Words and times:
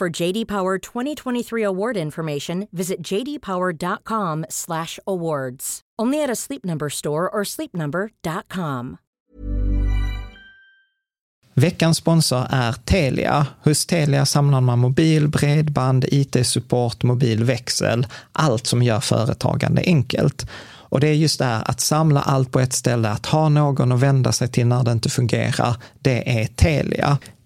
For 0.00 0.22
JD 0.22 0.48
Power 0.48 0.78
2023 0.78 1.66
award 1.66 1.96
information, 1.96 2.66
visit 2.72 3.08
jdpower.com/awards. 3.08 5.80
Only 6.02 6.24
at 6.24 6.30
a 6.30 6.36
Sleep 6.36 6.64
Number 6.64 6.90
store 6.90 7.28
or 7.28 7.44
sleepnumber.com. 7.44 8.96
Veckans 11.54 11.96
sponsor 11.96 12.46
är 12.50 12.72
Telia. 12.72 13.46
Hos 13.64 13.86
Telia 13.86 14.26
samlar 14.26 14.60
man 14.60 14.78
mobil, 14.78 15.28
bredband, 15.28 16.04
IT-support, 16.08 17.02
mobilväxel, 17.02 18.06
allt 18.32 18.66
som 18.66 18.82
gör 18.82 19.00
företagande 19.00 19.82
enkelt. 19.86 20.46
Och 20.90 21.00
det 21.00 21.08
är 21.08 21.14
just 21.14 21.38
det 21.38 21.44
här 21.44 21.70
att 21.70 21.80
samla 21.80 22.20
allt 22.20 22.52
på 22.52 22.60
ett 22.60 22.72
ställe, 22.72 23.08
att 23.08 23.26
ha 23.26 23.48
någon 23.48 23.92
att 23.92 24.00
vända 24.00 24.32
sig 24.32 24.48
till 24.48 24.66
när 24.66 24.84
det 24.84 24.92
inte 24.92 25.08
fungerar, 25.08 25.76
det 26.00 26.42
är 26.42 26.46
Telia. 26.46 27.18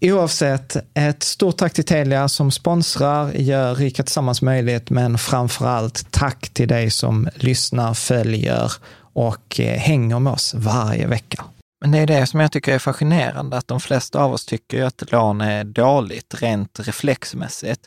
Oavsett, 0.00 0.76
ett 0.94 1.22
stort 1.22 1.56
tack 1.56 1.72
till 1.72 1.84
Telia 1.84 2.28
som 2.28 2.50
sponsrar, 2.50 3.32
gör 3.32 3.74
Rika 3.74 4.02
Tillsammans 4.02 4.42
möjligt, 4.42 4.90
men 4.90 5.18
framför 5.18 5.66
allt 5.66 6.10
tack 6.10 6.48
till 6.48 6.68
dig 6.68 6.90
som 6.90 7.28
lyssnar, 7.34 7.94
följer 7.94 8.72
och 9.12 9.60
eh, 9.60 9.78
hänger 9.78 10.18
med 10.18 10.32
oss 10.32 10.54
varje 10.54 11.06
vecka. 11.06 11.44
Men 11.80 11.90
det 11.90 11.98
är 11.98 12.06
det 12.06 12.26
som 12.26 12.40
jag 12.40 12.52
tycker 12.52 12.74
är 12.74 12.78
fascinerande, 12.78 13.56
att 13.56 13.68
de 13.68 13.80
flesta 13.80 14.22
av 14.22 14.32
oss 14.32 14.46
tycker 14.46 14.84
att 14.84 15.12
lån 15.12 15.40
är 15.40 15.64
dåligt 15.64 16.42
rent 16.42 16.80
reflexmässigt. 16.80 17.80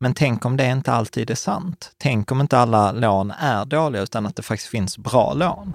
Men 0.00 0.14
tänk 0.14 0.44
om 0.44 0.56
det 0.56 0.66
inte 0.66 0.92
alltid 0.92 1.30
är 1.30 1.34
sant? 1.34 1.90
Tänk 1.98 2.32
om 2.32 2.40
inte 2.40 2.58
alla 2.58 2.92
lån 2.92 3.30
är 3.30 3.64
dåliga, 3.64 4.02
utan 4.02 4.26
att 4.26 4.36
det 4.36 4.42
faktiskt 4.42 4.70
finns 4.70 4.98
bra 4.98 5.34
lån? 5.34 5.74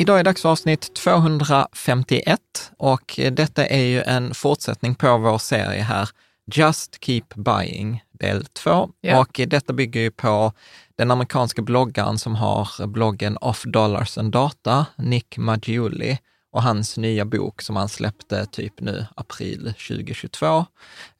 Idag 0.00 0.18
är 0.20 0.24
dags 0.24 0.42
för 0.42 0.48
avsnitt 0.48 0.94
251 0.94 2.40
och 2.76 3.20
detta 3.32 3.66
är 3.66 3.84
ju 3.84 4.02
en 4.02 4.34
fortsättning 4.34 4.94
på 4.94 5.18
vår 5.18 5.38
serie 5.38 5.82
här, 5.82 6.08
Just 6.54 7.04
Keep 7.04 7.24
Buying, 7.34 8.02
del 8.12 8.44
2. 8.46 8.90
Ja. 9.00 9.20
Och 9.20 9.40
detta 9.46 9.72
bygger 9.72 10.00
ju 10.00 10.10
på 10.10 10.52
den 10.96 11.10
amerikanska 11.10 11.62
bloggaren 11.62 12.18
som 12.18 12.34
har 12.34 12.86
bloggen 12.86 13.36
Off 13.36 13.62
Dollars 13.62 14.18
and 14.18 14.32
Data, 14.32 14.86
Nick 14.96 15.38
Maggiulli, 15.38 16.18
och 16.52 16.62
hans 16.62 16.96
nya 16.96 17.24
bok 17.24 17.62
som 17.62 17.76
han 17.76 17.88
släppte 17.88 18.46
typ 18.46 18.80
nu 18.80 19.06
april 19.16 19.74
2022, 19.88 20.46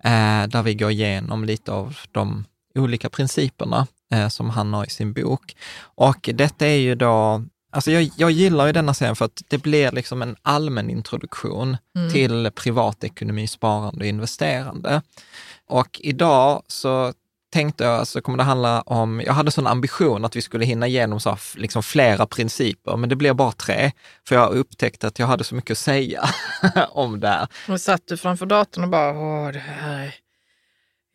eh, 0.05 0.47
där 0.49 0.62
vi 0.62 0.75
går 0.75 0.91
igenom 0.91 1.44
lite 1.44 1.72
av 1.72 1.99
de 2.12 2.44
olika 2.75 3.11
principerna 3.11 3.87
eh, 4.12 4.28
som 4.28 4.50
han 4.50 4.75
har 4.75 4.87
i 4.87 4.91
sin 4.91 5.12
bok. 5.12 5.56
Och 5.81 6.31
detta 6.34 6.67
är 6.67 6.78
ju 6.78 6.94
då 6.94 7.43
Alltså 7.71 7.91
jag, 7.91 8.11
jag 8.17 8.31
gillar 8.31 8.67
ju 8.67 8.73
denna 8.73 8.95
serien 8.95 9.17
för 9.17 9.25
att 9.25 9.43
det 9.49 9.59
blir 9.59 9.93
liksom 9.93 10.23
en 10.23 10.37
allmän 10.43 10.91
introduktion 10.91 11.77
till 12.12 12.51
privatekonomi, 12.55 13.47
sparande 13.47 14.01
och 14.01 14.06
investerande. 14.06 15.03
Och 15.67 16.01
idag 16.03 16.62
så 16.67 17.12
tänkte 17.51 17.84
jag, 17.84 18.06
så 18.06 18.21
kommer 18.21 18.39
det 18.39 18.45
handla 18.45 18.83
om, 18.83 19.23
jag 19.27 19.33
hade 19.33 19.51
sån 19.51 19.67
ambition 19.67 20.25
att 20.25 20.37
vi 20.37 20.43
skulle 20.43 20.65
hinna 20.65 20.87
igenom 20.87 21.21
så, 21.21 21.37
liksom 21.56 21.83
flera 21.83 22.27
principer, 22.27 22.97
men 22.97 23.09
det 23.09 23.17
blev 23.17 23.35
bara 23.35 23.53
tre, 23.53 23.93
för 24.29 24.35
jag 24.35 24.53
upptäckte 24.53 25.06
att 25.06 25.19
jag 25.19 25.26
hade 25.26 25.44
så 25.44 25.55
mycket 25.55 25.71
att 25.71 25.79
säga 25.79 26.25
om 26.91 27.21
det 27.21 27.29
här. 27.29 27.49
Och 27.69 27.81
satt 27.81 28.03
du 28.06 28.17
framför 28.17 28.47
datorn 28.47 28.85
och 28.85 28.91
bara, 28.91 29.11
åh 29.11 29.53
det 29.53 29.59
här 29.59 30.00
är... 30.00 30.14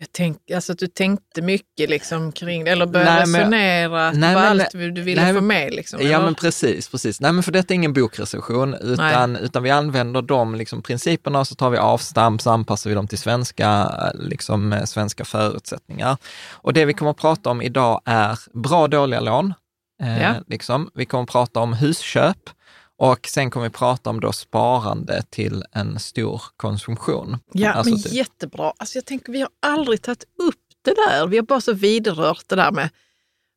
Jag 0.04 0.12
tänk, 0.12 0.52
alltså 0.52 0.72
att 0.72 0.78
du 0.78 0.88
tänkte 0.88 1.42
mycket 1.42 1.90
liksom 1.90 2.32
kring 2.32 2.64
det, 2.64 2.72
eller 2.72 2.86
började 2.86 3.12
Nej, 3.12 3.28
men- 3.28 3.40
resonera 3.42 4.12
Nej, 4.12 4.36
men- 4.36 4.38
allt 4.38 4.72
du 4.72 4.92
ville 5.02 5.24
nej, 5.24 5.34
få 5.34 5.42
med. 5.42 5.74
Liksom, 5.74 6.00
Ja, 6.02 6.08
eller? 6.08 6.26
men 6.26 6.36
precis, 6.36 6.90
precis. 6.90 7.22
Nej, 7.22 7.32
men 7.32 7.44
för 7.44 7.52
detta 7.52 7.74
är 7.74 7.76
ingen 7.76 7.94
bokrecension, 7.94 8.74
utan, 8.74 9.36
utan 9.36 9.64
vi 9.64 9.70
använder 9.70 10.22
de 10.22 10.56
liksom, 10.56 10.82
principerna 10.82 11.40
och 11.40 11.48
så 11.48 11.56
tar 11.56 11.70
vi 11.70 11.78
avstamp, 11.78 12.42
så 12.42 12.50
anpassar 12.52 12.90
vi 12.90 12.96
dem 12.96 13.08
till 13.08 13.18
svenska, 13.18 13.92
liksom, 14.14 14.74
eh, 14.74 14.84
svenska 14.84 15.26
förutsättningar. 15.26 16.18
Och 16.52 16.74
det 16.74 16.86
vi 16.86 16.94
kommer 16.94 17.12
att 17.12 17.18
prata 17.18 17.50
om 17.50 17.62
idag 17.62 18.02
är 18.06 18.40
bra 18.54 18.82
och 18.82 18.90
dåliga 18.90 19.20
lån. 19.20 19.54
Eh, 20.04 20.22
Ja. 20.24 20.34
liksom. 20.48 20.90
Vi 20.94 21.06
kommer 21.06 21.24
att 21.24 21.30
prata 21.30 21.60
om 21.60 21.74
husköp 21.74 22.38
och 22.98 23.28
sen 23.28 23.52
kommer 23.52 23.66
vi 23.66 23.70
prata 23.74 24.10
om 24.10 24.20
då 24.20 24.32
sparande 24.32 25.22
till 25.30 25.64
en 25.72 26.00
stor 26.00 26.42
konsumtion. 26.58 27.38
Ja, 27.54 27.74
Alltså 27.74 27.94
men 27.94 28.04
typ- 28.04 28.14
jättebra. 28.14 28.74
Alltså 28.78 28.98
jag 28.98 29.06
tänker, 29.06 29.32
vi 29.32 29.40
har 29.42 29.50
aldrig 29.62 30.02
tagit 30.02 30.24
upp 30.24 30.56
det 30.82 30.94
där. 31.10 31.28
Vi 31.28 31.38
har 31.38 31.44
bara 31.44 31.62
så 31.62 31.74
vidrört 31.74 32.44
det 32.48 32.56
där 32.56 32.72
med 32.72 32.90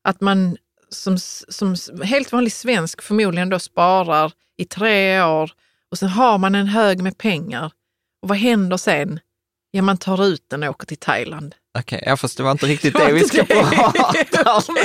att 0.04 0.20
man 0.20 0.56
som, 0.88 1.18
som 1.48 1.76
helt 2.04 2.32
vanlig 2.32 2.52
svensk 2.52 3.02
förmodligen 3.02 3.48
då 3.48 3.58
sparar 3.58 4.32
i 4.56 4.64
tre 4.64 5.22
år 5.22 5.50
och 5.90 5.98
sen 5.98 6.08
har 6.08 6.38
man 6.38 6.54
en 6.54 6.66
hög 6.66 7.02
med 7.02 7.18
pengar. 7.18 7.72
Och 8.22 8.28
vad 8.28 8.38
händer 8.38 8.76
sen? 8.76 9.20
Ja, 9.70 9.82
man 9.82 9.96
tar 9.98 10.24
ut 10.24 10.44
den 10.50 10.62
och 10.62 10.68
åker 10.70 10.86
till 10.86 10.96
Thailand. 10.96 11.54
Okej, 11.80 11.96
okay, 11.96 12.10
ja, 12.10 12.16
fast 12.16 12.36
det 12.36 12.42
var 12.42 12.50
inte 12.50 12.66
riktigt 12.66 12.94
det 12.94 13.12
vi 13.12 13.24
ska 13.24 13.44
prata 13.44 14.52
om. 14.52 14.76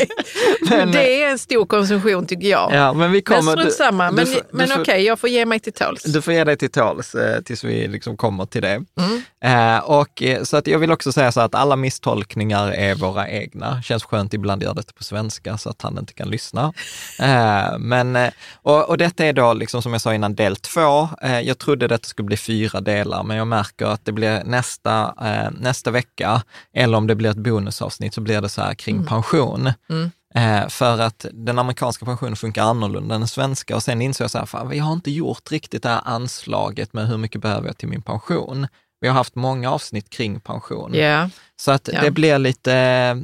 men, 0.69 0.91
det 0.91 1.23
är 1.23 1.31
en 1.31 1.39
stor 1.39 1.65
konsumtion 1.65 2.27
tycker 2.27 2.47
jag. 2.47 2.73
Ja, 2.73 2.93
men 2.93 3.11
vi 3.11 3.21
kommer, 3.21 3.43
men 3.43 3.51
strunt 3.51 3.73
samma. 3.73 4.11
Men, 4.11 4.27
men 4.51 4.71
okej, 4.71 4.81
okay, 4.81 5.01
jag 5.01 5.19
får 5.19 5.29
ge 5.29 5.45
mig 5.45 5.59
till 5.59 5.73
tåls. 5.73 6.03
Du 6.03 6.21
får 6.21 6.33
ge 6.33 6.43
dig 6.43 6.57
till 6.57 6.71
tåls 6.71 7.15
eh, 7.15 7.41
tills 7.41 7.63
vi 7.63 7.87
liksom 7.87 8.17
kommer 8.17 8.45
till 8.45 8.61
det. 8.61 8.83
Mm. 8.99 9.23
Eh, 9.43 9.83
och, 9.83 10.23
eh, 10.23 10.43
så 10.43 10.57
att 10.57 10.67
jag 10.67 10.79
vill 10.79 10.91
också 10.91 11.11
säga 11.11 11.31
så 11.31 11.41
att 11.41 11.55
alla 11.55 11.75
misstolkningar 11.75 12.71
är 12.71 12.95
våra 12.95 13.29
egna. 13.29 13.81
Känns 13.81 14.03
skönt 14.03 14.33
ibland 14.33 14.63
göra 14.63 14.73
det 14.73 14.95
på 14.95 15.03
svenska 15.03 15.57
så 15.57 15.69
att 15.69 15.81
han 15.81 15.97
inte 15.97 16.13
kan 16.13 16.29
lyssna. 16.29 16.73
Eh, 17.19 17.77
men, 17.79 18.15
eh, 18.15 18.31
och, 18.61 18.89
och 18.89 18.97
detta 18.97 19.25
är 19.25 19.33
då, 19.33 19.53
liksom, 19.53 19.81
som 19.81 19.91
jag 19.91 20.01
sa 20.01 20.13
innan, 20.13 20.35
del 20.35 20.55
två. 20.55 21.09
Eh, 21.21 21.39
jag 21.39 21.57
trodde 21.57 21.87
detta 21.87 22.07
skulle 22.07 22.25
bli 22.25 22.37
fyra 22.37 22.81
delar, 22.81 23.23
men 23.23 23.37
jag 23.37 23.47
märker 23.47 23.85
att 23.85 24.05
det 24.05 24.11
blir 24.11 24.43
nästa, 24.43 25.13
nästa 25.51 25.91
vecka 25.91 26.41
eller 26.81 26.97
om 26.97 27.07
det 27.07 27.15
blir 27.15 27.29
ett 27.29 27.37
bonusavsnitt 27.37 28.13
så 28.13 28.21
blir 28.21 28.41
det 28.41 28.49
så 28.49 28.61
här 28.61 28.73
kring 28.73 28.95
mm. 28.95 29.07
pension. 29.07 29.73
Mm. 29.89 30.11
Eh, 30.35 30.69
för 30.69 30.99
att 30.99 31.25
den 31.33 31.59
amerikanska 31.59 32.05
pensionen 32.05 32.35
funkar 32.35 32.63
annorlunda 32.63 33.15
än 33.15 33.21
den 33.21 33.27
svenska 33.27 33.75
och 33.75 33.83
sen 33.83 34.01
insåg 34.01 34.25
jag 34.25 34.31
så 34.31 34.37
här, 34.37 34.45
fan, 34.45 34.77
jag 34.77 34.83
har 34.83 34.93
inte 34.93 35.11
gjort 35.11 35.51
riktigt 35.51 35.83
det 35.83 35.89
här 35.89 36.01
anslaget 36.05 36.93
med 36.93 37.07
hur 37.07 37.17
mycket 37.17 37.41
behöver 37.41 37.67
jag 37.67 37.77
till 37.77 37.89
min 37.89 38.01
pension. 38.01 38.67
Vi 39.01 39.07
har 39.07 39.15
haft 39.15 39.35
många 39.35 39.71
avsnitt 39.71 40.09
kring 40.09 40.39
pension. 40.39 40.95
Yeah. 40.95 41.29
Så 41.59 41.71
att 41.71 41.89
yeah. 41.89 42.03
det 42.03 42.11
blir 42.11 42.37
lite, 42.37 42.71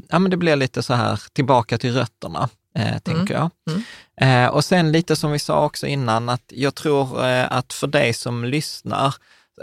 ja 0.09 0.19
men 0.19 0.31
det 0.31 0.37
blir 0.37 0.55
lite 0.55 0.83
så 0.83 0.93
här 0.93 1.21
tillbaka 1.33 1.77
till 1.77 1.93
rötterna, 1.93 2.49
eh, 2.75 2.97
tänker 2.99 3.35
mm. 3.35 3.49
jag. 3.65 3.75
Mm. 3.75 3.83
Eh, 4.45 4.49
och 4.49 4.65
sen 4.65 4.91
lite 4.91 5.15
som 5.15 5.31
vi 5.31 5.39
sa 5.39 5.65
också 5.65 5.87
innan, 5.87 6.29
att 6.29 6.43
jag 6.47 6.75
tror 6.75 7.25
eh, 7.25 7.51
att 7.51 7.73
för 7.73 7.87
dig 7.87 8.13
som 8.13 8.45
lyssnar, 8.45 9.15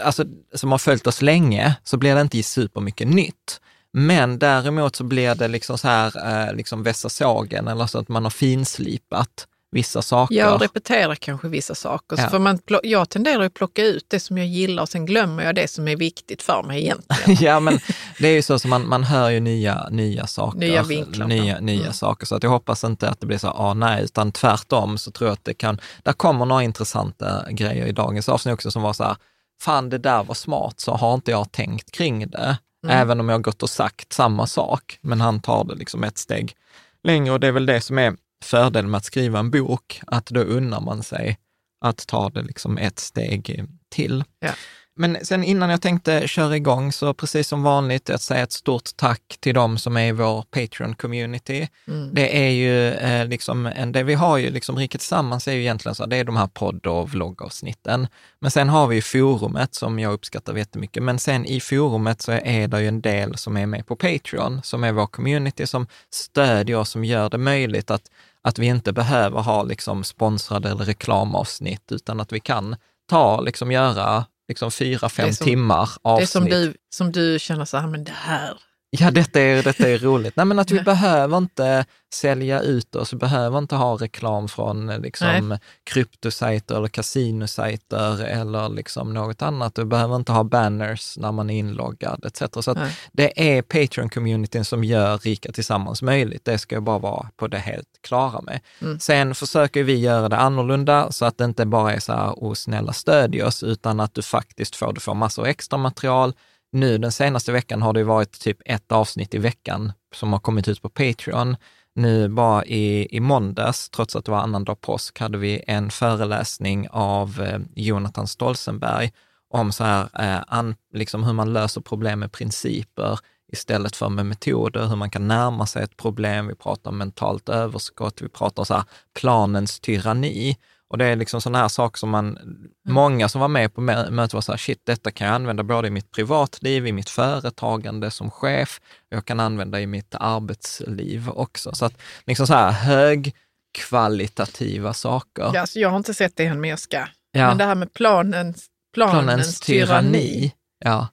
alltså 0.03 0.25
som 0.53 0.71
har 0.71 0.77
följt 0.77 1.07
oss 1.07 1.21
länge, 1.21 1.75
så 1.83 1.97
blir 1.97 2.15
det 2.15 2.21
inte 2.21 2.43
supermycket 2.43 3.07
nytt. 3.07 3.61
Men 3.97 4.39
däremot 4.39 4.95
så 4.95 5.03
blir 5.03 5.35
det 5.35 5.47
liksom 5.47 5.77
så 5.77 5.87
här, 5.87 6.47
eh, 6.47 6.55
liksom 6.55 6.83
vässa 6.83 7.09
sågen 7.09 7.67
eller 7.67 7.85
så 7.85 7.99
att 7.99 8.07
man 8.07 8.23
har 8.23 8.29
finslipat 8.29 9.47
vissa 9.71 10.01
saker. 10.01 10.35
Ja, 10.35 10.53
och 10.53 10.61
repetera 10.61 11.15
kanske 11.15 11.47
vissa 11.47 11.75
saker. 11.75 12.17
Ja. 12.21 12.29
För 12.29 12.39
man, 12.39 12.59
jag 12.83 13.09
tenderar 13.09 13.43
att 13.43 13.53
plocka 13.53 13.85
ut 13.85 14.05
det 14.07 14.19
som 14.19 14.37
jag 14.37 14.47
gillar 14.47 14.83
och 14.83 14.89
sen 14.89 15.05
glömmer 15.05 15.43
jag 15.43 15.55
det 15.55 15.67
som 15.67 15.87
är 15.87 15.95
viktigt 15.95 16.41
för 16.41 16.63
mig 16.63 16.81
egentligen. 16.81 17.37
ja, 17.45 17.59
men 17.59 17.79
det 18.19 18.27
är 18.27 18.33
ju 18.33 18.41
så 18.41 18.59
som 18.59 18.69
man, 18.69 18.87
man 18.87 19.03
hör 19.03 19.29
ju 19.29 19.39
nya, 19.39 19.89
nya 19.89 20.27
saker. 20.27 20.59
Nya 20.59 20.83
vinklar. 20.83 21.27
Nya, 21.27 21.59
nya 21.59 21.81
mm. 21.81 21.93
saker. 21.93 22.25
Så 22.25 22.35
att 22.35 22.43
jag 22.43 22.49
hoppas 22.49 22.83
inte 22.83 23.09
att 23.09 23.19
det 23.19 23.27
blir 23.27 23.37
så, 23.37 23.47
ah, 23.47 23.73
nej, 23.73 24.03
utan 24.03 24.31
tvärtom 24.31 24.97
så 24.97 25.11
tror 25.11 25.27
jag 25.27 25.33
att 25.33 25.45
det 25.45 25.53
kan, 25.53 25.79
där 26.03 26.13
kommer 26.13 26.45
några 26.45 26.63
intressanta 26.63 27.51
grejer 27.51 27.85
i 27.85 27.91
dagens 27.91 28.29
avsnitt 28.29 28.53
också 28.53 28.71
som 28.71 28.81
var 28.81 28.93
så 28.93 29.03
här, 29.03 29.15
fan 29.61 29.89
det 29.89 29.97
där 29.97 30.23
var 30.23 30.35
smart, 30.35 30.79
så 30.79 30.91
har 30.91 31.13
inte 31.13 31.31
jag 31.31 31.51
tänkt 31.51 31.91
kring 31.91 32.27
det. 32.29 32.57
Mm. 32.85 32.97
Även 32.97 33.19
om 33.19 33.29
jag 33.29 33.35
har 33.35 33.41
gått 33.41 33.63
och 33.63 33.69
sagt 33.69 34.13
samma 34.13 34.47
sak, 34.47 34.99
men 35.01 35.21
han 35.21 35.39
tar 35.39 35.63
det 35.63 35.75
liksom 35.75 36.03
ett 36.03 36.17
steg 36.17 36.55
längre. 37.03 37.33
Och 37.33 37.39
det 37.39 37.47
är 37.47 37.51
väl 37.51 37.65
det 37.65 37.81
som 37.81 37.97
är 37.97 38.15
fördelen 38.43 38.91
med 38.91 38.97
att 38.97 39.05
skriva 39.05 39.39
en 39.39 39.51
bok, 39.51 40.01
att 40.07 40.25
då 40.25 40.39
unnar 40.41 40.81
man 40.81 41.03
sig 41.03 41.37
att 41.85 42.07
ta 42.07 42.29
det 42.29 42.41
liksom 42.41 42.77
ett 42.77 42.99
steg 42.99 43.65
till. 43.89 44.23
Ja. 44.39 44.51
Men 44.97 45.17
sen 45.25 45.43
innan 45.43 45.69
jag 45.69 45.81
tänkte 45.81 46.27
köra 46.27 46.55
igång, 46.55 46.91
så 46.91 47.13
precis 47.13 47.47
som 47.47 47.63
vanligt, 47.63 48.09
att 48.09 48.21
säga 48.21 48.43
ett 48.43 48.51
stort 48.51 48.89
tack 48.95 49.37
till 49.39 49.55
de 49.55 49.77
som 49.77 49.97
är 49.97 50.07
i 50.07 50.11
vår 50.11 50.41
Patreon-community. 50.41 51.67
Mm. 51.87 52.09
Det 52.13 52.45
är 52.45 52.49
ju 52.49 52.91
eh, 52.91 53.27
liksom, 53.27 53.65
en, 53.65 53.91
det 53.91 54.03
vi 54.03 54.13
har 54.13 54.37
ju 54.37 54.49
liksom 54.49 54.77
Riket 54.77 55.01
Tillsammans 55.01 55.47
är 55.47 55.53
ju 55.53 55.61
egentligen 55.61 55.95
så, 55.95 56.05
det 56.05 56.17
är 56.17 56.23
de 56.23 56.35
här 56.35 56.47
podd 56.47 56.87
och 56.87 57.09
vloggavsnitten. 57.09 58.07
Men 58.39 58.51
sen 58.51 58.69
har 58.69 58.87
vi 58.87 58.95
ju 58.95 59.01
forumet 59.01 59.75
som 59.75 59.99
jag 59.99 60.13
uppskattar 60.13 60.55
jättemycket. 60.55 61.03
Men 61.03 61.19
sen 61.19 61.45
i 61.45 61.59
forumet 61.59 62.21
så 62.21 62.31
är 62.31 62.67
det 62.67 62.81
ju 62.81 62.87
en 62.87 63.01
del 63.01 63.37
som 63.37 63.57
är 63.57 63.65
med 63.65 63.87
på 63.87 63.95
Patreon, 63.95 64.61
som 64.63 64.83
är 64.83 64.91
vår 64.91 65.07
community, 65.07 65.67
som 65.67 65.87
stödjer 66.13 66.77
oss, 66.77 66.89
som 66.89 67.05
gör 67.05 67.29
det 67.29 67.37
möjligt 67.37 67.91
att, 67.91 68.03
att 68.41 68.59
vi 68.59 68.65
inte 68.65 68.93
behöver 68.93 69.41
ha 69.41 69.63
liksom 69.63 70.03
sponsrade 70.03 70.69
eller 70.69 70.85
reklamavsnitt, 70.85 71.91
utan 71.91 72.19
att 72.19 72.33
vi 72.33 72.39
kan 72.39 72.75
ta, 73.09 73.41
liksom 73.41 73.71
göra 73.71 74.25
liksom 74.47 74.71
fyra, 74.71 75.09
fem 75.09 75.31
timmar 75.31 75.89
avsnitt. 76.01 76.27
Det 76.27 76.31
som 76.31 76.45
du, 76.45 76.73
som 76.95 77.11
du 77.11 77.39
känner 77.39 77.65
så 77.65 77.77
här, 77.77 77.87
men 77.87 78.03
det 78.03 78.11
här. 78.11 78.57
Ja, 78.99 79.11
detta 79.11 79.41
är, 79.41 79.63
detta 79.63 79.89
är 79.89 79.97
roligt. 79.97 80.35
Nej, 80.35 80.45
men 80.45 80.59
att 80.59 80.71
vi 80.71 80.81
behöver 80.81 81.37
inte 81.37 81.85
sälja 82.13 82.61
ut 82.61 82.95
oss, 82.95 83.13
vi 83.13 83.17
behöver 83.17 83.57
inte 83.57 83.75
ha 83.75 83.95
reklam 83.95 84.47
från 84.47 84.87
liksom, 84.87 85.57
kryptosajter 85.83 86.75
eller 86.75 86.87
kasinosajter 86.87 88.23
eller 88.23 88.69
liksom 88.69 89.13
något 89.13 89.41
annat. 89.41 89.75
Du 89.75 89.85
behöver 89.85 90.15
inte 90.15 90.31
ha 90.31 90.43
banners 90.43 91.17
när 91.17 91.31
man 91.31 91.49
är 91.49 91.59
inloggad 91.59 92.25
etc. 92.25 92.43
Så 92.65 92.75
det 93.11 93.57
är 93.57 93.61
Patreon-communityn 93.61 94.63
som 94.63 94.83
gör 94.83 95.17
Rika 95.17 95.51
Tillsammans 95.51 96.01
möjligt. 96.01 96.45
Det 96.45 96.57
ska 96.57 96.75
jag 96.75 96.83
bara 96.83 96.99
vara 96.99 97.29
på 97.35 97.47
det 97.47 97.57
helt 97.57 97.89
klara 98.01 98.41
med. 98.41 98.59
Mm. 98.81 98.99
Sen 98.99 99.35
försöker 99.35 99.83
vi 99.83 99.95
göra 99.95 100.29
det 100.29 100.37
annorlunda 100.37 101.11
så 101.11 101.25
att 101.25 101.37
det 101.37 101.45
inte 101.45 101.65
bara 101.65 101.93
är 101.93 101.99
så 101.99 102.13
här, 102.13 102.31
oh, 102.31 102.53
snälla 102.53 102.93
stödj 102.93 103.43
oss, 103.43 103.63
utan 103.63 103.99
att 103.99 104.13
du 104.13 104.21
faktiskt 104.21 104.75
får, 104.75 104.93
du 104.93 104.99
får 104.99 105.13
massor 105.13 105.47
extra 105.47 105.77
material, 105.77 106.33
nu 106.75 106.97
den 106.97 107.11
senaste 107.11 107.51
veckan 107.51 107.81
har 107.81 107.93
det 107.93 108.03
varit 108.03 108.39
typ 108.39 108.57
ett 108.65 108.91
avsnitt 108.91 109.33
i 109.33 109.37
veckan 109.37 109.91
som 110.15 110.33
har 110.33 110.39
kommit 110.39 110.67
ut 110.67 110.81
på 110.81 110.89
Patreon. 110.89 111.57
Nu 111.95 112.29
bara 112.29 112.65
i, 112.65 113.15
i 113.15 113.19
måndags, 113.19 113.89
trots 113.89 114.15
att 114.15 114.25
det 114.25 114.31
var 114.31 114.39
annandag 114.39 114.81
påsk, 114.81 115.19
hade 115.19 115.37
vi 115.37 115.63
en 115.67 115.89
föreläsning 115.89 116.87
av 116.91 117.41
eh, 117.41 117.59
Jonathan 117.75 118.27
Stolzenberg 118.27 119.11
om 119.49 119.71
så 119.71 119.83
här, 119.83 120.09
eh, 120.19 120.43
an, 120.47 120.75
liksom 120.93 121.23
hur 121.23 121.33
man 121.33 121.53
löser 121.53 121.81
problem 121.81 122.19
med 122.19 122.31
principer 122.31 123.19
istället 123.51 123.95
för 123.95 124.09
med 124.09 124.25
metoder, 124.25 124.87
hur 124.87 124.95
man 124.95 125.09
kan 125.09 125.27
närma 125.27 125.65
sig 125.65 125.83
ett 125.83 125.97
problem. 125.97 126.47
Vi 126.47 126.55
pratar 126.55 126.91
om 126.91 126.97
mentalt 126.97 127.49
överskott, 127.49 128.21
vi 128.21 128.29
pratar 128.29 128.61
om 128.61 128.65
så 128.65 128.73
här, 128.73 128.83
planens 129.19 129.79
tyranni. 129.79 130.57
Och 130.87 130.97
det 130.97 131.05
är 131.05 131.15
liksom 131.15 131.41
sådana 131.41 131.57
här 131.57 131.67
saker 131.67 131.97
som 131.97 132.09
man, 132.09 132.37
mm. 132.37 132.67
många 132.87 133.29
som 133.29 133.41
var 133.41 133.47
med 133.47 133.73
på 133.73 133.81
mötet 133.81 134.33
var 134.33 134.41
så 134.41 134.51
här, 134.51 134.57
shit, 134.57 134.81
detta 134.83 135.11
kan 135.11 135.27
jag 135.27 135.35
använda 135.35 135.63
både 135.63 135.87
i 135.87 135.91
mitt 135.91 136.11
privatliv, 136.11 136.87
i 136.87 136.91
mitt 136.91 137.09
företagande 137.09 138.11
som 138.11 138.31
chef, 138.31 138.81
jag 139.09 139.25
kan 139.25 139.39
använda 139.39 139.81
i 139.81 139.87
mitt 139.87 140.15
arbetsliv 140.15 141.29
också. 141.29 141.75
Så 141.75 141.85
att 141.85 142.01
liksom 142.25 142.47
så 142.47 142.53
här 142.53 142.71
högkvalitativa 142.71 144.93
saker. 144.93 145.51
Ja, 145.53 145.61
alltså 145.61 145.79
jag 145.79 145.89
har 145.89 145.97
inte 145.97 146.13
sett 146.13 146.35
det 146.35 146.45
än, 146.45 146.61
men 146.61 146.69
jag 146.69 146.79
ska. 146.79 147.07
Ja. 147.31 147.47
Men 147.47 147.57
det 147.57 147.65
här 147.65 147.75
med 147.75 147.93
planens, 147.93 148.65
planens, 148.93 149.25
planens 149.25 149.59
tyranni. 149.59 150.11
tyranni. 150.11 150.53
Ja. 150.83 151.07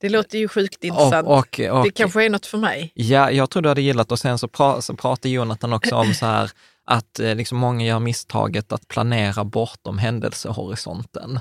Det 0.00 0.08
låter 0.08 0.38
ju 0.38 0.48
sjukt 0.48 0.84
intressant. 0.84 1.28
Och, 1.28 1.60
och, 1.60 1.78
och, 1.78 1.84
det 1.84 1.90
kanske 1.90 2.24
är 2.24 2.30
något 2.30 2.46
för 2.46 2.58
mig. 2.58 2.92
Ja, 2.94 3.30
jag 3.30 3.50
tror 3.50 3.62
du 3.62 3.68
hade 3.68 3.82
gillat 3.82 4.12
och 4.12 4.18
sen 4.18 4.38
så, 4.38 4.48
pra, 4.48 4.82
så 4.82 4.94
pratar 4.94 5.28
Jonathan 5.28 5.72
också 5.72 5.94
om 5.94 6.14
så 6.14 6.26
här 6.26 6.50
att 6.86 7.20
eh, 7.20 7.34
liksom 7.34 7.58
många 7.58 7.84
gör 7.84 7.98
misstaget 7.98 8.72
att 8.72 8.88
planera 8.88 9.44
bortom 9.44 9.98
händelsehorisonten 9.98 11.40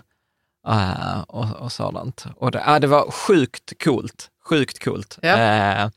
uh, 0.68 1.22
och, 1.22 1.56
och 1.56 1.72
sådant. 1.72 2.26
Och 2.36 2.52
det, 2.52 2.60
uh, 2.60 2.80
det 2.80 2.88
var 2.88 3.12
sjukt 3.12 3.84
coolt. 3.84 4.30
Sjukt 4.50 4.84
coolt. 4.84 5.20
Ja. 5.22 5.38
Eh, 5.38 5.90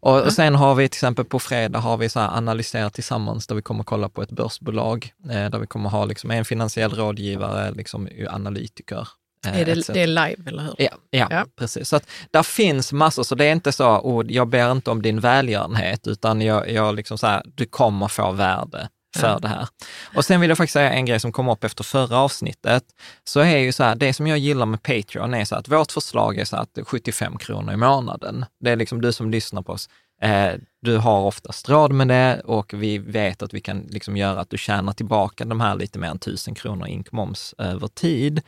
och, 0.00 0.22
och, 0.22 0.32
sen 0.32 0.54
har 0.54 0.74
vi 0.74 0.88
till 0.88 0.96
exempel 0.96 1.24
på 1.24 1.38
fredag 1.38 1.78
har 1.78 1.96
vi 1.96 2.08
så 2.08 2.20
analyserat 2.20 2.94
tillsammans 2.94 3.46
där 3.46 3.54
vi 3.54 3.62
kommer 3.62 3.84
kolla 3.84 4.08
på 4.08 4.22
ett 4.22 4.30
börsbolag, 4.30 5.12
där 5.22 5.58
vi 5.58 5.66
kommer 5.66 5.90
ha 5.90 6.04
liksom 6.04 6.30
en 6.30 6.44
finansiell 6.44 6.90
rådgivare, 6.90 7.70
liksom 7.70 8.08
analytiker 8.28 9.08
är 9.42 9.64
det, 9.64 9.86
det, 9.86 10.02
är 10.02 10.06
live, 10.06 10.36
eller 10.46 10.62
hur? 10.62 10.74
Ja, 10.78 10.90
ja, 11.10 11.26
ja. 11.30 11.46
precis. 11.56 11.88
Så 11.88 11.96
att 11.96 12.10
där 12.30 12.42
finns 12.42 12.92
massor, 12.92 13.22
så 13.22 13.34
det 13.34 13.44
är 13.44 13.52
inte 13.52 13.72
så, 13.72 13.98
oh, 13.98 14.24
jag 14.28 14.48
ber 14.48 14.72
inte 14.72 14.90
om 14.90 15.02
din 15.02 15.20
välgörenhet, 15.20 16.06
utan 16.06 16.40
jag, 16.40 16.70
jag 16.70 16.94
liksom 16.94 17.18
så 17.18 17.26
här, 17.26 17.42
du 17.54 17.66
kommer 17.66 18.08
få 18.08 18.32
värde 18.32 18.88
för 19.16 19.28
ja. 19.28 19.38
det 19.38 19.48
här. 19.48 19.68
Och 20.14 20.24
sen 20.24 20.40
vill 20.40 20.48
jag 20.48 20.56
faktiskt 20.56 20.72
säga 20.72 20.90
en 20.92 21.04
grej 21.04 21.20
som 21.20 21.32
kom 21.32 21.48
upp 21.48 21.64
efter 21.64 21.84
förra 21.84 22.18
avsnittet. 22.18 22.84
Så 23.24 23.40
är 23.40 23.58
ju 23.58 23.72
så 23.72 23.84
här, 23.84 23.94
det 23.94 24.12
som 24.12 24.26
jag 24.26 24.38
gillar 24.38 24.66
med 24.66 24.82
Patreon 24.82 25.34
är 25.34 25.44
så 25.44 25.56
att 25.56 25.68
vårt 25.68 25.92
förslag 25.92 26.38
är 26.38 26.44
så 26.44 26.56
att 26.56 26.78
75 26.84 27.38
kronor 27.38 27.74
i 27.74 27.76
månaden. 27.76 28.44
Det 28.60 28.70
är 28.70 28.76
liksom 28.76 29.00
du 29.00 29.12
som 29.12 29.30
lyssnar 29.30 29.62
på 29.62 29.72
oss. 29.72 29.88
Eh, 30.22 30.52
du 30.80 30.96
har 30.96 31.20
oftast 31.20 31.68
råd 31.68 31.92
med 31.92 32.08
det 32.08 32.40
och 32.44 32.74
vi 32.74 32.98
vet 32.98 33.42
att 33.42 33.54
vi 33.54 33.60
kan 33.60 33.86
liksom 33.90 34.16
göra 34.16 34.40
att 34.40 34.50
du 34.50 34.58
tjänar 34.58 34.92
tillbaka 34.92 35.44
de 35.44 35.60
här 35.60 35.76
lite 35.76 35.98
mer 35.98 36.08
än 36.08 36.18
tusen 36.18 36.54
kronor 36.54 36.86
inkmoms 36.86 37.54
över 37.58 37.88
tid. 37.88 38.40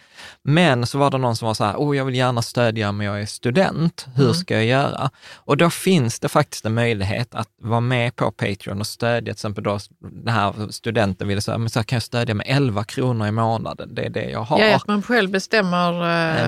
Men 0.42 0.86
så 0.86 0.98
var 0.98 1.10
det 1.10 1.18
någon 1.18 1.36
som 1.36 1.46
var 1.46 1.54
så 1.54 1.64
här, 1.64 1.76
oh, 1.76 1.96
jag 1.96 2.04
vill 2.04 2.14
gärna 2.14 2.42
stödja 2.42 2.92
men 2.92 3.06
jag 3.06 3.20
är 3.20 3.26
student, 3.26 4.06
hur 4.14 4.24
mm. 4.24 4.34
ska 4.34 4.54
jag 4.54 4.64
göra? 4.64 5.10
Och 5.34 5.56
då 5.56 5.70
finns 5.70 6.20
det 6.20 6.28
faktiskt 6.28 6.66
en 6.66 6.74
möjlighet 6.74 7.34
att 7.34 7.48
vara 7.62 7.80
med 7.80 8.16
på 8.16 8.30
Patreon 8.30 8.80
och 8.80 8.86
stödja, 8.86 9.20
till 9.20 9.30
exempel 9.30 9.64
då 9.64 9.78
den 9.98 10.34
här 10.34 10.70
studenten 10.70 11.28
ville 11.28 11.40
säga, 11.40 11.58
men 11.58 11.70
så 11.70 11.78
här, 11.78 11.84
kan 11.84 11.96
jag 11.96 12.02
stödja 12.02 12.34
med 12.34 12.46
11 12.48 12.84
kronor 12.84 13.26
i 13.26 13.30
månaden, 13.30 13.94
det 13.94 14.02
är 14.02 14.10
det 14.10 14.30
jag 14.30 14.42
har. 14.42 14.60
Ja, 14.60 14.76
att 14.76 14.86
man 14.86 15.02
själv 15.02 15.30
bestämmer 15.30 15.92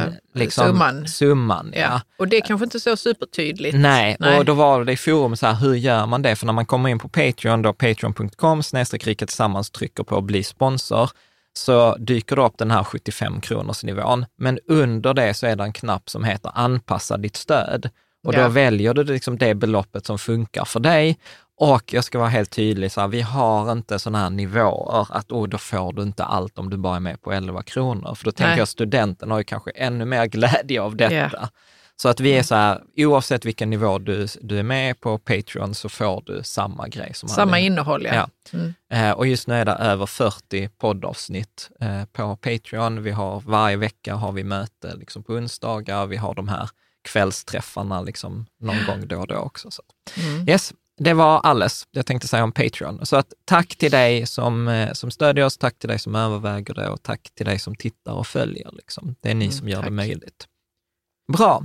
eh, 0.06 0.12
liksom, 0.34 0.66
summan. 0.66 1.08
Summan, 1.08 1.72
ja. 1.74 1.80
ja. 1.80 2.00
Och 2.18 2.28
det 2.28 2.36
är 2.36 2.40
kanske 2.40 2.64
inte 2.64 2.80
så 2.80 2.96
supertydligt. 2.96 3.76
Nej, 3.76 4.16
Nej, 4.20 4.38
och 4.38 4.44
då 4.44 4.54
var 4.54 4.84
det 4.84 4.92
i 4.92 4.96
forum 4.96 5.36
så 5.36 5.46
här, 5.46 5.54
hur 5.72 5.78
gör 5.78 6.06
man 6.06 6.22
det? 6.22 6.36
För 6.36 6.46
när 6.46 6.52
man 6.52 6.66
kommer 6.66 6.88
in 6.88 6.98
på 6.98 7.08
Patreon, 7.08 7.62
då 7.62 7.72
patreon.com 7.72 8.62
snedstreck 8.62 9.18
tillsammans 9.18 9.70
trycker 9.70 10.04
på 10.04 10.20
bli 10.20 10.42
sponsor, 10.42 11.10
så 11.58 11.96
dyker 11.96 12.36
det 12.36 12.42
upp 12.42 12.58
den 12.58 12.70
här 12.70 12.84
75 12.84 13.40
kronors 13.40 13.84
nivån. 13.84 14.26
Men 14.36 14.58
under 14.66 15.14
det 15.14 15.34
så 15.34 15.46
är 15.46 15.56
det 15.56 15.64
en 15.64 15.72
knapp 15.72 16.10
som 16.10 16.24
heter 16.24 16.52
anpassa 16.54 17.16
ditt 17.16 17.36
stöd. 17.36 17.90
Och 18.26 18.32
då 18.32 18.40
Ja. 18.40 18.48
väljer 18.48 18.94
du 18.94 19.04
liksom 19.04 19.38
det 19.38 19.54
beloppet 19.54 20.06
som 20.06 20.18
funkar 20.18 20.64
för 20.64 20.80
dig. 20.80 21.18
Och 21.60 21.92
jag 21.92 22.04
ska 22.04 22.18
vara 22.18 22.28
helt 22.28 22.50
tydlig, 22.50 22.92
så 22.92 23.00
här, 23.00 23.08
vi 23.08 23.20
har 23.20 23.72
inte 23.72 23.98
sådana 23.98 24.18
här 24.18 24.30
nivåer 24.30 25.06
att 25.10 25.32
oh, 25.32 25.48
då 25.48 25.58
får 25.58 25.92
du 25.92 26.02
inte 26.02 26.24
allt 26.24 26.58
om 26.58 26.70
du 26.70 26.76
bara 26.76 26.96
är 26.96 27.00
med 27.00 27.22
på 27.22 27.32
11 27.32 27.62
kronor. 27.62 28.14
För 28.14 28.24
då 28.24 28.32
tänker 28.32 28.50
Nej. 28.50 28.58
jag 28.58 28.68
studenten 28.68 29.30
har 29.30 29.38
ju 29.38 29.44
kanske 29.44 29.70
ännu 29.70 30.04
mer 30.04 30.26
glädje 30.26 30.82
av 30.82 30.96
detta. 30.96 31.14
Ja. 31.32 31.48
Så 32.02 32.08
att 32.08 32.20
vi 32.20 32.30
är 32.30 32.42
så 32.42 32.54
här, 32.54 32.82
oavsett 32.96 33.44
vilken 33.44 33.70
nivå 33.70 33.98
du, 33.98 34.26
du 34.40 34.58
är 34.58 34.62
med 34.62 35.00
på 35.00 35.18
Patreon 35.18 35.74
så 35.74 35.88
får 35.88 36.22
du 36.26 36.42
samma 36.42 36.88
grej. 36.88 37.14
Som 37.14 37.28
Samma 37.28 37.52
hade- 37.52 37.62
innehåll, 37.62 38.04
ja. 38.04 38.14
Ja. 38.14 38.28
Mm. 38.58 38.74
Eh, 38.92 39.10
och 39.10 39.26
just 39.26 39.48
nu 39.48 39.54
är 39.54 39.64
det 39.64 39.72
över 39.72 40.06
40 40.06 40.68
poddavsnitt 40.68 41.70
eh, 41.80 42.04
på 42.04 42.36
Patreon. 42.36 43.02
Vi 43.02 43.10
har 43.10 43.40
varje 43.46 43.76
vecka 43.76 44.14
har 44.14 44.32
vi 44.32 44.44
möte 44.44 44.94
liksom 44.96 45.22
på 45.22 45.32
onsdagar. 45.32 46.06
Vi 46.06 46.16
har 46.16 46.34
de 46.34 46.48
här 46.48 46.70
kvällsträffarna 47.08 48.00
liksom 48.02 48.46
någon 48.60 48.86
gång 48.86 49.06
då 49.08 49.18
och 49.20 49.26
då 49.26 49.34
också. 49.36 49.70
Så. 49.70 49.82
Mm. 50.16 50.48
Yes, 50.48 50.72
det 50.98 51.14
var 51.14 51.40
alles 51.40 51.86
jag 51.90 52.06
tänkte 52.06 52.28
säga 52.28 52.44
om 52.44 52.52
Patreon. 52.52 53.06
Så 53.06 53.16
att 53.16 53.32
tack 53.44 53.76
till 53.76 53.90
dig 53.90 54.26
som, 54.26 54.68
eh, 54.68 54.92
som 54.92 55.10
stödjer 55.10 55.44
oss, 55.44 55.58
tack 55.58 55.78
till 55.78 55.88
dig 55.88 55.98
som 55.98 56.14
överväger 56.14 56.74
det 56.74 56.88
och 56.88 57.02
tack 57.02 57.20
till 57.34 57.46
dig 57.46 57.58
som 57.58 57.74
tittar 57.74 58.12
och 58.12 58.26
följer. 58.26 58.70
Liksom. 58.72 59.14
Det 59.20 59.30
är 59.30 59.34
ni 59.34 59.44
Mm, 59.44 59.56
som 59.58 59.68
gör 59.68 59.78
det 59.78 59.82
tack. 59.82 59.92
möjligt. 59.92 60.46
Bra. 61.32 61.64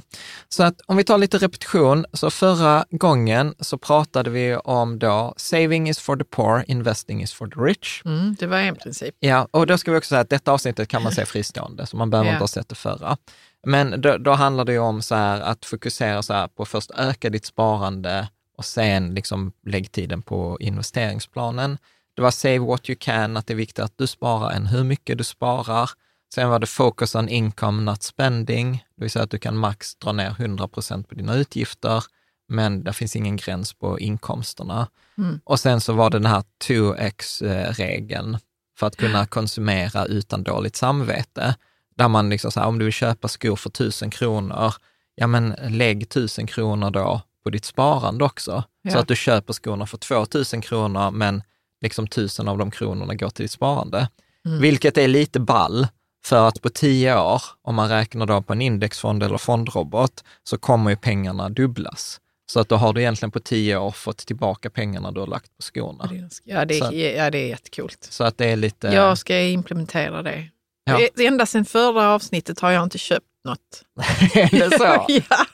Så 0.50 0.64
att 0.64 0.82
om 0.86 0.98
vi 0.98 1.04
tar 1.04 1.18
lite 1.18 1.38
repetition, 1.38 2.06
så 2.14 2.30
förra 2.30 2.86
gången 2.90 3.56
så 3.60 3.78
pratade 3.78 4.30
vi 4.30 4.56
om 4.56 5.00
då 5.00 5.34
saving 5.38 5.90
is 5.90 6.00
for 6.00 6.16
the 6.18 6.24
poor, 6.24 6.64
investing 6.68 7.22
is 7.24 7.34
for 7.34 7.48
the 7.48 7.60
rich. 7.60 8.02
Mm, 8.06 8.36
det 8.40 8.48
var 8.48 8.58
en 8.58 8.76
princip. 8.76 9.16
Ja, 9.20 9.48
och 9.52 9.68
då 9.68 9.78
ska 9.78 9.92
vi 9.92 9.98
också 9.98 10.10
säga 10.10 10.22
att 10.22 10.30
detta 10.30 10.52
avsnittet 10.52 10.90
kan 10.90 11.04
man 11.04 11.12
se 11.12 11.26
fristående, 11.26 11.86
så 11.86 11.98
man 11.98 12.10
behöver 12.10 12.30
Ja. 12.30 12.34
inte 12.34 12.44
ha 12.44 12.48
sett 12.48 12.70
det 12.70 12.76
förra. 12.76 13.18
Men 13.66 14.02
då, 14.02 14.18
då 14.18 14.32
handlar 14.32 14.66
det 14.66 14.72
ju 14.72 14.80
om 14.80 15.02
så 15.02 15.16
här 15.16 15.42
att 15.42 15.66
fokusera 15.66 16.24
så 16.24 16.34
här 16.34 16.48
på 16.48 16.66
först 16.66 16.92
öka 16.92 17.30
ditt 17.30 17.46
sparande 17.46 18.28
och 18.58 18.66
sen 18.66 19.14
liksom 19.14 19.52
lägg 19.66 19.92
tiden 19.92 20.22
på 20.22 20.58
investeringsplanen. 20.60 21.78
Det 22.16 22.22
var 22.22 22.32
save 22.32 22.60
what 22.60 22.90
you 22.90 22.98
can, 23.00 23.38
att 23.38 23.48
det 23.48 23.54
är 23.54 23.56
viktigt 23.56 23.80
att 23.80 23.94
du 23.98 24.08
sparar 24.08 24.52
än 24.52 24.66
hur 24.68 24.84
mycket 24.84 25.18
du 25.18 25.24
sparar. 25.24 25.90
Sen 26.34 26.50
var 26.50 26.60
det 26.60 26.68
focus 26.68 27.16
on 27.16 27.30
income, 27.30 27.82
not 27.82 28.04
spending, 28.04 28.86
det 28.96 29.02
vill 29.04 29.12
säga 29.12 29.24
att 29.24 29.32
du 29.32 29.40
kan 29.40 29.58
max 29.58 29.96
dra 29.96 30.12
ner 30.12 30.36
100 30.40 30.68
procent 30.68 31.10
på 31.10 31.16
dina 31.16 31.36
utgifter, 31.36 32.04
men 32.50 32.84
det 32.84 32.94
finns 32.94 33.16
ingen 33.16 33.36
gräns 33.38 33.74
på 33.74 34.00
inkomsterna. 34.00 34.88
Mm. 35.18 35.40
Och 35.44 35.60
sen 35.60 35.82
så 35.82 35.94
var 35.94 36.10
det 36.10 36.18
den 36.20 36.26
här 36.32 36.44
2x-regeln 36.64 38.38
för 38.80 38.88
att 38.88 38.96
kunna 38.96 39.26
konsumera 39.26 40.06
utan 40.06 40.44
dåligt 40.44 40.76
samvete. 40.76 41.56
Där 41.96 42.08
man 42.08 42.30
liksom 42.30 42.52
så 42.52 42.60
här, 42.60 42.68
om 42.68 42.80
du 42.80 42.86
vill 42.86 42.94
köpa 42.94 43.28
skor 43.28 43.56
för 43.56 43.70
tusen 43.70 44.10
kronor, 44.10 44.74
ja 45.16 45.28
men 45.28 45.56
lägg 45.68 46.10
tusen 46.10 46.48
kronor 46.48 46.92
då 46.92 47.22
på 47.44 47.50
ditt 47.50 47.66
sparande 47.66 48.26
också. 48.26 48.64
Så 48.92 48.94
Ja. 48.96 49.00
att 49.00 49.08
du 49.08 49.16
köper 49.16 49.54
skorna 49.54 49.86
för 49.86 49.98
2000 49.98 50.62
kronor, 50.62 51.12
men 51.12 51.44
liksom 51.82 52.08
tusen 52.08 52.48
av 52.48 52.58
de 52.58 52.72
kronorna 52.72 53.16
går 53.16 53.30
till 53.30 53.44
ditt 53.44 53.52
sparande. 53.52 54.10
Mm. 54.46 54.62
Vilket 54.62 54.98
är 54.98 55.08
lite 55.08 55.40
ball, 55.40 55.88
för 56.28 56.48
att 56.48 56.62
på 56.62 56.70
tio 56.70 57.20
år, 57.20 57.42
om 57.62 57.76
man 57.76 57.90
räknar 57.90 58.26
då 58.26 58.42
på 58.42 58.54
en 58.54 58.62
indexfond 58.62 59.24
eller 59.24 59.38
fondrobot, 59.38 60.24
så 60.44 60.58
kommer 60.58 60.90
ju 60.90 60.96
pengarna 60.96 61.50
dubblas. 61.50 62.20
Så 62.52 62.60
att 62.60 62.70
då 62.70 62.76
har 62.76 62.94
du 62.94 63.02
egentligen 63.02 63.32
på 63.32 63.40
tio 63.40 63.78
år 63.78 63.92
fått 63.92 64.18
tillbaka 64.18 64.70
pengarna 64.70 65.12
du 65.12 65.20
har 65.20 65.28
lagt 65.28 65.58
på 65.58 65.62
skorna. 65.62 66.10
Ja, 66.44 66.66
det 66.66 66.74
Så- 66.74 66.94
är, 66.94 67.18
ja, 67.18 67.30
det 67.30 67.38
är 67.38 67.48
jättekult. 67.48 68.08
Så 68.10 68.24
att 68.24 68.38
det 68.38 68.46
är 68.46 68.56
lite... 68.56 68.88
Jag 68.88 69.18
ska 69.18 69.40
implementera 69.40 70.24
det. 70.24 70.50
Ja. 70.84 71.08
Ända 71.20 71.46
sedan 71.46 71.66
förra 71.66 72.10
avsnittet 72.10 72.60
har 72.60 72.72
jag 72.72 72.84
inte 72.84 72.98
köpt 72.98 73.26
något. 73.46 73.84
är 74.36 74.70
det 74.70 74.78
så? 74.78 75.06
ja. 75.30 75.46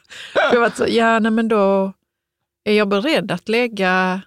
Jag 0.53 0.77
så, 0.77 0.85
ja, 0.89 1.19
nej, 1.19 1.31
men 1.31 1.47
då 1.47 1.93
är 2.63 2.73
jag 2.73 2.87
beredd 2.87 3.31
att 3.31 3.49
lägga 3.49 4.21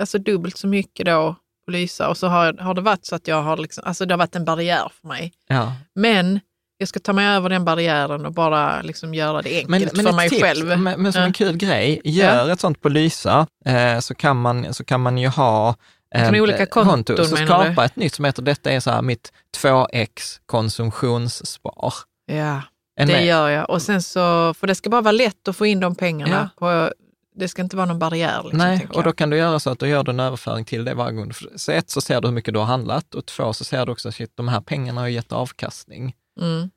alltså 0.00 0.18
dubbelt 0.18 0.56
så 0.56 0.66
mycket 0.66 1.06
då 1.06 1.36
på 1.68 1.72
Lysa. 1.72 2.08
Och 2.08 2.16
så 2.16 2.26
har, 2.28 2.52
har 2.52 2.74
det 2.74 2.80
varit 2.80 3.06
så 3.06 3.14
att 3.14 3.28
jag 3.28 3.42
har, 3.42 3.56
liksom, 3.56 3.84
alltså 3.86 4.06
det 4.06 4.14
har 4.14 4.18
varit 4.18 4.36
en 4.36 4.44
barriär 4.44 4.92
för 5.00 5.08
mig. 5.08 5.32
Ja. 5.48 5.72
Men 5.94 6.40
jag 6.78 6.88
ska 6.88 7.00
ta 7.00 7.12
mig 7.12 7.26
över 7.26 7.48
den 7.48 7.64
barriären 7.64 8.26
och 8.26 8.32
bara 8.32 8.82
liksom 8.82 9.14
göra 9.14 9.42
det 9.42 9.58
enkelt 9.58 9.96
för 10.02 10.08
ett 10.08 10.14
mig 10.14 10.28
tips, 10.30 10.42
själv. 10.42 10.66
Men, 10.78 11.02
men 11.02 11.12
som 11.12 11.20
Ja. 11.20 11.26
en 11.26 11.32
kul 11.32 11.56
grej, 11.56 12.00
gör 12.04 12.50
ett 12.50 12.60
sånt 12.60 12.80
på 12.82 12.88
Lysa, 12.88 13.46
eh, 13.64 13.98
så, 13.98 14.14
kan 14.14 14.40
man, 14.40 14.74
så 14.74 14.84
kan 14.84 15.00
man 15.00 15.18
ju 15.18 15.28
ha 15.28 15.74
eh, 16.14 16.32
olika 16.42 16.66
konton, 16.66 17.26
så 17.26 17.34
menar 17.34 17.46
skapa 17.46 17.80
du? 17.80 17.84
ett 17.86 17.96
nytt 17.96 18.14
som 18.14 18.24
heter, 18.24 18.42
detta 18.42 18.70
är 18.70 18.80
så 18.80 18.90
här 18.90 19.02
mitt 19.02 19.32
2x 19.56 20.40
konsumtionsspar. 20.46 21.94
Ja, 22.26 22.62
En 23.00 23.08
det 23.08 23.14
med- 23.14 23.26
gör 23.26 23.48
jag. 23.48 23.70
Och 23.70 23.82
sen 23.82 24.02
så, 24.02 24.54
för 24.54 24.66
det 24.66 24.74
ska 24.74 24.90
bara 24.90 25.00
vara 25.00 25.12
lätt 25.12 25.48
att 25.48 25.56
få 25.56 25.66
in 25.66 25.80
de 25.80 25.94
pengarna. 25.94 26.50
På, 26.58 26.92
det 27.38 27.48
ska 27.48 27.62
inte 27.62 27.76
vara 27.76 27.86
någon 27.86 27.98
barriär. 27.98 28.40
Liksom, 28.42 28.58
Nej, 28.58 28.88
och 28.94 29.02
då 29.02 29.12
kan 29.12 29.30
du 29.30 29.36
göra 29.36 29.60
så 29.60 29.70
att 29.70 29.78
du 29.78 29.88
gör 29.88 30.08
en 30.08 30.20
överföring 30.20 30.64
till 30.64 30.84
det 30.84 30.94
varje 30.94 31.16
gång. 31.16 31.32
Så 31.56 31.72
ett, 31.72 31.90
så 31.90 32.00
ser 32.00 32.20
du 32.20 32.28
hur 32.28 32.34
mycket 32.34 32.54
du 32.54 32.58
har 32.58 32.66
handlat 32.66 33.14
och 33.14 33.26
två, 33.26 33.52
så 33.52 33.64
ser 33.64 33.86
du 33.86 33.92
också 33.92 34.08
att 34.08 34.30
de 34.34 34.48
här 34.48 34.60
pengarna 34.60 35.00
har 35.00 35.08
gett 35.08 35.32
avkastning. 35.32 36.14
Mm. 36.40 36.70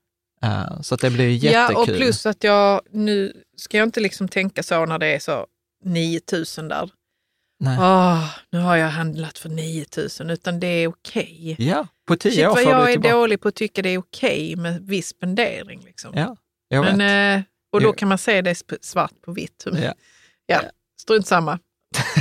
Eh, 0.44 0.82
så 0.82 0.96
att 0.96 1.01
det 1.01 1.10
blir 1.10 1.30
jättekul. 1.30 1.75
Ja, 1.75 1.82
och 1.82 1.86
plus 1.86 2.25
att 2.25 2.44
jag 2.44 2.82
nu 2.91 3.44
ska 3.58 3.77
jag 3.77 3.88
inte 3.88 4.00
liksom 4.00 4.27
tänka 4.27 4.63
så 4.63 4.86
när 4.86 5.00
det 5.00 5.15
är 5.15 5.20
så 5.20 5.46
9000 5.86 6.68
där. 6.68 6.89
Nej. 7.60 7.77
Åh, 7.80 8.25
nu 8.51 8.60
har 8.60 8.75
jag 8.75 8.88
handlat 8.88 9.38
för 9.38 9.50
9000, 9.50 10.30
utan 10.30 10.60
det 10.60 10.68
är 10.68 10.88
okej. 10.88 11.56
Ja, 11.60 11.88
på 12.08 12.15
tio 12.15 12.32
Shit 12.32 12.46
år 12.48 12.56
får 12.56 12.62
jag 12.62 12.82
du 12.82 12.89
är 12.89 12.91
tillbaka. 12.91 13.15
dålig 13.15 13.41
på 13.41 13.48
att 13.48 13.56
tycka 13.56 13.82
det 13.82 13.89
är 13.89 13.98
okej 13.98 14.56
med 14.56 14.82
viss 14.82 15.08
spendering. 15.08 15.82
Liksom. 15.86 16.12
Ja, 16.15 16.38
jag 16.68 16.84
vet. 16.84 16.96
Men, 16.98 17.38
eh, 17.39 17.44
och 17.72 17.82
då 17.82 17.94
kan 17.94 18.10
man 18.10 18.18
se 18.18 18.41
det 18.41 18.56
svart 18.82 19.22
på 19.22 19.32
vitt. 19.32 19.65
Ja. 19.65 19.94
Ja, 20.51 20.70
strunt 21.01 21.27
samma. 21.27 21.60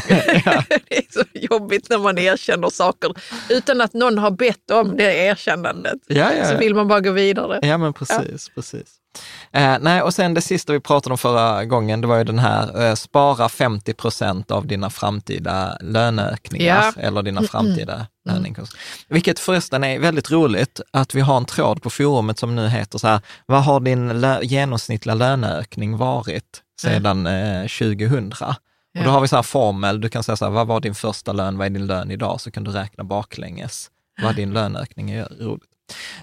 Ja. 0.08 0.64
det 0.88 0.98
är 0.98 1.12
så 1.12 1.24
jobbigt 1.34 1.90
när 1.90 1.98
man 1.98 2.18
erkänner 2.18 2.70
saker 2.70 3.14
utan 3.48 3.80
att 3.80 3.94
någon 3.94 4.18
har 4.18 4.30
bett 4.30 4.70
om 4.70 4.96
det 4.96 5.14
erkännandet. 5.16 5.98
Ja, 6.06 6.32
ja, 6.34 6.44
Så 6.44 6.56
vill 6.56 6.74
man 6.74 6.88
bara 6.88 7.00
gå 7.00 7.10
vidare. 7.12 7.58
Ja, 7.62 7.78
men 7.78 7.92
precis. 7.92 8.48
precis. 8.54 8.96
Eh, 9.52 9.76
nej, 9.80 10.02
och 10.02 10.14
sen 10.14 10.34
det 10.34 10.40
sista 10.40 10.72
vi 10.72 10.80
pratade 10.80 11.12
om 11.12 11.18
förra 11.18 11.64
gången, 11.64 12.00
det 12.00 12.06
var 12.06 12.16
ju 12.18 12.24
den 12.24 12.38
här, 12.38 12.82
eh, 12.86 12.94
spara 12.94 13.48
50 13.48 13.94
procent 13.94 14.50
av 14.50 14.66
dina 14.66 14.90
framtida 14.90 15.76
löneökningar 15.80 16.94
eller 16.96 17.22
dina 17.22 17.42
framtida 17.42 18.06
löneinkomster. 18.28 18.80
Vilket 19.08 19.38
förresten 19.38 19.84
är 19.84 19.98
väldigt 19.98 20.30
roligt 20.30 20.80
att 20.90 21.14
vi 21.14 21.20
har 21.20 21.36
en 21.36 21.44
tråd 21.44 21.82
på 21.82 21.90
forumet 21.90 22.38
som 22.38 22.56
nu 22.56 22.68
heter 22.68 22.98
så 22.98 23.06
här, 23.08 23.20
vad 23.46 23.64
har 23.64 23.80
din 23.80 24.12
lö- 24.12 24.42
genomsnittliga 24.42 25.14
löneökning 25.14 25.96
varit 25.96 26.62
sedan 26.80 27.26
eh, 27.26 27.62
2000? 27.62 28.32
Och 28.98 29.04
då 29.04 29.10
har 29.10 29.20
vi 29.20 29.28
så 29.28 29.36
här 29.36 29.42
formel, 29.42 30.00
du 30.00 30.08
kan 30.08 30.22
säga 30.22 30.36
så 30.36 30.44
här, 30.44 30.52
vad 30.52 30.66
var 30.66 30.80
din 30.80 30.94
första 30.94 31.32
lön, 31.32 31.58
vad 31.58 31.66
är 31.66 31.70
din 31.70 31.86
lön 31.86 32.10
idag? 32.10 32.40
Så 32.40 32.50
kan 32.50 32.64
du 32.64 32.70
räkna 32.70 33.04
baklänges 33.04 33.90
vad 34.22 34.36
din 34.36 34.50
löneökning 34.58 35.10
är. 35.10 35.28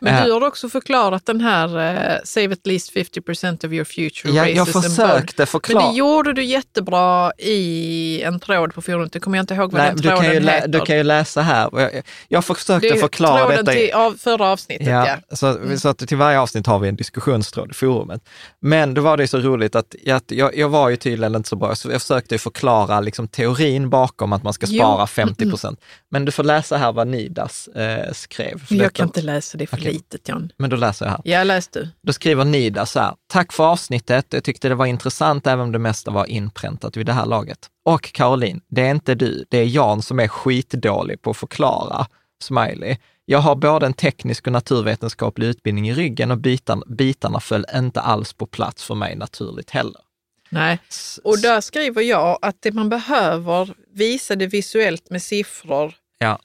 Men 0.01 0.15
Eh, 0.15 0.25
du 0.25 0.31
har 0.31 0.43
också 0.43 0.69
förklarat 0.69 1.25
den 1.25 1.41
här 1.41 1.67
eh, 2.13 2.17
Save 2.24 2.53
at 2.53 2.67
least 2.67 2.93
50% 2.95 3.65
of 3.65 3.71
your 3.71 3.86
future 3.86 4.33
Ja, 4.33 4.47
jag 4.47 4.67
försökte 4.67 5.33
Men 5.38 5.47
förklara. 5.47 5.88
det 5.91 5.97
gjorde 5.97 6.33
du 6.33 6.43
jättebra 6.43 7.31
i 7.38 8.21
en 8.24 8.39
tråd 8.39 8.74
på 8.74 8.81
forumet. 8.81 9.13
Det 9.13 9.19
kommer 9.19 9.38
jag 9.38 9.43
inte 9.43 9.53
ihåg 9.53 9.71
vad 9.71 9.81
Nej, 9.81 9.89
den 9.89 9.97
du, 9.97 10.07
kan 10.09 10.17
tråden 10.17 10.43
ju 10.43 10.50
heter. 10.50 10.67
du 10.67 10.79
kan 10.79 10.97
ju 10.97 11.03
läsa 11.03 11.41
här. 11.41 11.69
Jag, 11.74 11.91
jag 12.27 12.45
försökte 12.45 12.89
det 12.89 13.00
förklara 13.00 13.38
tråden 13.39 13.65
detta. 13.65 13.77
i- 13.79 13.86
till 13.86 13.93
av 13.95 14.12
förra 14.19 14.45
avsnittet. 14.47 14.88
Ja. 14.88 15.07
Mm. 15.07 15.19
Ja, 15.29 15.36
så, 15.36 15.59
så 15.79 15.89
att 15.89 15.97
till 15.97 16.17
varje 16.17 16.39
avsnitt 16.39 16.67
har 16.67 16.79
vi 16.79 16.89
en 16.89 16.95
diskussionstråd 16.95 17.71
i 17.71 17.74
forumet. 17.74 18.21
Men 18.59 18.93
då 18.93 19.01
var 19.01 19.17
det 19.17 19.27
så 19.27 19.38
roligt 19.38 19.75
att 19.75 19.95
jag, 20.03 20.21
jag, 20.27 20.57
jag 20.57 20.69
var 20.69 20.89
ju 20.89 20.95
tydligen 20.95 21.36
inte 21.36 21.50
så 21.50 21.55
bra, 21.55 21.75
så 21.75 21.91
jag 21.91 22.01
försökte 22.01 22.38
förklara 22.38 23.00
liksom 23.00 23.27
teorin 23.27 23.89
bakom 23.89 24.33
att 24.33 24.43
man 24.43 24.53
ska 24.53 24.65
Jo. 24.69 24.79
spara 24.79 25.07
50 25.07 25.50
procent. 25.50 25.81
Men 26.12 26.25
du 26.25 26.31
får 26.31 26.43
läsa 26.43 26.77
här 26.77 26.91
vad 26.91 27.07
Nidas 27.07 27.67
eh, 27.67 28.12
skrev. 28.13 28.63
Jag 28.69 28.79
detta. 28.79 28.89
kan 28.89 29.07
inte 29.07 29.21
läsa, 29.21 29.56
det 29.57 29.63
är 29.63 29.67
för 29.67 29.77
Okej. 29.77 29.93
litet 29.93 30.27
Jan. 30.27 30.51
Men 30.57 30.69
då 30.69 30.75
läser 30.75 31.05
jag 31.05 31.11
här. 31.11 31.21
Ja, 31.23 31.43
läs 31.43 31.67
du. 31.67 31.89
Då 32.01 32.13
skriver 32.13 32.45
Nida 32.45 32.85
så 32.85 32.99
här, 32.99 33.15
tack 33.27 33.53
för 33.53 33.63
avsnittet, 33.63 34.25
jag 34.29 34.43
tyckte 34.43 34.69
det 34.69 34.75
var 34.75 34.85
intressant 34.85 35.47
även 35.47 35.59
om 35.59 35.71
det 35.71 35.79
mesta 35.79 36.11
var 36.11 36.25
inpräntat 36.25 36.97
vid 36.97 37.05
det 37.05 37.13
här 37.13 37.25
laget. 37.25 37.59
Och 37.85 38.11
Caroline, 38.13 38.61
det 38.67 38.81
är 38.81 38.91
inte 38.91 39.15
du, 39.15 39.45
det 39.49 39.57
är 39.57 39.65
Jan 39.65 40.01
som 40.01 40.19
är 40.19 40.27
skitdålig 40.27 41.21
på 41.21 41.29
att 41.29 41.37
förklara. 41.37 42.07
Smiley. 42.43 42.97
Jag 43.25 43.39
har 43.39 43.55
både 43.55 43.85
en 43.85 43.93
teknisk 43.93 44.47
och 44.47 44.53
naturvetenskaplig 44.53 45.47
utbildning 45.47 45.89
i 45.89 45.93
ryggen 45.93 46.31
och 46.31 46.37
bitarna, 46.37 46.83
bitarna 46.87 47.39
föll 47.39 47.65
inte 47.75 48.01
alls 48.01 48.33
på 48.33 48.45
plats 48.45 48.83
för 48.83 48.95
mig 48.95 49.15
naturligt 49.15 49.69
heller. 49.69 50.01
Nej. 50.49 50.79
Och 51.23 51.39
där 51.39 51.61
skriver 51.61 52.01
jag 52.01 52.39
att 52.41 52.55
det 52.61 52.71
man 52.71 52.89
behöver 52.89 53.73
visa 53.93 54.35
det 54.35 54.47
visuellt 54.47 55.09
med 55.09 55.21
siffror 55.21 55.93
Ja, 56.19 56.39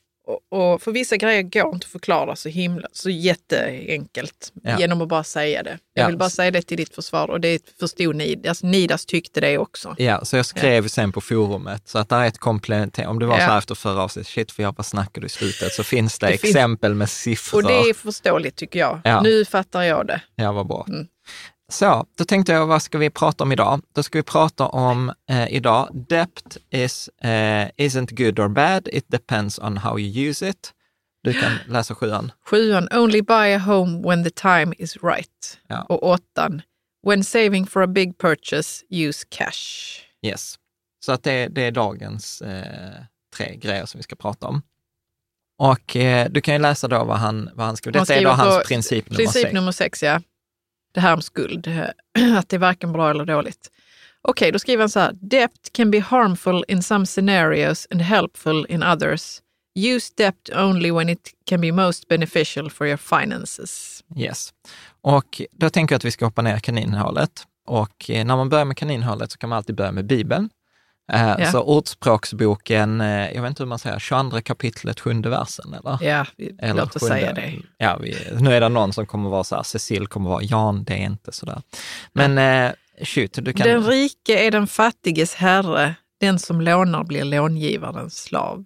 och, 0.51 0.83
för 0.83 0.93
vissa 0.93 1.17
grejer 1.17 1.43
går 1.43 1.75
inte 1.75 1.85
att 1.85 1.91
förklara 1.93 2.37
så 2.37 2.49
himla, 2.49 2.89
så 2.93 3.11
jätteenkelt 3.11 4.53
Ja. 4.63 4.79
genom 4.79 5.03
att 5.03 5.09
bara 5.09 5.25
säga 5.25 5.63
det. 5.63 5.79
Jag 5.95 6.03
Ja. 6.05 6.07
vill 6.09 6.17
bara 6.19 6.31
säga 6.31 6.51
det 6.51 6.63
till 6.63 6.77
ditt 6.77 6.95
försvar 6.95 7.31
och 7.31 7.41
det 7.41 7.63
förstod 7.81 8.17
Nidas. 8.17 8.49
Alltså, 8.49 8.67
Nidas 8.67 9.07
tyckte 9.07 9.41
det 9.41 9.59
också. 9.59 9.95
Ja, 9.99 10.25
så 10.25 10.37
jag 10.37 10.47
skrev 10.47 10.89
sen 10.89 11.13
på 11.13 11.21
forumet, 11.21 11.89
så 11.89 11.99
att 11.99 12.09
det 12.09 12.17
är 12.17 12.27
ett 12.27 12.39
komplement, 12.39 12.99
om 12.99 13.19
det 13.19 13.27
var 13.27 13.37
så 13.37 13.43
här 13.43 13.59
efter 13.59 13.75
förra 13.75 14.03
avsnittet, 14.03 14.29
shit 14.33 14.53
för 14.53 14.63
jag 14.63 14.75
bara 14.75 14.83
snackade 14.83 15.27
i 15.27 15.31
slutet, 15.31 15.73
så 15.73 15.85
finns 15.85 16.19
det, 16.19 16.27
Det 16.27 16.39
finns- 16.39 16.57
exempel 16.57 16.95
med 16.95 17.11
siffror. 17.11 17.59
Och 17.63 17.69
det 17.69 17.75
är 17.91 17.95
förståeligt 17.95 18.57
tycker 18.57 18.79
jag. 18.79 19.01
Ja. 19.05 19.21
Nu 19.23 19.45
fattar 19.45 19.83
jag 19.83 20.07
det. 20.07 20.21
Ja, 20.37 20.53
vad 20.53 20.67
bra. 20.67 20.87
Mm. 20.89 21.07
Så, 21.73 22.07
då 22.19 22.25
tänkte 22.25 22.53
jag, 22.53 22.67
vad 22.67 22.83
ska 22.83 22.99
vi 22.99 23.11
prata 23.11 23.45
om 23.45 23.53
idag? 23.53 23.81
Då 23.93 24.03
ska 24.03 24.19
vi 24.19 24.23
prata 24.23 24.67
om 24.67 25.13
eh, 25.29 25.53
idag, 25.55 25.89
debt 26.09 26.57
is, 26.71 27.09
eh, 27.09 27.69
isn't 27.77 28.15
good 28.15 28.39
or 28.39 28.49
bad, 28.49 28.89
it 28.93 29.05
depends 29.09 29.59
on 29.59 29.77
how 29.77 29.99
you 29.99 30.29
use 30.29 30.49
it. 30.49 30.73
Du 31.23 31.33
kan 31.33 31.53
läsa 31.69 31.95
sjuan. 31.95 32.33
Sjuan, 32.51 32.89
only 32.93 33.23
buy 33.23 33.55
a 33.55 33.59
home 33.59 34.09
when 34.09 34.25
the 34.25 34.31
time 34.31 34.75
is 34.79 34.97
right. 35.03 35.59
Ja. 35.69 35.83
Och 35.89 36.03
åttan, 36.03 36.63
when 37.07 37.25
saving 37.25 37.67
for 37.67 37.83
a 37.83 37.87
big 37.87 38.19
purchase, 38.19 38.85
use 38.91 39.27
cash. 39.31 40.01
Yes. 40.23 40.59
Så 41.05 41.13
att 41.13 41.23
det, 41.23 41.49
det 41.49 41.63
är 41.63 41.71
dagens 41.71 42.43
eh, 42.43 43.03
tre 43.37 43.57
grejer 43.57 43.87
som 43.87 43.99
vi 43.99 44.03
ska 44.03 44.17
prata 44.17 44.47
om. 44.47 44.63
Och 45.59 45.97
eh, 45.97 46.29
du 46.31 46.41
kan 46.41 46.55
ju 46.55 46.61
läsa 46.61 46.89
då 46.89 47.05
vad 47.05 47.17
han, 47.17 47.51
vad 47.55 47.67
han. 47.67 47.77
Han 47.85 47.93
Detta 47.93 48.15
är 48.15 48.25
då 48.25 48.31
hans 48.31 48.69
princip 48.69 49.11
nummer 49.11 49.17
Princip 49.17 49.43
sex. 49.43 49.55
nummer 49.55 49.73
sex, 49.73 50.03
ja. 50.03 50.21
Det 50.93 51.01
här 51.01 51.15
om 51.15 51.23
skuld, 51.23 51.67
att 52.39 52.49
det 52.49 52.57
är 52.57 52.59
varken 52.59 52.93
bra 52.93 53.11
eller 53.11 53.25
dåligt. 53.25 53.71
Okej, 54.23 54.53
då 54.53 54.59
skriver 54.59 54.83
han 54.83 54.91
så 54.91 55.01
här. 55.01 55.13
Debt 55.21 55.73
can 55.73 55.91
be 55.91 56.01
harmful 56.01 56.65
in 56.69 56.83
some 56.83 57.07
scenarios 57.07 57.87
and 57.91 58.03
helpful 58.03 58.67
in 58.69 58.83
others. 58.83 59.41
Use 59.75 60.13
debt 60.17 60.51
only 60.57 60.91
when 60.91 61.09
it 61.09 61.31
can 61.47 61.61
be 61.61 61.73
most 61.73 62.09
beneficial 62.09 62.71
for 62.71 62.87
your 62.87 62.97
finances. 62.97 64.05
Yes. 64.17 64.53
Och 65.01 65.43
då 65.53 65.71
tänker 65.71 65.93
jag 65.93 65.99
att 65.99 66.05
vi 66.05 66.11
ska 66.11 66.25
hoppa 66.25 66.43
ner 66.43 66.59
kaninhålet. 66.59 67.47
Och 67.67 68.11
eh, 68.11 68.25
när 68.25 68.37
man 68.37 68.49
börjar 68.49 68.65
med 68.65 68.77
kaninhålet 68.77 69.33
så 69.33 69.39
kan 69.39 69.51
man 69.51 69.57
alltid 69.57 69.77
börja 69.77 69.93
med 69.93 70.07
Bibeln. 70.07 70.51
Eh, 71.13 71.35
Ja. 71.39 71.51
Så 71.53 71.63
Ordspråksboken, 71.63 73.01
eh, 73.01 73.31
jag 73.35 73.43
vet 73.43 73.49
inte 73.49 73.63
hur 73.63 73.69
man 73.69 73.79
säger, 73.79 73.99
22 73.99 74.41
kapitlet, 74.41 75.01
sjunde 75.01 75.29
versen 75.29 75.75
eller? 75.75 75.99
Ja, 76.01 76.27
vi, 76.37 76.57
Eller 76.59 76.75
låt 76.75 76.97
oss 76.97 77.03
sjunde. 77.03 77.15
säga 77.17 77.33
det. 77.33 77.53
Ja, 77.79 77.99
vi, 78.03 78.17
nu 78.41 78.55
är 78.55 78.61
det 78.61 78.69
någon 78.69 78.93
som 78.93 79.07
kommer 79.07 79.31
vara 79.31 79.45
så 79.45 79.57
här, 79.57 79.63
Cecil 79.63 80.07
kommer 80.07 80.31
vara 80.31 80.43
Jan, 80.43 80.85
det 80.85 80.93
är 80.93 81.05
inte 81.05 81.33
så 81.33 81.47
där. 81.47 81.63
Men 82.13 82.39
eh, 82.39 82.73
shoot, 83.05 83.33
du 83.33 83.53
kan... 83.53 83.69
Den 83.69 83.83
rike 83.87 84.47
är 84.47 84.51
den 84.51 84.67
fattiges 84.67 85.35
herre, 85.35 85.95
den 86.21 86.39
som 86.39 86.61
lånar 86.61 87.05
blir 87.05 87.25
långivarens 87.25 88.23
slav. 88.23 88.65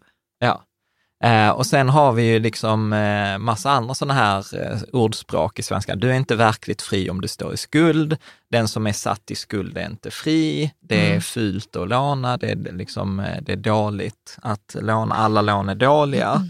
Eh, 1.24 1.50
och 1.50 1.66
sen 1.66 1.88
har 1.88 2.12
vi 2.12 2.22
ju 2.32 2.38
liksom 2.38 2.92
eh, 2.92 3.38
massa 3.38 3.70
andra 3.70 3.94
sådana 3.94 4.14
här 4.14 4.62
eh, 4.62 4.78
ordspråk 4.92 5.58
i 5.58 5.62
svenska. 5.62 5.96
Du 5.96 6.10
är 6.10 6.14
inte 6.14 6.36
verkligt 6.36 6.82
fri 6.82 7.10
om 7.10 7.20
du 7.20 7.28
står 7.28 7.54
i 7.54 7.56
skuld. 7.56 8.16
Den 8.50 8.68
som 8.68 8.86
är 8.86 8.92
satt 8.92 9.30
i 9.30 9.34
skuld 9.34 9.78
är 9.78 9.86
inte 9.86 10.10
fri. 10.10 10.72
Det 10.80 11.00
är 11.06 11.10
Mm. 11.10 11.20
fult 11.20 11.76
att 11.76 11.88
låna. 11.88 12.36
Det 12.36 12.50
är, 12.50 12.72
liksom, 12.72 13.26
det 13.42 13.52
är 13.52 13.56
dåligt 13.56 14.38
att 14.42 14.76
låna. 14.80 15.14
Alla 15.14 15.42
lån 15.42 15.68
är 15.68 15.74
dåliga. 15.74 16.30
Mm. 16.32 16.48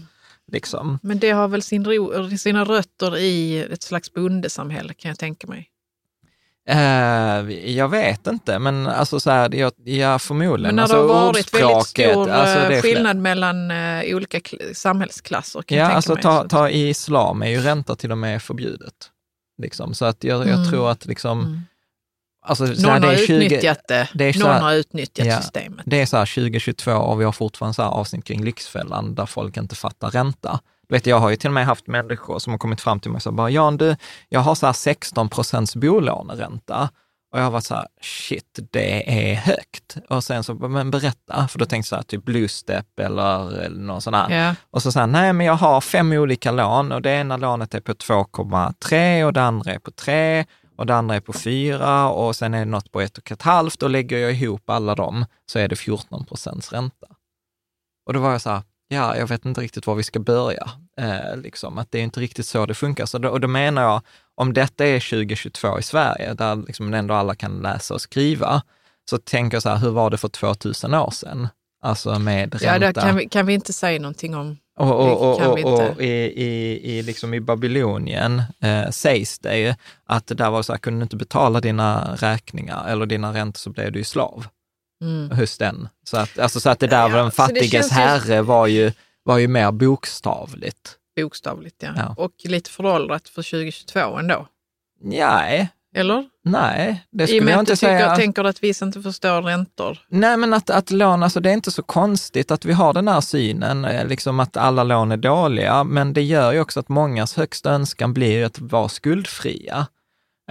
Liksom. 0.51 0.99
Men 1.03 1.19
det 1.19 1.31
har 1.31 1.47
väl 1.47 1.61
sin 1.61 1.85
ro, 1.85 2.37
sina 2.37 2.63
rötter 2.65 3.17
i 3.17 3.63
ett 3.63 3.83
slags 3.83 4.13
bondesamhälle 4.13 4.93
kan 4.93 5.09
jag 5.09 5.19
tänka 5.19 5.47
mig. 5.47 5.69
Eh, 6.69 7.69
jag 7.71 7.89
vet 7.89 8.27
inte, 8.27 8.59
men 8.59 8.87
alltså 8.87 9.19
så 9.19 9.31
här, 9.31 9.55
jag, 9.55 9.71
jag 9.83 10.21
förmodligen. 10.21 10.75
Men 10.75 10.83
alltså, 10.83 11.07
det 11.07 11.13
har 11.13 11.25
varit 11.25 11.53
väldigt 11.53 11.87
stor 11.87 12.29
alltså, 12.29 12.59
eh, 12.59 12.69
det 12.69 12.81
fler- 12.81 12.81
skillnad 12.81 13.17
mellan 13.17 13.71
eh, 13.71 14.15
olika 14.15 14.39
kl- 14.39 14.73
samhällsklasser 14.73 15.63
Ja, 15.67 15.85
alltså 15.85 16.13
mig. 16.13 16.23
ta, 16.23 16.47
ta 16.47 16.69
i 16.69 16.89
islam 16.89 17.41
är 17.41 17.47
ju 17.47 17.59
ränta 17.59 17.95
till 17.95 18.11
och 18.11 18.17
med 18.17 18.43
förbjudet. 18.43 18.93
Liksom. 19.61 19.93
Så 19.93 20.05
att 20.05 20.23
jag, 20.23 20.39
jag 20.47 20.53
Mm. 20.57 20.69
tror 20.69 20.91
att 20.91 21.05
liksom, 21.05 21.39
Mm. 21.39 21.61
alltså, 22.45 22.75
så 22.75 22.81
Någon 22.81 22.91
här, 22.91 22.99
det 22.99 23.07
har 23.07 23.13
är 23.13 23.17
20, 23.27 23.33
utnyttjat 23.45 23.87
det, 23.87 24.09
det 24.13 24.25
är 24.25 24.33
så 24.33 24.39
någon 24.39 24.49
här- 24.51 24.61
har 24.61 24.73
utnyttjat 24.73 25.27
Ja. 25.27 25.37
systemet. 25.41 25.81
det 25.85 26.01
är 26.01 26.05
så 26.05 26.17
här 26.17 26.25
2022 26.25 26.91
och 26.91 27.19
vi 27.21 27.25
har 27.25 27.31
fortfarande 27.31 27.73
så 27.75 27.81
här 27.81 27.89
avsnitt 27.89 28.25
kring 28.25 28.43
Lyxfällan 28.43 29.15
där 29.15 29.25
folk 29.25 29.57
inte 29.57 29.75
fattar 29.75 30.09
ränta. 30.09 30.59
Vet, 30.89 31.05
jag 31.05 31.19
har 31.19 31.29
ju 31.29 31.35
till 31.35 31.49
och 31.49 31.53
med 31.53 31.65
haft 31.65 31.87
människor 31.87 32.39
som 32.39 32.53
har 32.53 32.57
kommit 32.57 32.81
fram 32.81 32.99
till 32.99 33.11
mig 33.11 33.15
och 33.15 33.23
sagt, 33.23 33.35
bara, 33.35 33.49
Jan, 33.49 33.77
du, 33.77 33.95
jag 34.29 34.39
har 34.39 34.55
så 34.55 34.65
här 34.65 34.73
16 34.73 35.29
procents 35.29 35.75
bolåneränta. 35.75 36.89
Och 37.31 37.39
jag 37.39 37.43
har 37.43 37.51
varit 37.51 37.63
så 37.63 37.75
här, 37.75 37.87
shit, 38.01 38.59
det 38.71 39.29
är 39.31 39.35
högt. 39.35 39.97
Och 40.09 40.23
sen 40.23 40.43
så, 40.43 40.53
men 40.53 40.91
berätta, 40.91 41.47
för 41.47 41.59
då 41.59 41.65
tänkte 41.65 41.75
jag 41.77 41.85
så 41.85 41.95
här, 41.95 42.03
typ 42.03 42.25
Bluestep 42.25 42.99
eller, 42.99 43.69
någon 43.69 44.01
sån 44.01 44.13
här. 44.13 44.47
Ja. 44.47 44.55
Och 44.71 44.83
så 44.83 44.99
han, 44.99 45.11
nej 45.11 45.33
men 45.33 45.45
jag 45.45 45.53
har 45.53 45.81
fem 45.81 46.11
olika 46.11 46.51
lån 46.51 46.91
och 46.91 47.01
det 47.01 47.11
ena 47.11 47.37
lånet 47.37 47.73
är 47.73 47.79
på 47.79 47.93
2,3 47.93 49.23
och 49.23 49.33
det 49.33 49.41
andra 49.41 49.73
är 49.73 49.79
på 49.79 49.91
3 49.91 50.45
och 50.77 50.85
det 50.85 50.95
andra 50.95 51.15
är 51.15 51.19
på 51.19 51.33
4 51.33 52.09
och 52.09 52.35
sen 52.35 52.53
är 52.53 52.59
det 52.59 52.65
något 52.65 52.91
på 52.91 53.01
1,5 53.01 53.83
och 53.83 53.89
lägger 53.89 54.17
jag 54.17 54.33
ihop 54.33 54.69
alla 54.69 54.95
dem 54.95 55.25
så 55.45 55.59
är 55.59 55.67
det 55.67 55.75
14 55.75 56.25
procents 56.25 56.71
ränta. 56.71 57.07
Och 58.05 58.13
då 58.13 58.19
var 58.19 58.31
jag 58.31 58.41
så 58.41 58.49
här, 58.49 58.61
ja, 58.87 59.17
jag 59.17 59.27
vet 59.27 59.45
inte 59.45 59.61
riktigt 59.61 59.87
var 59.87 59.95
vi 59.95 60.03
ska 60.03 60.19
börja. 60.19 60.69
Eh, 60.99 61.37
liksom, 61.37 61.77
att 61.77 61.91
det 61.91 61.99
är 61.99 62.03
inte 62.03 62.19
riktigt 62.19 62.45
så 62.45 62.65
det 62.65 62.73
funkar. 62.73 63.05
Så 63.05 63.17
då, 63.17 63.29
och 63.29 63.39
då 63.39 63.47
menar 63.47 63.81
jag, 63.81 64.01
om 64.35 64.53
detta 64.53 64.85
är 64.85 64.99
2022 64.99 65.79
i 65.79 65.83
Sverige, 65.83 66.33
där 66.33 66.55
liksom 66.55 66.93
ändå 66.93 67.13
alla 67.13 67.35
kan 67.35 67.59
läsa 67.59 67.93
och 67.93 68.01
skriva, 68.01 68.61
så 69.09 69.17
tänker 69.17 69.55
jag 69.55 69.63
så 69.63 69.69
här, 69.69 69.77
hur 69.77 69.91
var 69.91 70.09
det 70.09 70.17
för 70.17 70.27
2000 70.27 70.93
år 70.93 71.11
sedan? 71.11 71.47
Alltså 71.81 72.19
med 72.19 72.53
ränta. 72.53 72.65
Ja, 72.65 72.79
det 72.79 72.93
kan 72.93 73.15
vi, 73.15 73.29
kan 73.29 73.45
vi 73.45 73.53
inte 73.53 73.73
säga 73.73 73.99
någonting 73.99 74.35
om. 74.35 74.57
Och, 74.79 74.95
och, 74.95 75.41
och, 75.41 75.59
och, 75.59 75.93
och 75.93 76.01
i, 76.01 76.07
i, 76.43 76.81
i, 76.97 77.01
liksom 77.01 77.33
i 77.33 77.39
Babylonien 77.39 78.41
eh, 78.61 78.89
sägs 78.89 79.39
det 79.39 79.57
ju 79.57 79.73
att 80.05 80.27
det 80.27 80.35
där 80.35 80.49
var 80.49 80.61
så 80.61 80.73
här, 80.73 80.79
kunde 80.79 80.99
du 80.99 81.03
inte 81.03 81.15
betala 81.15 81.61
dina 81.61 82.15
räkningar 82.15 82.87
eller 82.87 83.05
dina 83.05 83.33
räntor 83.33 83.59
så 83.59 83.69
blev 83.69 83.91
du 83.91 83.99
ju 83.99 84.05
slav 84.05 84.47
Mm. 85.01 85.37
hos 85.37 85.57
den. 85.57 85.89
Så 86.03 86.17
att, 86.17 86.39
alltså, 86.39 86.59
så 86.59 86.69
att 86.69 86.79
det 86.79 86.87
där 86.87 87.09
Ja, 87.09 87.15
den 87.17 87.31
fattiges 87.31 87.71
känns 87.71 87.91
ju- 87.91 87.95
herre 87.95 88.41
var 88.41 88.67
ju, 88.67 88.91
var 89.23 89.37
ju 89.37 89.47
mer 89.47 89.71
bokstavligt. 89.71 90.95
Bokstavligt, 91.21 91.75
ja. 91.83 91.89
Ja. 91.95 92.15
Och 92.17 92.31
lite 92.43 92.69
föråldrat 92.69 93.29
för 93.29 93.41
2022 93.43 94.17
ändå. 94.17 94.47
Nej, 95.03 95.69
Eller? 95.95 96.25
nej, 96.43 97.05
det 97.11 97.23
I 97.23 97.25
och 97.25 97.29
skulle 97.29 97.41
med 97.45 97.53
jag 97.53 97.59
att 97.59 97.65
du 97.65 97.71
inte 97.71 97.79
tycker, 97.79 97.97
säga. 97.99 98.15
tänker 98.15 98.43
att 98.43 98.63
vissa 98.63 98.85
inte 98.85 99.01
förstår 99.01 99.41
räntor. 99.41 99.99
Nej, 100.09 100.37
men 100.37 100.53
att, 100.53 100.69
att 100.69 100.91
lån, 100.91 101.23
alltså 101.23 101.39
det 101.39 101.49
är 101.49 101.53
inte 101.53 101.71
så 101.71 101.83
konstigt 101.83 102.51
att 102.51 102.65
vi 102.65 102.73
har 102.73 102.93
den 102.93 103.07
här 103.07 103.21
synen, 103.21 103.85
eh, 103.85 104.07
liksom 104.07 104.39
att 104.39 104.57
alla 104.57 104.83
lån 104.83 105.11
är 105.11 105.17
dåliga, 105.17 105.83
men 105.83 106.13
det 106.13 106.21
gör 106.21 106.51
ju 106.51 106.59
också 106.61 106.79
att 106.79 106.89
mångas 106.89 107.35
högsta 107.37 107.71
önskan 107.71 108.13
blir 108.13 108.45
att 108.45 108.59
vara 108.59 108.89
skuldfria. 108.89 109.87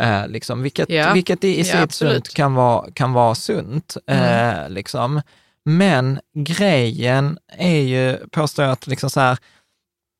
Eh, 0.00 0.28
liksom, 0.28 0.62
vilket, 0.62 0.90
Ja. 0.90 1.12
vilket 1.12 1.44
i, 1.44 1.60
i 1.60 1.62
Ja, 1.62 1.88
sunt 1.88 2.34
kan 2.34 2.54
vara, 2.54 2.90
kan 2.92 3.12
vara 3.12 3.34
sunt. 3.34 3.96
Eh, 4.06 4.68
liksom. 4.68 5.22
Men 5.64 6.20
grejen 6.34 7.38
är 7.58 7.80
ju, 7.80 8.16
påstår 8.30 8.64
jag, 8.64 8.72
att 8.72 8.86
liksom 8.86 9.10
så 9.10 9.20
här, 9.20 9.38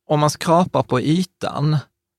om 0.08 0.20
man 0.20 0.30
skrapar 0.30 0.82
på 0.82 1.00
ytan 1.00 1.76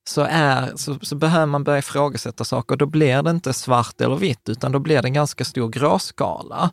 så, 0.10 0.28
är, 0.30 0.72
så, 0.76 1.00
så 1.02 1.16
behöver 1.16 1.46
man 1.46 1.64
börja 1.64 1.80
ifrågasätta 1.80 2.44
saker. 2.44 2.76
Då 2.76 2.86
blir 2.86 3.22
det 3.24 3.30
inte 3.30 3.54
svart 3.54 4.02
eller 4.02 4.16
vitt, 4.16 4.50
utan 4.50 4.72
då 4.72 4.80
blir 4.80 5.02
det 5.02 5.08
en 5.08 5.14
ganska 5.14 5.46
stor 5.46 5.70
gråskala. 5.70 6.72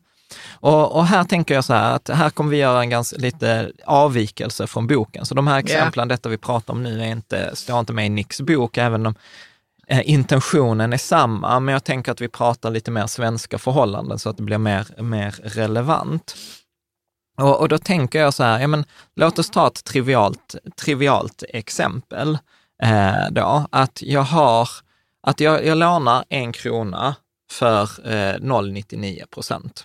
Och, 0.53 0.92
och 0.97 1.07
här 1.07 1.25
tänker 1.25 1.55
jag 1.55 1.64
så 1.64 1.73
här, 1.75 1.94
att 1.94 2.09
här 2.09 2.31
kommer 2.31 2.51
vi 2.51 2.57
göra 2.57 2.81
en 2.81 2.90
ganska 2.90 3.16
lite 3.16 3.73
avvikelse 3.87 4.66
från 4.66 4.87
boken. 4.87 5.27
Så 5.27 5.35
de 5.35 5.47
här 5.47 5.59
exemplen, 5.59 6.09
detta 6.09 6.29
vi 6.29 6.38
pratar 6.38 6.75
om 6.75 6.83
nu, 6.83 7.01
är 7.03 7.07
inte, 7.07 7.57
står 7.57 7.81
inte 7.81 7.92
med 7.92 8.07
i 8.07 8.09
Nicks 8.09 8.40
bok, 8.40 8.77
även 8.79 9.07
om 9.07 9.14
intentionen 9.88 10.92
är 10.92 10.97
samma. 10.97 11.61
Men 11.61 11.73
jag 11.73 11.85
tänker 11.85 12.12
att 12.12 12.20
vi 12.20 12.29
pratar 12.29 12.70
lite 12.70 12.90
mer 12.90 13.07
svenska 13.07 13.59
förhållanden 13.59 14.18
så 14.18 14.31
att 14.31 14.37
det 14.37 14.42
blir 14.42 14.59
mer, 14.59 15.03
mer 15.03 15.31
relevant. 15.42 16.37
Och, 17.37 17.61
och 17.61 17.68
då 17.68 17.79
tänker 17.79 18.20
jag 18.20 18.35
så 18.35 18.44
här, 18.44 18.61
ja, 18.61 18.66
men, 18.66 18.85
låt 19.16 19.38
oss 19.38 19.51
ta 19.51 19.66
ett 19.66 19.85
trivialt, 19.85 20.55
trivialt 20.77 21.42
exempel. 21.49 22.38
Eh, 22.83 23.31
då, 23.31 23.66
att 23.70 24.03
jag 24.03 24.23
har, 24.23 24.68
att 25.23 25.40
jag, 25.40 25.66
jag 25.66 25.79
lånar 25.79 26.25
en 26.29 26.53
krona 26.53 27.14
för 27.51 27.83
eh, 27.83 28.38
0,99 28.38 29.27
procent. 29.27 29.85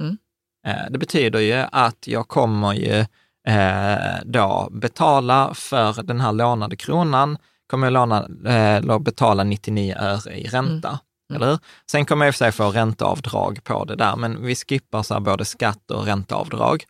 Mm. 0.00 0.18
Eh, 0.66 0.90
det 0.90 0.98
betyder 0.98 1.40
ju 1.40 1.66
att 1.72 2.06
jag 2.06 2.28
kommer 2.28 2.72
ju 2.72 3.06
eh, 3.48 4.20
då 4.24 4.68
betala 4.72 5.54
för 5.54 6.02
den 6.02 6.20
här 6.20 6.32
lånade 6.32 6.76
kronan, 6.76 7.38
kommer 7.72 7.86
jag 7.86 7.92
låna, 7.92 8.28
eh, 8.46 8.98
betala 8.98 9.44
99 9.44 9.94
öre 9.98 10.38
i 10.38 10.44
ränta. 10.46 10.88
Mm. 10.88 11.36
Eller 11.42 11.46
hur? 11.50 11.58
Sen 11.90 12.04
kommer 12.04 12.24
jag 12.26 12.30
i 12.30 12.32
och 12.32 12.34
för 12.34 12.44
sig 12.44 12.52
få 12.52 12.70
ränteavdrag 12.70 13.64
på 13.64 13.84
det 13.84 13.96
där, 13.96 14.16
men 14.16 14.44
vi 14.46 14.54
skippar 14.54 15.02
så 15.02 15.20
både 15.20 15.44
skatt 15.44 15.90
och 15.90 16.04
ränteavdrag. 16.06 16.84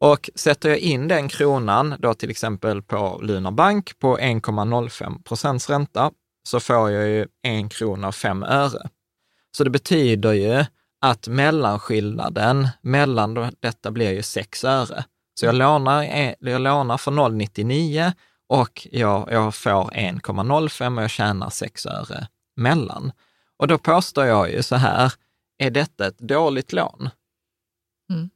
Och 0.00 0.30
sätter 0.34 0.68
jag 0.68 0.78
in 0.78 1.08
den 1.08 1.28
kronan 1.28 1.94
då 1.98 2.14
till 2.14 2.30
exempel 2.30 2.82
på 2.82 3.20
Lunar 3.22 3.50
Bank 3.50 3.98
på 3.98 4.18
1,05 4.18 5.22
procents 5.22 5.70
ränta, 5.70 6.10
så 6.48 6.60
får 6.60 6.90
jag 6.90 7.08
ju 7.08 7.26
en 7.42 7.68
krona 7.68 8.08
och 8.08 8.14
fem 8.14 8.42
öre. 8.42 8.88
Så 9.56 9.64
det 9.64 9.70
betyder 9.70 10.32
ju 10.32 10.64
att 11.00 11.28
mellanskillnaden 11.28 12.68
mellan 12.82 13.50
detta 13.60 13.90
blir 13.90 14.12
ju 14.12 14.22
6 14.22 14.64
öre. 14.64 15.04
Så 15.40 15.46
jag 15.46 15.54
lånar, 15.54 16.02
en- 16.02 16.34
jag 16.40 16.60
lånar 16.60 16.96
för 16.98 17.10
0,99 17.10 18.12
och 18.48 18.88
jag, 18.92 19.28
jag 19.32 19.54
får 19.54 19.90
1,05 19.90 20.96
och 20.96 21.02
jag 21.02 21.10
tjänar 21.10 21.50
6 21.50 21.86
öre 21.86 22.28
mellan. 22.56 23.12
Och 23.56 23.68
då 23.68 23.78
påstår 23.78 24.24
jag 24.24 24.52
ju 24.52 24.62
så 24.62 24.76
här, 24.76 25.12
är 25.58 25.70
detta 25.70 26.06
ett 26.06 26.18
dåligt 26.18 26.72
lån? 26.72 27.10
Mm. 28.10 28.30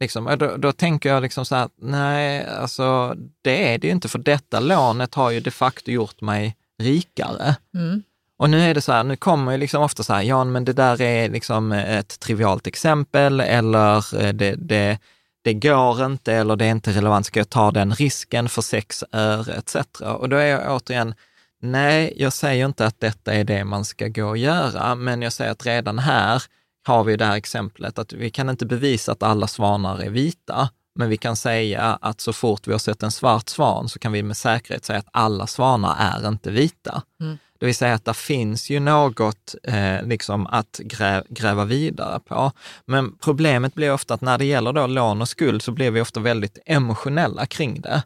Liksom, 0.00 0.36
då, 0.38 0.56
då 0.56 0.72
tänker 0.72 1.08
jag 1.08 1.22
liksom 1.22 1.44
så 1.44 1.54
här, 1.54 1.68
nej, 1.76 2.46
alltså 2.46 3.16
det 3.42 3.74
är 3.74 3.78
det 3.78 3.86
ju 3.86 3.92
inte, 3.92 4.08
för 4.08 4.18
detta 4.18 4.60
lånet 4.60 5.14
har 5.14 5.30
ju 5.30 5.40
de 5.40 5.50
facto 5.50 5.90
gjort 5.90 6.20
mig 6.20 6.56
rikare. 6.78 7.56
Mm. 7.74 8.02
Och 8.38 8.50
nu 8.50 8.60
är 8.60 8.74
det 8.74 8.80
så 8.80 8.92
här, 8.92 9.04
nu 9.04 9.16
kommer 9.16 9.52
ju 9.52 9.58
liksom 9.58 9.82
ofta 9.82 10.02
så 10.02 10.12
här, 10.12 10.22
ja 10.22 10.44
men 10.44 10.64
det 10.64 10.72
där 10.72 11.00
är 11.00 11.28
liksom 11.28 11.72
ett 11.72 12.20
trivialt 12.20 12.66
exempel 12.66 13.40
eller 13.40 14.22
eh, 14.24 14.32
det, 14.32 14.54
det, 14.54 14.98
det 15.46 15.54
går 15.54 16.04
inte 16.04 16.32
eller 16.32 16.56
det 16.56 16.64
är 16.64 16.70
inte 16.70 16.92
relevant, 16.92 17.26
ska 17.26 17.40
jag 17.40 17.50
ta 17.50 17.70
den 17.70 17.94
risken 17.94 18.48
för 18.48 18.62
sex 18.62 19.04
öre 19.12 19.54
etc. 19.54 19.76
Och 20.00 20.28
då 20.28 20.36
är 20.36 20.46
jag 20.46 20.76
återigen, 20.76 21.14
nej, 21.62 22.14
jag 22.16 22.32
säger 22.32 22.66
inte 22.66 22.86
att 22.86 23.00
detta 23.00 23.34
är 23.34 23.44
det 23.44 23.64
man 23.64 23.84
ska 23.84 24.08
gå 24.08 24.24
och 24.24 24.38
göra, 24.38 24.94
men 24.94 25.22
jag 25.22 25.32
säger 25.32 25.50
att 25.52 25.66
redan 25.66 25.98
här 25.98 26.42
har 26.86 27.04
vi 27.04 27.16
det 27.16 27.24
här 27.24 27.36
exemplet 27.36 27.98
att 27.98 28.12
vi 28.12 28.30
kan 28.30 28.48
inte 28.48 28.66
bevisa 28.66 29.12
att 29.12 29.22
alla 29.22 29.46
svanar 29.46 29.98
är 30.02 30.10
vita, 30.10 30.68
men 30.98 31.08
vi 31.08 31.16
kan 31.16 31.36
säga 31.36 31.98
att 32.00 32.20
så 32.20 32.32
fort 32.32 32.66
vi 32.66 32.72
har 32.72 32.78
sett 32.78 33.02
en 33.02 33.12
svart 33.12 33.48
svan 33.48 33.88
så 33.88 33.98
kan 33.98 34.12
vi 34.12 34.22
med 34.22 34.36
säkerhet 34.36 34.84
säga 34.84 34.98
att 34.98 35.08
alla 35.10 35.46
svanar 35.46 35.96
är 35.98 36.28
inte 36.28 36.50
vita. 36.50 37.02
Mm. 37.20 37.38
Det 37.58 37.66
vill 37.66 37.74
säga 37.74 37.94
att 37.94 38.04
det 38.04 38.14
finns 38.14 38.70
ju 38.70 38.80
något 38.80 39.54
eh, 39.62 40.02
liksom 40.02 40.46
att 40.46 40.80
grä, 40.84 41.22
gräva 41.28 41.64
vidare 41.64 42.20
på. 42.20 42.52
Men 42.86 43.16
problemet 43.18 43.74
blir 43.74 43.92
ofta 43.92 44.14
att 44.14 44.20
när 44.20 44.38
det 44.38 44.44
gäller 44.44 44.72
då 44.72 44.86
lån 44.86 45.20
och 45.20 45.28
skuld 45.28 45.62
så 45.62 45.72
blir 45.72 45.90
vi 45.90 46.00
ofta 46.00 46.20
väldigt 46.20 46.58
emotionella 46.66 47.46
kring 47.46 47.80
det. 47.80 48.02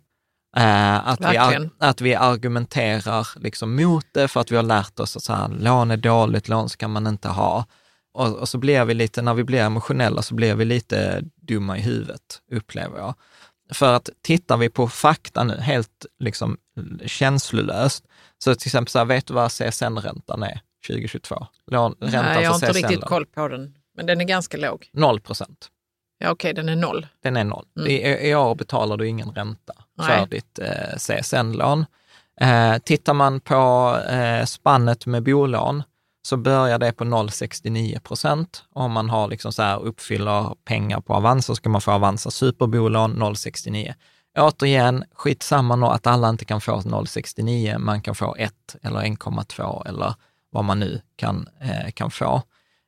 Eh, 0.57 1.09
att, 1.09 1.21
vi, 1.21 1.69
att 1.79 2.01
vi 2.01 2.15
argumenterar 2.15 3.29
liksom 3.37 3.77
mot 3.77 4.07
det 4.13 4.29
för 4.29 4.41
att 4.41 4.51
vi 4.51 4.57
har 4.57 4.63
lärt 4.63 5.01
oss 5.01 5.17
att 5.17 5.23
så 5.23 5.33
här, 5.33 5.49
lån 5.49 5.91
är 5.91 5.97
dåligt, 5.97 6.49
lån 6.49 6.69
ska 6.69 6.89
man 6.89 7.07
inte 7.07 7.29
ha. 7.29 7.67
Och, 8.15 8.37
och 8.37 8.49
så 8.49 8.59
blir 8.59 8.85
vi 8.85 8.95
lite, 8.95 9.23
när 9.23 9.35
vi 9.35 9.45
blir 9.45 9.61
emotionella 9.61 10.23
så 10.23 10.35
blir 10.35 10.55
vi 10.55 10.65
lite 10.65 11.23
dumma 11.43 11.79
i 11.79 11.81
huvudet, 11.81 12.41
upplever 12.53 12.99
jag. 12.99 13.15
För 13.73 13.93
att 13.93 14.11
tittar 14.23 14.57
vi 14.57 14.69
på 14.69 14.89
fakta 14.89 15.45
nu, 15.45 15.57
helt 15.61 16.07
liksom 16.19 16.57
känslolöst, 17.07 18.05
så 18.44 18.55
till 18.55 18.68
exempel, 18.68 18.90
så 18.90 18.98
här, 18.98 19.07
vet 19.07 19.26
du 19.26 19.35
vad 19.35 19.50
CSN-räntan 19.50 20.42
är 20.42 20.61
2022? 20.87 21.46
Lån, 21.66 21.94
räntan 22.00 22.24
Nej, 22.24 22.42
jag 22.42 22.50
har 22.50 22.55
inte 22.55 22.72
riktigt 22.72 23.05
koll 23.05 23.26
på 23.26 23.48
den. 23.48 23.74
Men 23.96 24.07
den 24.07 24.20
är 24.20 24.24
ganska 24.24 24.57
låg. 24.57 24.90
0 24.92 25.20
procent. 25.20 25.68
Ja, 26.18 26.31
okej, 26.31 26.55
den 26.55 26.68
är 26.68 26.76
noll. 26.76 27.07
Den 27.22 27.37
är 27.37 27.44
noll. 27.44 27.66
Mm. 27.76 27.90
I, 27.90 28.29
I 28.31 28.35
år 28.35 28.55
betalar 28.55 28.96
du 28.96 29.09
ingen 29.09 29.31
ränta 29.31 29.72
Nej. 29.98 30.18
för 30.18 30.26
ditt 30.26 30.59
eh, 30.59 30.96
CSN-lån. 30.96 31.87
Eh, 32.40 32.79
tittar 32.79 33.14
man 33.14 33.40
på 33.40 33.96
eh, 34.09 34.44
spannet 34.44 35.07
med 35.07 35.22
bolån 35.22 35.83
så 36.22 36.37
börjar 36.37 36.79
det 36.79 36.92
på 36.92 37.05
0,69 37.05 38.00
procent. 38.00 38.64
Om 38.72 38.92
man 38.92 39.11
har 39.11 39.29
liksom 39.29 39.53
så 39.53 39.62
här, 39.62 39.83
uppfyller 39.83 40.55
pengar 40.64 41.00
på 41.00 41.14
Avanza 41.14 41.46
så 41.46 41.55
ska 41.55 41.68
man 41.68 41.81
få 41.81 41.90
Avanza 41.90 42.31
superbolån 42.31 43.22
0,69. 43.22 43.94
Återigen, 44.38 45.05
skitsamma 45.14 45.75
samma 45.75 45.95
att 45.95 46.07
alla 46.07 46.29
inte 46.29 46.45
kan 46.45 46.61
få 46.61 46.81
0,69, 46.81 47.79
man 47.79 48.01
kan 48.01 48.14
få 48.14 48.37
1 48.37 48.53
eller 48.83 49.01
1,2 49.01 49.88
eller 49.88 50.14
vad 50.51 50.64
man 50.64 50.81
nu 50.81 51.01
kan, 51.16 51.49
eh, 51.61 51.90
kan 51.90 52.11
få. 52.11 52.43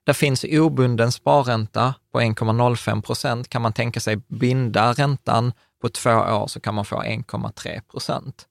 Det 0.05 0.15
finns 0.15 0.45
obunden 0.49 1.13
sparränta 1.13 1.95
på 2.13 2.21
1,05 2.21 3.03
procent. 3.03 3.49
Kan 3.49 3.63
man 3.63 3.73
tänka 3.73 4.01
sig 4.01 4.17
binda 4.17 4.93
räntan 4.93 5.53
på 5.83 5.89
två 5.89 6.11
år 6.11 6.47
så 6.47 6.61
kan 6.61 6.75
man 6.75 6.85
få 6.85 7.03
1,3 7.03 7.81
procent. 7.91 8.47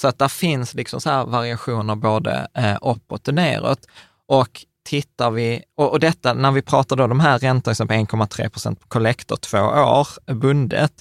Så 0.00 0.08
att 0.08 0.18
där 0.18 0.28
finns 0.28 0.74
liksom 0.74 1.00
så 1.00 1.10
här 1.10 1.24
variationer 1.24 1.94
både 1.94 2.48
eh, 2.54 2.76
uppåt 2.82 3.28
och 3.28 3.34
neråt. 3.34 3.86
Och 4.26 4.64
tittar 4.84 5.30
vi, 5.30 5.62
och, 5.74 5.90
och 5.90 6.00
detta 6.00 6.34
när 6.34 6.50
vi 6.50 6.62
pratar 6.62 6.96
då 6.96 7.06
de 7.06 7.20
här 7.20 7.38
räntorna 7.38 7.74
som 7.74 7.88
på 7.88 7.94
1,3 7.94 8.48
procent 8.48 8.80
på 8.80 8.88
kollektor 8.88 9.36
två 9.36 9.58
år 9.58 10.34
bundet, 10.34 10.92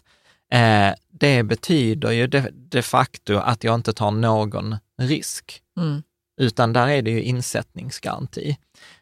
eh, 0.51 0.93
det 1.12 1.43
betyder 1.43 2.12
ju 2.12 2.27
de, 2.27 2.49
de 2.53 2.81
facto 2.81 3.38
att 3.38 3.63
jag 3.63 3.75
inte 3.75 3.93
tar 3.93 4.12
någon 4.12 4.75
risk 5.01 5.62
Mm. 5.77 6.03
utan 6.41 6.73
där 6.73 6.88
är 6.88 7.01
det 7.01 7.12
ju 7.12 7.21
insättningsgaranti. 7.23 8.57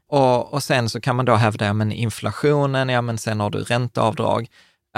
Och, 0.08 0.54
och 0.54 0.64
sen 0.64 0.90
så 0.90 1.02
kan 1.02 1.16
man 1.16 1.26
då 1.26 1.36
hävda, 1.36 1.66
ja 1.66 1.74
men 1.74 1.92
inflationen, 1.92 2.90
ja 2.90 3.02
men 3.02 3.18
sen 3.18 3.40
har 3.40 3.50
du 3.50 3.60
ränteavdrag. 3.60 4.48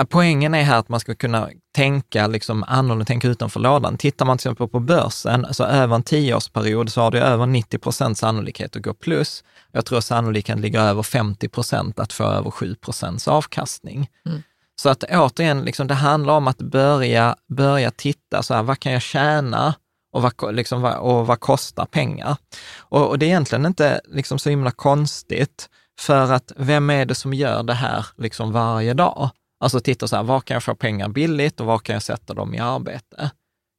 Poängen 0.10 0.54
är 0.54 0.64
här 0.64 0.80
att 0.80 0.90
man 0.90 1.00
ska 1.00 1.16
kunna 1.16 1.50
tänka 1.76 2.28
liksom 2.28 2.64
annorlunda, 2.68 3.06
tänka 3.06 3.28
utanför 3.28 3.60
lådan. 3.60 3.98
Tittar 3.98 4.26
man 4.26 4.38
till 4.38 4.48
exempel 4.48 4.68
på 4.68 4.80
börsen, 4.80 5.48
så 5.52 5.64
över 5.64 5.96
en 5.96 6.04
tioårsperiod 6.04 6.92
så 6.92 7.02
har 7.02 7.12
du 7.12 7.20
över 7.20 7.46
90 7.46 7.78
procent 7.78 8.18
sannolikhet 8.18 8.76
att 8.76 8.82
gå 8.82 8.94
plus. 8.94 9.44
Jag 9.72 9.86
tror 9.86 10.02
sannolikheten 10.02 10.62
ligger 10.62 10.80
över 10.80 11.04
50 11.04 11.48
procent 11.50 12.00
att 12.00 12.14
få 12.14 12.24
över 12.24 12.52
7 12.52 12.76
procents 12.76 13.28
avkastning. 13.28 14.10
Mm. 14.26 14.44
Så 14.82 14.90
att 14.90 15.04
återigen, 15.04 15.62
liksom, 15.62 15.88
det 15.88 15.94
handlar 15.94 16.34
om 16.34 16.48
att 16.48 16.58
börja, 16.58 17.36
börja 17.50 17.92
titta, 17.92 18.44
så 18.44 18.54
här, 18.54 18.64
vad 18.64 18.80
kan 18.80 18.92
jag 18.92 19.02
tjäna 19.02 19.76
och 20.14 20.22
vad, 20.22 20.56
liksom, 20.56 20.84
och 20.84 21.28
vad 21.28 21.40
kostar 21.40 21.86
pengar? 21.86 22.38
Och, 22.78 23.10
och 23.10 23.20
det 23.20 23.26
är 23.26 23.28
egentligen 23.28 23.66
inte 23.66 24.02
liksom, 24.06 24.40
så 24.40 24.50
himla 24.50 24.72
konstigt, 24.72 25.70
för 26.00 26.32
att 26.32 26.52
vem 26.56 26.90
är 26.90 27.06
det 27.06 27.16
som 27.16 27.34
gör 27.34 27.64
det 27.64 27.74
här 27.74 28.06
liksom, 28.18 28.52
varje 28.52 28.94
dag? 28.94 29.30
Alltså 29.60 29.80
titta 29.80 30.08
så 30.08 30.16
här, 30.16 30.24
var 30.24 30.40
kan 30.40 30.56
jag 30.56 30.64
få 30.64 30.76
pengar 30.76 31.10
billigt 31.10 31.60
och 31.60 31.66
var 31.66 31.80
kan 31.80 31.94
jag 31.94 32.04
sätta 32.04 32.34
dem 32.34 32.54
i 32.54 32.60
arbete? 32.60 33.32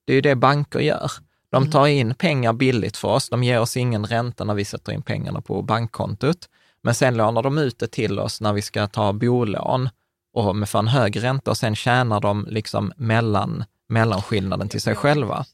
Det 0.07 0.13
är 0.13 0.15
ju 0.15 0.21
det 0.21 0.35
banker 0.35 0.79
gör. 0.79 1.11
De 1.51 1.71
tar 1.71 1.87
in 1.87 2.15
pengar 2.15 2.53
billigt 2.53 2.97
för 2.97 3.09
oss, 3.09 3.29
de 3.29 3.45
ger 3.45 3.61
oss 3.61 3.77
ingen 3.77 4.07
ränta 4.07 4.45
när 4.45 4.55
vi 4.55 4.65
sätter 4.65 4.93
in 4.93 5.03
pengarna 5.03 5.41
på 5.41 5.63
bankkontot, 5.63 6.49
men 6.83 6.95
sen 6.95 7.17
lånar 7.17 7.43
de 7.43 7.59
ut 7.59 7.79
det 7.79 7.87
till 7.87 8.19
oss 8.19 8.41
när 8.41 8.53
vi 8.53 8.63
ska 8.63 8.87
ta 8.87 9.13
bolån 9.13 9.89
och 10.33 10.57
med 10.57 10.69
för 10.69 10.79
en 10.79 10.89
hög 10.89 11.23
ränta 11.23 11.51
och 11.51 11.57
sen 11.57 11.77
tjänar 11.77 12.21
de 12.21 12.47
liksom 12.51 12.93
mellan, 12.97 13.65
mellanskillnaden 13.89 14.69
till 14.69 14.81
sig 14.81 14.95
själva. 14.95 15.45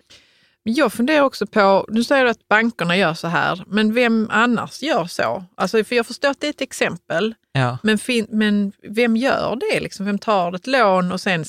Jag 0.63 0.93
funderar 0.93 1.23
också 1.23 1.47
på, 1.47 1.87
du 1.89 2.05
säger 2.05 2.25
att 2.25 2.49
bankerna 2.49 2.97
gör 2.97 3.15
så 3.15 3.29
här, 3.29 3.65
men 3.67 3.95
vem 3.95 4.29
annars 4.31 4.83
gör 4.83 5.05
så? 5.07 5.45
Alltså, 5.55 5.85
för 5.85 5.97
jag 5.97 6.07
förstår 6.07 6.29
att 6.29 6.41
det 6.41 6.47
är 6.47 6.51
ett 6.51 6.61
exempel, 6.61 7.35
Ja. 7.53 7.79
men, 7.83 7.99
fin, 7.99 8.27
men 8.31 8.73
vem 8.89 9.17
gör 9.17 9.57
det? 9.73 9.81
Liksom? 9.81 10.07
Vem 10.07 10.19
tar 10.19 10.53
ett 10.53 10.67
lån 10.67 11.13
och 11.13 11.21
sen 11.21 11.45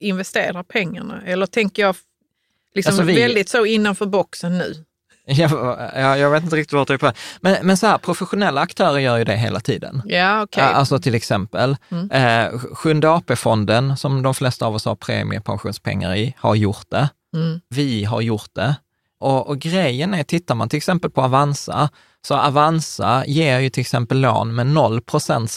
investerar 0.00 0.62
pengarna? 0.62 1.22
Eller 1.26 1.46
tänker 1.46 1.82
jag 1.82 1.96
liksom 2.74 2.90
Alltså, 2.90 3.02
vi- 3.04 3.20
väldigt 3.20 3.48
så 3.48 3.64
innanför 3.66 4.06
boxen 4.06 4.58
nu? 4.58 4.84
Jag, 5.38 5.50
jag, 5.96 6.18
jag 6.18 6.30
vet 6.30 6.42
inte 6.44 6.56
riktigt 6.56 6.72
vart 6.72 6.88
du 6.88 6.94
är 6.94 6.98
på. 6.98 7.12
Men, 7.40 7.56
men 7.66 7.76
så 7.76 7.86
här, 7.86 7.98
professionella 7.98 8.60
aktörer 8.60 8.98
gör 8.98 9.16
ju 9.18 9.24
det 9.24 9.36
hela 9.36 9.60
tiden. 9.60 10.02
Ja, 10.06 10.42
okej. 10.42 10.64
Ja, 10.64 10.70
Alltså 10.70 10.98
till 10.98 11.14
exempel, 11.14 11.76
Mm. 11.90 12.10
eh, 12.10 12.58
Sjunde 12.74 13.10
AP-fonden, 13.10 13.96
som 13.96 14.22
de 14.22 14.34
flesta 14.34 14.66
av 14.66 14.74
oss 14.74 14.84
har 14.84 14.94
premiepensionspengar 14.96 16.14
i, 16.14 16.34
har 16.38 16.54
gjort 16.54 16.86
det. 16.90 17.08
Mm. 17.36 17.60
Vi 17.68 18.04
har 18.04 18.20
gjort 18.20 18.50
det. 18.54 18.74
Och, 19.20 19.48
och 19.48 19.58
grejen 19.58 20.14
är, 20.14 20.22
tittar 20.22 20.54
man 20.54 20.68
till 20.68 20.76
exempel 20.76 21.10
på 21.10 21.22
Avanza, 21.22 21.88
så 22.26 22.34
Avanza 22.36 23.24
ger 23.26 23.58
ju 23.58 23.70
till 23.70 23.80
exempel 23.80 24.20
lån 24.20 24.54
med 24.54 24.66
0 24.66 25.00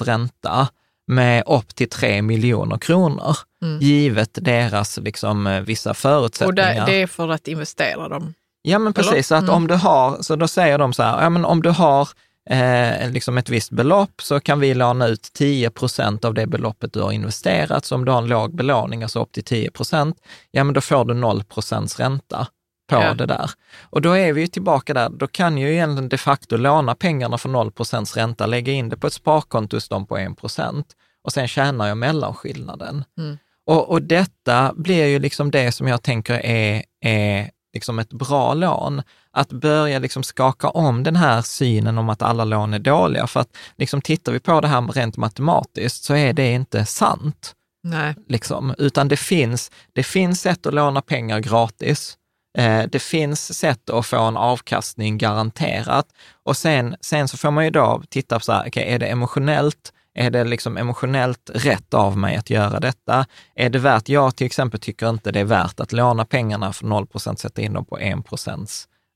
ränta 0.01 0.67
med 1.07 1.43
upp 1.47 1.75
till 1.75 1.89
3 1.89 2.21
miljoner 2.21 2.77
kronor, 2.77 3.35
Mm. 3.63 3.79
givet 3.79 4.29
deras 4.33 4.97
liksom, 4.97 5.47
eh, 5.47 5.61
vissa 5.61 5.89
Och 5.89 5.97
förutsättningar. 5.97 6.85
det, 6.85 6.91
det 6.91 7.01
är 7.01 7.07
för 7.07 7.29
att 7.29 7.47
investera 7.47 8.09
dem. 8.09 8.33
Ja, 8.61 8.79
men 8.79 8.93
precis. 8.93 9.11
Eller? 9.11 9.21
Så 9.21 9.35
att 9.35 9.43
Mm. 9.43 9.55
om 9.55 9.67
du 9.67 9.75
har, 9.75 10.21
så 10.21 10.35
då 10.35 10.47
säger 10.47 10.77
de 10.77 10.93
så 10.93 11.03
här, 11.03 11.23
ja 11.23 11.29
men 11.29 11.45
om 11.45 11.61
du 11.61 11.69
har 11.69 12.09
eh, 12.49 13.11
liksom 13.11 13.37
ett 13.37 13.49
visst 13.49 13.71
belopp 13.71 14.21
så 14.21 14.39
kan 14.39 14.59
vi 14.59 14.73
låna 14.73 15.07
ut 15.07 15.29
10 15.33 15.69
procent 15.69 16.25
av 16.25 16.33
det 16.33 16.47
beloppet 16.47 16.93
du 16.93 17.01
har 17.01 17.11
investerat. 17.11 17.85
Så 17.85 17.95
om 17.95 18.05
du 18.05 18.11
har 18.11 18.17
en 18.21 18.27
låg 18.27 18.55
belåning, 18.55 19.03
alltså 19.03 19.21
upp 19.21 19.31
till 19.31 19.43
10 19.43 19.71
procent, 19.71 20.17
ja 20.51 20.63
men 20.63 20.73
då 20.73 20.81
får 20.81 21.05
du 21.05 21.13
0 21.13 21.43
procents 21.43 21.99
ränta 21.99 22.47
på 22.89 22.95
Ja. 22.95 23.13
det 23.13 23.25
där. 23.25 23.51
Och 23.81 24.01
då 24.01 24.17
är 24.17 24.33
vi 24.33 24.41
ju 24.41 24.47
tillbaka 24.47 24.93
där, 24.93 25.09
då 25.09 25.27
kan 25.27 25.57
ju 25.57 25.73
egentligen 25.73 26.09
de 26.09 26.17
facto 26.17 26.57
låna 26.57 26.95
pengarna 26.95 27.37
för 27.37 27.49
0 27.49 27.71
procents 27.71 28.17
ränta, 28.17 28.45
lägga 28.45 28.73
in 28.73 28.89
det 28.89 28.97
på 28.97 29.07
ett 29.07 29.13
sparkonto 29.13 29.75
hos 29.77 29.89
dem 29.89 30.07
på 30.07 30.17
1 30.17 30.37
procent 30.37 30.87
och 31.23 31.31
sen 31.33 31.47
tjänar 31.47 31.87
jag 31.87 31.97
mellanskillnaden. 31.97 33.03
Mm. 33.17 33.37
Och, 33.65 33.89
och 33.89 34.01
detta 34.01 34.73
blir 34.75 35.05
ju 35.05 35.19
liksom 35.19 35.51
det 35.51 35.71
som 35.71 35.87
jag 35.87 36.03
tänker 36.03 36.33
är, 36.45 36.83
är 37.05 37.49
liksom 37.73 37.99
ett 37.99 38.13
bra 38.13 38.53
lån. 38.53 39.01
Att 39.31 39.49
börja 39.49 39.99
liksom 39.99 40.23
skaka 40.23 40.69
om 40.69 41.03
den 41.03 41.15
här 41.15 41.41
synen 41.41 41.97
om 41.97 42.09
att 42.09 42.21
alla 42.21 42.43
lån 42.43 42.73
är 42.73 42.79
dåliga. 42.79 43.27
För 43.27 43.39
att 43.39 43.57
liksom 43.77 44.01
tittar 44.01 44.31
vi 44.31 44.39
på 44.39 44.61
det 44.61 44.67
här 44.67 44.81
rent 44.81 45.17
matematiskt 45.17 46.03
så 46.03 46.15
är 46.15 46.33
det 46.33 46.51
inte 46.51 46.85
sant. 46.85 47.55
Nej. 47.83 48.15
Liksom. 48.27 48.75
Utan 48.77 49.07
det 49.07 49.17
finns, 49.17 49.71
det 49.93 50.03
finns 50.03 50.41
sätt 50.41 50.65
att 50.65 50.73
låna 50.73 51.01
pengar 51.01 51.39
gratis. 51.39 52.17
Eh, 52.57 52.83
det 52.91 52.99
finns 52.99 53.57
sätt 53.57 53.89
att 53.89 54.05
få 54.05 54.19
en 54.19 54.37
avkastning 54.37 55.17
garanterat. 55.17 56.07
Och 56.43 56.57
sen, 56.57 56.95
sen 57.01 57.27
så 57.27 57.37
får 57.37 57.51
man 57.51 57.65
ju 57.65 57.71
då 57.71 58.01
titta 58.09 58.39
på 58.39 58.45
så 58.45 58.51
här, 58.51 58.67
okay, 58.67 58.83
är 58.83 58.99
det 58.99 59.07
emotionellt 59.07 59.93
Är 60.19 60.29
det 60.29 60.43
liksom 60.43 60.77
emotionellt 60.77 61.51
rätt 61.53 61.93
av 61.93 62.17
mig 62.17 62.35
att 62.35 62.49
göra 62.49 62.79
detta? 62.79 63.25
Är 63.55 63.69
det 63.69 63.79
värt, 63.79 64.09
jag 64.09 64.35
till 64.35 64.45
exempel 64.45 64.79
tycker 64.79 65.09
inte 65.09 65.31
det 65.31 65.39
är 65.39 65.43
värt 65.43 65.79
att 65.79 65.91
låna 65.91 66.25
pengarna 66.25 66.73
för 66.73 66.85
0% 66.85 67.35
sätta 67.35 67.61
in 67.61 67.73
dem 67.73 67.85
på 67.85 67.97
1% 67.97 68.67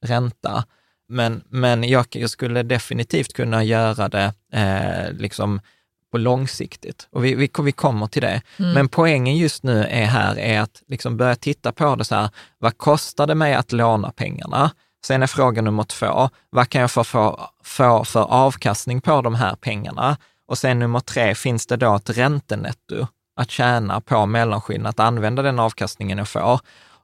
ränta. 0.06 0.66
Men, 1.10 1.44
men 1.50 1.84
jag, 1.84 2.30
skulle 2.30 2.64
definitivt 2.64 3.34
kunna 3.34 3.64
göra 3.64 4.10
det 4.10 4.34
eh, 4.54 5.14
liksom 5.14 5.60
på 6.12 6.18
långsiktigt. 6.18 7.08
Och 7.12 7.26
vi, 7.26 7.36
vi, 7.36 7.50
vi 7.64 7.72
kommer 7.72 8.08
till 8.08 8.22
det. 8.22 8.42
Mm. 8.60 8.72
Men 8.74 8.90
poängen 8.90 9.38
just 9.38 9.64
nu 9.64 9.84
är 9.84 10.06
här 10.06 10.40
är 10.40 10.62
att 10.62 10.82
liksom 10.88 11.18
börja 11.18 11.36
titta 11.36 11.72
på 11.72 11.96
det 11.96 12.06
så 12.06 12.16
här, 12.16 12.30
vad 12.58 12.78
kostar 12.78 13.28
det 13.28 13.36
mig 13.36 13.54
att 13.54 13.72
låna 13.72 14.12
pengarna? 14.12 14.72
Sen 15.06 15.24
är 15.24 15.28
fråga 15.28 15.62
nummer 15.62 15.84
två, 15.84 16.30
vad 16.50 16.70
kan 16.70 16.82
jag 16.82 16.92
få, 16.92 17.04
få, 17.04 17.50
få 17.64 18.06
för 18.06 18.24
avkastning 18.24 19.02
på 19.02 19.22
de 19.22 19.36
här 19.36 19.56
pengarna? 19.56 20.18
Och 20.54 20.58
sen 20.58 20.80
nummer 20.80 21.00
tre, 21.00 21.36
finns 21.36 21.66
det 21.68 21.78
då 21.78 21.96
ett 21.96 22.10
räntenetto 22.10 23.08
att 23.40 23.52
tjäna 23.52 24.02
på 24.02 24.26
mellanskillnaden, 24.26 24.90
att 24.90 25.00
använda 25.00 25.42
den 25.42 25.60
avkastningen 25.60 26.18
jag 26.18 26.28
får? 26.28 26.60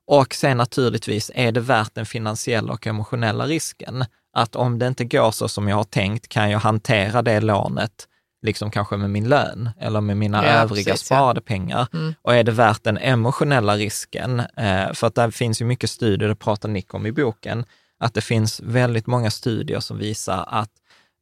Och 0.08 0.34
sen 0.34 0.58
naturligtvis, 0.58 1.32
är 1.36 1.52
det 1.52 1.60
värt 1.60 1.96
den 1.96 2.06
finansiella 2.06 2.74
och 2.74 2.88
emotionella 2.88 3.46
risken? 3.46 4.06
Att 4.34 4.56
om 4.56 4.80
det 4.80 4.88
inte 4.88 5.06
går 5.06 5.32
så 5.32 5.48
som 5.48 5.68
jag 5.68 5.76
har 5.76 5.84
tänkt, 5.84 6.30
kan 6.30 6.52
jag 6.52 6.60
hantera 6.60 7.22
det 7.22 7.42
lånet 7.42 8.08
liksom 8.42 8.72
kanske 8.72 8.98
med 8.98 9.10
min 9.10 9.30
lön 9.30 9.70
eller 9.80 10.02
med 10.02 10.18
mina 10.18 10.46
ja, 10.46 10.52
övriga 10.52 10.92
precis, 10.92 11.06
sparade 11.06 11.42
ja. 11.46 11.48
pengar? 11.48 11.88
Mm. 11.94 12.14
Och 12.22 12.36
är 12.36 12.44
det 12.44 12.52
värt 12.52 12.84
den 12.84 12.98
emotionella 12.98 13.76
risken? 13.76 14.40
Eh, 14.40 14.94
för 14.94 15.08
att 15.08 15.16
det 15.16 15.32
finns 15.32 15.62
ju 15.62 15.66
mycket 15.66 15.90
studier, 15.90 16.30
det 16.30 16.36
pratar 16.36 16.70
Nick 16.70 16.94
om 16.94 17.06
i 17.06 17.12
boken, 17.12 17.66
att 18.00 18.14
det 18.14 18.22
finns 18.22 18.60
väldigt 18.60 19.08
många 19.08 19.32
studier 19.32 19.80
som 19.80 19.98
visar 19.98 20.46
att 20.48 20.72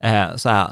eh, 0.03 0.35
så 0.35 0.49
här, 0.49 0.69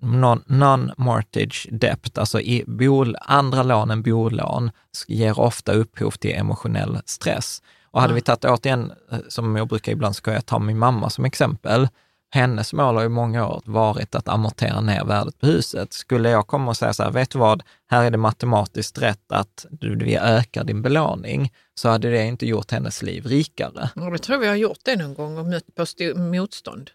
non-mortgage 0.00 1.68
non 1.70 1.78
debt, 1.78 2.18
alltså 2.18 2.40
i 2.40 2.64
bol, 2.66 3.16
andra 3.20 3.62
lån 3.62 3.90
än 3.90 4.02
bolån, 4.02 4.70
ger 5.06 5.40
ofta 5.40 5.72
upphov 5.72 6.10
till 6.10 6.34
emotionell 6.34 6.98
stress. 7.04 7.62
Och 7.90 8.00
hade 8.00 8.10
mm. 8.10 8.14
vi 8.14 8.20
tagit 8.20 8.44
återigen, 8.44 8.92
eh, 9.12 9.18
som 9.28 9.56
jag 9.56 9.68
brukar 9.68 9.92
ibland 9.92 10.16
skoja, 10.16 10.40
ta 10.40 10.58
min 10.58 10.78
mamma 10.78 11.10
som 11.10 11.24
exempel, 11.24 11.88
hennes 12.32 12.72
mål 12.72 12.96
har 12.96 13.04
i 13.04 13.08
många 13.08 13.48
år 13.48 13.62
varit 13.64 14.14
att 14.14 14.28
amortera 14.28 14.80
ner 14.80 15.04
värdet 15.04 15.38
på 15.38 15.46
huset. 15.46 15.92
Skulle 15.92 16.30
jag 16.30 16.46
komma 16.46 16.70
och 16.70 16.76
säga 16.76 16.92
så 16.92 17.02
här, 17.02 17.10
vet 17.10 17.30
du 17.30 17.38
vad, 17.38 17.62
här 17.90 18.04
är 18.04 18.10
det 18.10 18.18
matematiskt 18.18 18.98
rätt 18.98 19.32
att 19.32 19.66
du, 19.70 19.96
vi 19.96 20.16
ökar 20.16 20.64
din 20.64 20.82
belåning, 20.82 21.52
så 21.74 21.88
hade 21.88 22.10
det 22.10 22.24
inte 22.26 22.46
gjort 22.46 22.70
hennes 22.70 23.02
liv 23.02 23.26
rikare. 23.26 23.90
Jag 23.94 24.22
tror 24.22 24.38
vi 24.38 24.46
har 24.46 24.54
gjort 24.54 24.78
det 24.82 24.96
någon 24.96 25.14
gång 25.14 25.38
och 25.38 25.46
mött 25.46 25.74
på 25.74 25.84
motstånd. 26.20 26.90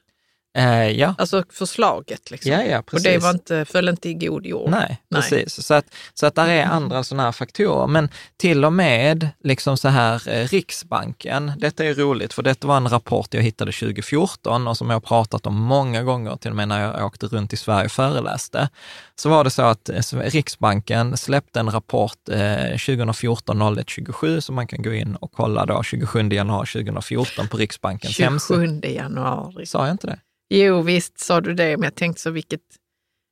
Eh, 0.56 0.92
ja. 0.92 1.16
Alltså 1.18 1.44
förslaget. 1.50 2.32
Liksom. 2.32 2.52
Ja, 2.52 2.64
ja, 2.64 2.82
precis. 2.82 3.06
Och 3.06 3.12
det 3.12 3.18
var 3.18 3.30
inte, 3.32 3.66
föll 3.66 3.90
inte 3.90 4.10
i 4.10 4.14
god 4.14 4.46
jord. 4.46 4.70
Nej, 4.70 5.02
Nej. 5.10 5.22
precis. 5.22 5.66
Så 5.66 5.74
att, 5.74 5.86
så 6.14 6.26
att 6.26 6.36
där 6.36 6.48
är 6.48 6.66
andra 6.66 7.04
sådana 7.04 7.24
här 7.24 7.32
faktorer. 7.32 7.88
Men 7.88 8.10
till 8.38 8.66
och 8.66 8.74
med 8.74 9.30
liksom 9.44 9.78
så 9.78 9.88
här 9.88 10.30
eh, 10.30 10.48
Riksbanken, 10.48 11.52
detta 11.58 11.86
är 11.86 11.94
roligt 11.94 12.34
för 12.34 12.44
detta 12.44 12.68
var 12.68 12.78
en 12.78 12.90
rapport 12.90 13.34
jag 13.34 13.42
hittade 13.42 13.72
2014 13.72 14.68
och 14.68 14.78
som 14.78 14.90
jag 14.90 14.96
har 14.96 15.02
pratat 15.02 15.46
om 15.46 15.56
många 15.56 16.04
gånger, 16.04 16.36
till 16.36 16.50
och 16.52 16.56
med 16.56 16.68
när 16.68 16.82
jag 16.82 17.06
åkte 17.06 17.26
runt 17.26 17.54
i 17.54 17.58
Sverige 17.58 17.86
och 17.86 17.92
föreläste. 17.92 18.70
Så 19.16 19.30
var 19.30 19.44
det 19.44 19.50
så 19.50 19.62
att 19.62 19.90
eh, 19.90 20.02
Riksbanken 20.14 21.18
släppte 21.18 21.60
en 21.60 21.72
rapport 21.72 22.30
eh, 22.30 22.70
2014 22.70 23.78
01 23.78 23.90
27 23.90 24.42
som 24.42 24.56
man 24.56 24.68
kan 24.68 24.82
gå 24.82 24.94
in 24.94 25.16
och 25.16 25.32
kolla 25.32 25.66
då 25.66 25.84
27 25.84 26.30
januari 26.30 26.68
2014 26.68 27.48
på 27.48 27.58
Riksbankens 27.58 28.20
hemsida. 28.20 28.62
27 28.62 28.82
januari. 28.84 29.66
Sa 29.66 29.86
jag 29.86 29.94
inte 29.94 30.08
det? 30.08 30.20
Jo, 30.50 30.82
visst 30.82 31.20
sa 31.20 31.42
du 31.42 31.54
det, 31.54 31.78
men 31.78 31.84
jag 31.84 31.96
tänkte 31.96 32.22
så 32.22 32.30
vilket, 32.30 32.62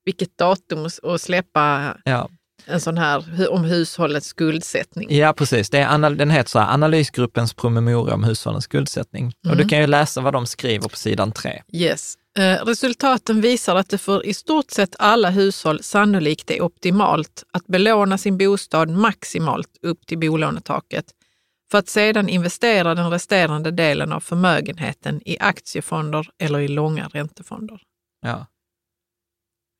vilket 0.06 0.38
datum 0.38 0.88
att 1.04 1.22
släppa 1.22 1.98
ja. 2.06 2.30
en 2.66 2.82
sån 2.82 2.98
här 2.98 3.50
om 3.52 3.64
hushållets 3.64 4.28
skuldsättning. 4.28 5.16
Ja, 5.16 5.34
precis. 5.34 5.70
Det 5.70 5.80
är, 5.80 6.10
den 6.10 6.30
heter 6.30 6.50
så 6.50 6.60
här, 6.60 6.74
Analysgruppens 6.74 7.54
promemoria 7.54 8.14
om 8.14 8.24
hushållens 8.24 8.64
skuldsättning. 8.64 9.24
Mm. 9.24 9.34
Och 9.52 9.58
du 9.58 9.62
mm. 9.64 9.70
kan 9.70 9.80
ju 9.80 9.88
läsa 9.88 10.22
vad 10.22 10.34
de 10.34 10.46
skriver 10.46 10.90
på 10.90 10.98
sidan 10.98 11.32
tre. 11.32 11.62
Yes. 11.74 12.18
Eh, 12.38 12.66
resultaten 12.66 13.42
visar 13.42 13.76
att 13.76 13.90
det 13.90 13.98
för 13.98 14.26
i 14.26 14.34
stort 14.34 14.72
sett 14.72 14.96
alla 15.00 15.30
hushåll 15.30 15.84
sannolikt 15.84 16.52
är 16.52 16.62
optimalt 16.62 17.44
att 17.52 17.68
belåna 17.68 18.18
sin 18.18 18.38
bostad 18.38 18.90
maximalt 18.90 19.70
upp 19.82 20.08
till 20.08 20.18
bolånetaket 20.20 21.06
för 21.72 21.78
att 21.78 21.90
sedan 21.90 22.30
investera 22.30 22.96
den 22.96 23.10
resterande 23.10 23.72
delen 23.72 24.12
av 24.12 24.20
förmögenheten 24.20 25.22
i 25.26 25.38
aktiefonder 25.40 26.30
eller 26.40 26.60
i 26.60 26.68
långa 26.68 27.08
räntefonder. 27.08 27.82
Ja. 28.22 28.46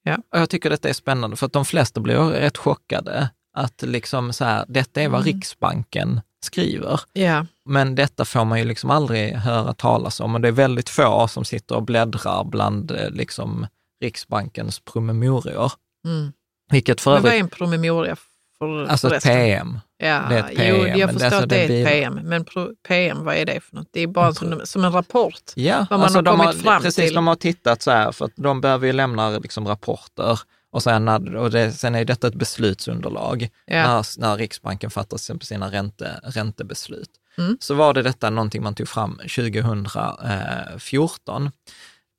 ja. 0.04 0.18
Och 0.32 0.40
jag 0.40 0.50
tycker 0.50 0.70
detta 0.70 0.90
är 0.90 0.94
spännande, 0.94 1.36
för 1.36 1.46
att 1.46 1.54
de 1.54 1.66
flesta 1.66 2.00
blir 2.00 2.18
rätt 2.18 2.58
chockade 2.58 3.30
att 3.58 3.82
liksom 3.82 4.34
så 4.34 4.46
här, 4.46 4.66
detta 4.68 5.02
är 5.02 5.10
vad 5.10 5.22
mm. 5.22 5.34
Riksbanken 5.34 6.22
skriver. 6.44 7.00
Ja. 7.14 7.46
Men 7.66 7.96
detta 7.96 8.26
får 8.26 8.46
man 8.46 8.60
ju 8.60 8.66
liksom 8.66 8.90
aldrig 8.90 9.36
höra 9.36 9.74
talas 9.74 10.20
om 10.20 10.36
och 10.36 10.42
det 10.42 10.48
är 10.48 10.52
väldigt 10.52 10.90
få 10.90 11.28
som 11.28 11.46
sitter 11.46 11.76
och 11.76 11.84
bläddrar 11.84 12.44
bland 12.44 12.92
eh, 12.92 13.10
liksom 13.10 13.68
Riksbankens 14.02 14.80
promemorior. 14.80 15.72
Mm. 16.08 16.34
Vilket 16.72 17.02
för 17.02 17.12
övrigt, 17.12 17.24
Men 17.24 17.32
vad 17.32 17.38
är 17.38 17.44
en 17.44 17.50
promemoria? 17.50 18.16
För, 18.64 18.92
alltså 18.92 19.16
ett 19.16 19.24
PM. 19.24 19.80
Ja, 19.98 20.22
det 20.30 20.36
är 20.36 20.40
ett 20.40 20.56
PM. 20.56 20.76
Jo, 20.76 20.88
jag 21.00 21.10
förstår 21.10 21.26
alltså, 21.26 21.44
att 21.44 21.50
det 21.50 21.58
är 21.58 21.82
ett 21.82 21.88
PM, 21.88 22.20
men 22.24 22.46
PM, 22.88 23.24
vad 23.24 23.36
är 23.36 23.46
det 23.46 23.60
för 23.60 23.76
något? 23.76 23.88
Det 23.92 24.02
är 24.02 24.08
bara 24.08 24.34
som, 24.34 24.62
som 24.64 24.84
en 24.84 24.92
rapport. 24.92 25.42
Ja, 25.56 25.88
vad 25.90 26.00
man 26.00 26.02
alltså 26.02 26.20
har 26.20 26.26
kommit 26.26 26.46
har, 26.46 26.54
fram 26.54 26.82
precis, 26.82 27.06
till. 27.06 27.16
de 27.16 27.28
har 27.28 27.36
tittat 27.36 27.82
så 27.82 27.92
här, 27.92 28.12
för 28.12 28.26
att 28.26 28.32
de 28.36 28.62
behöver 28.62 28.88
ju 28.88 28.94
lämna 28.94 29.30
liksom 29.30 29.68
rapporter 29.68 30.40
och 30.72 30.84
sen, 30.84 31.08
och 31.36 31.52
det, 31.52 31.72
sen 31.72 31.96
är 31.96 32.06
detta 32.06 32.28
ett 32.28 32.36
beslutsunderlag 32.36 33.50
ja. 33.66 33.88
när, 33.88 34.20
när 34.20 34.38
Riksbanken 34.38 34.90
fattar 34.90 35.44
sina 35.44 35.72
ränte, 35.72 36.20
räntebeslut. 36.24 37.10
Mm. 37.38 37.58
Så 37.60 37.74
var 37.74 37.94
det 37.94 38.02
detta 38.02 38.30
någonting 38.30 38.64
man 38.64 38.76
tog 38.76 38.88
fram 38.88 39.18
2014. 39.18 41.52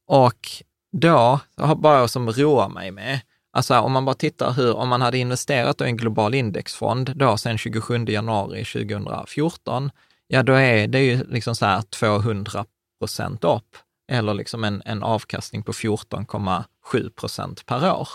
Och 0.06 0.48
då, 0.92 1.40
bara 1.76 2.08
som 2.08 2.32
roar 2.32 2.68
mig 2.68 2.90
med, 2.90 3.20
Alltså 3.54 3.78
om 3.78 3.92
man 3.92 4.04
bara 4.04 4.14
tittar 4.14 4.52
hur, 4.52 4.76
om 4.76 4.88
man 4.88 5.02
hade 5.02 5.18
investerat 5.18 5.80
i 5.80 5.84
en 5.84 5.96
global 5.96 6.34
indexfond 6.34 7.12
då 7.16 7.36
sedan 7.36 7.58
27 7.58 8.04
januari 8.04 8.64
2014, 8.64 9.90
ja 10.26 10.42
då 10.42 10.52
är 10.52 10.88
det 10.88 11.00
ju 11.00 11.24
liksom 11.24 11.56
så 11.56 11.66
här 11.66 11.82
200 11.82 12.64
procent 12.98 13.44
upp, 13.44 13.76
eller 14.12 14.34
liksom 14.34 14.64
en, 14.64 14.82
en 14.84 15.02
avkastning 15.02 15.62
på 15.62 15.72
14,7 15.72 17.10
procent 17.10 17.66
per 17.66 17.92
år. 17.92 18.08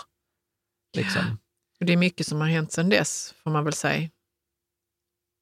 Liksom. 0.96 1.22
Ja. 1.78 1.86
Det 1.86 1.92
är 1.92 1.96
mycket 1.96 2.26
som 2.26 2.40
har 2.40 2.48
hänt 2.48 2.72
sedan 2.72 2.88
dess, 2.88 3.34
får 3.42 3.50
man 3.50 3.64
väl 3.64 3.72
säga. 3.72 4.08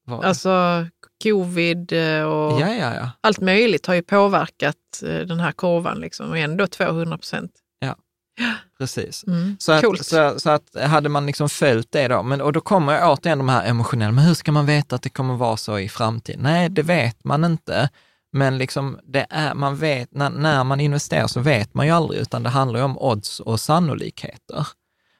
Vad? 0.06 0.24
Alltså 0.24 0.86
covid 1.22 1.92
eh, 1.92 2.22
och 2.22 2.60
ja, 2.60 2.74
ja, 2.74 2.94
ja. 2.94 3.10
allt 3.20 3.40
möjligt 3.40 3.86
har 3.86 3.94
ju 3.94 4.02
påverkat 4.02 5.02
eh, 5.02 5.20
den 5.20 5.40
här 5.40 5.52
kurvan 5.52 6.00
liksom, 6.00 6.30
och 6.30 6.38
ändå 6.38 6.66
200 6.66 7.18
procent. 7.18 7.52
Precis. 8.78 9.24
Mm, 9.26 9.56
så, 9.60 9.72
att, 9.72 10.06
så, 10.06 10.34
så, 10.40 10.50
att 10.50 10.76
hade 10.82 11.08
man 11.08 11.26
liksom 11.26 11.48
följt 11.48 11.92
det 11.92 12.08
då, 12.08 12.22
men, 12.22 12.40
och 12.40 12.52
då 12.52 12.60
kommer 12.60 12.92
jag 12.92 13.12
återigen 13.12 13.38
de 13.38 13.48
här 13.48 13.66
emotionella, 13.66 14.12
men 14.12 14.24
hur 14.24 14.34
ska 14.34 14.52
man 14.52 14.66
veta 14.66 14.96
att 14.96 15.02
det 15.02 15.08
kommer 15.08 15.34
vara 15.34 15.56
så 15.56 15.78
i 15.78 15.88
framtiden? 15.88 16.40
Nej, 16.42 16.68
det 16.68 16.82
vet 16.82 17.24
man 17.24 17.44
inte. 17.44 17.88
Men 18.32 18.58
liksom 18.58 18.98
det 19.04 19.26
är, 19.30 19.54
man 19.54 19.76
vet, 19.76 20.14
när, 20.14 20.30
när 20.30 20.64
man 20.64 20.80
investerar 20.80 21.26
så 21.26 21.40
vet 21.40 21.74
man 21.74 21.86
ju 21.86 21.92
aldrig, 21.92 22.20
utan 22.20 22.42
det 22.42 22.48
handlar 22.48 22.80
ju 22.80 22.84
om 22.84 22.98
odds 22.98 23.40
och 23.40 23.60
sannolikheter. 23.60 24.66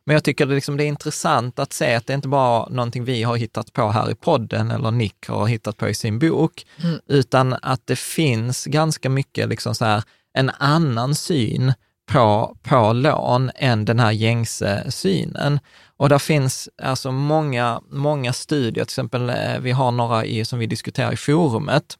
Men 0.06 0.14
jag 0.14 0.24
tycker 0.24 0.46
det, 0.46 0.54
liksom, 0.54 0.76
det 0.76 0.84
är 0.84 0.88
intressant 0.88 1.58
att 1.58 1.72
se 1.72 1.94
att 1.94 2.06
det 2.06 2.14
inte 2.14 2.28
bara 2.28 2.66
är 2.66 2.70
någonting 2.70 3.04
vi 3.04 3.22
har 3.22 3.36
hittat 3.36 3.72
på 3.72 3.90
här 3.90 4.10
i 4.10 4.14
podden 4.14 4.70
eller 4.70 4.90
Nick 4.90 5.28
har 5.28 5.46
hittat 5.46 5.76
på 5.76 5.88
i 5.88 5.94
sin 5.94 6.18
bok, 6.18 6.66
mm. 6.82 7.00
utan 7.06 7.56
att 7.62 7.86
det 7.86 7.98
finns 7.98 8.64
ganska 8.64 9.10
mycket 9.10 9.48
liksom 9.48 9.74
så 9.74 9.84
här, 9.84 10.02
en 10.34 10.50
annan 10.50 11.14
syn 11.14 11.72
på, 12.08 12.56
på 12.62 12.92
lån 12.92 13.50
än 13.54 13.84
den 13.84 14.00
här 14.00 14.12
gängse 14.12 14.90
synen. 14.90 15.60
Och 15.96 16.08
där 16.08 16.18
finns 16.18 16.68
alltså 16.82 17.12
många, 17.12 17.80
många 17.90 18.32
studier, 18.32 18.72
till 18.72 18.82
exempel 18.82 19.30
eh, 19.30 19.58
vi 19.60 19.70
har 19.70 19.90
några 19.90 20.24
i, 20.24 20.44
som 20.44 20.58
vi 20.58 20.66
diskuterar 20.66 21.12
i 21.12 21.16
forumet. 21.16 21.96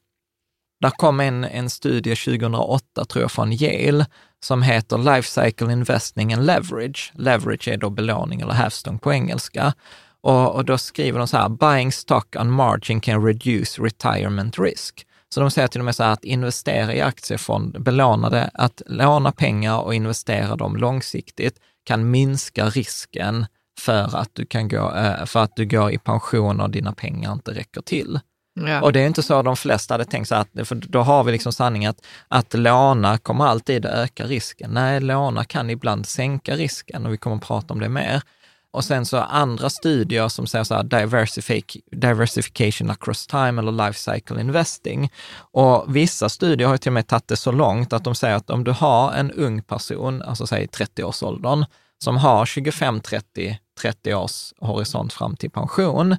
Där 0.81 0.91
kom 0.91 1.21
en, 1.21 1.45
en 1.45 1.71
studie 1.71 2.15
2008, 2.15 3.05
tror 3.05 3.23
jag, 3.23 3.33
från 3.33 3.53
Yale, 3.53 4.07
som 4.45 4.63
heter 4.63 4.99
Life 4.99 5.29
Cycle 5.29 5.73
Investing 5.73 6.33
and 6.33 6.47
Leverage. 6.47 7.13
Leverage 7.15 7.69
är 7.69 7.77
då 7.77 7.91
belåning 7.91 8.41
eller 8.41 8.53
hävstång 8.53 8.99
på 8.99 9.13
engelska. 9.13 9.75
Och, 10.21 10.55
och 10.55 10.65
då 10.65 10.79
skriver 10.79 11.19
de 11.19 11.29
så 11.29 11.37
här, 11.37 11.49
buying 11.49 11.93
stock 11.93 12.37
on 12.39 12.51
margin 12.51 13.01
can 13.01 13.27
reduce 13.27 13.79
retirement 13.79 14.59
risk. 14.59 15.07
Så 15.35 15.41
de 15.41 15.51
säger 15.51 15.69
till 15.69 15.81
och 15.81 15.85
med 15.85 15.97
så 15.97 16.03
här 16.03 16.13
att 16.13 16.25
investera 16.25 16.95
i 16.95 17.01
aktiefond, 17.01 17.83
belånade, 17.83 18.51
att 18.55 18.83
låna 18.87 19.33
pengar 19.33 19.79
och 19.79 19.95
investera 19.95 20.57
dem 20.57 20.77
långsiktigt 20.77 21.61
kan 21.85 22.11
minska 22.11 22.69
risken 22.69 23.47
för 23.81 24.17
att 24.17 24.31
du, 24.33 24.47
kan 24.47 24.69
gå, 24.69 24.95
eh, 24.95 25.25
för 25.25 25.43
att 25.43 25.57
du 25.57 25.67
går 25.67 25.93
i 25.93 25.99
pension 25.99 26.61
och 26.61 26.71
dina 26.71 26.93
pengar 26.93 27.33
inte 27.33 27.55
räcker 27.55 27.81
till. 27.81 28.21
Ja. 28.67 28.83
Och 28.83 28.93
det 28.93 29.01
är 29.01 29.07
inte 29.07 29.23
så 29.23 29.43
de 29.43 29.57
flesta 29.57 29.95
hade 29.95 30.05
tänkt 30.05 30.29
sig, 30.29 30.39
att, 30.39 30.69
för 30.69 30.75
då 30.75 31.01
har 31.01 31.25
vi 31.25 31.33
liksom 31.33 31.53
sanningen 31.53 31.91
att, 31.91 32.07
att 32.29 32.55
låna 32.55 33.19
kommer 33.19 33.45
alltid 33.45 33.87
öka 33.87 34.25
risken. 34.25 34.71
Nej, 34.71 35.01
låna 35.01 35.45
kan 35.45 35.71
ibland 35.71 36.07
sänka 36.07 36.57
risken 36.57 37.07
och 37.07 37.13
vi 37.13 37.17
kommer 37.17 37.37
att 37.37 37.47
prata 37.47 37.75
om 37.75 37.81
det 37.81 37.89
mer. 37.89 38.23
Och 38.79 38.85
sen 38.85 39.07
så 39.07 39.17
andra 39.17 39.71
studier 39.71 40.29
som 40.29 40.47
säger 40.47 40.65
så 40.65 40.75
här 40.75 40.83
diversific, 40.83 41.65
diversification 41.93 42.91
across 42.91 43.27
time 43.27 43.63
eller 43.63 43.73
life 43.73 43.99
cycle 43.99 44.41
investing. 44.41 45.13
Och 45.39 45.97
vissa 45.97 46.29
studier 46.29 46.69
har 46.69 46.77
till 46.77 46.89
och 46.89 46.95
med 46.95 47.07
tagit 47.07 47.29
det 47.29 47.37
så 47.37 47.53
långt 47.53 47.93
att 47.93 48.05
de 48.05 48.15
säger 48.15 48.37
att 48.37 48.51
om 48.51 48.65
du 48.65 48.71
har 48.71 49.13
en 49.13 49.31
ung 49.31 49.63
person, 49.63 50.23
alltså 50.23 50.47
säg 50.47 50.67
30-årsåldern, 50.67 51.65
som 52.05 52.17
har 52.17 52.45
25-30 52.45 53.57
30 53.81 54.15
års 54.15 54.53
horisont 54.59 55.13
fram 55.13 55.37
till 55.37 55.51
pension. 55.51 56.17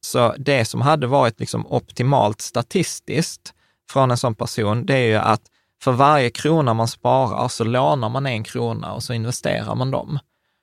Så 0.00 0.34
det 0.38 0.64
som 0.64 0.80
hade 0.80 1.06
varit 1.06 1.40
liksom 1.40 1.66
optimalt 1.66 2.40
statistiskt 2.40 3.54
från 3.90 4.10
en 4.10 4.16
sån 4.16 4.34
person, 4.34 4.86
det 4.86 4.94
är 4.94 5.06
ju 5.06 5.16
att 5.16 5.42
för 5.82 5.92
varje 5.92 6.30
krona 6.30 6.74
man 6.74 6.88
sparar 6.88 7.48
så 7.48 7.64
lånar 7.64 8.08
man 8.08 8.26
en 8.26 8.44
krona 8.44 8.92
och 8.92 9.02
så 9.02 9.12
investerar 9.12 9.74
man 9.74 9.90
dem. 9.90 10.18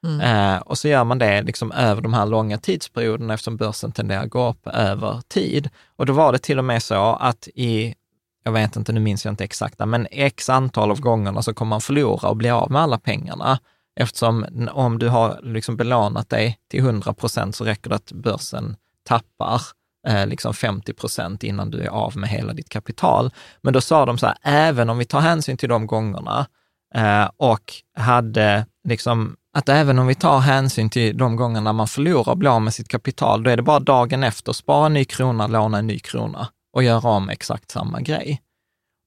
Mm. 0.06 0.22
Eh, 0.22 0.62
och 0.62 0.78
så 0.78 0.88
gör 0.88 1.04
man 1.04 1.18
det 1.18 1.42
liksom 1.42 1.72
över 1.72 2.02
de 2.02 2.14
här 2.14 2.26
långa 2.26 2.58
tidsperioderna 2.58 3.34
eftersom 3.34 3.58
börsen 3.58 3.92
tenderar 3.92 4.24
att 4.24 4.30
gå 4.30 4.50
upp 4.50 4.68
över 4.68 5.22
tid. 5.28 5.70
Och 5.96 6.06
då 6.06 6.14
var 6.14 6.32
det 6.32 6.40
till 6.40 6.60
och 6.60 6.66
med 6.66 6.84
så 6.84 7.16
att 7.16 7.48
i, 7.56 7.96
jag 8.44 8.52
vet 8.52 8.76
inte, 8.76 8.92
nu 8.92 9.00
minns 9.00 9.26
jag 9.26 9.32
inte 9.32 9.44
exakta, 9.44 9.86
men 9.86 10.08
x 10.12 10.50
antal 10.50 10.92
av 10.92 11.00
gångerna 11.00 11.42
så 11.42 11.54
kommer 11.54 11.70
man 11.70 11.82
förlora 11.82 12.30
och 12.30 12.38
bli 12.38 12.50
av 12.50 12.72
med 12.72 12.82
alla 12.82 12.98
pengarna. 12.98 13.60
Eftersom 14.00 14.46
om 14.72 15.00
du 15.00 15.10
har 15.10 15.40
liksom 15.44 15.78
belånat 15.78 16.30
dig 16.30 16.60
till 16.68 16.80
100 16.80 17.14
procent 17.14 17.56
så 17.56 17.66
räcker 17.66 17.90
det 17.90 17.96
att 17.96 18.12
börsen 18.12 18.76
tappar 19.04 19.62
eh, 20.08 20.28
liksom 20.28 20.54
50 20.54 20.94
procent 20.94 21.44
innan 21.44 21.72
du 21.72 21.82
är 21.82 21.88
av 21.88 22.18
med 22.18 22.30
hela 22.30 22.54
ditt 22.54 22.70
kapital. 22.70 23.34
Men 23.62 23.74
då 23.74 23.82
sa 23.82 24.06
de 24.06 24.18
så 24.18 24.26
här, 24.26 24.38
även 24.42 24.90
om 24.90 24.98
vi 24.98 25.06
tar 25.06 25.20
hänsyn 25.20 25.58
till 25.58 25.70
de 25.70 25.88
gångerna 25.88 26.48
eh, 26.96 27.30
och 27.38 27.74
hade 27.98 28.66
liksom 28.84 29.36
att 29.58 29.70
även 29.70 30.00
om 30.00 30.08
vi 30.08 30.16
tar 30.16 30.40
hänsyn 30.40 30.90
till 30.90 31.18
de 31.18 31.36
gångerna 31.36 31.74
man 31.74 31.88
förlorar 31.88 32.30
och 32.30 32.38
blir 32.38 32.50
av 32.50 32.62
med 32.62 32.74
sitt 32.74 32.88
kapital, 32.88 33.44
då 33.44 33.50
är 33.50 33.58
det 33.58 33.64
bara 33.64 33.80
dagen 33.80 34.24
efter, 34.24 34.54
spara 34.54 34.86
en 34.86 34.94
ny 34.94 35.06
krona, 35.06 35.48
låna 35.48 35.78
en 35.78 35.88
ny 35.88 36.00
krona 36.00 36.48
och 36.74 36.84
göra 36.84 37.10
om 37.10 37.30
exakt 37.30 37.72
samma 37.72 38.02
grej. 38.02 38.42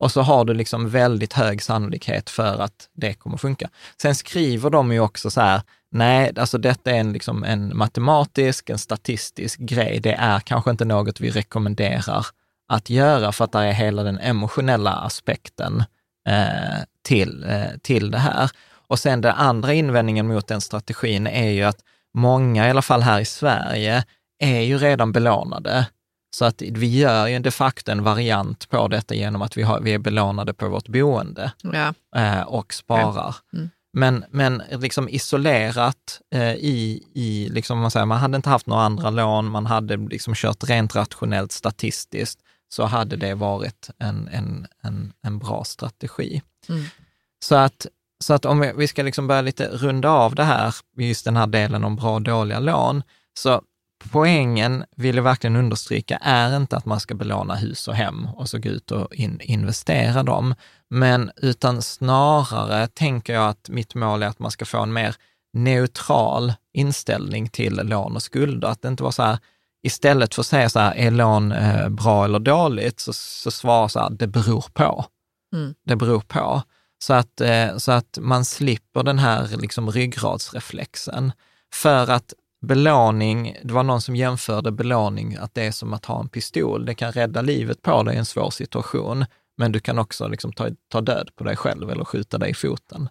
Och 0.00 0.12
så 0.12 0.22
har 0.22 0.44
du 0.44 0.54
liksom 0.54 0.90
väldigt 0.90 1.32
hög 1.32 1.62
sannolikhet 1.62 2.30
för 2.30 2.58
att 2.58 2.88
det 2.94 3.14
kommer 3.14 3.36
funka. 3.36 3.68
Sen 4.02 4.14
skriver 4.14 4.70
de 4.70 4.92
ju 4.92 5.00
också 5.00 5.30
så 5.30 5.40
här, 5.40 5.62
nej, 5.90 6.32
alltså 6.38 6.58
detta 6.58 6.90
är 6.90 7.00
en, 7.00 7.12
liksom 7.12 7.44
en 7.44 7.76
matematisk, 7.76 8.70
en 8.70 8.78
statistisk 8.78 9.58
grej. 9.58 10.00
Det 10.00 10.14
är 10.14 10.40
kanske 10.40 10.70
inte 10.70 10.84
något 10.84 11.20
vi 11.20 11.30
rekommenderar 11.30 12.26
att 12.68 12.90
göra 12.90 13.32
för 13.32 13.44
att 13.44 13.52
det 13.52 13.58
är 13.58 13.72
hela 13.72 14.02
den 14.02 14.18
emotionella 14.18 14.92
aspekten 14.92 15.84
eh, 16.28 16.84
till, 17.04 17.44
eh, 17.48 17.78
till 17.82 18.10
det 18.10 18.18
här. 18.18 18.50
Och 18.90 18.98
sen 18.98 19.20
den 19.20 19.34
andra 19.34 19.72
invändningen 19.72 20.26
mot 20.26 20.46
den 20.46 20.60
strategin 20.60 21.26
är 21.26 21.50
ju 21.50 21.62
att 21.62 21.78
många, 22.14 22.66
i 22.66 22.70
alla 22.70 22.82
fall 22.82 23.02
här 23.02 23.20
i 23.20 23.24
Sverige, 23.24 24.04
är 24.38 24.60
ju 24.60 24.78
redan 24.78 25.12
belånade. 25.12 25.86
Så 26.36 26.44
att 26.44 26.62
vi 26.62 26.98
gör 26.98 27.26
ju 27.26 27.38
de 27.38 27.50
facto 27.50 27.92
en 27.92 28.02
variant 28.02 28.68
på 28.68 28.88
detta 28.88 29.14
genom 29.14 29.42
att 29.42 29.56
vi, 29.56 29.62
har, 29.62 29.80
vi 29.80 29.94
är 29.94 29.98
belånade 29.98 30.54
på 30.54 30.68
vårt 30.68 30.88
boende 30.88 31.52
Ja. 31.62 31.94
eh, 32.16 32.40
och 32.40 32.74
sparar. 32.74 33.36
Mm. 33.52 33.70
Men, 33.92 34.24
men 34.30 34.62
liksom 34.70 35.08
isolerat 35.08 36.20
eh, 36.34 36.54
i, 36.54 37.04
i 37.14 37.48
liksom 37.48 37.78
man, 37.78 37.90
säger, 37.90 38.06
man 38.06 38.18
hade 38.18 38.36
inte 38.36 38.50
haft 38.50 38.66
några 38.66 38.82
andra 38.82 39.10
lån, 39.10 39.50
man 39.50 39.66
hade 39.66 39.96
liksom 39.96 40.34
kört 40.34 40.68
rent 40.68 40.96
rationellt 40.96 41.52
statistiskt, 41.52 42.40
så 42.68 42.84
hade 42.84 43.16
det 43.16 43.34
varit 43.34 43.90
en, 43.98 44.28
en, 44.32 44.66
en, 44.82 45.12
en 45.22 45.38
bra 45.38 45.64
strategi. 45.64 46.42
Mm. 46.68 46.84
Så 47.44 47.54
att, 47.54 47.86
så 48.24 48.34
att 48.34 48.44
om 48.44 48.72
vi, 48.76 48.88
ska 48.88 49.02
liksom 49.02 49.26
börja 49.26 49.42
lite 49.42 49.68
runda 49.68 50.10
av 50.10 50.34
det 50.34 50.44
här, 50.44 50.74
just 50.96 51.24
den 51.24 51.36
här 51.36 51.46
delen 51.46 51.84
om 51.84 51.96
bra 51.96 52.14
och 52.14 52.22
dåliga 52.22 52.58
lån, 52.58 53.02
så 53.38 53.62
poängen, 54.12 54.84
vill 54.96 55.16
jag 55.16 55.22
verkligen 55.22 55.56
understryka, 55.56 56.16
är 56.16 56.56
inte 56.56 56.76
att 56.76 56.86
man 56.86 57.00
ska 57.00 57.14
belåna 57.14 57.54
hus 57.54 57.88
och 57.88 57.94
hem 57.94 58.28
och 58.34 58.48
så 58.48 58.58
gå 58.58 58.68
ut 58.68 58.90
och 58.90 59.14
in, 59.14 59.40
investera 59.40 60.22
dem, 60.22 60.54
men 60.90 61.30
utan 61.36 61.82
snarare 61.82 62.86
tänker 62.86 63.34
jag 63.34 63.48
att 63.48 63.68
mitt 63.68 63.94
mål 63.94 64.22
är 64.22 64.26
att 64.26 64.38
man 64.38 64.50
ska 64.50 64.64
få 64.64 64.78
en 64.78 64.92
mer 64.92 65.16
neutral 65.52 66.52
inställning 66.72 67.48
till 67.48 67.74
lån 67.74 68.16
och 68.16 68.22
skulder. 68.22 68.68
Att 68.68 68.82
det 68.82 68.88
inte 68.88 69.02
var 69.02 69.10
så 69.10 69.22
här, 69.22 69.38
istället 69.82 70.34
för 70.34 70.42
att 70.42 70.46
säga 70.46 70.68
så 70.68 70.78
här, 70.78 70.94
är 70.94 71.10
lån 71.10 71.52
eh, 71.52 71.88
bra 71.88 72.24
eller 72.24 72.38
dåligt, 72.38 73.00
så, 73.00 73.12
så 73.12 73.50
svara 73.50 73.88
så 73.88 74.00
här, 74.00 74.10
det 74.10 74.26
beror 74.26 74.64
på. 74.72 75.04
Mm. 75.54 75.74
Det 75.84 75.96
beror 75.96 76.20
på. 76.20 76.62
Så 77.02 77.14
att, 77.14 77.40
eh, 77.40 77.76
så 77.76 77.92
att 77.92 78.18
man 78.20 78.44
slipper 78.44 79.02
den 79.02 79.18
här 79.18 79.48
liksom 79.56 79.90
ryggradsreflexen. 79.90 81.32
För 81.72 82.10
att 82.10 82.34
belåning, 82.66 83.56
det 83.64 83.74
var 83.74 83.82
någon 83.82 84.02
som 84.02 84.16
jämförde 84.16 84.72
belåning, 84.72 85.36
att 85.36 85.54
det 85.54 85.66
är 85.66 85.70
som 85.70 85.92
att 85.92 86.04
ha 86.04 86.20
en 86.20 86.28
pistol. 86.28 86.84
Det 86.84 86.94
kan 86.94 87.12
rädda 87.12 87.42
livet 87.42 87.82
på 87.82 88.02
dig 88.02 88.14
i 88.14 88.18
en 88.18 88.24
svår 88.24 88.50
situation, 88.50 89.24
men 89.56 89.72
du 89.72 89.80
kan 89.80 89.98
också 89.98 90.28
liksom 90.28 90.52
ta, 90.52 90.68
ta 90.88 91.00
död 91.00 91.30
på 91.36 91.44
dig 91.44 91.56
själv 91.56 91.90
eller 91.90 92.04
skjuta 92.04 92.38
dig 92.38 92.50
i 92.50 92.54
foten 92.54 93.08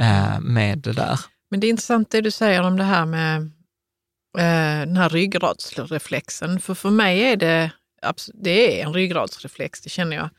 eh, 0.00 0.40
med 0.40 0.78
det 0.78 0.92
där. 0.92 1.20
Men 1.50 1.60
det 1.60 1.66
är 1.66 1.68
intressant 1.68 2.10
det 2.10 2.20
du 2.20 2.30
säger 2.30 2.62
om 2.62 2.76
det 2.76 2.84
här 2.84 3.06
med 3.06 3.36
eh, 4.38 4.86
den 4.86 4.96
här 4.96 5.08
ryggradsreflexen. 5.08 6.60
För 6.60 6.74
för 6.74 6.90
mig 6.90 7.20
är 7.20 7.36
det, 7.36 7.70
det 8.34 8.80
är 8.80 8.86
en 8.86 8.94
ryggradsreflex, 8.94 9.80
det 9.80 9.90
känner 9.90 10.16
jag. 10.16 10.30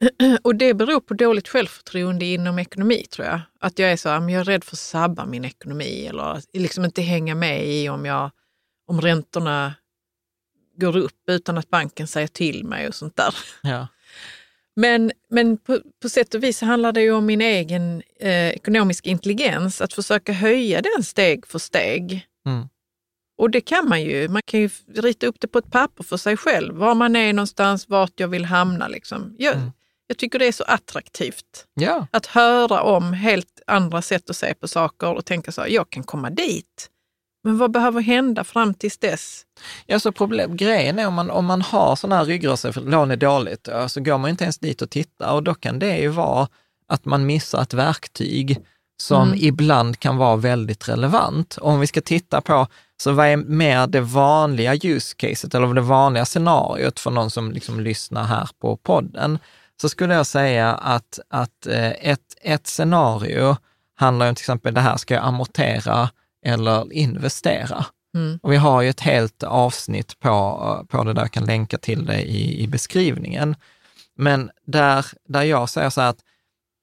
Och 0.42 0.54
det 0.54 0.74
beror 0.74 1.00
på 1.00 1.14
dåligt 1.14 1.48
självförtroende 1.48 2.24
inom 2.24 2.58
ekonomi 2.58 3.06
tror 3.10 3.26
jag. 3.26 3.40
Att 3.60 3.78
jag 3.78 3.92
är 3.92 3.96
så 3.96 4.08
här, 4.08 4.20
men 4.20 4.28
jag 4.28 4.40
är 4.40 4.44
rädd 4.44 4.64
för 4.64 4.74
att 4.74 4.78
sabba 4.78 5.26
min 5.26 5.44
ekonomi 5.44 6.06
eller 6.06 6.42
liksom 6.52 6.84
inte 6.84 7.02
hänga 7.02 7.34
med 7.34 7.66
i 7.66 7.88
om, 7.88 8.04
jag, 8.04 8.30
om 8.86 9.00
räntorna 9.00 9.74
går 10.76 10.96
upp 10.96 11.28
utan 11.28 11.58
att 11.58 11.70
banken 11.70 12.06
säger 12.06 12.26
till 12.26 12.64
mig 12.64 12.88
och 12.88 12.94
sånt 12.94 13.16
där. 13.16 13.34
Ja. 13.62 13.86
Men, 14.76 15.12
men 15.30 15.56
på, 15.56 15.78
på 16.02 16.08
sätt 16.08 16.34
och 16.34 16.42
vis 16.42 16.60
handlar 16.60 16.92
det 16.92 17.02
ju 17.02 17.12
om 17.12 17.26
min 17.26 17.40
egen 17.40 18.02
eh, 18.20 18.48
ekonomiska 18.48 19.10
intelligens, 19.10 19.80
att 19.80 19.92
försöka 19.92 20.32
höja 20.32 20.82
den 20.82 21.04
steg 21.04 21.46
för 21.46 21.58
steg. 21.58 22.26
Mm. 22.46 22.68
Och 23.38 23.50
det 23.50 23.60
kan 23.60 23.88
man 23.88 24.02
ju. 24.02 24.28
Man 24.28 24.42
kan 24.44 24.60
ju 24.60 24.70
rita 24.94 25.26
upp 25.26 25.40
det 25.40 25.48
på 25.48 25.58
ett 25.58 25.70
papper 25.70 26.04
för 26.04 26.16
sig 26.16 26.36
själv, 26.36 26.74
var 26.74 26.94
man 26.94 27.16
är 27.16 27.32
någonstans, 27.32 27.88
vart 27.88 28.20
jag 28.20 28.28
vill 28.28 28.44
hamna. 28.44 28.88
Liksom. 28.88 29.34
Jag, 29.38 29.54
Mm. 29.54 29.72
Jag 30.10 30.18
tycker 30.18 30.38
det 30.38 30.46
är 30.46 30.52
så 30.52 30.64
attraktivt 30.64 31.66
ja, 31.74 32.06
att 32.10 32.26
höra 32.26 32.82
om 32.82 33.12
helt 33.12 33.60
andra 33.66 34.02
sätt 34.02 34.30
att 34.30 34.36
se 34.36 34.54
på 34.54 34.68
saker 34.68 35.12
och 35.14 35.24
tänka 35.24 35.52
så 35.52 35.60
här, 35.60 35.68
jag 35.68 35.90
kan 35.90 36.02
komma 36.02 36.30
dit. 36.30 36.90
Men 37.44 37.58
vad 37.58 37.70
behöver 37.70 38.00
hända 38.00 38.44
fram 38.44 38.74
tills 38.74 38.98
dess? 38.98 39.42
Ja, 39.86 40.00
så 40.00 40.12
problem, 40.12 40.56
grejen 40.56 40.98
är 40.98 41.06
om 41.06 41.14
man, 41.14 41.30
om 41.30 41.44
man 41.44 41.62
har 41.62 41.96
sådana 41.96 42.16
här 42.16 42.24
ryggradsreflexer, 42.24 42.90
lån 42.90 43.10
är 43.10 43.16
dåligt, 43.16 43.68
så 43.88 44.00
går 44.00 44.18
man 44.18 44.30
inte 44.30 44.44
ens 44.44 44.58
dit 44.58 44.82
och 44.82 44.90
tittar 44.90 45.32
och 45.32 45.42
då 45.42 45.54
kan 45.54 45.78
det 45.78 45.98
ju 45.98 46.08
vara 46.08 46.48
att 46.88 47.04
man 47.04 47.26
missar 47.26 47.62
ett 47.62 47.74
verktyg 47.74 48.58
som 49.00 49.28
Mm. 49.28 49.38
ibland 49.42 49.98
kan 49.98 50.16
vara 50.16 50.36
väldigt 50.36 50.88
relevant. 50.88 51.56
Och 51.56 51.70
om 51.70 51.80
vi 51.80 51.86
ska 51.86 52.00
titta 52.00 52.40
på, 52.40 52.66
så 53.02 53.12
vad 53.12 53.26
är 53.26 53.36
mer 53.36 53.86
det 53.86 54.00
vanliga 54.00 54.74
use 54.74 55.14
caset 55.16 55.54
eller 55.54 55.74
det 55.74 55.80
vanliga 55.80 56.24
scenariot 56.24 57.00
för 57.00 57.10
någon 57.10 57.30
som 57.30 57.52
liksom 57.52 57.80
lyssnar 57.80 58.24
här 58.24 58.48
på 58.60 58.76
podden, 58.76 59.38
så 59.80 59.88
skulle 59.88 60.14
jag 60.14 60.26
säga 60.26 60.74
att, 60.74 61.18
att 61.28 61.66
eh, 61.66 61.90
ett, 61.90 62.34
ett 62.42 62.66
scenario 62.66 63.56
handlar 63.96 64.28
om 64.28 64.34
till 64.34 64.42
exempel 64.42 64.74
det 64.74 64.80
här, 64.80 64.96
ska 64.96 65.14
jag 65.14 65.24
amortera 65.24 66.10
eller 66.46 66.92
investera? 66.92 67.86
Mm. 68.14 68.38
Och 68.42 68.52
vi 68.52 68.56
har 68.56 68.82
ju 68.82 68.88
ett 68.88 69.00
helt 69.00 69.42
avsnitt 69.42 70.20
på, 70.20 70.86
på 70.88 71.04
det 71.04 71.12
där, 71.12 71.22
jag 71.22 71.32
kan 71.32 71.44
länka 71.44 71.78
till 71.78 72.06
det 72.06 72.22
i, 72.22 72.62
i 72.62 72.66
beskrivningen. 72.66 73.56
Men 74.16 74.50
där, 74.66 75.06
där 75.28 75.42
jag 75.42 75.68
säger 75.68 75.90
så 75.90 76.00
här 76.00 76.08
att 76.08 76.20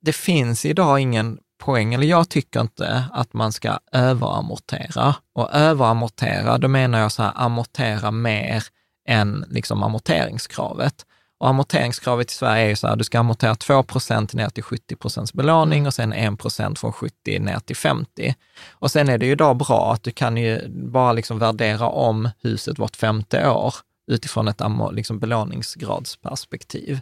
det 0.01 0.13
finns 0.13 0.65
idag 0.65 0.99
ingen 0.99 1.39
poäng, 1.63 1.93
eller 1.93 2.07
jag 2.07 2.29
tycker 2.29 2.61
inte 2.61 3.03
att 3.13 3.33
man 3.33 3.51
ska 3.51 3.79
överamortera. 3.91 5.15
Och 5.33 5.53
överamortera, 5.53 6.57
då 6.57 6.67
menar 6.67 6.99
jag 6.99 7.11
så 7.11 7.23
här, 7.23 7.31
amortera 7.35 8.11
mer 8.11 8.63
än 9.07 9.45
liksom 9.49 9.83
amorteringskravet. 9.83 11.05
Och 11.39 11.49
amorteringskravet 11.49 12.31
i 12.31 12.33
Sverige 12.33 12.65
är 12.65 12.69
ju 12.69 12.75
så 12.75 12.87
här, 12.87 12.95
du 12.95 13.03
ska 13.03 13.19
amortera 13.19 13.53
2% 13.53 14.35
ner 14.35 14.49
till 14.49 14.63
70 14.63 14.95
procents 14.95 15.33
belåning 15.33 15.87
och 15.87 15.93
sen 15.93 16.13
1 16.13 16.39
procent 16.39 16.79
från 16.79 16.93
70 16.93 17.39
ner 17.39 17.59
till 17.59 17.75
50. 17.75 18.35
Och 18.69 18.91
sen 18.91 19.09
är 19.09 19.17
det 19.17 19.25
ju 19.25 19.35
då 19.35 19.53
bra 19.53 19.93
att 19.93 20.03
du 20.03 20.11
kan 20.11 20.37
ju 20.37 20.67
bara 20.69 21.13
liksom 21.13 21.39
värdera 21.39 21.87
om 21.87 22.29
huset 22.41 22.79
vart 22.79 22.95
femte 22.95 23.49
år 23.49 23.73
utifrån 24.11 24.47
ett 24.47 24.61
liksom 24.91 25.19
belåningsgradsperspektiv. 25.19 26.99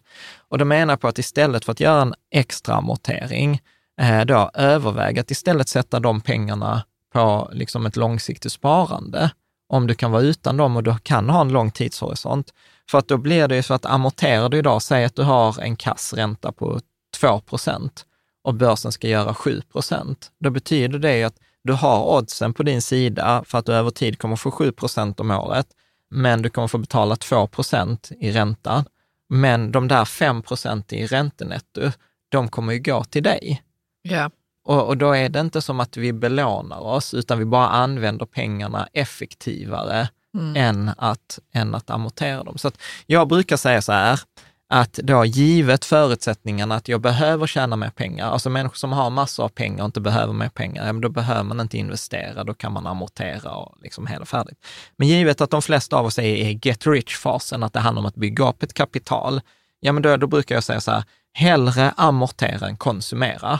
Och 0.49 0.57
då 0.57 0.65
menar 0.65 0.91
jag 0.91 0.99
på 0.99 1.07
att 1.07 1.19
istället 1.19 1.65
för 1.65 1.71
att 1.71 1.79
göra 1.79 2.01
en 2.01 2.13
extra 2.31 2.75
amortering, 2.75 3.61
eh, 4.01 4.25
då 4.25 4.51
överväga 4.53 5.21
att 5.21 5.31
istället 5.31 5.69
sätta 5.69 5.99
de 5.99 6.21
pengarna 6.21 6.83
på 7.13 7.49
liksom 7.53 7.85
ett 7.85 7.95
långsiktigt 7.95 8.51
sparande. 8.51 9.31
Om 9.69 9.87
du 9.87 9.95
kan 9.95 10.11
vara 10.11 10.21
utan 10.21 10.57
dem 10.57 10.75
och 10.75 10.83
du 10.83 10.95
kan 11.03 11.29
ha 11.29 11.41
en 11.41 11.49
lång 11.49 11.71
tidshorisont. 11.71 12.53
För 12.91 12.97
att 12.97 13.07
då 13.07 13.17
blir 13.17 13.47
det 13.47 13.55
ju 13.55 13.63
så 13.63 13.73
att 13.73 13.85
amorterar 13.85 14.49
du 14.49 14.57
idag, 14.57 14.81
säg 14.81 15.05
att 15.05 15.15
du 15.15 15.23
har 15.23 15.61
en 15.61 15.75
kassränta 15.75 16.51
på 16.51 16.79
2% 17.21 17.89
och 18.43 18.53
börsen 18.53 18.91
ska 18.91 19.07
göra 19.07 19.33
7% 19.33 20.15
då 20.39 20.49
betyder 20.49 20.99
det 20.99 21.23
att 21.23 21.35
du 21.63 21.73
har 21.73 22.17
oddsen 22.17 22.53
på 22.53 22.63
din 22.63 22.81
sida 22.81 23.43
för 23.47 23.57
att 23.57 23.65
du 23.65 23.73
över 23.73 23.91
tid 23.91 24.19
kommer 24.19 24.35
få 24.35 24.49
7% 24.49 25.21
om 25.21 25.31
året, 25.31 25.67
men 26.09 26.41
du 26.41 26.49
kommer 26.49 26.67
få 26.67 26.77
betala 26.77 27.15
2% 27.15 28.13
i 28.19 28.31
ränta. 28.31 28.85
Men 29.29 29.71
de 29.71 29.87
där 29.87 30.05
5% 30.05 30.93
i 30.93 31.05
räntenetto, 31.05 31.91
de 32.29 32.47
kommer 32.47 32.73
ju 32.73 32.79
gå 32.79 33.03
till 33.03 33.23
dig. 33.23 33.63
Ja. 34.01 34.31
Och, 34.65 34.87
och, 34.87 34.97
då 34.97 35.15
är 35.15 35.29
det 35.29 35.39
inte 35.39 35.61
som 35.61 35.79
att 35.79 35.97
vi 35.97 36.13
belånar 36.13 36.79
oss, 36.79 37.13
utan 37.13 37.39
vi 37.39 37.45
bara 37.45 37.67
använder 37.67 38.25
pengarna 38.25 38.87
effektivare 38.93 40.09
mm. 40.35 40.55
än, 40.55 40.91
att, 40.97 41.39
än 41.53 41.75
att 41.75 41.89
amortera 41.89 42.43
dem. 42.43 42.57
Så 42.57 42.71
jag 43.05 43.27
brukar 43.27 43.57
säga 43.57 43.81
så 43.81 43.91
här, 43.91 44.19
att 44.69 44.93
då 44.93 45.25
givet 45.25 45.85
förutsättningarna 45.85 46.75
att 46.75 46.87
jag 46.87 47.01
behöver 47.01 47.47
tjäna 47.47 47.75
mer 47.75 47.89
pengar, 47.89 48.31
alltså 48.31 48.49
människor 48.49 48.75
som 48.75 48.93
har 48.93 49.09
massor 49.09 49.43
av 49.43 49.49
pengar 49.49 49.79
och 49.79 49.85
inte 49.85 50.01
behöver 50.01 50.33
mer 50.33 50.49
pengar, 50.49 50.93
då 50.93 51.09
behöver 51.09 51.43
man 51.43 51.59
inte 51.59 51.77
investera, 51.77 52.43
då 52.43 52.53
kan 52.53 52.73
man 52.73 52.87
amortera 52.87 53.51
och 53.51 53.77
liksom 53.81 54.07
hela 54.07 54.25
färdigt. 54.25 54.65
Men 54.97 55.07
givet 55.07 55.41
att 55.41 55.49
de 55.49 55.61
flesta 55.61 55.97
av 55.97 56.05
oss 56.05 56.19
är 56.19 56.23
i 56.23 56.59
get 56.63 56.87
rich-fasen, 56.87 57.63
att 57.63 57.73
det 57.73 57.79
handlar 57.79 57.99
om 57.99 58.05
att 58.05 58.15
bygga 58.15 58.49
upp 58.49 58.63
ett 58.63 58.73
kapital, 58.73 59.41
ja 59.79 59.91
men 59.91 60.03
då, 60.03 60.17
då 60.17 60.27
brukar 60.27 60.55
jag 60.55 60.63
säga 60.63 60.81
så 60.81 60.91
här, 60.91 61.03
hellre 61.33 61.93
amortera 61.97 62.67
än 62.67 62.77
konsumera. 62.77 63.59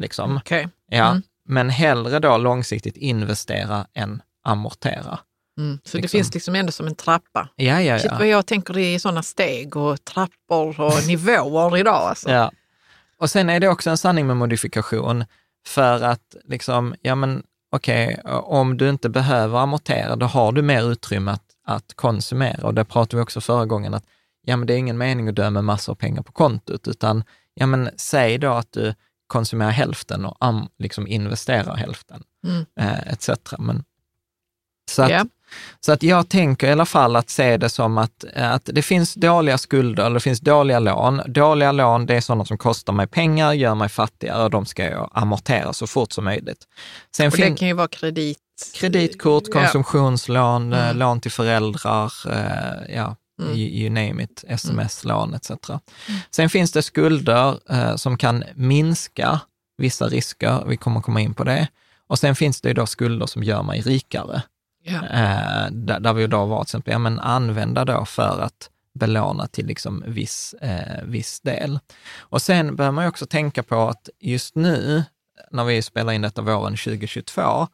Liksom. 0.00 0.36
Okay. 0.36 0.66
Ja, 0.90 1.10
mm. 1.10 1.22
Men 1.48 1.70
hellre 1.70 2.18
då 2.18 2.36
långsiktigt 2.36 2.96
investera 2.96 3.86
än 3.94 4.22
amortera. 4.44 5.18
Mm. 5.58 5.78
Så 5.84 5.96
liksom. 5.96 6.00
det 6.00 6.08
finns 6.08 6.34
liksom 6.34 6.54
ändå 6.54 6.72
som 6.72 6.86
en 6.86 6.94
trappa. 6.94 7.48
Ja, 7.56 7.80
ja, 7.80 7.98
ja. 8.04 8.16
vad 8.18 8.26
jag 8.26 8.46
tänker 8.46 8.78
i 8.78 8.98
sådana 8.98 9.22
steg 9.22 9.76
och 9.76 10.04
trappor 10.04 10.80
och 10.80 11.06
nivåer 11.06 11.76
idag. 11.76 12.08
Alltså. 12.08 12.30
Ja. 12.30 12.52
Och 13.18 13.30
sen 13.30 13.50
är 13.50 13.60
det 13.60 13.68
också 13.68 13.90
en 13.90 13.98
sanning 13.98 14.26
med 14.26 14.36
modifikation, 14.36 15.24
för 15.66 16.02
att 16.02 16.36
liksom, 16.44 16.94
ja 17.02 17.14
men 17.14 17.42
okej, 17.70 18.20
okay, 18.24 18.32
om 18.34 18.76
du 18.76 18.88
inte 18.88 19.08
behöver 19.08 19.58
amortera, 19.58 20.16
då 20.16 20.26
har 20.26 20.52
du 20.52 20.62
mer 20.62 20.92
utrymme 20.92 21.30
att, 21.30 21.44
att 21.66 21.94
konsumera. 21.94 22.66
Och 22.66 22.74
det 22.74 22.84
pratade 22.84 23.16
vi 23.16 23.22
också 23.22 23.40
förra 23.40 23.66
gången, 23.66 23.94
att 23.94 24.04
ja 24.42 24.56
men 24.56 24.66
det 24.66 24.74
är 24.74 24.78
ingen 24.78 24.98
mening 24.98 25.28
att 25.28 25.36
dö 25.36 25.50
med 25.50 25.64
massor 25.64 25.92
av 25.92 25.96
pengar 25.96 26.22
på 26.22 26.32
kontot, 26.32 26.88
utan 26.88 27.24
ja 27.54 27.66
men 27.66 27.90
säg 27.96 28.38
då 28.38 28.52
att 28.52 28.72
du 28.72 28.94
konsumerar 29.26 29.70
hälften 29.70 30.24
och 30.24 30.36
am, 30.40 30.68
liksom 30.78 31.06
investerar 31.06 31.76
hälften, 31.76 32.22
mm. 32.46 32.64
eh, 32.80 33.12
etc. 33.12 33.28
Men, 33.58 33.84
så 34.90 35.02
att, 35.02 35.10
yeah. 35.10 35.26
Så 35.80 35.92
att 35.92 36.02
jag 36.02 36.28
tänker 36.28 36.66
i 36.66 36.72
alla 36.72 36.86
fall 36.86 37.16
att 37.16 37.30
se 37.30 37.56
det 37.56 37.68
som 37.68 37.98
att, 37.98 38.24
att 38.34 38.62
det 38.72 38.82
finns 38.82 39.14
dåliga 39.14 39.58
skulder, 39.58 40.04
eller 40.04 40.14
det 40.14 40.20
finns 40.20 40.40
dåliga 40.40 40.78
lån. 40.78 41.22
Dåliga 41.26 41.72
lån, 41.72 42.06
det 42.06 42.14
är 42.14 42.20
sådana 42.20 42.44
som 42.44 42.58
kostar 42.58 42.92
mig 42.92 43.06
pengar, 43.06 43.52
gör 43.52 43.74
mig 43.74 43.88
fattigare 43.88 44.44
och 44.44 44.50
de 44.50 44.66
ska 44.66 44.84
jag 44.84 45.10
amortera 45.12 45.72
så 45.72 45.86
fort 45.86 46.12
som 46.12 46.24
möjligt. 46.24 46.58
Sen 47.16 47.26
och 47.26 47.36
det 47.36 47.58
kan 47.58 47.68
ju 47.68 47.74
vara 47.74 47.88
kredit... 47.88 48.38
Kreditkort, 48.74 49.52
konsumtionslån, 49.52 50.72
ja. 50.72 50.78
mm. 50.78 50.96
lån 50.96 51.20
till 51.20 51.30
föräldrar, 51.30 52.12
eh, 52.30 52.94
ja, 52.96 53.16
Mm. 53.42 53.56
You, 53.56 53.90
name 53.90 54.22
it, 54.22 54.44
sms-lån 54.48 55.34
etc. 55.34 55.50
Mm. 55.50 56.20
Sen 56.30 56.50
finns 56.50 56.72
det 56.72 56.82
skulder 56.82 57.58
eh, 57.70 57.96
som 57.96 58.18
kan 58.18 58.44
minska 58.54 59.40
vissa 59.76 60.08
risker, 60.08 60.64
vi 60.66 60.76
kommer 60.76 61.00
komma 61.00 61.20
in 61.20 61.34
på 61.34 61.44
det. 61.44 61.68
Och 62.06 62.18
sen 62.18 62.36
finns 62.36 62.60
det 62.60 62.68
ju 62.68 62.74
då 62.74 62.86
skulder 62.86 63.26
som 63.26 63.42
gör 63.42 63.62
mig 63.62 63.80
rikare. 63.80 64.42
Yeah. 64.84 65.04
Eh, 65.04 65.70
där, 65.70 66.00
där 66.00 66.12
vi 66.12 66.26
då 66.26 66.44
var 66.44 66.58
till 66.58 66.68
exempel, 66.68 66.92
ja 66.92 66.98
men 66.98 67.20
använda 67.20 67.84
då 67.84 68.04
för 68.04 68.40
att 68.40 68.70
belåna 68.94 69.46
till 69.46 69.66
liksom 69.66 70.04
viss, 70.06 70.54
eh, 70.54 71.02
viss 71.04 71.40
del. 71.40 71.78
Och 72.18 72.42
sen 72.42 72.76
behöver 72.76 72.92
man 72.92 73.04
ju 73.04 73.08
också 73.08 73.26
tänka 73.26 73.62
på 73.62 73.88
att 73.88 74.08
just 74.20 74.54
nu, 74.54 75.04
när 75.50 75.64
vi 75.64 75.82
spelar 75.82 76.12
in 76.12 76.22
detta 76.22 76.42
våren 76.42 76.76
2022, 76.76 77.68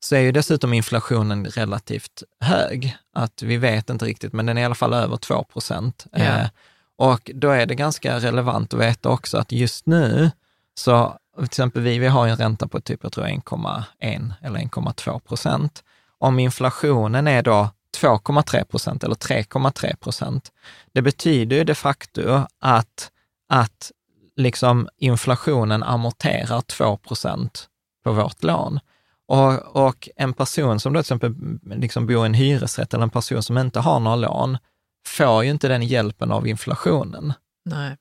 så 0.00 0.16
är 0.16 0.20
ju 0.20 0.32
dessutom 0.32 0.72
inflationen 0.72 1.44
relativt 1.44 2.22
hög. 2.40 2.96
Att 3.14 3.42
vi 3.42 3.56
vet 3.56 3.90
inte 3.90 4.04
riktigt, 4.04 4.32
men 4.32 4.46
den 4.46 4.58
är 4.58 4.62
i 4.62 4.64
alla 4.64 4.74
fall 4.74 4.94
över 4.94 5.16
2 5.16 5.44
procent. 5.44 6.06
Yeah. 6.16 6.40
Eh, 6.40 6.48
och 6.96 7.30
då 7.34 7.50
är 7.50 7.66
det 7.66 7.74
ganska 7.74 8.20
relevant 8.20 8.74
att 8.74 8.80
veta 8.80 9.08
också 9.08 9.38
att 9.38 9.52
just 9.52 9.86
nu, 9.86 10.30
så 10.74 11.18
till 11.36 11.44
exempel 11.44 11.82
vi, 11.82 11.98
vi 11.98 12.06
har 12.06 12.28
en 12.28 12.36
ränta 12.36 12.68
på 12.68 12.80
typ, 12.80 13.00
jag 13.02 13.12
tror 13.12 13.24
1,1 13.24 14.32
eller 14.42 14.60
1,2 14.60 15.18
procent 15.18 15.84
om 16.24 16.38
inflationen 16.38 17.28
är 17.28 17.42
då 17.42 17.70
2,3 18.00 18.64
procent 18.64 19.04
eller 19.04 19.14
3,3 19.14 19.96
procent, 19.96 20.52
det 20.92 21.02
betyder 21.02 21.56
ju 21.56 21.64
de 21.64 21.74
facto 21.74 22.42
att, 22.60 23.10
att 23.48 23.92
liksom 24.36 24.88
inflationen 24.96 25.82
amorterar 25.82 26.60
2 26.60 26.96
procent 26.96 27.68
på 28.04 28.12
vårt 28.12 28.42
lån. 28.42 28.80
Och, 29.28 29.86
och, 29.86 30.08
en 30.16 30.32
person 30.32 30.80
som 30.80 30.92
då 30.92 30.96
till 30.96 31.00
exempel 31.00 31.34
liksom 31.64 32.06
bor 32.06 32.24
i 32.24 32.26
en 32.26 32.34
hyresrätt 32.34 32.94
eller 32.94 33.04
en 33.04 33.10
person 33.10 33.42
som 33.42 33.58
inte 33.58 33.80
har 33.80 34.00
några 34.00 34.16
lån, 34.16 34.58
får 35.06 35.44
ju 35.44 35.50
inte 35.50 35.68
den 35.68 35.82
hjälpen 35.82 36.32
av 36.32 36.46
inflationen. 36.46 37.32
Nej. 37.64 37.96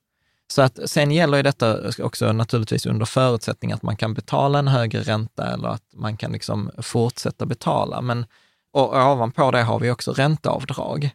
Så 0.48 0.62
att 0.62 0.80
sen 0.86 1.12
gäller 1.12 1.38
ju 1.38 1.44
detta 1.44 1.92
också 2.00 2.32
naturligtvis 2.32 2.86
under 2.86 3.06
förutsättning 3.06 3.72
att 3.72 3.84
man 3.84 3.96
kan 3.96 4.14
betala 4.14 4.60
en 4.60 4.68
högre 4.68 5.02
ränta 5.02 5.54
eller 5.54 5.68
att 5.68 5.84
man 5.94 6.18
kan 6.18 6.32
liksom 6.32 6.72
fortsätta 6.78 7.46
betala. 7.46 8.02
Men 8.02 8.26
och 8.74 8.96
ovanpå 8.96 9.52
det 9.52 9.62
har 9.62 9.80
vi 9.80 9.92
också 9.92 10.14
ränteavdrag. 10.14 11.10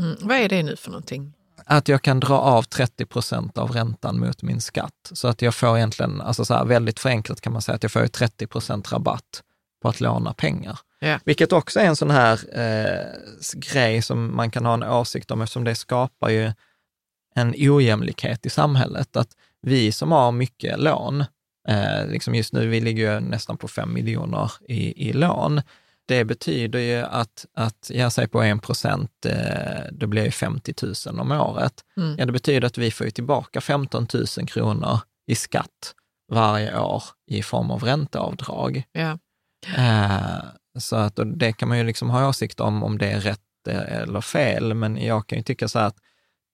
Mm. 0.00 0.16
Vad 0.20 0.36
är 0.36 0.48
det 0.48 0.62
nu 0.62 0.76
för 0.76 0.90
någonting? 0.90 1.32
Att 1.64 1.88
jag 1.88 2.02
kan 2.02 2.20
dra 2.20 2.38
av 2.38 2.62
30 2.62 3.06
procent 3.06 3.58
av 3.58 3.72
räntan 3.72 4.20
mot 4.20 4.42
min 4.42 4.60
skatt. 4.60 5.10
Så 5.12 5.28
att 5.28 5.42
jag 5.42 5.54
får 5.54 5.76
egentligen, 5.76 6.20
alltså 6.20 6.44
så 6.44 6.54
här, 6.54 6.64
väldigt 6.64 7.00
förenklat 7.00 7.40
kan 7.40 7.52
man 7.52 7.62
säga 7.62 7.76
att 7.76 7.82
jag 7.82 7.92
får 7.92 8.06
30 8.06 8.46
procent 8.46 8.92
rabatt 8.92 9.42
på 9.82 9.88
att 9.88 10.00
låna 10.00 10.32
pengar. 10.32 10.78
Yeah. 11.00 11.20
Vilket 11.24 11.52
också 11.52 11.80
är 11.80 11.84
en 11.84 11.96
sån 11.96 12.10
här 12.10 12.58
eh, 12.58 13.06
grej 13.54 14.02
som 14.02 14.36
man 14.36 14.50
kan 14.50 14.66
ha 14.66 14.74
en 14.74 14.82
åsikt 14.82 15.30
om 15.30 15.42
eftersom 15.42 15.64
det 15.64 15.74
skapar 15.74 16.28
ju 16.28 16.52
en 17.36 17.54
ojämlikhet 17.58 18.46
i 18.46 18.50
samhället. 18.50 19.16
Att 19.16 19.36
vi 19.62 19.92
som 19.92 20.12
har 20.12 20.32
mycket 20.32 20.80
lån, 20.80 21.24
eh, 21.68 22.06
liksom 22.08 22.34
just 22.34 22.52
nu, 22.52 22.66
vi 22.66 22.80
ligger 22.80 23.14
ju 23.14 23.20
nästan 23.20 23.56
på 23.56 23.68
fem 23.68 23.92
miljoner 23.92 24.52
i, 24.68 25.08
i 25.08 25.12
lån. 25.12 25.62
Det 26.08 26.24
betyder 26.24 26.78
ju 26.78 26.96
att, 26.96 27.46
att 27.54 27.90
jag 27.94 28.12
säger 28.12 28.28
på 28.28 28.42
en 28.42 28.58
procent, 28.58 29.10
eh, 29.26 29.92
det 29.92 30.06
blir 30.06 30.30
50 30.30 30.74
000 31.06 31.20
om 31.20 31.32
året. 31.32 31.74
Mm. 31.96 32.16
Ja, 32.18 32.26
det 32.26 32.32
betyder 32.32 32.66
att 32.66 32.78
vi 32.78 32.90
får 32.90 33.10
tillbaka 33.10 33.60
15 33.60 34.06
000 34.14 34.48
kronor 34.48 34.98
i 35.26 35.34
skatt 35.34 35.94
varje 36.32 36.78
år 36.78 37.02
i 37.30 37.42
form 37.42 37.70
av 37.70 37.84
ränteavdrag. 37.84 38.82
Ja. 38.92 39.18
Eh, 39.76 40.44
så 40.78 40.96
att, 40.96 41.18
det 41.34 41.52
kan 41.52 41.68
man 41.68 41.78
ju 41.78 41.84
liksom 41.84 42.10
ha 42.10 42.28
åsikt 42.28 42.60
om, 42.60 42.82
om 42.82 42.98
det 42.98 43.06
är 43.06 43.20
rätt 43.20 43.40
eh, 43.68 44.02
eller 44.02 44.20
fel, 44.20 44.74
men 44.74 44.96
jag 45.04 45.26
kan 45.26 45.38
ju 45.38 45.44
tycka 45.44 45.68
så 45.68 45.78
här 45.78 45.86
att 45.86 45.98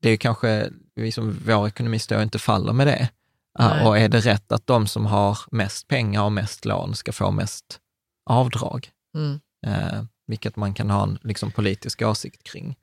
det 0.03 0.11
är 0.11 0.17
kanske, 0.17 0.71
vi 0.95 1.13
som 1.13 1.39
vår 1.47 1.69
ekonomi 1.69 1.99
står 1.99 2.23
inte 2.23 2.39
faller 2.39 2.73
med 2.73 2.87
det. 2.87 3.09
Nej. 3.59 3.87
Och 3.87 3.99
är 3.99 4.09
det 4.09 4.21
rätt 4.21 4.53
att 4.53 4.67
de 4.67 4.87
som 4.87 5.07
har 5.07 5.39
mest 5.51 5.89
pengar 5.89 6.23
och 6.23 6.33
mest 6.33 6.65
lån 6.65 6.95
ska 6.95 7.13
få 7.13 7.31
mest 7.31 7.79
avdrag? 8.27 8.91
Mm. 9.15 9.41
Eh, 9.67 10.03
vilket 10.27 10.57
man 10.57 10.75
kan 10.75 10.91
ha 10.91 11.03
en 11.03 11.19
liksom, 11.23 11.51
politisk 11.51 12.03
åsikt 12.03 12.43
kring. 12.43 12.77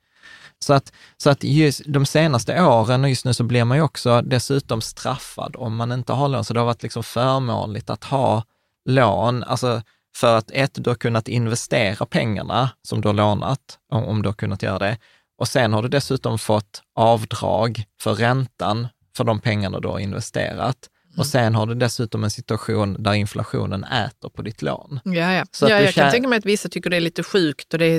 Så 0.58 0.72
att, 0.72 0.92
så 1.16 1.30
att 1.30 1.44
just 1.44 1.82
de 1.86 2.06
senaste 2.06 2.62
åren, 2.62 3.04
och 3.04 3.10
just 3.10 3.24
nu 3.24 3.34
så 3.34 3.44
blir 3.44 3.64
man 3.64 3.76
ju 3.76 3.82
också 3.82 4.22
dessutom 4.22 4.80
straffad 4.80 5.56
om 5.56 5.76
man 5.76 5.92
inte 5.92 6.12
har 6.12 6.28
lån. 6.28 6.44
Så 6.44 6.54
det 6.54 6.60
har 6.60 6.66
varit 6.66 6.82
liksom 6.82 7.02
förmånligt 7.02 7.90
att 7.90 8.04
ha 8.04 8.44
lån, 8.84 9.44
alltså 9.44 9.82
för 10.16 10.38
att 10.38 10.50
ett, 10.50 10.84
du 10.84 10.90
har 10.90 10.94
kunnat 10.94 11.28
investera 11.28 12.06
pengarna 12.06 12.70
som 12.82 13.00
du 13.00 13.08
har 13.08 13.14
lånat, 13.14 13.78
om, 13.88 14.04
om 14.04 14.22
du 14.22 14.28
har 14.28 14.34
kunnat 14.34 14.62
göra 14.62 14.78
det. 14.78 14.98
Och 15.40 15.48
sen 15.48 15.72
har 15.72 15.82
du 15.82 15.88
dessutom 15.88 16.38
fått 16.38 16.82
avdrag 16.94 17.84
för 18.00 18.14
räntan 18.14 18.88
för 19.16 19.24
de 19.24 19.40
pengarna 19.40 19.80
du 19.80 19.88
har 19.88 19.98
investerat. 19.98 20.76
Och 21.08 21.14
mm. 21.14 21.24
sen 21.24 21.54
har 21.54 21.66
du 21.66 21.74
dessutom 21.74 22.24
en 22.24 22.30
situation 22.30 23.02
där 23.02 23.12
inflationen 23.12 23.84
äter 23.84 24.28
på 24.28 24.42
ditt 24.42 24.62
lån. 24.62 25.00
Ja, 25.04 25.32
ja. 25.32 25.44
Så 25.50 25.68
ja 25.68 25.80
jag 25.80 25.94
kan 25.94 26.10
tänka 26.10 26.28
mig 26.28 26.38
att 26.38 26.46
vissa 26.46 26.68
tycker 26.68 26.90
det 26.90 26.96
är 26.96 27.00
lite 27.00 27.22
sjukt 27.22 27.72
och 27.72 27.78
det 27.78 27.86
är, 27.86 27.98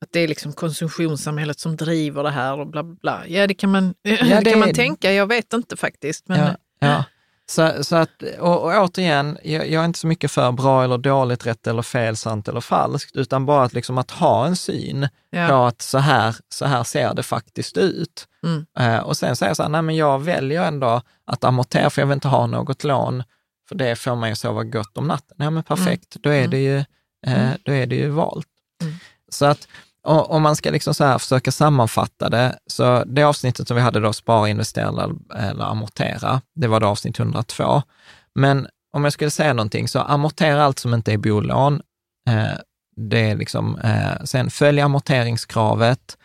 att 0.00 0.12
det 0.12 0.20
är 0.20 0.28
liksom 0.28 0.52
konsumtionssamhället 0.52 1.60
som 1.60 1.76
driver 1.76 2.22
det 2.22 2.30
här 2.30 2.60
och 2.60 2.66
bla 2.66 2.82
bla. 2.82 3.22
Ja, 3.26 3.46
det 3.46 3.54
kan 3.54 3.70
man, 3.70 3.94
ja, 4.02 4.40
det 4.40 4.50
kan 4.50 4.60
man 4.60 4.74
tänka. 4.74 5.12
Jag 5.12 5.26
vet 5.26 5.52
inte 5.52 5.76
faktiskt. 5.76 6.28
Men... 6.28 6.38
Ja, 6.38 6.56
ja. 6.78 7.04
Så, 7.46 7.84
så 7.84 7.96
att, 7.96 8.22
och, 8.38 8.64
och 8.64 8.84
återigen, 8.84 9.38
jag, 9.42 9.70
jag, 9.70 9.82
är 9.82 9.84
inte 9.84 9.98
så 9.98 10.06
mycket 10.06 10.30
för 10.30 10.52
bra 10.52 10.84
eller 10.84 10.98
dåligt, 10.98 11.46
rätt 11.46 11.66
eller 11.66 11.82
fel, 11.82 12.16
sant 12.16 12.48
eller 12.48 12.60
falskt, 12.60 13.16
utan 13.16 13.46
bara 13.46 13.64
att, 13.64 13.72
liksom 13.72 13.98
att 13.98 14.10
ha 14.10 14.46
en 14.46 14.56
syn 14.56 15.08
ja. 15.30 15.48
på 15.48 15.54
att 15.54 15.82
så 15.82 15.98
här, 15.98 16.36
så 16.48 16.64
här 16.64 16.84
ser 16.84 17.14
det 17.14 17.22
faktiskt 17.22 17.76
ut. 17.76 18.28
Mm. 18.42 18.66
Uh, 18.80 18.98
och 18.98 19.16
sen 19.16 19.36
säger 19.36 19.50
jag 19.50 19.56
så 19.56 19.62
här, 19.62 19.70
nej 19.70 19.82
men 19.82 19.96
jag 19.96 20.18
väljer 20.18 20.64
ändå 20.64 21.02
att 21.26 21.44
amortera 21.44 21.90
för 21.90 22.02
jag 22.02 22.06
vill 22.06 22.14
inte 22.14 22.28
ha 22.28 22.46
något 22.46 22.84
lån, 22.84 23.22
för 23.68 23.74
det 23.74 23.96
får 23.96 24.16
mig 24.16 24.32
att 24.32 24.38
sova 24.38 24.64
gott 24.64 24.98
om 24.98 25.06
natten. 25.06 25.36
Ja 25.38 25.50
men 25.50 25.62
perfekt, 25.62 26.16
mm. 26.16 26.20
då, 26.22 26.30
är 26.30 26.38
mm. 26.38 26.50
det 26.50 26.58
ju, 26.58 26.78
uh, 27.26 27.54
då 27.62 27.72
är 27.72 27.86
det 27.86 27.96
ju 27.96 28.08
valt. 28.08 28.46
Mm. 28.82 28.94
Så 29.28 29.44
att 29.46 29.68
om 30.04 30.42
man 30.42 30.56
ska 30.56 30.70
liksom 30.70 30.94
så 30.94 31.04
här 31.04 31.18
försöka 31.18 31.52
sammanfatta 31.52 32.28
det, 32.28 32.58
så 32.66 33.04
det 33.04 33.22
avsnittet 33.22 33.68
som 33.68 33.76
vi 33.76 33.82
hade 33.82 34.00
då, 34.00 34.12
spara, 34.12 34.48
investera 34.48 34.88
eller, 34.88 35.10
eller 35.36 35.64
amortera, 35.64 36.40
det 36.54 36.68
var 36.68 36.80
då 36.80 36.86
avsnitt 36.86 37.18
102. 37.18 37.82
Men 38.34 38.68
om 38.92 39.04
jag 39.04 39.12
skulle 39.12 39.30
säga 39.30 39.52
någonting, 39.52 39.88
så 39.88 40.00
amortera 40.00 40.64
allt 40.64 40.78
som 40.78 40.94
inte 40.94 41.12
är 41.12 41.18
bolån. 41.18 41.80
Eh, 42.28 42.58
det 42.96 43.30
är 43.30 43.36
liksom, 43.36 43.78
eh, 43.78 44.24
sen 44.24 44.50
följ 44.50 44.80
amorteringskravet, 44.80 46.18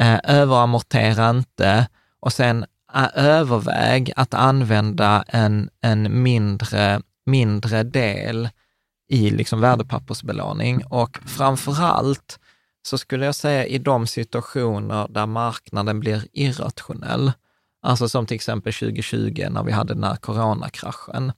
eh, 0.00 0.18
överamortera 0.24 1.30
inte 1.30 1.88
och 2.20 2.32
sen 2.32 2.64
eh, 2.94 3.08
överväg 3.14 4.12
att 4.16 4.34
använda 4.34 5.24
en, 5.28 5.70
en 5.80 6.22
mindre, 6.22 7.00
mindre 7.26 7.82
del 7.82 8.48
i 9.08 9.30
liksom 9.30 9.60
värdepappersbelåning 9.60 10.84
och 10.84 11.18
framför 11.26 11.82
allt 11.82 12.38
så 12.86 12.98
skulle 12.98 13.26
jag 13.26 13.34
säga 13.34 13.66
i 13.66 13.78
de 13.78 14.06
situationer 14.06 15.08
där 15.08 15.26
marknaden 15.26 16.00
blir 16.00 16.26
irrationell, 16.32 17.32
alltså 17.82 18.08
som 18.08 18.26
till 18.26 18.34
exempel 18.34 18.72
2020 18.72 19.46
när 19.50 19.62
vi 19.62 19.72
hade 19.72 19.94
den 19.94 20.04
här 20.04 20.16
coronakraschen. 20.16 21.32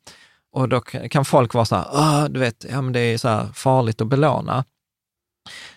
Och 0.53 0.69
då 0.69 0.81
kan 0.81 1.25
folk 1.25 1.55
vara 1.55 1.65
så 1.65 1.77
här, 1.77 1.87
ah, 1.91 2.29
du 2.29 2.41
vet, 2.41 2.67
ja, 2.71 2.83
men 2.83 2.93
det 2.93 3.01
är 3.01 3.19
så 3.19 3.29
här 3.29 3.47
farligt 3.55 4.01
att 4.01 4.07
belåna. 4.07 4.65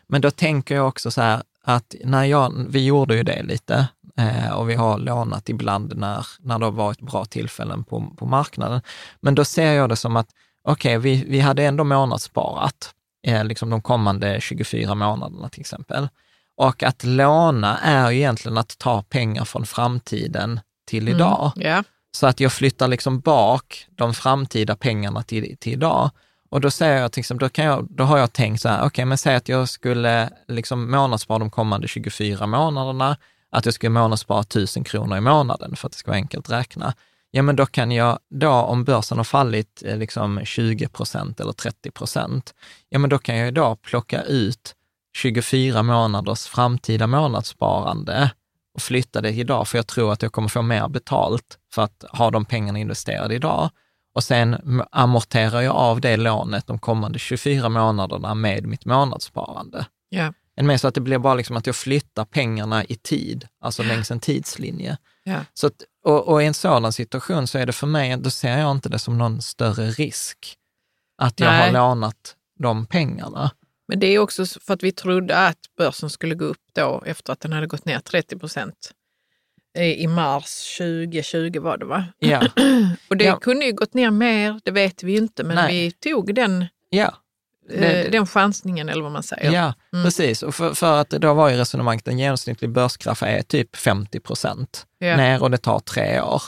Men 0.08 0.22
då 0.22 0.32
tänker 0.32 0.76
jag 0.76 0.88
också 0.88 1.12
så 1.12 1.22
här 1.22 1.44
att 1.64 1.96
när 2.04 2.24
jag, 2.24 2.66
vi 2.70 2.86
gjorde 2.86 3.16
ju 3.16 3.24
det 3.24 3.44
lite 3.44 3.88
eh, 4.18 4.52
och 4.52 4.70
vi 4.70 4.76
har 4.76 4.98
lånat 4.98 5.50
ibland 5.50 5.98
när, 5.98 6.28
när 6.40 6.60
det 6.60 6.66
har 6.66 6.72
varit 6.72 7.02
bra 7.02 7.26
tillfällen 7.26 7.84
på, 7.84 8.14
på 8.18 8.26
marknaden. 8.26 8.82
Men 9.22 9.36
då 9.36 9.46
ser 9.46 9.74
jag 9.74 9.90
det 9.90 9.96
som 9.96 10.16
att, 10.16 10.30
okej, 10.64 10.98
okay, 10.98 11.12
vi, 11.12 11.26
vi 11.28 11.40
hade 11.40 11.64
ändå 11.64 11.84
månadssparat, 11.84 12.94
liksom 13.44 13.70
de 13.70 13.82
kommande 13.82 14.42
24 14.42 14.96
månaderna 14.96 15.50
till 15.50 15.62
exempel. 15.62 16.10
Och 16.58 16.84
att 16.84 17.04
låna 17.04 17.78
är 17.78 18.12
ju 18.12 18.18
egentligen 18.18 18.58
att 18.58 18.78
ta 18.78 19.02
pengar 19.02 19.46
från 19.46 19.66
framtiden 19.66 20.60
till 20.88 21.08
mm, 21.08 21.16
idag. 21.16 21.52
Mm, 21.56 21.68
yeah. 21.68 21.84
Så 22.12 22.28
att 22.28 22.40
jag 22.40 22.54
flyttar 22.54 22.88
liksom 22.88 23.20
bak 23.20 23.86
de 23.90 24.14
framtida 24.14 24.76
pengarna 24.76 25.24
till, 25.24 25.58
till 25.58 25.74
idag. 25.74 26.10
Och 26.50 26.62
då 26.62 26.72
säger 26.72 27.02
jag 27.02 27.18
exempel, 27.18 27.46
då, 27.46 27.50
kan 27.50 27.66
jag, 27.66 27.88
då 27.90 28.04
har 28.04 28.18
jag 28.18 28.34
tänkt 28.34 28.62
så 28.62 28.70
här, 28.70 28.78
okej, 28.78 28.88
okay, 28.88 29.06
men 29.06 29.18
säg 29.18 29.36
att 29.36 29.50
jag 29.50 29.70
skulle 29.70 30.30
liksom 30.48 30.92
månadsspara 30.92 31.40
de 31.40 31.50
kommande 31.50 31.88
24 31.88 32.48
månaderna, 32.48 33.18
att 33.52 33.66
jag 33.66 33.74
skulle 33.74 33.90
månadsspara 33.90 34.42
1000 34.42 34.84
kronor 34.84 35.18
i 35.18 35.22
månaden 35.22 35.76
för 35.76 35.88
att 35.88 35.92
det 35.92 35.98
ska 35.98 36.12
vara 36.12 36.18
enkelt 36.18 36.46
att 36.46 36.60
räkna. 36.60 36.94
Ja, 37.32 37.42
men 37.42 37.56
då 37.56 37.66
kan 37.66 37.92
jag, 37.92 38.20
då 38.30 38.50
om 38.50 38.84
börsen 38.84 39.18
har 39.18 39.24
fallit 39.24 39.84
eh, 39.86 39.98
liksom 39.98 40.42
20 40.46 40.88
procent 40.88 41.40
eller 41.40 41.52
30 41.52 41.92
procent, 41.92 42.54
ja, 42.90 43.00
men 43.00 43.10
då 43.10 43.18
kan 43.18 43.38
jag 43.38 43.48
idag 43.48 43.82
plocka 43.82 44.24
ut 44.24 44.76
24 45.18 45.84
månaders 45.84 46.46
framtida 46.46 47.08
månadssparande 47.08 48.32
och 48.74 48.82
flytta 48.82 49.22
det 49.22 49.30
idag, 49.30 49.68
för 49.68 49.78
jag 49.78 49.88
tror 49.88 50.14
att 50.14 50.22
jag 50.22 50.32
kommer 50.32 50.48
få 50.48 50.62
mer 50.62 50.88
betalt 50.88 51.58
för 51.74 51.82
att 51.82 52.06
ha 52.10 52.32
de 52.32 52.46
pengarna 52.46 52.80
investerade 52.80 53.36
idag. 53.36 53.70
Och 54.14 54.24
sen 54.24 54.82
amorterar 54.92 55.62
jag 55.62 55.76
av 55.76 56.02
det 56.02 56.18
lånet 56.18 56.68
de 56.68 56.80
kommande 56.80 57.20
24 57.20 57.70
månaderna 57.70 58.36
med 58.36 58.66
mitt 58.66 58.86
månadssparande. 58.86 59.86
Yeah. 60.12 60.34
Än 60.58 60.68
mer 60.68 60.78
så 60.78 60.88
att 60.88 60.96
det 60.96 61.02
blir 61.02 61.18
bara 61.18 61.34
liksom 61.34 61.58
att 61.58 61.66
jag 61.66 61.76
flyttar 61.76 62.26
pengarna 62.26 62.84
i 62.84 62.96
tid, 62.96 63.48
alltså 63.62 63.84
längs 63.84 64.12
en 64.12 64.20
tidslinje. 64.20 64.98
Yeah. 65.26 65.44
Så 65.54 65.68
att, 65.68 65.84
och, 66.04 66.28
och, 66.28 66.44
i 66.44 66.46
en 66.46 66.54
sådan 66.54 66.94
situation 66.94 67.48
så 67.48 67.58
är 67.58 67.66
det 67.66 67.74
för 67.74 67.88
mig, 67.88 68.18
då 68.18 68.30
ser 68.30 68.58
jag 68.58 68.72
inte 68.72 68.90
det 68.90 69.00
som 69.00 69.18
någon 69.18 69.42
större 69.42 69.90
risk 69.90 70.56
att 71.18 71.40
jag 71.40 71.48
Nej. 71.48 71.66
har 71.66 71.72
lånat 71.74 72.36
de 72.60 72.86
pengarna. 72.86 73.52
Men 73.88 74.00
det 74.00 74.08
är 74.08 74.20
också 74.20 74.46
för 74.46 74.74
att 74.74 74.84
vi 74.84 74.92
trodde 74.92 75.38
att 75.38 75.60
börsen 75.78 76.10
skulle 76.10 76.36
gå 76.36 76.46
upp 76.46 76.62
då 76.74 77.04
efter 77.06 77.34
att 77.34 77.40
den 77.40 77.54
hade 77.54 77.68
gått 77.68 77.86
ner 77.86 78.00
30 78.00 78.40
procent. 78.40 78.92
I 79.78 80.08
mars 80.08 80.78
2020 80.78 81.60
var 81.60 81.78
det 81.78 81.86
va? 81.86 82.06
Ja. 82.20 82.40
och 83.10 83.18
det 83.18 83.26
ja. 83.26 83.40
kunde 83.40 83.66
ju 83.66 83.74
gått 83.74 83.94
ner 83.94 84.12
mer, 84.12 84.60
det 84.64 84.72
vet 84.72 85.04
vi 85.04 85.18
inte, 85.18 85.44
men 85.44 85.56
Nej. 85.56 85.74
vi 85.74 85.92
tog 85.92 86.36
den, 86.36 86.66
ja. 86.90 87.16
Eh, 87.72 88.12
den 88.12 88.28
chansningen 88.28 88.90
eller 88.90 89.04
vad 89.04 89.12
man 89.12 89.24
säger. 89.24 89.52
Ja, 89.52 89.74
mm. 89.94 90.06
precis. 90.06 90.44
Och 90.44 90.56
för, 90.56 90.74
för, 90.74 91.02
att 91.02 91.10
då 91.10 91.34
var 91.34 91.50
ju 91.50 91.58
resonemanget, 91.58 92.08
en 92.08 92.20
genomsnittlig 92.20 92.72
börskrasch 92.72 93.24
är 93.24 93.42
typ 93.42 93.76
50 93.76 94.20
procent 94.20 94.86
ja. 94.98 95.18
ner 95.18 95.44
och 95.44 95.52
det 95.52 95.58
tar 95.58 95.80
tre 95.80 96.22
år. 96.22 96.42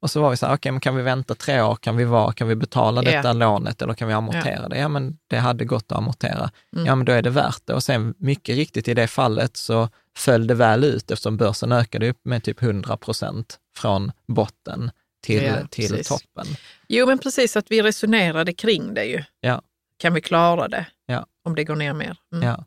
Och 0.00 0.10
så 0.10 0.20
var 0.20 0.30
vi 0.30 0.36
så 0.36 0.46
här, 0.46 0.52
okej, 0.52 0.58
okay, 0.58 0.72
men 0.72 0.80
kan 0.80 0.96
vi 0.96 1.02
vänta 1.02 1.34
tre 1.34 1.60
år? 1.60 1.76
Kan 1.76 1.96
vi, 1.96 2.04
vara, 2.04 2.32
kan 2.32 2.48
vi 2.48 2.54
betala 2.54 3.02
detta 3.02 3.16
yeah. 3.16 3.36
lånet 3.36 3.82
eller 3.82 3.94
kan 3.94 4.08
vi 4.08 4.14
amortera 4.14 4.44
yeah. 4.44 4.68
det? 4.68 4.78
Ja, 4.78 4.88
men 4.88 5.18
det 5.26 5.36
hade 5.36 5.64
gått 5.64 5.92
att 5.92 5.98
amortera. 5.98 6.50
Mm. 6.76 6.86
Ja, 6.86 6.94
men 6.94 7.06
då 7.06 7.12
är 7.12 7.22
det 7.22 7.30
värt 7.30 7.62
det. 7.64 7.74
Och 7.74 7.82
sen 7.82 8.14
mycket 8.18 8.56
riktigt 8.56 8.88
i 8.88 8.94
det 8.94 9.06
fallet 9.06 9.56
så 9.56 9.88
föll 10.16 10.46
det 10.46 10.54
väl 10.54 10.84
ut 10.84 11.10
eftersom 11.10 11.36
börsen 11.36 11.72
ökade 11.72 12.08
upp 12.08 12.20
med 12.24 12.42
typ 12.42 12.62
100 12.62 12.96
procent 12.96 13.58
från 13.76 14.12
botten 14.26 14.90
till, 15.22 15.44
ja, 15.44 15.66
till 15.70 16.04
toppen. 16.04 16.46
Jo, 16.88 17.06
men 17.06 17.18
precis 17.18 17.56
att 17.56 17.70
vi 17.70 17.82
resonerade 17.82 18.52
kring 18.52 18.94
det 18.94 19.04
ju. 19.04 19.22
Ja. 19.40 19.62
Kan 19.98 20.14
vi 20.14 20.20
klara 20.20 20.68
det 20.68 20.86
ja. 21.06 21.26
om 21.44 21.54
det 21.54 21.64
går 21.64 21.76
ner 21.76 21.92
mer? 21.92 22.16
Mm. 22.32 22.48
Ja. 22.48 22.64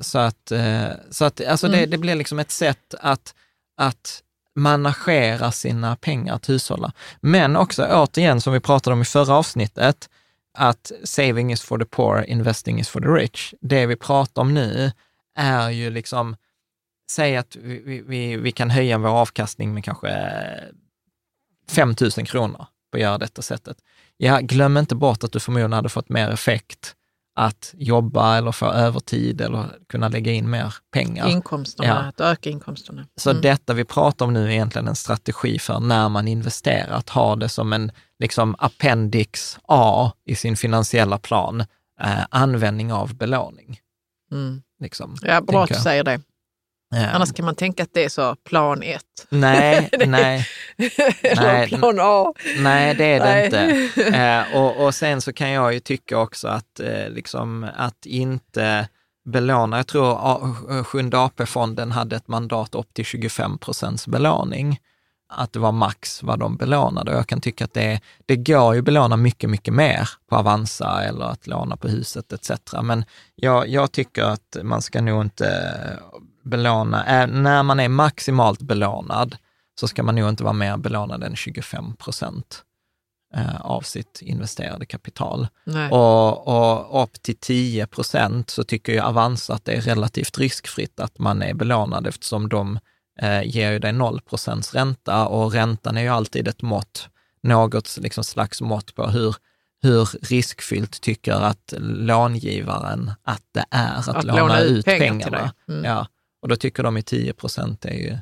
Så 0.00 0.18
att, 0.18 0.52
eh, 0.52 0.88
så 1.10 1.24
att 1.24 1.46
alltså 1.46 1.66
mm. 1.66 1.80
det, 1.80 1.86
det 1.86 1.98
blir 1.98 2.14
liksom 2.14 2.38
ett 2.38 2.50
sätt 2.50 2.94
att, 3.00 3.34
att 3.76 4.22
managera 4.54 5.52
sina 5.52 5.96
pengar, 5.96 6.34
att 6.34 6.48
hushålla. 6.48 6.92
Men 7.20 7.56
också 7.56 7.86
återigen, 7.90 8.40
som 8.40 8.52
vi 8.52 8.60
pratade 8.60 8.94
om 8.94 9.02
i 9.02 9.04
förra 9.04 9.34
avsnittet, 9.34 10.08
att 10.58 10.92
saving 11.04 11.52
is 11.52 11.62
for 11.62 11.78
the 11.78 11.84
poor, 11.84 12.24
investing 12.24 12.80
is 12.80 12.88
for 12.88 13.00
the 13.00 13.08
rich. 13.08 13.54
Det 13.60 13.86
vi 13.86 13.96
pratar 13.96 14.42
om 14.42 14.54
nu 14.54 14.92
är 15.36 15.70
ju 15.70 15.90
liksom, 15.90 16.36
säg 17.10 17.36
att 17.36 17.56
vi, 17.56 18.02
vi, 18.06 18.36
vi 18.36 18.52
kan 18.52 18.70
höja 18.70 18.98
vår 18.98 19.08
avkastning 19.08 19.74
med 19.74 19.84
kanske 19.84 20.08
5 21.68 21.94
000 22.00 22.10
kronor 22.10 22.66
på 22.90 22.96
att 22.96 23.02
göra 23.02 23.18
detta 23.18 23.42
sättet. 23.42 23.76
Ja, 24.16 24.40
glöm 24.40 24.76
inte 24.76 24.94
bort 24.94 25.24
att 25.24 25.32
du 25.32 25.40
förmodligen 25.40 25.72
hade 25.72 25.88
fått 25.88 26.08
mer 26.08 26.30
effekt 26.30 26.94
att 27.34 27.74
jobba 27.78 28.36
eller 28.36 28.52
få 28.52 28.66
övertid 28.66 29.40
eller 29.40 29.64
kunna 29.88 30.08
lägga 30.08 30.32
in 30.32 30.50
mer 30.50 30.74
pengar. 30.92 31.28
Inkomsterna, 31.28 31.88
ja. 31.88 31.94
att 31.94 32.20
öka 32.20 32.50
inkomsterna. 32.50 33.06
Så 33.16 33.30
mm. 33.30 33.42
detta 33.42 33.74
vi 33.74 33.84
pratar 33.84 34.26
om 34.26 34.32
nu 34.32 34.44
är 34.44 34.50
egentligen 34.50 34.88
en 34.88 34.96
strategi 34.96 35.58
för 35.58 35.80
när 35.80 36.08
man 36.08 36.28
investerar, 36.28 36.96
att 36.96 37.08
ha 37.08 37.36
det 37.36 37.48
som 37.48 37.72
en 37.72 37.92
liksom 38.18 38.56
appendix 38.58 39.58
A 39.62 40.12
i 40.24 40.34
sin 40.34 40.56
finansiella 40.56 41.18
plan, 41.18 41.60
eh, 42.00 42.26
användning 42.30 42.92
av 42.92 43.14
belåning. 43.14 43.80
Mm. 44.32 44.62
Liksom, 44.80 45.16
ja, 45.22 45.40
bra 45.40 45.62
att 45.62 45.68
du 45.68 45.74
säger 45.74 46.04
det. 46.04 46.20
Annars 46.92 47.32
kan 47.32 47.44
man 47.44 47.54
tänka 47.54 47.82
att 47.82 47.94
det 47.94 48.04
är 48.04 48.08
så 48.08 48.34
plan 48.34 48.82
ett. 48.82 49.26
Nej, 49.28 49.88
nej. 50.06 50.46
nej 51.36 51.68
plan 51.68 51.98
A. 52.00 52.32
Nej, 52.58 52.94
det 52.94 53.04
är 53.04 53.20
det 53.20 53.24
nej. 53.24 53.44
inte. 53.44 54.02
Eh, 54.16 54.56
och, 54.56 54.84
och 54.84 54.94
sen 54.94 55.20
så 55.20 55.32
kan 55.32 55.50
jag 55.50 55.74
ju 55.74 55.80
tycka 55.80 56.18
också 56.18 56.48
att, 56.48 56.80
eh, 56.80 57.08
liksom, 57.08 57.66
att 57.76 58.06
inte 58.06 58.88
belåna, 59.24 59.76
jag 59.76 59.86
tror 59.86 60.84
Sjunde 60.84 61.18
AP-fonden 61.18 61.92
hade 61.92 62.16
ett 62.16 62.28
mandat 62.28 62.74
upp 62.74 62.94
till 62.94 63.04
25 63.04 63.58
procents 63.58 64.06
belåning. 64.06 64.80
Att 65.34 65.52
det 65.52 65.58
var 65.58 65.72
max 65.72 66.22
vad 66.22 66.38
de 66.38 66.56
belånade. 66.56 67.10
Och 67.10 67.16
jag 67.16 67.26
kan 67.26 67.40
tycka 67.40 67.64
att 67.64 67.74
det, 67.74 68.00
det 68.26 68.36
går 68.36 68.74
ju 68.74 68.78
att 68.78 68.84
belåna 68.84 69.16
mycket, 69.16 69.50
mycket 69.50 69.74
mer 69.74 70.08
på 70.28 70.36
Avanza 70.36 71.04
eller 71.04 71.24
att 71.24 71.46
låna 71.46 71.76
på 71.76 71.88
huset 71.88 72.32
etc. 72.32 72.50
Men 72.82 73.04
jag, 73.34 73.68
jag 73.68 73.92
tycker 73.92 74.22
att 74.22 74.56
man 74.62 74.82
ska 74.82 75.00
nog 75.00 75.22
inte 75.22 75.72
belåna, 76.42 77.26
när 77.26 77.62
man 77.62 77.80
är 77.80 77.88
maximalt 77.88 78.62
belånad 78.62 79.36
så 79.80 79.88
ska 79.88 80.02
man 80.02 80.14
nog 80.14 80.28
inte 80.28 80.44
vara 80.44 80.52
mer 80.52 80.76
belånad 80.76 81.22
än 81.24 81.36
25 81.36 81.96
procent 81.96 82.64
eh, 83.34 83.60
av 83.60 83.80
sitt 83.80 84.22
investerade 84.22 84.86
kapital. 84.86 85.48
Och, 85.90 86.48
och 86.48 87.02
upp 87.02 87.22
till 87.22 87.36
10 87.36 87.86
procent 87.86 88.50
så 88.50 88.64
tycker 88.64 88.92
ju 88.92 89.00
Avanza 89.00 89.54
att 89.54 89.64
det 89.64 89.72
är 89.72 89.80
relativt 89.80 90.38
riskfritt 90.38 91.00
att 91.00 91.18
man 91.18 91.42
är 91.42 91.54
belånad 91.54 92.06
eftersom 92.06 92.48
de 92.48 92.78
eh, 93.20 93.42
ger 93.42 93.72
ju 93.72 93.78
dig 93.78 93.92
0 93.92 94.20
procents 94.20 94.74
ränta 94.74 95.26
och 95.26 95.52
räntan 95.52 95.96
är 95.96 96.02
ju 96.02 96.08
alltid 96.08 96.48
ett 96.48 96.62
mått, 96.62 97.08
något 97.42 97.98
liksom 98.00 98.24
slags 98.24 98.60
mått 98.60 98.94
på 98.94 99.06
hur, 99.06 99.36
hur 99.82 100.08
riskfyllt 100.22 101.00
tycker 101.00 101.32
att 101.32 101.74
långivaren 101.78 103.10
att 103.22 103.42
det 103.52 103.64
är 103.70 103.94
att, 103.94 104.08
att 104.08 104.24
låna, 104.24 104.60
ut 104.60 104.84
pengar 104.84 105.08
pengarna. 105.08 105.52
Mm. 105.68 105.84
Ja. 105.84 106.06
Och 106.42 106.48
då 106.48 106.56
tycker 106.56 106.82
de 106.82 106.96
i 106.96 107.02
10 107.02 107.32
procent 107.32 107.84
är 107.84 107.94
ju 107.94 108.18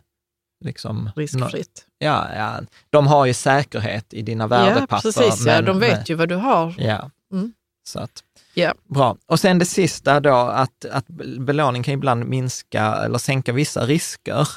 liksom... 0.65 1.11
Riskfritt. 1.17 1.87
Ja, 1.99 2.29
ja, 2.35 2.61
de 2.91 3.07
har 3.07 3.27
ju 3.27 3.35
säkerhet 3.35 4.15
i 4.15 4.23
dina 4.23 4.47
värdepapper. 4.47 4.97
Ja, 4.97 5.01
precis. 5.03 5.45
Men, 5.45 5.55
ja, 5.55 5.63
de 5.63 5.79
vet 5.79 5.97
men, 5.97 6.05
ju 6.05 6.15
vad 6.15 6.29
du 6.29 6.35
har. 6.35 6.75
Ja, 6.79 7.11
mm. 7.33 7.53
så 7.85 7.99
att... 7.99 8.25
Ja. 8.55 8.75
Bra. 8.89 9.17
Och 9.27 9.41
sen 9.41 9.59
det 9.59 9.65
sista 9.65 10.21
då, 10.21 10.35
att, 10.35 10.85
att 10.85 11.07
belåning 11.39 11.83
kan 11.83 11.95
ibland 11.95 12.25
minska 12.25 12.95
eller 12.95 13.19
sänka 13.19 13.53
vissa 13.53 13.87
risker. 13.87 14.49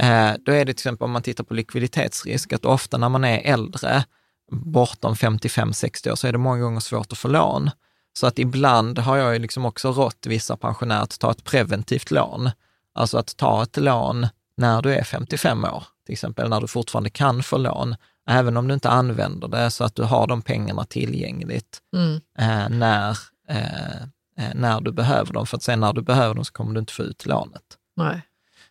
Eh, 0.00 0.32
då 0.40 0.52
är 0.52 0.64
det 0.64 0.64
till 0.64 0.70
exempel 0.70 1.04
om 1.04 1.10
man 1.10 1.22
tittar 1.22 1.44
på 1.44 1.54
likviditetsrisk, 1.54 2.52
att 2.52 2.64
ofta 2.64 2.98
när 2.98 3.08
man 3.08 3.24
är 3.24 3.52
äldre, 3.52 4.04
bortom 4.50 5.14
55-60 5.14 6.10
år, 6.10 6.14
så 6.14 6.26
är 6.26 6.32
det 6.32 6.38
många 6.38 6.60
gånger 6.60 6.80
svårt 6.80 7.12
att 7.12 7.18
få 7.18 7.28
lån. 7.28 7.70
Så 8.12 8.26
att 8.26 8.38
ibland 8.38 8.98
har 8.98 9.16
jag 9.16 9.32
ju 9.32 9.38
liksom 9.38 9.64
också 9.64 9.92
rått 9.92 10.26
vissa 10.26 10.56
pensionärer 10.56 11.02
att 11.02 11.18
ta 11.18 11.30
ett 11.30 11.44
preventivt 11.44 12.10
lån. 12.10 12.50
Alltså 12.94 13.18
att 13.18 13.36
ta 13.36 13.62
ett 13.62 13.76
lån 13.76 14.26
när 14.56 14.82
du 14.82 14.94
är 14.94 15.04
55 15.04 15.64
år, 15.64 15.84
till 16.06 16.12
exempel 16.12 16.48
när 16.48 16.60
du 16.60 16.68
fortfarande 16.68 17.10
kan 17.10 17.42
få 17.42 17.58
lån, 17.58 17.96
även 18.28 18.56
om 18.56 18.68
du 18.68 18.74
inte 18.74 18.90
använder 18.90 19.48
det, 19.48 19.70
så 19.70 19.84
att 19.84 19.94
du 19.94 20.02
har 20.02 20.26
de 20.26 20.42
pengarna 20.42 20.84
tillgängligt 20.84 21.78
Mm. 21.96 22.20
eh, 22.38 22.78
när, 22.78 23.18
eh, 23.48 24.02
eh, 24.38 24.54
när 24.54 24.80
du 24.80 24.92
behöver 24.92 25.32
dem. 25.32 25.46
För 25.46 25.56
att 25.56 25.62
sen 25.62 25.80
när 25.80 25.92
du 25.92 26.02
behöver 26.02 26.34
dem 26.34 26.44
så 26.44 26.52
kommer 26.52 26.74
du 26.74 26.80
inte 26.80 26.92
få 26.92 27.02
ut 27.02 27.26
lånet. 27.26 27.62
Nej. 27.96 28.22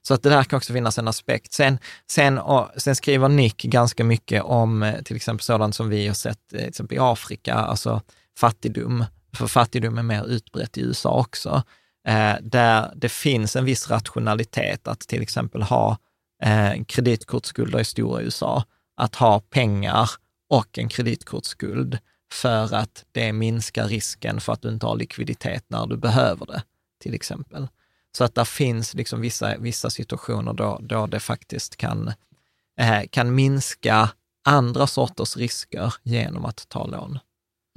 Så 0.01 0.13
att 0.13 0.23
det 0.23 0.29
där 0.29 0.43
kan 0.43 0.57
också 0.57 0.73
finnas 0.73 0.97
en 0.97 1.07
aspekt. 1.07 1.53
Sen, 1.53 1.79
sen, 2.11 2.37
och, 2.37 2.69
sen 2.77 2.95
skriver 2.95 3.29
Nick 3.29 3.63
ganska 3.63 4.03
mycket 4.03 4.43
om 4.43 4.93
till 5.05 5.15
exempel 5.15 5.43
sådant 5.43 5.75
som 5.75 5.89
vi 5.89 6.07
har 6.07 6.13
sett 6.13 6.47
till 6.49 6.59
exempel 6.67 6.97
i 6.97 6.99
Afrika, 6.99 7.53
alltså 7.53 8.01
fattigdom. 8.37 9.05
För 9.37 9.47
fattigdom 9.47 9.97
är 9.97 10.03
mer 10.03 10.25
utbrett 10.25 10.77
i 10.77 10.81
USA 10.81 11.19
också. 11.19 11.63
Eh, 12.07 12.35
där 12.41 12.93
det 12.95 13.09
finns 13.09 13.55
en 13.55 13.65
viss 13.65 13.89
rationalitet 13.89 14.87
att 14.87 14.99
till 14.99 15.21
exempel 15.21 15.61
ha 15.61 15.97
eh, 16.43 16.83
kreditkortsskulder 16.87 17.79
i 17.79 17.85
stora 17.85 18.21
USA. 18.21 18.63
Att 18.97 19.15
ha 19.15 19.39
pengar 19.39 20.09
och 20.49 20.77
en 20.77 20.89
kreditkortsskuld 20.89 21.97
för 22.33 22.73
att 22.73 23.05
det 23.11 23.33
minskar 23.33 23.87
risken 23.87 24.41
för 24.41 24.53
att 24.53 24.61
du 24.61 24.69
inte 24.69 24.85
har 24.85 24.95
likviditet 24.95 25.65
när 25.67 25.87
du 25.87 25.97
behöver 25.97 26.45
det, 26.45 26.63
till 27.01 27.13
exempel. 27.13 27.67
Så 28.17 28.23
att 28.23 28.35
det 28.35 28.45
finns 28.45 28.93
liksom 28.93 29.21
vissa, 29.21 29.57
vissa 29.57 29.89
situationer 29.89 30.53
då, 30.53 30.79
då 30.81 31.07
det 31.07 31.19
faktiskt 31.19 31.75
kan, 31.75 32.13
eh, 32.79 33.01
kan 33.11 33.35
minska 33.35 34.09
andra 34.45 34.87
sorters 34.87 35.37
risker 35.37 35.93
genom 36.03 36.45
att 36.45 36.69
ta 36.69 36.87
lån. 36.87 37.19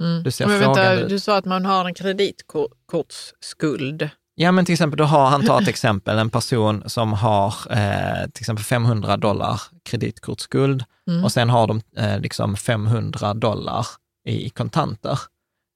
Mm. 0.03 0.23
Du 0.23 0.31
ser 0.31 0.47
Men 0.47 0.59
vänta, 0.59 0.93
ut. 0.93 1.09
du 1.09 1.19
sa 1.19 1.37
att 1.37 1.45
man 1.45 1.65
har 1.65 1.85
en 1.85 1.93
kreditkortsskuld. 1.93 4.09
Ja, 4.35 4.51
men 4.51 4.65
till 4.65 4.73
exempel, 4.73 4.97
då 4.97 5.03
har 5.03 5.25
han 5.25 5.45
tagit 5.45 5.67
exempel, 5.67 6.17
en 6.17 6.29
person 6.29 6.83
som 6.85 7.13
har 7.13 7.53
eh, 7.69 8.29
till 8.33 8.41
exempel 8.41 8.65
500 8.65 9.17
dollar 9.17 9.61
kreditkortsskuld 9.89 10.83
Mm. 11.09 11.23
och 11.23 11.31
sen 11.31 11.49
har 11.49 11.67
de 11.67 11.81
eh, 11.97 12.19
liksom 12.19 12.55
500 12.57 13.33
dollar 13.33 13.87
i, 14.27 14.45
i 14.45 14.49
kontanter 14.49 15.19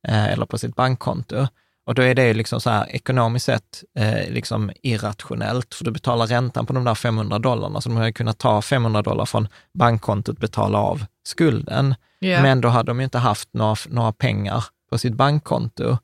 eh, 0.08 0.26
eller 0.26 0.46
på 0.46 0.58
sitt 0.58 0.76
bankkonto. 0.76 1.48
Och 1.86 1.96
då 1.96 2.02
är 2.02 2.16
det 2.16 2.34
liksom 2.34 2.62
så 2.62 2.70
här 2.70 2.96
ekonomiskt 2.96 3.46
sett 3.46 3.84
eh, 4.00 4.30
liksom 4.30 4.72
irrationellt, 4.84 5.76
för 5.76 5.86
du 5.86 5.92
betalar 5.92 6.28
räntan 6.28 6.66
på 6.66 6.74
de 6.74 6.84
där 6.84 6.96
500 6.96 7.40
dollarna, 7.40 7.82
så 7.82 7.90
de 7.90 7.98
hade 7.98 8.14
kunnat 8.14 8.38
ta 8.38 8.62
500 8.62 9.02
dollar 9.02 9.26
från 9.26 9.48
bankkontot 9.74 10.36
och 10.36 10.42
betala 10.42 10.78
av 10.78 11.06
skulden. 11.24 11.96
Ja. 12.20 12.42
Men 12.42 12.62
då 12.62 12.68
hade 12.70 12.90
de 12.90 13.00
ju 13.00 13.04
inte 13.04 13.18
haft 13.18 13.54
några, 13.54 13.76
några 13.90 14.12
pengar 14.12 14.66
på 14.90 14.98
sitt 14.98 15.14
bankkonto. 15.14 15.98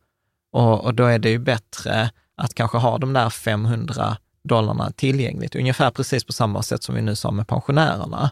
Och, 0.52 0.84
och 0.86 0.94
då 0.94 1.06
är 1.06 1.20
det 1.20 1.30
ju 1.30 1.40
bättre 1.40 2.10
att 2.38 2.54
kanske 2.54 2.78
ha 2.78 2.98
de 2.98 3.14
där 3.14 3.30
500 3.30 4.18
dollarna 4.44 4.92
tillgängligt, 4.92 5.56
ungefär 5.56 5.92
precis 5.92 6.24
på 6.24 6.34
samma 6.34 6.64
sätt 6.64 6.84
som 6.84 6.96
vi 6.96 7.02
nu 7.02 7.16
sa 7.16 7.32
med 7.32 7.48
pensionärerna. 7.48 8.32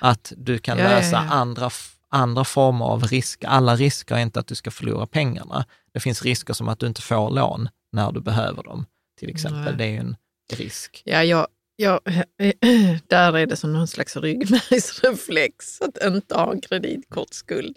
Att 0.00 0.32
du 0.36 0.58
kan 0.58 0.78
Ja, 0.78 0.84
ja, 0.84 0.90
lösa 0.90 1.16
ja. 1.28 1.34
Andra, 1.34 1.66
f- 1.66 1.94
andra 2.10 2.44
former 2.44 2.84
av 2.84 3.04
risk. 3.04 3.44
Alla 3.46 3.76
risker 3.76 4.14
är 4.14 4.18
inte 4.20 4.40
att 4.40 4.46
du 4.46 4.54
ska 4.54 4.70
förlora 4.70 5.06
pengarna. 5.06 5.64
Det 5.94 6.00
finns 6.00 6.22
risker 6.22 6.54
som 6.54 6.68
att 6.68 6.78
du 6.78 6.86
inte 6.86 7.02
får 7.02 7.30
lån 7.30 7.68
när 7.92 8.12
du 8.12 8.20
behöver 8.20 8.62
dem, 8.62 8.86
till 9.18 9.30
exempel. 9.30 9.64
Nej. 9.64 9.74
Det 9.76 9.84
är 9.84 9.88
ju 9.88 9.96
en 9.98 10.16
risk. 10.52 11.02
Ja, 11.04 11.24
jag, 11.24 11.46
jag, 11.80 12.00
där 13.06 13.36
är 13.36 13.46
det 13.46 13.56
som 13.56 13.72
någon 13.72 13.88
slags 13.88 14.16
ryggmärgsreflex 14.16 15.80
att 15.80 16.04
inte 16.04 16.34
ha 16.34 16.52
en 16.52 16.60
kreditkortsskuld. 16.60 17.76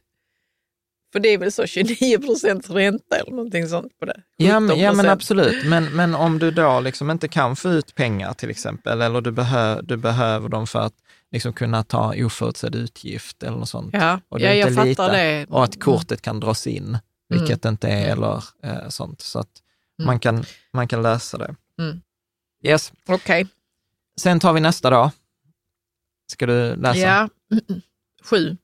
För 1.13 1.19
det 1.19 1.29
är 1.29 1.37
väl 1.37 1.51
så 1.51 1.65
29 1.65 2.17
procents 2.19 2.69
ränta 2.69 3.15
eller 3.15 3.31
någonting 3.31 3.67
sånt 3.67 3.99
på 3.99 4.05
det? 4.05 4.21
Ja, 4.37 4.59
men, 4.59 4.79
ja 4.79 4.93
men 4.93 5.05
17%. 5.05 5.09
absolut. 5.11 5.65
Men, 5.65 5.85
men 5.95 6.15
om 6.15 6.39
du 6.39 6.51
då 6.51 6.79
liksom 6.79 7.11
inte 7.11 7.27
kan 7.27 7.55
få 7.55 7.69
ut 7.69 7.95
pengar 7.95 8.33
till 8.33 8.49
exempel, 8.49 9.01
eller 9.01 9.21
du, 9.21 9.31
behö, 9.31 9.81
du 9.81 9.97
behöver 9.97 10.49
dem 10.49 10.67
för 10.67 10.79
att 10.79 10.93
liksom 11.31 11.53
kunna 11.53 11.83
ta 11.83 12.13
oförutsedd 12.17 12.75
utgift 12.75 13.43
eller 13.43 13.57
något 13.57 13.69
sånt. 13.69 13.89
Ja, 13.93 14.19
Och 14.29 14.39
ja 14.39 14.53
jag 14.53 14.75
fattar 14.75 15.11
det. 15.13 15.45
Och 15.49 15.63
att 15.63 15.79
kortet 15.79 16.21
kan 16.21 16.39
dras 16.39 16.67
in, 16.67 16.97
vilket 17.29 17.65
inte 17.65 17.87
är, 17.87 18.11
eller 18.11 18.43
eh, 18.63 18.89
sånt. 18.89 19.21
Så 19.21 19.39
att 19.39 19.49
Mm. 19.99 20.05
man, 20.07 20.19
kan, 20.19 20.43
man 20.73 20.87
kan 20.87 21.01
lösa 21.01 21.37
det. 21.37 21.55
Mm. 21.79 22.01
Yes. 22.63 22.93
Okej, 23.07 23.47
Sen 24.21 24.39
tar 24.39 24.53
vi 24.53 24.61
nästa 24.61 24.89
då. 24.89 25.11
Ska 26.31 26.45
du 26.45 26.75
läsa? 26.75 26.99
ja. 26.99 27.29
Sju. 28.23 28.57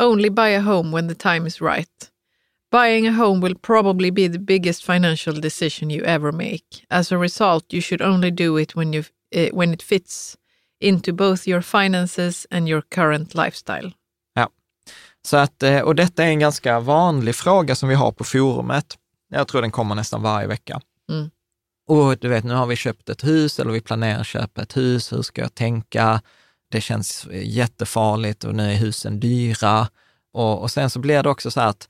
Only 0.00 0.30
buy 0.30 0.54
a 0.54 0.60
home 0.60 0.96
when 0.96 1.08
the 1.08 1.14
time 1.14 1.48
is 1.48 1.60
right. 1.60 2.10
Buying 2.70 3.06
a 3.08 3.12
home 3.12 3.46
will 3.46 3.58
probably 3.58 4.10
be 4.10 4.28
the 4.28 4.38
biggest 4.38 4.84
financial 4.84 5.40
decision 5.40 5.90
you 5.90 6.04
ever 6.04 6.32
make. 6.32 6.86
As 6.88 7.12
a 7.12 7.18
result, 7.18 7.72
you 7.72 7.82
should 7.82 8.02
only 8.02 8.30
do 8.30 8.60
it 8.60 8.76
when, 8.76 8.94
you, 8.94 9.04
eh, 9.30 9.50
when 9.52 9.74
it 9.74 9.82
fits 9.82 10.36
into 10.80 11.12
both 11.12 11.48
your 11.48 11.62
finances 11.62 12.46
and 12.50 12.68
your 12.68 12.82
current 12.82 13.34
lifestyle. 13.34 13.92
Så 15.28 15.36
att, 15.36 15.62
eh, 15.62 15.80
och 15.80 15.94
detta 15.94 16.24
är 16.24 16.28
en 16.28 16.38
ganska 16.38 16.80
vanlig 16.80 17.34
fråga 17.34 17.74
som 17.74 17.88
vi 17.88 17.94
har 17.94 18.12
på 18.12 18.24
forumet. 18.24 18.98
Jag 19.30 19.48
tror 19.48 19.62
den 19.62 19.70
kommer 19.70 19.94
nästan 19.94 20.22
varje 20.22 20.46
vecka. 20.46 20.80
Mm. 21.10 21.30
Och 21.88 22.18
du 22.18 22.28
vet, 22.28 22.44
nu 22.44 22.54
har 22.54 22.66
vi 22.66 22.76
köpt 22.76 23.08
ett 23.08 23.24
hus 23.24 23.60
eller 23.60 23.70
vi 23.72 23.80
planerar 23.80 24.20
att 24.20 24.26
köpa 24.26 24.62
ett 24.62 24.76
hus. 24.76 25.12
Hur 25.12 25.22
ska 25.22 25.40
jag 25.42 25.54
tänka? 25.54 26.20
Det 26.70 26.80
känns 26.80 27.26
jättefarligt 27.32 28.44
och 28.44 28.54
nu 28.54 28.70
är 28.72 28.76
husen 28.76 29.20
dyra. 29.20 29.88
Och, 30.32 30.62
och 30.62 30.70
sen 30.70 30.90
så 30.90 30.98
blir 30.98 31.22
det 31.22 31.28
också 31.28 31.50
så 31.50 31.60
här 31.60 31.68
att, 31.68 31.88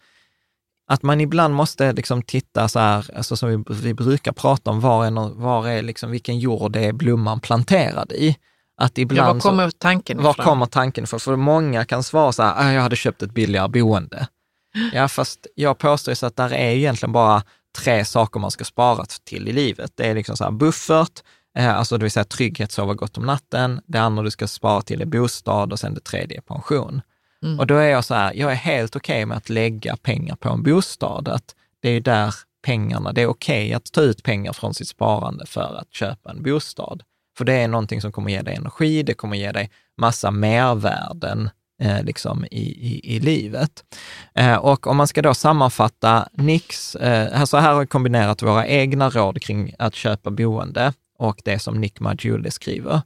att 0.91 1.03
man 1.03 1.21
ibland 1.21 1.55
måste 1.55 1.93
liksom 1.93 2.23
titta 2.23 2.69
så 2.69 2.79
här, 2.79 3.11
alltså 3.17 3.37
som 3.37 3.49
vi, 3.49 3.75
vi 3.83 3.95
brukar 3.95 4.33
prata 4.33 4.71
om, 4.71 4.81
var 4.81 5.07
är, 5.07 5.35
var 5.35 5.69
är 5.69 5.83
liksom, 5.83 6.11
vilken 6.11 6.39
jord 6.39 6.77
är 6.77 6.93
blomman 6.93 7.41
planterad 7.41 8.13
i? 8.13 8.37
Att 8.77 8.99
Ja, 8.99 9.03
ibland 9.03 9.35
var 9.35 9.41
så- 9.41 9.49
kommer 9.49 9.71
tanken 9.71 10.23
var 10.23 10.31
ifrån? 10.31 10.45
kommer 10.45 10.67
tanken 10.67 11.05
ifrån? 11.05 11.21
För 11.21 11.37
många 11.37 11.85
kan 11.85 12.03
svara 12.03 12.33
så 12.33 12.43
här, 12.43 12.55
"Ah, 12.57 12.73
jag 12.73 12.83
hade 12.83 12.97
köpt 12.97 13.23
ett 13.23 13.35
billigare 13.35 13.69
boende. 13.69 14.27
Ja, 14.93 15.09
fast 15.09 15.47
jag 15.55 15.79
påstår 15.79 16.13
ju 16.13 16.17
så 16.17 16.27
att 16.27 16.37
där 16.37 16.53
är 16.53 16.71
egentligen 16.71 17.13
bara 17.13 17.43
tre 17.75 18.05
saker 18.05 18.41
man 18.41 18.51
ska 18.51 18.65
spara 18.65 19.05
till 19.25 19.49
i 19.49 19.53
livet. 19.53 19.93
Det 19.95 20.07
är 20.07 20.15
liksom 20.15 20.37
så 20.37 20.45
här 20.45 20.51
buffert, 20.51 21.23
eh, 21.59 21.77
alltså 21.77 21.99
det 21.99 22.05
vill 22.05 22.13
säga 22.13 22.25
trygghet, 22.25 22.73
sova 22.73 22.95
gott 22.95 23.19
om 23.19 23.27
natten. 23.27 23.81
Det 23.87 23.99
andra 23.99 24.23
du 24.23 24.31
ska 24.31 24.49
spara 24.49 24.83
till 24.83 25.03
är 25.03 25.07
bostad 25.07 25.73
och 25.73 25.79
sen 25.79 25.95
det 25.95 26.01
tredje 26.01 26.37
är 26.37 26.41
pension. 26.41 27.01
Mm. 27.43 27.61
Och 27.61 27.67
då 27.67 27.77
är 27.77 27.89
jag 27.89 28.05
så 28.05 28.15
här, 28.15 28.33
jag 28.35 28.53
är 28.53 28.57
helt 28.57 28.97
okej 28.97 29.27
med 29.27 29.37
att 29.37 29.49
lägga 29.49 29.97
pengar 29.97 30.37
på 30.37 30.49
en 30.49 30.63
bostad. 30.63 31.29
Att 31.29 31.55
det 31.81 31.89
är 31.89 32.01
där 32.01 32.35
pengarna, 32.65 33.13
det 33.13 33.23
är 33.23 33.27
okej 33.27 33.75
att 33.75 33.93
ta 33.93 34.01
ut 34.01 34.23
pengar 34.23 34.53
från 34.53 34.75
sitt 34.75 34.89
sparande 34.89 35.47
för 35.47 35.79
att 35.81 35.95
köpa 35.95 36.31
en 36.31 36.43
bostad. 36.43 37.03
För 37.39 37.45
det 37.45 37.53
är 37.53 37.69
någonting 37.69 38.01
som 38.01 38.13
kommer 38.13 38.31
ge 38.31 38.43
dig 38.43 38.55
energi, 38.55 39.03
det 39.03 39.15
kommer 39.15 39.37
ge 39.37 39.53
dig 39.53 39.71
massa 39.97 40.31
mervärden 40.31 41.51
eh, 41.83 42.03
liksom 42.03 42.45
i, 42.51 42.63
i, 42.89 43.17
i 43.17 43.21
livet. 43.21 43.85
Eh, 44.35 44.57
och 44.57 44.87
om 44.87 44.97
man 44.97 45.07
ska 45.09 45.23
då 45.23 45.35
sammanfatta 45.35 46.29
Nicks, 46.33 46.95
eh, 46.97 47.33
här- 47.33 47.47
så 47.47 47.57
här 47.57 47.73
har 47.73 47.81
vi 47.81 47.87
kombinerat 47.87 48.43
våra 48.43 48.67
egna 48.67 49.11
råd 49.11 49.43
kring 49.43 49.75
att 49.79 49.95
köpa 49.95 50.31
boende 50.31 50.93
och 51.19 51.41
det 51.45 51.59
som 51.59 51.81
Nick 51.81 52.01
Maggiulli 52.01 52.51
skriver. 52.51 53.01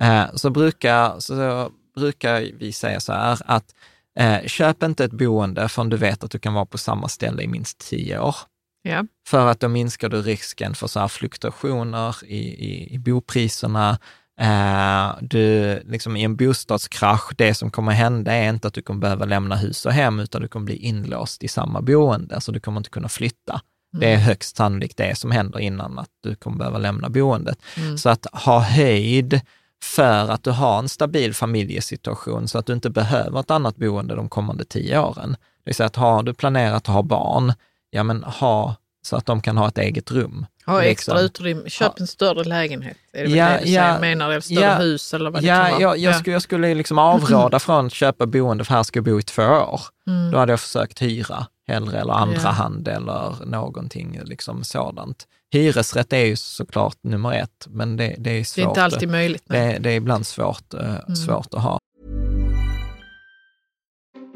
Eh, 0.00 0.24
så, 0.34 0.50
brukar, 0.50 1.20
så 1.20 1.70
brukar 1.96 2.40
vi 2.58 2.72
säga 2.72 3.00
så 3.00 3.12
här 3.12 3.38
att 3.44 3.74
eh, 4.18 4.46
köp 4.46 4.82
inte 4.82 5.04
ett 5.04 5.12
boende 5.12 5.68
förrän 5.68 5.88
du 5.88 5.96
vet 5.96 6.24
att 6.24 6.30
du 6.30 6.38
kan 6.38 6.54
vara 6.54 6.66
på 6.66 6.78
samma 6.78 7.08
ställe 7.08 7.42
i 7.42 7.48
minst 7.48 7.78
tio 7.78 8.18
år. 8.20 8.34
Ja. 8.82 9.04
För 9.28 9.46
att 9.46 9.60
då 9.60 9.68
minskar 9.68 10.08
du 10.08 10.22
risken 10.22 10.74
för 10.74 10.86
så 10.86 11.00
här 11.00 11.08
fluktuationer 11.08 12.16
i, 12.24 12.38
i, 12.38 12.94
i 12.94 12.98
bopriserna. 12.98 13.98
Eh, 14.40 15.14
du, 15.20 15.74
liksom 15.84 16.16
I 16.16 16.24
en 16.24 16.36
bostadskrasch, 16.36 17.32
det 17.36 17.54
som 17.54 17.70
kommer 17.70 17.92
hända 17.92 18.32
är 18.32 18.48
inte 18.48 18.68
att 18.68 18.74
du 18.74 18.82
kommer 18.82 19.00
behöva 19.00 19.24
lämna 19.24 19.56
hus 19.56 19.86
och 19.86 19.92
hem, 19.92 20.20
utan 20.20 20.42
du 20.42 20.48
kommer 20.48 20.66
bli 20.66 20.76
inlåst 20.76 21.42
i 21.42 21.48
samma 21.48 21.80
boende, 21.82 22.40
så 22.40 22.52
du 22.52 22.60
kommer 22.60 22.80
inte 22.80 22.90
kunna 22.90 23.08
flytta. 23.08 23.60
Det 23.92 24.12
är 24.12 24.16
högst 24.16 24.56
sannolikt 24.56 24.96
det 24.96 25.18
som 25.18 25.30
händer 25.30 25.58
innan 25.58 25.98
att 25.98 26.10
du 26.22 26.34
kommer 26.34 26.56
behöva 26.58 26.78
lämna 26.78 27.08
boendet. 27.08 27.58
Så 27.98 28.08
att 28.08 28.26
ha 28.32 28.60
höjd 28.60 29.40
för 29.82 30.30
att 30.30 30.44
du 30.44 30.50
har 30.50 30.78
en 30.78 30.88
stabil 30.88 31.34
familjesituation 31.34 32.48
så 32.48 32.58
att 32.58 32.66
du 32.66 32.72
inte 32.72 32.90
behöver 32.90 33.40
ett 33.40 33.50
annat 33.50 33.76
boende 33.76 34.14
de 34.14 34.28
kommande 34.28 34.64
tio 34.64 35.00
åren. 35.00 35.32
Det 35.32 35.62
vill 35.64 35.74
säga 35.74 35.86
att 35.86 35.96
har 35.96 36.22
du 36.22 36.34
planerat 36.34 36.76
att 36.76 36.94
ha 36.94 37.02
barn, 37.02 37.52
ja 37.90 38.02
men 38.02 38.24
ha 38.24 38.76
så 39.02 39.16
att 39.16 39.26
de 39.26 39.40
kan 39.40 39.56
ha 39.56 39.68
ett 39.68 39.78
eget 39.78 40.10
rum. 40.10 40.46
Ha 40.68 40.80
Liksom. 40.80 40.90
extra 40.90 41.20
utrymme, 41.20 41.68
köp 41.70 42.00
en 42.00 42.06
större 42.06 42.44
lägenhet. 42.44 42.96
Är 43.12 43.24
det 43.24 43.30
Ja, 43.30 43.48
det 43.48 43.60
du 43.64 43.70
ja, 43.70 43.98
menar? 44.00 44.30
Eller 44.30 44.40
större 44.40 44.60
ja, 44.60 44.74
hus 44.74 45.14
eller 45.14 45.30
vad 45.30 45.42
det 45.42 45.46
Ja, 45.48 45.54
kan 45.62 45.70
vara? 45.70 45.80
jag, 45.82 45.98
jag, 45.98 46.16
skulle, 46.16 46.32
jag 46.32 46.42
skulle 46.42 46.74
liksom 46.74 46.98
avråda 46.98 47.58
från 47.58 47.86
att 47.86 47.92
köpa 47.92 48.26
boende 48.26 48.64
för 48.64 48.74
här 48.74 48.82
ska 48.82 48.96
jag 48.98 49.04
bo 49.04 49.18
i 49.18 49.22
två 49.22 49.42
år. 49.42 49.80
Mm. 50.06 50.30
Då 50.30 50.38
hade 50.38 50.52
jag 50.52 50.60
försökt 50.60 51.02
hyra 51.02 51.46
hellre 51.68 52.00
eller 52.00 52.12
andra 52.12 52.40
Ja. 52.42 52.48
hand 52.50 52.88
eller 52.88 53.34
någonting 53.46 54.20
liksom 54.24 54.64
sådant. 54.64 55.26
Hyresrätt 55.52 56.12
är 56.12 56.24
ju 56.24 56.36
såklart 56.36 56.96
nummer 57.02 57.32
ett, 57.32 57.66
men 57.68 57.96
det, 57.96 58.14
det 58.18 58.30
är 58.30 58.44
svårt. 58.44 58.56
Det 58.56 58.62
är 58.62 58.68
inte 58.68 58.82
alltid 58.84 59.08
möjligt. 59.08 59.42
det, 59.46 59.78
det 59.80 59.90
är 59.90 59.96
ibland 59.96 60.26
svårt, 60.26 60.74
eh, 60.74 60.80
Mm. 60.94 61.16
svårt 61.16 61.54
att 61.54 61.62
ha. 61.62 61.78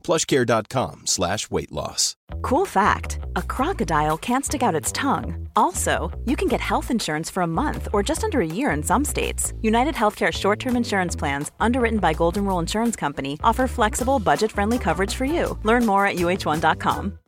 plushcare.com 0.00 1.02
slash 1.06 1.50
weight 1.50 1.72
loss. 1.72 2.16
Cool 2.42 2.66
fact 2.66 3.18
a 3.36 3.42
crocodile 3.42 4.18
can't 4.18 4.44
stick 4.44 4.62
out 4.62 4.74
its 4.74 4.92
tongue. 4.92 5.48
Also, 5.56 6.10
you 6.24 6.36
can 6.36 6.48
get 6.48 6.60
health 6.60 6.90
insurance 6.90 7.30
for 7.30 7.42
a 7.42 7.46
month 7.46 7.88
or 7.92 8.02
just 8.02 8.24
under 8.24 8.40
a 8.40 8.46
year 8.46 8.70
in 8.70 8.82
some 8.82 9.04
states. 9.04 9.52
United 9.62 9.94
Healthcare 9.94 10.32
short 10.32 10.58
term 10.60 10.76
insurance 10.76 11.16
plans, 11.16 11.52
underwritten 11.60 12.00
by 12.00 12.12
Golden 12.14 12.44
Rule 12.46 12.60
Insurance 12.62 12.96
Company, 12.96 13.38
offer 13.42 13.66
flexible, 13.68 14.18
budget 14.18 14.52
friendly 14.52 14.78
coverage 14.78 15.14
for 15.14 15.24
you. 15.24 15.58
Learn 15.64 15.86
more 15.86 16.06
at 16.06 16.16
uh1.com. 16.16 17.18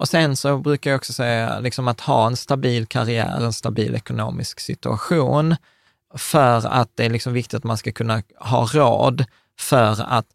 Och 0.00 0.08
sen 0.08 0.36
så 0.36 0.58
brukar 0.58 0.90
jag 0.90 0.98
också 0.98 1.12
säga 1.12 1.60
liksom 1.60 1.88
att 1.88 2.00
ha 2.00 2.26
en 2.26 2.36
stabil 2.36 2.86
karriär, 2.86 3.44
en 3.44 3.52
stabil 3.52 3.94
ekonomisk 3.94 4.60
situation, 4.60 5.56
för 6.14 6.66
att 6.66 6.90
det 6.94 7.04
är 7.04 7.10
liksom 7.10 7.32
viktigt 7.32 7.54
att 7.54 7.64
man 7.64 7.76
ska 7.76 7.92
kunna 7.92 8.22
ha 8.36 8.66
råd 8.66 9.24
för 9.58 10.02
att 10.02 10.26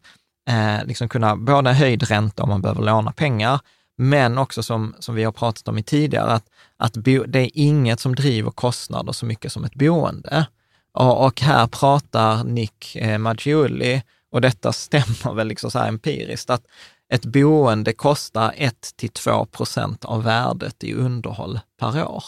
eh, 0.48 0.84
liksom 0.84 1.08
kunna 1.08 1.36
både 1.36 1.72
höjd 1.72 2.02
ränta 2.02 2.42
om 2.42 2.48
man 2.48 2.62
behöver 2.62 2.82
låna 2.82 3.12
pengar, 3.12 3.60
men 3.98 4.38
också 4.38 4.62
som, 4.62 4.94
som 4.98 5.14
vi 5.14 5.24
har 5.24 5.32
pratat 5.32 5.68
om 5.68 5.78
i 5.78 5.82
tidigare, 5.82 6.32
att, 6.32 6.44
att 6.76 6.96
bo, 6.96 7.24
det 7.24 7.38
är 7.38 7.50
inget 7.54 8.00
som 8.00 8.14
driver 8.14 8.50
kostnader 8.50 9.12
så 9.12 9.26
mycket 9.26 9.52
som 9.52 9.64
ett 9.64 9.74
boende. 9.74 10.46
Och, 10.92 11.26
och 11.26 11.40
här 11.40 11.66
pratar 11.66 12.44
Nick 12.44 12.96
eh, 12.96 13.18
Maggiulli, 13.18 14.02
och 14.32 14.40
detta 14.40 14.72
stämmer 14.72 15.34
väl 15.34 15.48
liksom 15.48 15.70
så 15.70 15.78
här 15.78 15.88
empiriskt, 15.88 16.50
att 16.50 16.62
ett 17.12 17.24
boende 17.26 17.92
kostar 17.92 18.52
1-2 18.52 19.46
procent 19.46 20.04
av 20.04 20.22
värdet 20.22 20.84
i 20.84 20.94
underhåll 20.94 21.60
per 21.80 22.08
år. 22.08 22.24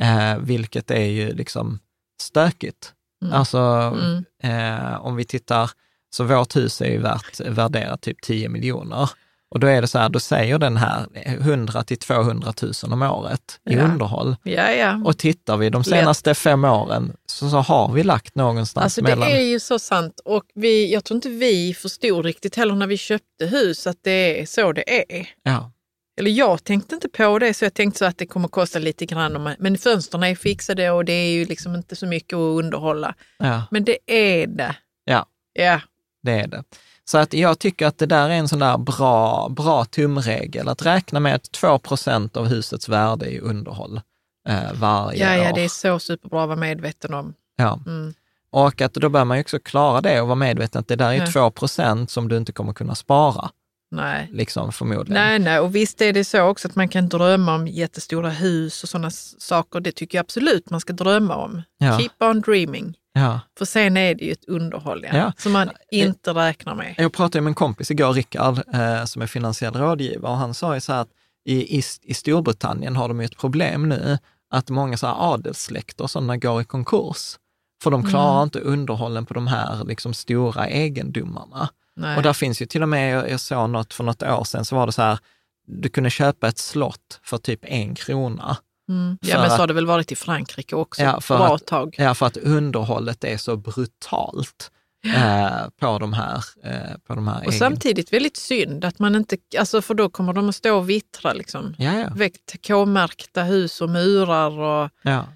Eh, 0.00 0.38
vilket 0.38 0.90
är 0.90 1.06
ju 1.06 1.34
liksom 1.34 1.78
stökigt. 2.22 2.92
Mm. 3.22 3.34
Alltså, 3.34 3.58
Mm. 3.58 4.24
eh, 4.42 4.94
om 5.06 5.16
vi 5.16 5.24
tittar, 5.24 5.70
så 6.10 6.24
vårt 6.24 6.56
hus 6.56 6.80
är 6.80 6.86
ju 6.90 6.98
värt, 6.98 7.40
värderat 7.40 8.00
typ 8.00 8.22
10 8.22 8.48
miljoner. 8.48 9.10
Och 9.50 9.60
då 9.60 9.66
är 9.66 9.80
det 9.80 9.86
så 9.88 9.98
här, 9.98 10.08
då 10.08 10.20
säger 10.20 10.58
den 10.58 10.76
här 10.76 11.06
100 11.14 11.82
till 11.82 11.98
200 11.98 12.52
000 12.62 12.72
om 12.92 13.02
året 13.02 13.60
i 13.70 13.74
Ja. 13.74 13.82
underhåll. 13.82 14.36
Ja, 14.42 14.70
ja. 14.70 15.00
Och 15.04 15.18
tittar 15.18 15.56
vi 15.56 15.70
de 15.70 15.84
senaste 15.84 16.34
fem 16.34 16.64
åren 16.64 17.12
så, 17.26 17.50
så 17.50 17.56
har 17.56 17.92
vi 17.92 18.02
lagt 18.02 18.34
någonstans 18.34 18.84
Alltså 18.84 19.00
det 19.02 19.10
mellan... 19.16 19.28
är 19.28 19.40
ju 19.40 19.60
så 19.60 19.78
sant 19.78 20.20
och 20.24 20.42
vi, 20.54 20.92
jag 20.92 21.04
tror 21.04 21.16
inte 21.16 21.28
vi 21.28 21.74
förstod 21.74 22.24
riktigt 22.24 22.56
heller 22.56 22.74
när 22.74 22.86
vi 22.86 22.96
köpte 22.96 23.46
hus 23.46 23.86
att 23.86 23.96
det 24.02 24.40
är 24.42 24.46
så 24.46 24.72
det 24.72 25.14
är. 25.18 25.28
Ja, 25.42 25.71
Eller 26.20 26.30
jag 26.30 26.64
tänkte 26.64 26.94
inte 26.94 27.08
på 27.08 27.38
det, 27.38 27.54
så 27.54 27.64
jag 27.64 27.74
tänkte 27.74 27.98
så 27.98 28.04
att 28.04 28.18
det 28.18 28.26
kommer 28.26 28.48
kosta 28.48 28.78
lite 28.78 29.06
grann. 29.06 29.42
man- 29.42 29.56
Men 29.58 29.78
fönstren 29.78 30.22
är 30.22 30.34
fixade 30.34 30.90
och 30.90 31.04
det 31.04 31.12
är 31.12 31.30
ju 31.32 31.44
liksom 31.44 31.74
inte 31.74 31.96
så 31.96 32.06
mycket 32.06 32.36
att 32.36 32.40
underhålla. 32.58 33.14
ja, 33.38 33.62
Men 33.70 33.84
det 33.84 33.98
är 34.06 34.46
det. 34.46 34.76
ja. 35.04 35.26
Ja, 35.54 35.80
det 36.22 36.32
är 36.32 36.46
det. 36.46 36.64
Så 37.04 37.18
att 37.18 37.34
jag 37.34 37.58
tycker 37.58 37.86
att 37.86 37.98
det 37.98 38.06
där 38.06 38.28
är 38.28 38.34
en 38.34 38.48
sån 38.48 38.58
där 38.58 38.78
bra, 38.78 39.48
bra 39.48 39.84
tumregel, 39.84 40.68
att 40.68 40.86
räkna 40.86 41.20
med 41.20 41.34
att 41.34 41.52
2% 41.52 42.36
av 42.36 42.46
husets 42.46 42.88
värde 42.88 43.26
i 43.26 43.40
underhåll 43.40 44.00
eh, 44.48 44.72
varje 44.74 45.24
ja, 45.36 45.44
ja 45.44 45.50
år. 45.50 45.54
det 45.54 45.60
är 45.64 45.68
så 45.68 45.98
superbra 45.98 46.42
att 46.42 46.48
vara 46.48 46.58
medveten 46.58 47.14
om. 47.14 47.34
Ja. 47.56 47.80
Mm. 47.86 48.14
Och 48.50 48.80
att 48.80 48.94
då 48.94 49.08
bör 49.08 49.24
man 49.24 49.36
ju 49.36 49.40
också 49.40 49.58
klara 49.58 50.00
det 50.00 50.20
och 50.20 50.26
vara 50.28 50.36
medveten 50.36 50.80
att 50.80 50.88
det 50.88 50.96
där 50.96 51.10
är 51.12 51.14
Ja. 51.14 51.26
2% 51.26 52.06
som 52.10 52.28
du 52.28 52.36
inte 52.36 52.52
kommer 52.52 52.72
kunna 52.72 52.94
spara, 52.94 53.50
Nej. 53.92 54.28
liksom 54.32 54.72
förmodligen. 54.72 55.22
Nej, 55.22 55.38
nej, 55.38 55.58
och 55.58 55.74
visst 55.74 56.00
är 56.00 56.12
det 56.12 56.24
så 56.24 56.42
också 56.42 56.68
att 56.68 56.76
man 56.76 56.88
kan 56.88 57.08
drömma 57.08 57.54
om 57.54 57.68
jättestora 57.68 58.30
hus 58.30 58.82
och 58.82 58.88
sådana 58.88 59.10
saker. 59.38 59.80
Det 59.80 59.92
tycker 59.92 60.18
jag 60.18 60.24
absolut 60.24 60.70
man 60.70 60.80
ska 60.80 60.92
drömma 60.92 61.36
om. 61.36 61.62
Ja. 61.78 61.98
Keep 61.98 62.10
on 62.30 62.40
dreaming. 62.40 62.94
Ja. 63.12 63.40
För 63.58 63.64
sen 63.64 63.96
är 63.96 64.14
det 64.14 64.24
ju 64.24 64.32
ett 64.32 64.44
underhåll 64.48 65.06
ja, 65.12 65.32
som 65.38 65.52
man 65.52 65.70
inte 65.90 66.30
räknar 66.30 66.74
med. 66.74 66.94
Jag 66.98 67.12
pratade 67.12 67.42
med 67.42 67.50
en 67.50 67.54
kompis 67.54 67.90
igår, 67.90 68.12
Rickard, 68.12 68.58
eh, 68.74 69.04
som 69.04 69.22
är 69.22 69.26
finansiell 69.26 69.74
rådgivare 69.74 70.32
och 70.32 70.38
han 70.38 70.54
sa 70.54 70.74
ju 70.74 70.80
så 70.80 70.92
här 70.92 71.00
att 71.00 71.10
i, 71.48 71.78
i, 71.78 71.82
i 72.02 72.14
Storbritannien 72.14 72.96
har 72.96 73.08
de 73.08 73.20
ju 73.20 73.24
ett 73.26 73.38
problem 73.38 73.88
nu 73.88 74.18
att 74.50 74.70
många 74.70 74.96
så 74.96 75.06
här 75.06 75.32
adelssläkter 75.34 76.04
och 76.04 76.10
sådana 76.10 76.36
går 76.36 76.60
i 76.60 76.64
konkurs. 76.64 77.38
För 77.82 77.90
de 77.90 78.02
klarar 78.10 78.32
Mm. 78.32 78.42
inte 78.42 78.60
underhållen 78.60 79.26
på 79.26 79.34
de 79.34 79.46
här 79.46 79.84
liksom 79.84 80.14
stora 80.14 80.66
egendomarna. 80.66 81.68
Nej. 81.96 82.16
Och 82.16 82.22
där 82.22 82.32
finns 82.32 82.62
ju 82.62 82.66
till 82.66 82.82
och 82.82 82.88
med, 82.88 83.16
jag, 83.16 83.30
jag 83.30 83.40
såg 83.40 83.70
något 83.70 83.94
för 83.94 84.04
något 84.04 84.22
år 84.22 84.44
sedan, 84.44 84.64
så 84.64 84.76
var 84.76 84.86
det 84.86 84.92
så 84.92 85.02
här, 85.02 85.18
du 85.66 85.88
kunde 85.88 86.10
köpa 86.10 86.48
ett 86.48 86.58
slott 86.58 87.20
för 87.22 87.38
typ 87.38 87.60
en 87.62 87.94
krona. 87.94 88.56
mm. 88.88 89.18
Ja, 89.20 89.40
men 89.40 89.50
så 89.50 89.56
har 89.56 89.66
det 89.66 89.74
väl 89.74 89.86
varit 89.86 90.12
i 90.12 90.16
Frankrike 90.16 90.76
också. 90.76 91.02
Ja, 91.02 91.20
för 91.20 91.36
Bra 91.38 91.54
att- 91.54 91.66
tag. 91.66 91.94
Ja, 91.98 92.14
för 92.14 92.26
att 92.26 92.36
underhållet 92.36 93.24
är 93.24 93.36
så 93.36 93.56
brutalt 93.56 94.70
eh, 95.16 95.68
på 95.80 95.98
de 95.98 96.12
här, 96.12 96.44
eh, 96.64 96.98
på 97.06 97.14
de 97.14 97.28
här 97.28 97.36
Och 97.38 97.42
egen- 97.46 97.58
samtidigt 97.58 98.12
väldigt 98.12 98.36
synd 98.36 98.84
att 98.84 98.98
man 98.98 99.14
inte, 99.14 99.36
alltså 99.58 99.82
för 99.82 99.94
då 99.94 100.08
kommer 100.08 100.32
de 100.32 100.48
att 100.48 100.54
stå 100.56 100.76
och 100.78 100.90
vittra 100.90 101.32
liksom. 101.32 101.74
Ja, 101.78 101.98
ja. 101.98 102.08
Väckt 102.14 102.66
K-märkta 102.66 103.42
hus 103.42 103.80
och 103.80 103.90
murar 103.90 104.50
och 104.60 104.90
ja. 105.02 105.26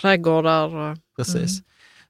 trädgårdar. 0.00 0.74
Och, 0.74 0.96
Precis. 1.16 1.60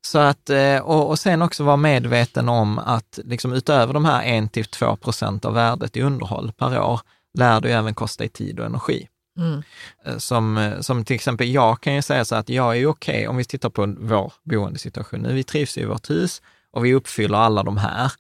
Så 0.07 0.19
att, 0.19 0.51
eh, 0.51 0.79
och, 0.79 1.09
och 1.09 1.19
sen 1.19 1.43
också 1.43 1.65
vara 1.65 1.77
medveten 1.77 2.49
om 2.49 2.79
att 2.79 3.19
liksom 3.25 3.53
utöver 3.53 3.95
de 3.95 4.05
här 4.05 4.25
1-2 4.25 4.97
procent 4.97 5.45
av 5.45 5.55
värdet 5.55 5.97
i 5.97 6.03
underhåll 6.03 6.53
per 6.53 6.81
år, 6.81 7.01
lär 7.39 7.61
det 7.61 7.69
ju 7.69 7.75
även 7.75 7.95
kosta 7.95 8.25
i 8.25 8.29
tid 8.29 8.61
och 8.61 8.67
energi. 8.67 9.09
Mm. 9.39 9.63
Eh, 10.05 10.19
Som, 10.19 10.57
eh, 10.59 10.81
som 10.81 11.05
till 11.05 11.17
exempel, 11.17 11.49
jag 11.49 11.81
kan 11.81 11.95
ju 11.95 12.03
säga 12.03 12.25
så 12.25 12.35
att 12.35 12.49
jag 12.49 12.79
är 12.79 12.87
okej, 12.87 13.29
om 13.29 13.37
vi 13.37 13.45
tittar 13.45 13.71
på 13.71 13.95
vår 13.99 14.33
boendesituation 14.45 15.21
nu, 15.21 15.35
vi 15.35 15.45
trivs 15.45 15.79
i 15.79 15.85
vårt 15.85 16.11
hus 16.11 16.43
och 16.73 16.85
vi 16.85 16.95
uppfyller 16.95 17.39
alla 17.39 17.63
de 17.63 17.77
här. 17.77 18.13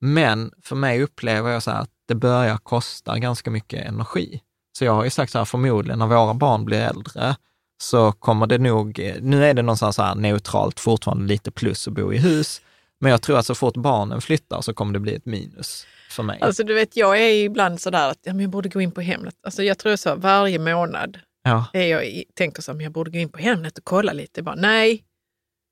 Men 0.00 0.50
för 0.62 0.76
mig 0.76 1.02
upplever 1.02 1.50
jag 1.50 1.62
så 1.62 1.70
här 1.70 1.80
att 1.80 1.90
det 2.08 2.14
börjar 2.14 2.56
kosta 2.56 3.18
ganska 3.18 3.50
mycket 3.50 3.86
energi. 3.86 4.40
Så 4.78 4.84
jag 4.84 4.92
har 4.92 5.04
ju 5.04 5.10
sagt 5.10 5.32
så 5.32 5.38
här, 5.38 5.44
förmodligen 5.44 5.98
när 5.98 6.06
våra 6.06 6.34
barn 6.34 6.64
blir 6.64 6.80
äldre, 6.80 7.36
så 7.82 8.12
kommer 8.12 8.46
det 8.46 8.58
nog, 8.58 8.98
eh, 8.98 9.16
nu 9.20 9.44
är 9.44 9.54
det 9.54 9.62
någonstans 9.62 9.96
så 9.96 10.02
här 10.02 10.14
neutralt, 10.14 10.80
fortfarande 10.80 11.26
lite 11.26 11.50
plus 11.50 11.88
att 11.88 11.94
bo 11.94 12.12
i 12.12 12.18
hus, 12.18 12.62
men 13.00 13.10
jag 13.10 13.22
tror 13.22 13.38
att 13.38 13.46
så 13.46 13.54
fort 13.54 13.76
barnen 13.76 14.20
flyttar 14.20 14.60
så 14.60 14.74
kommer 14.74 14.92
det 14.92 15.00
bli 15.00 15.14
ett 15.14 15.26
minus 15.26 15.86
för 16.10 16.22
mig. 16.22 16.38
Alltså 16.40 16.64
du 16.64 16.74
vet, 16.74 16.96
jag 16.96 17.20
är 17.20 17.44
ibland 17.44 17.80
sådär 17.80 18.10
att 18.10 18.18
jag 18.22 18.50
borde 18.50 18.68
gå 18.68 18.80
in 18.80 18.92
på 18.92 19.00
Hemnet. 19.00 19.34
Alltså 19.42 19.62
jag 19.62 19.78
tror 19.78 19.96
så 19.96 20.14
varje 20.14 20.58
månad 20.58 21.18
ja, 21.42 21.66
är 21.72 21.86
jag 21.86 22.22
tänker 22.34 22.62
så, 22.62 22.74
men 22.74 22.80
jag 22.80 22.92
borde 22.92 23.10
gå 23.10 23.18
in 23.18 23.28
på 23.28 23.38
Hemnet 23.38 23.78
och 23.78 23.84
kolla 23.84 24.12
lite. 24.12 24.42
Bara, 24.42 24.54
nej, 24.54 25.04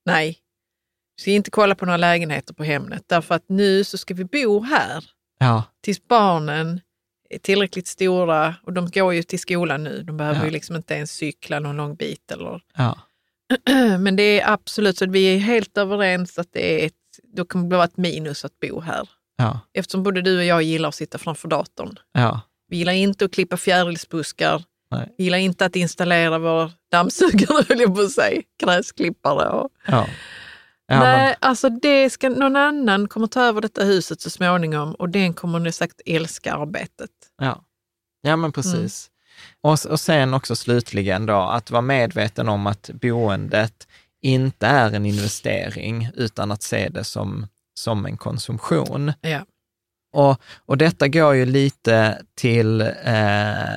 nej. 0.06 0.38
Vi 1.16 1.22
ska 1.22 1.30
inte 1.30 1.50
kolla 1.50 1.74
på 1.74 1.86
några 1.86 1.96
lägenheter 1.96 2.54
på 2.54 2.64
Hemnet 2.64 3.04
därför 3.06 3.34
att 3.34 3.48
nu 3.48 3.84
så 3.84 3.98
ska 3.98 4.14
vi 4.14 4.24
bo 4.24 4.60
här 4.60 5.04
ja, 5.38 5.62
tills 5.80 6.08
barnen 6.08 6.80
är 7.34 7.38
tillräckligt 7.38 7.86
stora 7.86 8.54
och 8.62 8.72
de 8.72 8.90
går 8.90 9.14
ju 9.14 9.22
till 9.22 9.38
skolan 9.38 9.84
nu. 9.84 10.02
De 10.02 10.16
behöver 10.16 10.38
Ja. 10.40 10.44
ju 10.44 10.50
liksom 10.50 10.76
inte 10.76 10.94
ens 10.94 11.12
cykla 11.12 11.58
någon 11.60 11.76
lång 11.76 11.94
bit. 11.96 12.30
Eller. 12.32 12.60
ja, 12.76 12.98
Men 13.98 14.16
det 14.16 14.40
är 14.40 14.52
absolut 14.52 14.98
så 14.98 15.06
vi 15.10 15.34
är 15.34 15.38
helt 15.38 15.78
överens 15.78 16.38
att 16.38 16.48
det 16.52 16.82
är 16.82 16.86
ett, 16.86 16.92
då 17.36 17.44
kommer 17.44 17.68
det 17.70 17.76
vara 17.76 17.84
ett 17.84 17.96
minus 17.96 18.44
att 18.44 18.60
bo 18.60 18.80
här. 18.80 19.08
ja, 19.36 19.60
Eftersom 19.74 20.02
både 20.02 20.22
du 20.22 20.38
och 20.38 20.44
jag 20.44 20.62
gillar 20.62 20.88
att 20.88 20.94
sitta 20.94 21.18
framför 21.18 21.48
datorn. 21.48 21.98
ja, 22.12 22.40
Vi 22.68 22.76
gillar 22.76 22.92
inte 22.92 23.24
att 23.24 23.32
klippa 23.34 23.56
fjärilsbuskar. 23.56 24.62
Nej. 24.90 25.14
Vi 25.18 25.24
gillar 25.24 25.38
inte 25.38 25.64
att 25.66 25.76
installera 25.76 26.38
vår 26.38 26.70
dammsugare, 26.90 27.64
höll 27.68 27.80
jag 27.80 27.94
på 27.94 28.00
att 28.00 28.10
säga, 28.10 28.42
gräsklippare. 28.64 29.48
Och, 29.48 29.68
Ja, 29.86 30.06
Nej, 30.88 30.98
men, 30.98 31.34
alltså 31.40 31.68
det 31.68 32.10
ska, 32.10 32.28
någon 32.28 32.56
annan 32.56 33.08
kommer 33.08 33.26
ta 33.26 33.42
över 33.42 33.60
detta 33.60 33.84
huset 33.84 34.20
så 34.20 34.30
småningom 34.30 34.94
och 34.94 35.08
den 35.08 35.34
kommer 35.34 35.58
nu 35.58 35.72
säkert 35.72 36.00
älska 36.06 36.54
arbetet. 36.54 37.10
ja. 37.40 37.64
ja, 38.22 38.36
men 38.36 38.52
precis. 38.52 39.10
Och, 39.60 39.86
och 39.86 40.00
sen 40.00 40.34
också 40.34 40.56
slutligen 40.56 41.26
då, 41.26 41.40
att 41.40 41.70
vara 41.70 41.82
medveten 41.82 42.48
om 42.48 42.66
att 42.66 42.90
boendet 42.92 43.88
inte 44.22 44.66
är 44.66 44.92
en 44.92 45.06
investering, 45.06 46.08
utan 46.14 46.52
att 46.52 46.62
se 46.62 46.88
det 46.88 47.04
som, 47.04 47.46
som 47.74 48.06
en 48.06 48.16
konsumtion. 48.16 49.12
Ja. 49.20 49.46
Och, 50.12 50.40
och 50.66 50.78
detta 50.78 51.08
går 51.08 51.34
ju 51.34 51.46
lite 51.46 52.22
till 52.34 52.80
eh, 52.80 53.74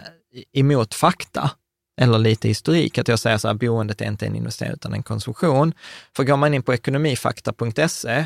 emot 0.53 0.93
fakta, 0.93 1.51
eller 1.97 2.17
lite 2.17 2.47
historik, 2.47 2.97
att 2.97 3.07
jag 3.07 3.19
säger 3.19 3.37
så 3.37 3.47
här, 3.47 3.55
boendet 3.55 4.01
är 4.01 4.05
inte 4.05 4.25
en 4.25 4.35
investering 4.35 4.73
utan 4.73 4.93
en 4.93 5.03
konsumtion. 5.03 5.73
För 6.15 6.23
går 6.23 6.37
man 6.37 6.53
in 6.53 6.63
på 6.63 6.73
ekonomifakta.se 6.73 8.25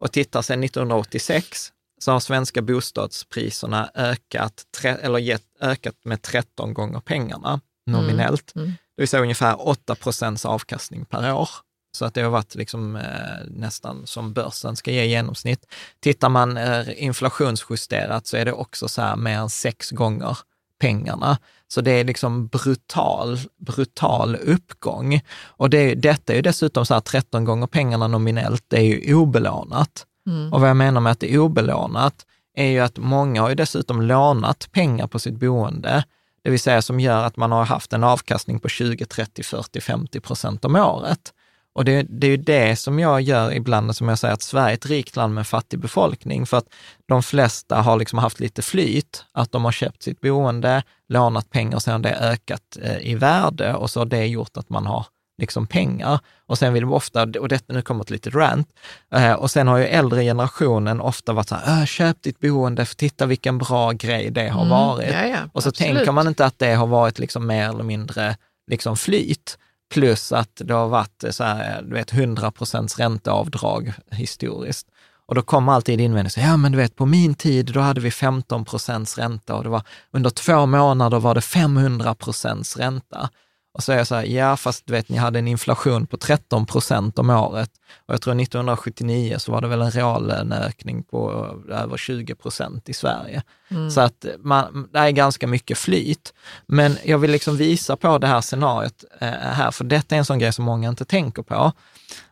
och 0.00 0.12
tittar 0.12 0.42
sedan 0.42 0.64
1986 0.64 1.72
så 2.00 2.12
har 2.12 2.20
svenska 2.20 2.62
bostadspriserna 2.62 3.90
ökat, 3.94 4.64
eller 4.84 5.18
gett, 5.18 5.42
ökat 5.60 5.94
med 6.04 6.22
13 6.22 6.74
gånger 6.74 7.00
pengarna 7.00 7.60
nominellt. 7.86 8.52
Mm. 8.56 8.68
Det 8.68 9.02
vill 9.02 9.08
säga 9.08 9.22
ungefär 9.22 9.68
8 9.68 9.94
procents 9.94 10.44
avkastning 10.44 11.04
per 11.04 11.34
år. 11.34 11.48
Så 11.96 12.04
att 12.04 12.14
det 12.14 12.22
har 12.22 12.30
varit 12.30 12.54
liksom, 12.54 12.96
eh, 12.96 13.46
nästan 13.46 14.06
som 14.06 14.32
börsen 14.32 14.76
ska 14.76 14.90
ge 14.90 15.02
i 15.02 15.08
genomsnitt. 15.08 15.66
Tittar 16.00 16.28
man 16.28 16.56
eh, 16.56 17.04
inflationsjusterat 17.04 18.26
så 18.26 18.36
är 18.36 18.44
det 18.44 18.52
också 18.52 18.88
så 18.88 19.02
här 19.02 19.16
mer 19.16 19.38
än 19.38 19.50
sex 19.50 19.90
gånger 19.90 20.38
pengarna. 20.80 21.38
Så 21.72 21.80
det 21.80 21.90
är 21.90 22.04
liksom 22.04 22.46
brutal, 22.46 23.38
brutal 23.66 24.36
uppgång. 24.36 25.20
Och 25.46 25.70
det, 25.70 25.94
detta 25.94 26.32
är 26.32 26.36
ju 26.36 26.42
dessutom 26.42 26.86
så 26.86 26.94
här 26.94 27.00
13 27.00 27.44
gånger 27.44 27.66
pengarna 27.66 28.08
nominellt, 28.08 28.64
det 28.68 28.76
är 28.76 28.82
ju 28.82 29.14
obelånat. 29.14 30.06
Mm. 30.26 30.52
Och 30.52 30.60
vad 30.60 30.70
jag 30.70 30.76
menar 30.76 31.00
med 31.00 31.12
att 31.12 31.20
det 31.20 31.34
är 31.34 31.38
obelånat 31.38 32.14
är 32.54 32.66
ju 32.66 32.80
att 32.80 32.98
många 32.98 33.42
har 33.42 33.48
ju 33.48 33.54
dessutom 33.54 34.02
lånat 34.02 34.68
pengar 34.72 35.06
på 35.06 35.18
sitt 35.18 35.34
boende, 35.34 36.04
det 36.44 36.50
vill 36.50 36.60
säga 36.60 36.82
som 36.82 37.00
gör 37.00 37.24
att 37.24 37.36
man 37.36 37.52
har 37.52 37.64
haft 37.64 37.92
en 37.92 38.04
avkastning 38.04 38.60
på 38.60 38.68
20, 38.68 39.04
30, 39.04 39.42
40, 39.42 39.80
50 39.80 40.20
procent 40.20 40.64
om 40.64 40.76
året. 40.76 41.32
Och 41.74 41.84
det, 41.84 42.02
det 42.02 42.26
är 42.26 42.30
ju 42.30 42.36
det 42.36 42.76
som 42.76 42.98
jag 42.98 43.20
gör 43.20 43.52
ibland, 43.54 43.96
som 43.96 44.08
jag 44.08 44.18
säger 44.18 44.34
att 44.34 44.42
Sverige 44.42 44.70
är 44.72 44.74
ett 44.74 44.86
rikt 44.86 45.16
land 45.16 45.34
med 45.34 45.40
en 45.40 45.44
fattig 45.44 45.78
befolkning, 45.78 46.46
för 46.46 46.56
att 46.56 46.66
de 47.08 47.22
flesta 47.22 47.76
har 47.82 47.96
liksom 47.96 48.18
haft 48.18 48.40
lite 48.40 48.62
flyt, 48.62 49.24
att 49.32 49.52
de 49.52 49.64
har 49.64 49.72
köpt 49.72 50.02
sitt 50.02 50.20
boende, 50.20 50.82
lånat 51.08 51.50
pengar 51.50 51.74
och 51.76 51.82
sen 51.82 51.92
har 51.92 51.98
det 51.98 52.14
ökat 52.16 52.62
eh, 52.82 52.98
i 52.98 53.14
värde 53.14 53.74
och 53.74 53.90
så 53.90 54.00
har 54.00 54.04
det 54.06 54.26
gjort 54.26 54.56
att 54.56 54.70
man 54.70 54.86
har 54.86 55.06
liksom 55.38 55.66
pengar. 55.66 56.18
Och 56.46 56.58
sen 56.58 56.72
vill 56.72 56.82
de 56.82 56.92
ofta, 56.92 57.22
och 57.22 57.48
detta 57.48 57.72
nu 57.72 57.82
kommer 57.82 58.02
ett 58.04 58.10
litet 58.10 58.34
rant, 58.34 58.68
eh, 59.14 59.32
och 59.32 59.50
sen 59.50 59.68
har 59.68 59.78
ju 59.78 59.84
äldre 59.84 60.22
generationen 60.22 61.00
ofta 61.00 61.32
varit 61.32 61.48
så 61.48 61.54
här, 61.54 61.80
"Äh, 61.80 61.86
köp 61.86 62.22
ditt 62.22 62.38
boende, 62.40 62.84
för 62.84 62.94
titta 62.94 63.26
vilken 63.26 63.58
bra 63.58 63.92
grej 63.92 64.30
det 64.30 64.48
har 64.48 64.60
Mm, 64.62 64.70
varit. 64.70 65.10
ja, 65.12 65.26
ja, 65.26 65.38
och 65.52 65.62
så 65.62 65.68
absolut. 65.68 65.94
tänker 65.96 66.12
man 66.12 66.28
inte 66.28 66.46
att 66.46 66.58
det 66.58 66.74
har 66.74 66.86
varit 66.86 67.18
liksom 67.18 67.46
mer 67.46 67.68
eller 67.68 67.84
mindre 67.84 68.36
liksom 68.70 68.96
flyt. 68.96 69.58
Plus 69.92 70.32
att 70.32 70.62
det 70.64 70.74
har 70.74 70.88
varit 70.88 71.24
så 71.30 71.44
här, 71.44 71.82
du 71.82 71.94
vet, 71.94 72.12
100 72.12 72.50
procents 72.50 72.98
ränteavdrag 72.98 73.92
historiskt. 74.10 74.86
Och 75.26 75.34
då 75.34 75.42
kommer 75.42 75.72
alltid 75.72 76.00
invändningen, 76.00 76.50
ja 76.50 76.56
men 76.56 76.72
du 76.72 76.78
vet 76.78 76.96
på 76.96 77.06
min 77.06 77.34
tid 77.34 77.72
då 77.72 77.80
hade 77.80 78.00
vi 78.00 78.10
15 78.10 78.64
procents 78.64 79.18
ränta 79.18 79.54
och 79.54 79.62
det 79.62 79.68
var 79.68 79.82
under 80.10 80.30
två 80.30 80.66
månader 80.66 81.20
var 81.20 81.34
det 81.34 81.40
500 81.40 82.14
procents 82.14 82.76
ränta. 82.76 83.30
Och 83.74 83.82
jag 83.86 84.06
så 84.06 84.14
här, 84.14 84.24
ja 84.24 84.56
fast 84.56 84.86
du 84.86 84.92
vet 84.92 85.08
ni 85.08 85.16
hade 85.16 85.38
en 85.38 85.48
inflation 85.48 86.06
på 86.06 86.16
13 86.16 86.66
procent 86.66 87.18
om 87.18 87.30
året 87.30 87.70
och 88.06 88.14
jag 88.14 88.22
tror 88.22 88.40
1979 88.40 89.38
så 89.38 89.52
var 89.52 89.60
det 89.60 89.68
väl 89.68 89.82
en 89.82 89.90
reallöneökning 89.90 91.02
på 91.02 91.32
över 91.68 91.96
20 91.96 92.34
procent 92.34 92.88
i 92.88 92.92
Sverige. 92.92 93.42
Så 93.90 94.00
att 94.00 94.26
man, 94.38 94.88
det 94.92 94.98
är 94.98 95.10
ganska 95.10 95.46
mycket 95.46 95.78
flyt. 95.78 96.34
Men 96.66 96.96
jag 97.04 97.18
vill 97.18 97.30
liksom 97.30 97.56
visa 97.56 97.96
på 97.96 98.18
det 98.18 98.26
här 98.26 98.40
scenariot 98.40 99.04
eh, 99.20 99.28
här, 99.28 99.70
för 99.70 99.84
detta 99.84 100.14
är 100.14 100.18
en 100.18 100.24
sån 100.24 100.38
grej 100.38 100.52
som 100.52 100.64
många 100.64 100.88
inte 100.88 101.04
tänker 101.04 101.42
på. 101.42 101.72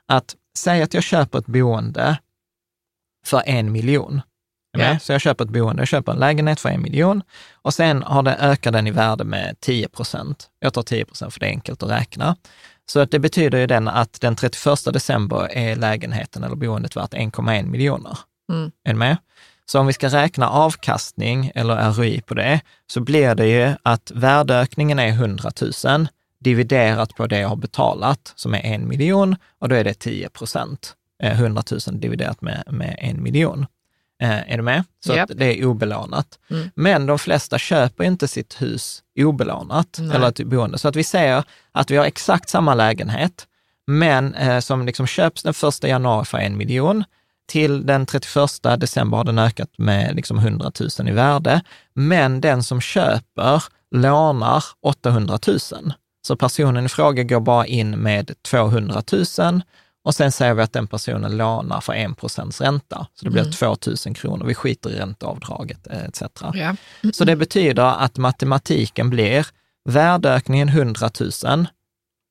Att 0.07 0.37
säga 0.59 0.85
att 0.85 0.95
jag 0.95 1.03
köper 1.03 1.39
ett 1.39 1.47
boende 1.47 2.19
för 3.27 3.43
en 3.47 3.73
miljon. 3.73 4.21
Ja. 4.79 4.99
Så 4.99 5.13
jag 5.13 5.21
köper 5.21 5.45
ett 5.45 5.51
boende, 5.51 5.81
jag 5.81 5.89
köper 5.89 6.13
en 6.13 6.19
lägenhet 6.19 6.61
för 6.61 6.69
en 6.69 6.83
miljon 6.83 7.23
och 7.63 7.75
sen 7.75 8.03
har 8.03 8.23
det, 8.23 8.37
ökar 8.41 8.73
den 8.73 8.87
i 8.87 8.91
värde 8.91 9.25
med 9.25 9.57
10 9.61 9.89
procent. 9.89 10.51
Jag 10.61 10.75
tar 10.75 10.83
10 10.83 11.05
procent 11.05 11.33
för 11.33 11.41
det 11.41 11.47
är 11.47 11.51
enkelt 11.51 11.83
att 11.83 11.91
räkna. 11.91 12.37
Så 12.87 13.01
att 13.01 13.11
det 13.11 13.19
betyder 13.19 13.59
ju 13.59 13.67
den 13.67 13.89
att 13.89 14.21
den 14.21 14.37
31 14.37 14.85
december 14.93 15.49
är 15.53 15.77
lägenheten 15.77 16.45
eller 16.45 16.57
boendet 16.57 16.97
värt 16.97 17.15
1,1 17.15 17.67
miljoner. 17.67 18.19
Mm. 18.53 18.71
Är 18.85 18.93
du 18.93 18.99
med? 18.99 19.17
Så 19.67 19.81
om 19.81 19.87
vi 19.87 19.93
ska 19.93 20.09
räkna 20.09 20.49
avkastning 20.49 21.53
eller 21.55 21.93
ROI 21.93 22.21
på 22.21 22.35
det, 22.35 22.61
så 22.87 23.01
blir 23.01 23.35
det 23.35 23.47
ju 23.47 23.75
att 23.83 24.13
värdeökningen 24.15 24.99
är 24.99 25.09
100 25.09 25.51
000 25.85 26.09
dividerat 26.41 27.15
på 27.15 27.27
det 27.27 27.39
jag 27.39 27.49
har 27.49 27.57
betalat, 27.57 28.33
som 28.37 28.55
är 28.55 28.65
en 28.65 28.89
miljon, 28.89 29.37
och 29.59 29.69
då 29.69 29.75
är 29.75 29.85
det 29.85 29.95
10 29.95 30.29
procent. 30.29 30.95
Eh, 31.23 31.41
100 31.41 31.63
000 31.71 32.01
dividerat 32.01 32.41
med, 32.41 32.65
med 32.67 32.97
en 32.99 33.23
miljon. 33.23 33.67
Eh, 34.21 34.53
är 34.53 34.57
du 34.57 34.63
med? 34.63 34.85
Så 35.05 35.21
att 35.21 35.31
det 35.35 35.61
är 35.61 35.65
obelånat. 35.65 36.39
Mm. 36.51 36.71
Men 36.75 37.07
de 37.07 37.19
flesta 37.19 37.59
köper 37.59 38.05
inte 38.05 38.29
sitt 38.29 38.63
hus 38.63 39.03
obelånat, 39.19 39.99
Nej. 40.01 40.17
eller 40.17 40.29
ett 40.29 40.47
boende. 40.47 40.79
Så 40.79 40.89
att 40.89 40.97
vi 40.97 41.05
säger 41.05 41.45
att 41.73 41.91
vi 41.91 41.97
har 41.97 42.05
exakt 42.05 42.49
samma 42.49 42.75
lägenhet, 42.75 43.47
men 43.87 44.35
eh, 44.35 44.61
som 44.61 44.87
liksom 44.87 45.07
köps 45.07 45.43
den 45.43 45.55
1 45.69 45.85
januari 45.85 46.25
för 46.25 46.39
en 46.39 46.57
miljon. 46.57 47.05
Till 47.49 47.87
den 47.87 48.07
31 48.07 48.63
december 48.79 49.17
har 49.17 49.25
den 49.25 49.39
ökat 49.39 49.71
med 49.79 50.17
liksom 50.17 50.39
100 50.39 50.73
000 50.99 51.09
i 51.09 51.13
värde, 51.13 51.63
men 51.95 52.41
den 52.41 52.63
som 52.63 52.81
köper 52.81 53.63
lånar 53.91 54.65
800 54.83 55.39
000. 55.47 55.59
Så 56.27 56.37
personen 56.37 56.87
i 56.87 56.89
fråga 56.89 57.23
går 57.23 57.41
bara 57.41 57.67
in 57.67 57.91
med 57.91 58.31
200 58.43 59.03
000 59.39 59.63
och 60.05 60.15
sen 60.15 60.33
säger 60.33 60.55
vi 60.55 60.63
att 60.63 60.73
den 60.73 60.87
personen 60.87 61.37
lånar 61.37 61.81
för 61.81 61.93
1 61.93 62.17
procents 62.17 62.61
ränta. 62.61 63.07
Så 63.15 63.25
det 63.25 63.31
blir 63.31 63.43
Mm. 63.43 63.53
2 63.53 63.77
000 64.07 64.15
kronor. 64.15 64.47
Vi 64.47 64.55
skiter 64.55 64.91
i 64.91 64.99
ränteavdraget 64.99 65.87
eh, 65.91 66.05
etc. 66.05 66.23
Ja. 66.55 66.77
Så 67.15 67.25
det 67.25 67.37
betyder 67.37 67.83
att 67.83 68.17
matematiken 68.19 69.11
blir 69.11 69.47
värdeökningen 69.89 70.69
100 70.69 71.11
000 71.45 71.67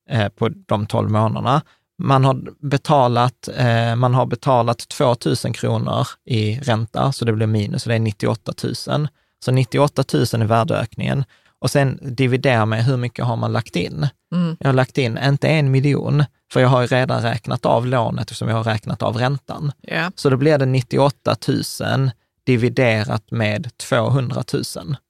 eh, 0.10 0.30
på 0.30 0.50
de 0.50 0.86
12 0.86 1.10
månaderna. 1.10 1.62
Man 2.02 2.26
har 2.26 2.42
betalat, 2.60 3.50
eh, 3.56 3.96
man 3.96 4.14
har 4.14 4.26
betalat 4.26 4.88
2 4.88 5.16
000 5.46 5.54
kronor 5.54 6.08
i 6.26 6.60
ränta, 6.60 7.12
så 7.12 7.26
det 7.26 7.34
blir 7.34 7.48
minus, 7.48 7.84
så 7.84 7.90
det 7.90 7.96
är 7.96 8.00
98 8.00 8.54
000. 8.88 9.08
Så 9.46 9.52
98 9.52 10.04
000 10.14 10.24
är 10.24 10.46
värdeökningen. 10.46 11.24
Och 11.62 11.72
sen 11.72 12.00
dividera 12.02 12.66
med 12.66 12.86
hur 12.86 12.98
mycket 12.98 13.26
har 13.26 13.36
man 13.36 13.52
lagt 13.52 13.76
in. 13.76 14.08
Mm. 14.34 14.58
Jag 14.60 14.68
har 14.68 14.74
lagt 14.74 14.98
in, 14.98 15.18
inte 15.18 15.48
en 15.48 15.72
miljon, 15.72 16.24
för 16.54 16.60
jag 16.60 16.68
har 16.70 16.82
ju 16.82 16.88
redan 16.88 17.22
räknat 17.22 17.66
av 17.66 17.88
lånet 17.88 18.22
eftersom 18.22 18.50
jag 18.50 18.56
har 18.56 18.64
räknat 18.64 19.04
av 19.04 19.18
räntan. 19.18 19.72
Ja. 19.82 20.12
Så 20.16 20.30
då 20.30 20.38
blir 20.38 20.58
det 20.58 20.66
98 20.66 21.36
000 21.82 22.12
dividerat 22.44 23.32
med 23.32 23.78
200 23.78 24.44
000. 24.54 24.64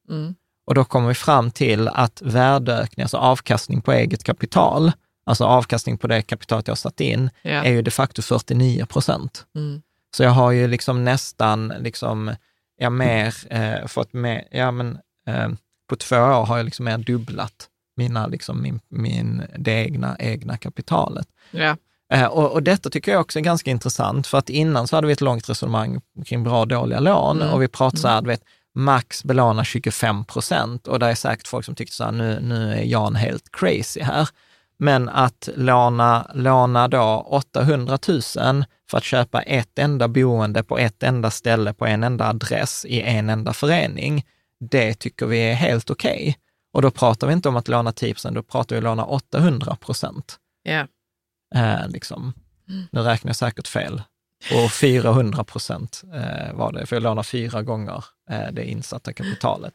Mm. 0.10 0.36
Och 0.68 0.76
då 0.76 0.84
kommer 0.84 1.08
vi 1.08 1.14
fram 1.16 1.52
till 1.52 1.88
att 1.88 2.22
värdeökning, 2.22 3.04
alltså 3.04 3.18
avkastning 3.18 3.82
på 3.82 3.92
eget 3.92 4.24
kapital, 4.24 4.92
alltså 5.26 5.46
avkastning 5.46 5.98
på 5.98 6.08
det 6.08 6.22
kapitalet 6.22 6.68
jag 6.68 6.72
har 6.72 6.76
satt 6.78 7.00
in, 7.02 7.30
Ja. 7.42 7.64
är 7.64 7.72
ju 7.72 7.82
de 7.82 7.92
facto 7.92 8.22
49 8.22 8.86
procent. 8.86 9.46
Mm. 9.56 9.82
Så 10.18 10.24
jag 10.24 10.32
har 10.32 10.52
ju 10.52 10.68
liksom 10.68 11.04
nästan, 11.06 11.74
liksom, 11.80 12.36
ja, 12.78 12.90
mer, 12.90 13.36
eh, 13.50 13.88
fått 13.88 14.14
med, 14.14 14.48
ja 14.52 14.72
men 14.72 15.00
eh, 15.28 15.50
på 15.90 15.96
två 15.96 16.16
år 16.16 16.46
har 16.46 16.58
jag 16.58 16.66
liksom 16.66 16.86
mer 16.86 16.98
dubblat 16.98 17.68
mina, 17.98 18.28
liksom 18.28 18.62
min, 18.62 18.80
min, 18.90 19.44
det 19.58 19.72
egna, 19.72 20.16
egna 20.20 20.58
kapitalet. 20.58 21.28
Ja. 21.52 21.78
Eh, 22.14 22.26
och, 22.26 22.52
och 22.52 22.64
detta 22.64 22.90
tycker 22.90 23.12
jag 23.12 23.22
också 23.22 23.40
är 23.40 23.44
ganska 23.44 23.72
intressant, 23.72 24.28
för 24.28 24.38
att 24.38 24.50
innan 24.50 24.88
så 24.88 24.96
hade 24.96 25.08
vi 25.08 25.14
ett 25.14 25.22
långt 25.22 25.50
resonemang 25.50 26.02
kring 26.26 26.44
bra 26.44 26.60
och 26.60 26.68
dåliga 26.68 27.00
lån 27.00 27.42
Mm. 27.42 27.54
och 27.54 27.62
vi 27.62 27.68
pratade 27.68 28.02
så 28.02 28.08
här, 28.08 28.22
du 28.22 28.28
vet, 28.28 28.44
max 28.76 29.24
belåna 29.24 29.64
25 29.64 30.26
procent 30.26 30.88
och 30.88 31.00
det 31.00 31.06
är 31.06 31.16
säkert 31.16 31.48
folk 31.48 31.66
som 31.66 31.76
tyckte 31.76 31.96
så 31.96 32.04
här, 32.04 32.12
nu, 32.12 32.40
nu 32.42 32.74
är 32.74 32.84
Jan 32.84 33.16
helt 33.16 33.52
crazy 33.52 34.02
här. 34.02 34.30
Men 34.78 35.10
att 35.10 35.50
låna, 35.56 36.32
låna 36.34 36.88
då 36.88 37.26
800 37.28 37.98
000 38.08 38.22
för 38.90 38.98
att 38.98 39.04
köpa 39.04 39.42
ett 39.42 39.80
enda 39.80 40.08
boende 40.08 40.64
på 40.64 40.78
ett 40.78 41.04
enda 41.04 41.32
ställe 41.32 41.74
på 41.74 41.86
en 41.86 42.04
enda 42.04 42.30
adress 42.30 42.86
i 42.86 43.02
en 43.02 43.30
enda 43.30 43.54
förening, 43.54 44.26
det 44.60 44.94
tycker 44.94 45.26
vi 45.26 45.40
är 45.40 45.54
helt 45.54 45.90
okej. 45.90 46.38
Och 46.74 46.82
då 46.82 46.92
pratar 46.92 47.28
vi 47.28 47.34
inte 47.34 47.50
om 47.50 47.56
att 47.56 47.68
låna 47.68 47.92
10 47.92 48.14
procent, 48.14 48.36
då 48.36 48.44
pratar 48.44 48.76
vi 48.76 48.80
om 48.80 48.86
att 48.92 48.98
låna 48.98 49.06
800 49.06 49.76
procent. 49.76 50.38
Ja. 50.64 50.88
Eh, 51.56 51.88
liksom. 51.88 52.34
Mm. 52.70 52.86
Nu 52.92 53.02
räknar 53.02 53.30
jag 53.30 53.36
säkert 53.36 53.68
fel. 53.68 54.02
Och 54.54 54.72
400 54.72 55.44
procent 55.44 56.02
eh, 56.14 56.54
var 56.54 56.72
det, 56.72 56.86
för 56.86 56.96
jag 56.96 57.04
lånar 57.04 57.24
fyra 57.24 57.62
gånger 57.64 58.06
eh, 58.32 58.52
det 58.52 58.66
insatta 58.70 59.14
kapitalet. 59.14 59.74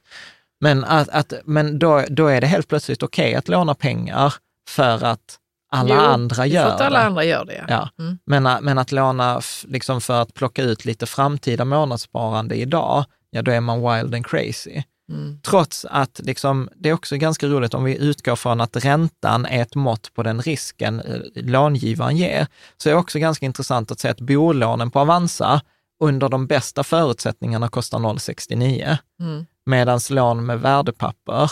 Men, 0.61 0.85
att, 0.85 1.09
att, 1.09 1.33
men 1.45 1.79
då, 1.79 2.05
då 2.09 2.27
är 2.27 2.41
det 2.41 2.47
helt 2.47 2.69
plötsligt 2.69 3.03
okej 3.03 3.35
att 3.35 3.49
låna 3.49 3.75
pengar 3.75 4.35
för 4.69 5.05
att 5.05 5.39
alla 5.73 5.95
Jo, 5.95 6.01
andra 6.01 6.37
för 6.37 6.45
gör 6.45 6.67
att 6.67 6.81
alla 6.81 6.99
det. 6.99 7.05
andra 7.05 7.25
gör 7.25 7.45
det, 7.45 7.55
ja. 7.55 7.65
Ja. 7.69 8.05
Mm. 8.05 8.19
Men, 8.27 8.65
men 8.65 8.79
att 8.79 8.93
låna 8.93 9.41
liksom 9.65 10.01
för 10.01 10.23
att 10.23 10.35
plocka 10.35 10.63
ut 10.63 10.85
lite 10.85 11.07
framtida 11.07 11.65
månadssparande 11.65 12.55
idag, 12.55 13.05
ja 13.35 13.43
då 13.43 13.51
är 13.51 13.61
man 13.61 13.79
wild 13.81 14.15
and 14.15 14.27
crazy. 14.27 14.83
Mm. 15.09 15.41
Trots 15.43 15.85
att 15.91 16.21
liksom, 16.25 16.69
det 16.77 16.89
är 16.89 16.93
också 16.93 17.17
ganska 17.17 17.47
roligt 17.47 17.75
om 17.75 17.85
vi 17.85 17.97
utgår 17.99 18.37
från 18.37 18.61
att 18.61 18.85
räntan 18.85 19.47
är 19.47 19.63
ett 19.63 19.75
mått 19.75 20.15
på 20.15 20.23
den 20.23 20.43
risken 20.43 21.01
eh, 21.01 21.21
långivaren 21.35 22.17
ger, 22.17 22.47
så 22.77 22.89
är 22.89 22.93
det 22.93 22.99
också 23.01 23.19
ganska 23.19 23.47
intressant 23.47 23.91
att 23.91 24.01
se 24.01 24.09
att 24.09 24.21
bolånen 24.21 24.91
på 24.91 25.01
Avanza 25.01 25.61
under 26.01 26.29
de 26.29 26.47
bästa 26.47 26.85
förutsättningarna 26.85 27.69
kostar 27.69 27.99
0,69, 27.99 28.97
Mm. 29.21 29.47
medan 29.67 30.01
lån 30.11 30.47
med 30.47 30.61
värdepapper 30.61 31.51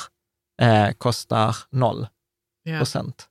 eh, 0.62 0.91
kostar 0.99 1.57
0 1.70 2.07
Ja. 2.64 2.78
procent. 2.78 3.28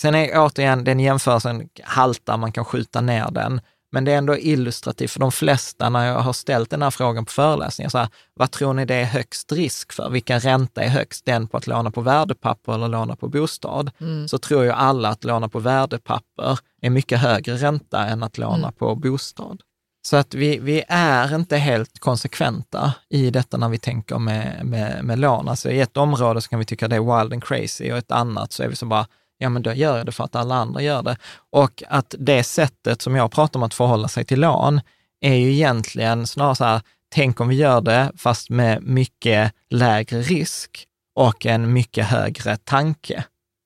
Sen 0.00 0.14
är 0.14 0.30
återigen, 0.38 0.84
den 0.84 1.00
jämförelsen 1.00 1.68
haltar, 1.82 2.36
man 2.36 2.52
kan 2.52 2.64
skjuta 2.64 3.00
ner 3.00 3.30
den, 3.30 3.60
men 3.92 4.04
det 4.04 4.12
är 4.12 4.18
ändå 4.18 4.38
illustrativt 4.38 5.10
för 5.10 5.20
de 5.20 5.32
flesta 5.32 5.88
när 5.88 6.06
jag 6.06 6.18
har 6.18 6.32
ställt 6.32 6.70
den 6.70 6.82
här 6.82 6.90
frågan 6.90 7.24
på 7.24 7.32
föreläsningar, 7.32 7.88
så 7.90 7.98
här, 7.98 8.08
vad 8.34 8.50
tror 8.50 8.74
ni 8.74 8.84
det 8.84 8.94
är 8.94 9.04
högst 9.04 9.52
risk 9.52 9.92
för? 9.92 10.10
Vilken 10.10 10.40
ränta 10.40 10.82
är 10.82 10.88
högst? 10.88 11.24
Den 11.24 11.48
på 11.48 11.56
att 11.56 11.66
låna 11.66 11.90
på 11.90 12.00
värdepapper 12.00 12.74
eller 12.74 12.88
låna 12.88 13.16
på 13.16 13.28
bostad? 13.28 13.90
Mm. 14.00 14.28
Så 14.28 14.38
tror 14.38 14.64
ju 14.64 14.70
alla 14.70 15.08
att 15.08 15.24
låna 15.24 15.48
på 15.48 15.58
värdepapper 15.58 16.58
är 16.82 16.90
mycket 16.90 17.18
högre 17.18 17.56
ränta 17.56 18.06
än 18.06 18.22
att 18.22 18.38
låna 18.38 18.56
Mm. 18.58 18.72
på 18.72 18.94
bostad. 18.94 19.62
Så 20.06 20.16
att 20.16 20.34
vi, 20.34 20.58
vi 20.58 20.82
är 20.88 21.34
inte 21.34 21.56
helt 21.56 21.98
konsekventa 21.98 22.94
i 23.08 23.30
detta 23.30 23.56
när 23.56 23.68
vi 23.68 23.78
tänker 23.78 24.18
med, 24.18 24.60
med, 24.64 25.04
med 25.04 25.18
lån. 25.18 25.48
Alltså 25.48 25.70
i 25.70 25.80
ett 25.80 25.96
område 25.96 26.40
så 26.40 26.48
kan 26.48 26.58
vi 26.58 26.64
tycka 26.64 26.88
det 26.88 26.96
är 26.96 27.18
wild 27.20 27.32
and 27.32 27.44
crazy 27.44 27.92
och 27.92 27.98
ett 27.98 28.10
annat 28.10 28.52
så 28.52 28.62
är 28.62 28.68
vi 28.68 28.76
så 28.76 28.86
bara, 28.86 29.06
ja 29.42 29.48
men 29.48 29.62
då 29.62 29.72
gör 29.72 29.96
jag 29.96 30.06
det 30.06 30.12
för 30.12 30.24
att 30.24 30.36
alla 30.36 30.54
andra 30.54 30.82
gör 30.82 31.02
det. 31.02 31.16
Och 31.50 31.82
att 31.88 32.14
det 32.18 32.44
sättet 32.44 33.02
som 33.02 33.16
jag 33.16 33.32
pratar 33.32 33.60
om 33.60 33.62
att 33.62 33.74
förhålla 33.74 34.08
sig 34.08 34.24
till 34.24 34.40
lån 34.40 34.80
är 35.20 35.34
ju 35.34 35.52
egentligen 35.52 36.26
snarare 36.26 36.56
så 36.56 36.64
här, 36.64 36.80
tänk 37.14 37.40
om 37.40 37.48
vi 37.48 37.56
gör 37.56 37.80
det 37.80 38.12
fast 38.16 38.50
med 38.50 38.82
mycket 38.82 39.52
lägre 39.70 40.20
risk 40.20 40.86
och 41.14 41.46
en 41.46 41.72
mycket 41.72 42.06
högre 42.06 42.56
tanke. 42.56 43.24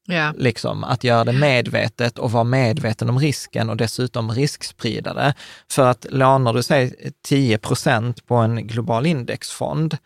Ja. 0.08 0.32
Liksom, 0.36 0.84
att 0.84 1.04
göra 1.04 1.24
det 1.24 1.32
medvetet 1.32 2.18
och 2.18 2.32
vara 2.32 2.44
medveten 2.44 3.10
om 3.10 3.18
risken 3.18 3.70
och 3.70 3.76
dessutom 3.76 4.30
risksprida 4.30 5.14
det. 5.14 5.34
För 5.70 5.86
att 5.86 6.06
lånar 6.10 6.52
du 6.52 6.62
säg 6.62 7.12
10 7.24 7.58
procent 7.58 8.26
på 8.26 8.34
en 8.34 8.66
global 8.66 9.06
indexfond, 9.06 9.96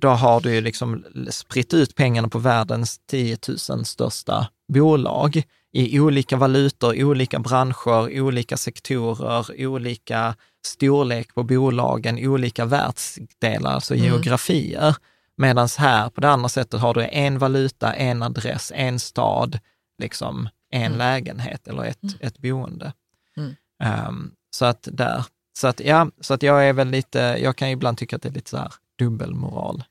då 0.00 0.08
har 0.08 0.40
du 0.40 0.54
ju 0.54 0.60
liksom 0.60 1.04
spritt 1.30 1.74
ut 1.74 1.94
pengarna 1.94 2.28
på 2.28 2.38
världens 2.38 2.98
10 3.06 3.38
000 3.70 3.84
största 3.84 4.48
bolag 4.72 5.42
i 5.72 6.00
olika 6.00 6.36
valutor, 6.36 7.04
olika 7.04 7.38
branscher, 7.38 8.20
olika 8.20 8.56
sektorer, 8.56 9.66
olika 9.66 10.34
storlek 10.66 11.34
på 11.34 11.42
bolagen, 11.42 12.18
olika 12.28 12.64
världsdelar, 12.64 13.70
alltså 13.72 13.94
Mm. 13.94 14.06
geografier. 14.06 14.96
Medan 15.36 15.68
här 15.78 16.08
på 16.10 16.20
det 16.20 16.30
andra 16.30 16.48
sättet 16.48 16.80
har 16.80 16.94
du 16.94 17.04
en 17.04 17.38
valuta, 17.38 17.92
en 17.94 18.22
adress, 18.22 18.72
en 18.74 18.98
stad, 18.98 19.58
liksom 20.02 20.48
en 20.70 20.82
Mm. 20.82 20.98
lägenhet 20.98 21.68
eller 21.68 21.84
ett, 21.84 22.00
ett 22.20 22.38
boende. 22.38 22.92
Mm. 23.36 23.54
Ehm, 23.82 24.30
så 24.50 24.64
att 24.64 24.88
där, 24.92 25.24
så 25.58 25.66
att 25.66 25.80
ja, 25.80 26.10
så 26.20 26.34
att 26.34 26.42
jag 26.42 26.68
är 26.68 26.72
väl 26.72 26.88
lite, 26.88 27.18
jag 27.18 27.56
kan 27.56 27.68
ju 27.68 27.72
ibland 27.72 27.98
tycka 27.98 28.16
att 28.16 28.22
det 28.22 28.28
är 28.28 28.32
lite 28.32 28.50
så 28.50 28.56
här 28.56 28.72
dubbelmoral. 28.98 29.84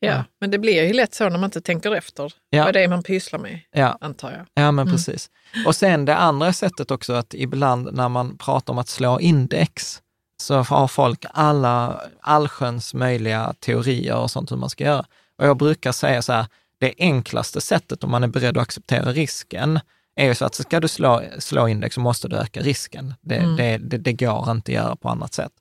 Ja, 0.00 0.24
men 0.40 0.50
det 0.50 0.58
blir 0.58 0.84
ju 0.86 0.92
lätt 0.92 1.14
så 1.14 1.24
när 1.24 1.30
man 1.38 1.44
inte 1.44 1.60
tänker 1.60 1.94
efter 1.94 2.32
Ja. 2.50 2.64
vad 2.64 2.74
det 2.74 2.84
är 2.84 2.88
man 2.88 3.02
pysslar 3.02 3.38
med, 3.38 3.60
Ja, 3.72 3.98
antar 4.00 4.30
jag. 4.32 4.40
ja 4.54 4.70
men 4.72 4.82
Mm. 4.86 4.92
precis. 4.94 5.30
Och 5.66 5.76
sen 5.76 6.04
det 6.04 6.16
andra 6.16 6.52
sättet 6.52 6.90
också 6.90 7.12
att 7.12 7.34
ibland 7.34 7.88
när 7.92 8.08
man 8.08 8.36
pratar 8.38 8.72
om 8.72 8.78
att 8.78 8.88
slå 8.88 9.20
index, 9.20 10.02
så 10.42 10.54
har 10.62 10.88
folk 10.88 11.24
alla, 11.30 12.00
allsköns 12.20 12.94
möjliga 12.94 13.54
teorier 13.60 14.16
och 14.16 14.30
sånt 14.30 14.52
hur 14.52 14.56
man 14.56 14.70
ska 14.70 14.84
göra. 14.84 15.04
Och 15.38 15.46
jag 15.46 15.56
brukar 15.56 15.92
säga 15.92 16.22
så 16.22 16.32
här, 16.32 16.46
det 16.80 16.94
enklaste 16.98 17.60
sättet 17.60 18.04
om 18.04 18.10
man 18.10 18.24
är 18.24 18.28
beredd 18.28 18.56
att 18.56 18.62
acceptera 18.62 19.12
risken, 19.12 19.80
är 20.16 20.26
ju 20.26 20.34
så 20.34 20.44
att 20.44 20.54
ska 20.54 20.80
du 20.80 20.88
slå, 20.88 21.22
slå 21.38 21.68
index 21.68 21.94
så 21.94 22.00
måste 22.00 22.28
du 22.28 22.36
öka 22.36 22.60
risken. 22.60 23.14
Det, 23.20 23.36
Mm. 23.36 23.56
det, 23.56 23.78
det, 23.78 23.98
det 23.98 24.12
går 24.12 24.50
inte 24.50 24.70
att 24.72 24.74
göra 24.74 24.96
på 24.96 25.08
annat 25.08 25.34
sätt. 25.34 25.52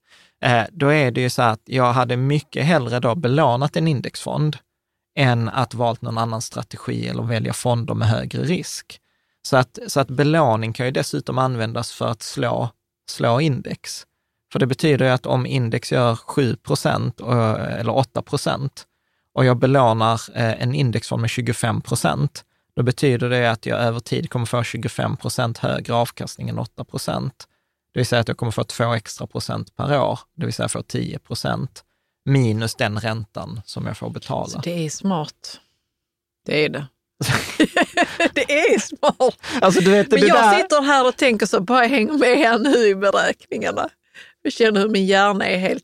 Eh, 0.43 0.65
då 0.71 0.93
är 0.93 1.11
det 1.11 1.21
ju 1.21 1.29
så 1.29 1.41
att 1.41 1.61
jag 1.65 1.93
hade 1.93 2.17
mycket 2.17 2.65
hellre 2.65 2.99
då 2.99 3.15
belånat 3.15 3.75
en 3.75 3.87
indexfond 3.87 4.57
än 5.15 5.49
att 5.49 5.73
valt 5.73 6.01
någon 6.01 6.17
annan 6.17 6.41
strategi 6.41 7.07
eller 7.07 7.23
välja 7.23 7.53
fonder 7.53 7.93
med 7.93 8.07
högre 8.07 8.43
risk. 8.43 8.99
Så 9.41 9.57
att, 9.57 9.79
så 9.87 9.99
att 9.99 10.07
belåning 10.07 10.73
kan 10.73 10.85
ju 10.85 10.91
dessutom 10.91 11.37
användas 11.37 11.91
för 11.91 12.07
att 12.07 12.21
slå, 12.21 12.69
slå 13.09 13.41
index. 13.41 14.03
För 14.51 14.59
det 14.59 14.67
betyder 14.67 15.05
ju 15.05 15.11
att 15.11 15.25
om 15.25 15.45
index 15.45 15.91
gör 15.91 16.15
7 16.15 16.55
procent 16.55 17.19
eller 17.19 17.95
8 17.95 18.21
procent 18.21 18.87
och 19.33 19.45
jag 19.45 19.57
belånar 19.57 20.21
eh, 20.33 20.61
en 20.61 20.75
indexfond 20.75 21.21
med 21.21 21.29
25 21.29 21.81
procent, 21.81 22.43
då 22.75 22.83
betyder 22.83 23.29
det 23.29 23.51
att 23.51 23.65
jag 23.65 23.79
över 23.79 23.99
tid 23.99 24.29
kommer 24.29 24.45
få 24.45 24.63
25 24.63 25.17
procent 25.17 25.57
högre 25.57 25.93
avkastning 25.93 26.49
än 26.49 26.59
8 26.59 26.83
procent. 26.83 27.47
Det 27.93 27.99
vill 27.99 28.05
säga 28.05 28.19
att 28.21 28.27
jag 28.27 28.37
kommer 28.37 28.51
få 28.51 28.63
två 28.63 28.93
extra 28.93 29.27
procent 29.27 29.75
per 29.75 29.99
år, 30.01 30.19
det 30.35 30.45
vill 30.45 30.53
säga 30.53 30.69
få 30.69 30.81
10 30.81 31.19
procent 31.19 31.83
minus 32.25 32.75
den 32.75 32.99
räntan 32.99 33.61
som 33.65 33.85
jag 33.85 33.97
får 33.97 34.09
betala. 34.09 34.47
Så 34.47 34.59
det 34.59 34.85
är 34.85 34.89
smart. 34.89 35.59
Det 36.45 36.65
är 36.65 36.69
det. 36.69 36.87
det 38.33 38.51
är 38.51 38.79
smart. 38.79 39.37
Alltså, 39.61 39.81
du 39.81 39.91
vet, 39.91 40.11
Men 40.11 40.19
jag 40.19 40.37
där- 40.37 40.57
sitter 40.57 40.81
här 40.81 41.07
och 41.07 41.17
tänker 41.17 41.45
så, 41.45 41.59
bara 41.61 41.85
häng 41.85 42.19
med 42.19 42.37
här 42.37 42.59
nu 42.59 42.87
i 42.87 42.95
beräkningarna. 42.95 43.89
Jag 44.41 44.53
känner 44.53 44.81
hur 44.81 44.89
min 44.89 45.05
hjärna 45.05 45.45
är 45.47 45.57
helt, 45.57 45.83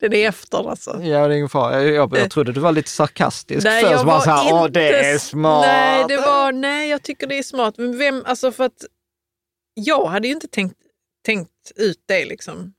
den 0.00 0.12
är 0.12 0.28
efter 0.28 0.70
alltså. 0.70 0.90
Ja, 1.02 1.28
det 1.28 1.34
är 1.34 1.36
ingen 1.36 1.48
fara. 1.48 1.82
Jag, 1.82 1.94
jag, 1.94 2.18
jag 2.18 2.30
trodde 2.30 2.52
du 2.52 2.60
var 2.60 2.72
lite 2.72 2.90
sarkastisk 2.90 3.64
Nej, 3.64 3.82
först. 3.82 3.92
jag 3.92 4.04
var 4.04 4.20
så 4.20 4.30
här, 4.30 4.52
Åh, 4.54 4.64
inte 4.66 4.80
det 4.80 5.10
är 5.10 5.18
smart. 5.18 5.66
Nej, 5.66 6.04
det 6.08 6.16
var, 6.16 6.52
nej, 6.52 6.90
jag 6.90 7.02
tycker 7.02 7.26
det 7.26 7.38
är 7.38 7.42
smart. 7.42 7.74
Men 7.78 7.98
vem, 7.98 8.22
alltså 8.26 8.52
för 8.52 8.64
att 8.64 8.84
jag 9.74 10.06
hade 10.06 10.28
ju 10.28 10.34
inte 10.34 10.48
tänkt, 10.48 10.76
tänkt 11.24 11.72
ut 11.76 11.98
det 12.06 12.24
liksom. 12.24 12.74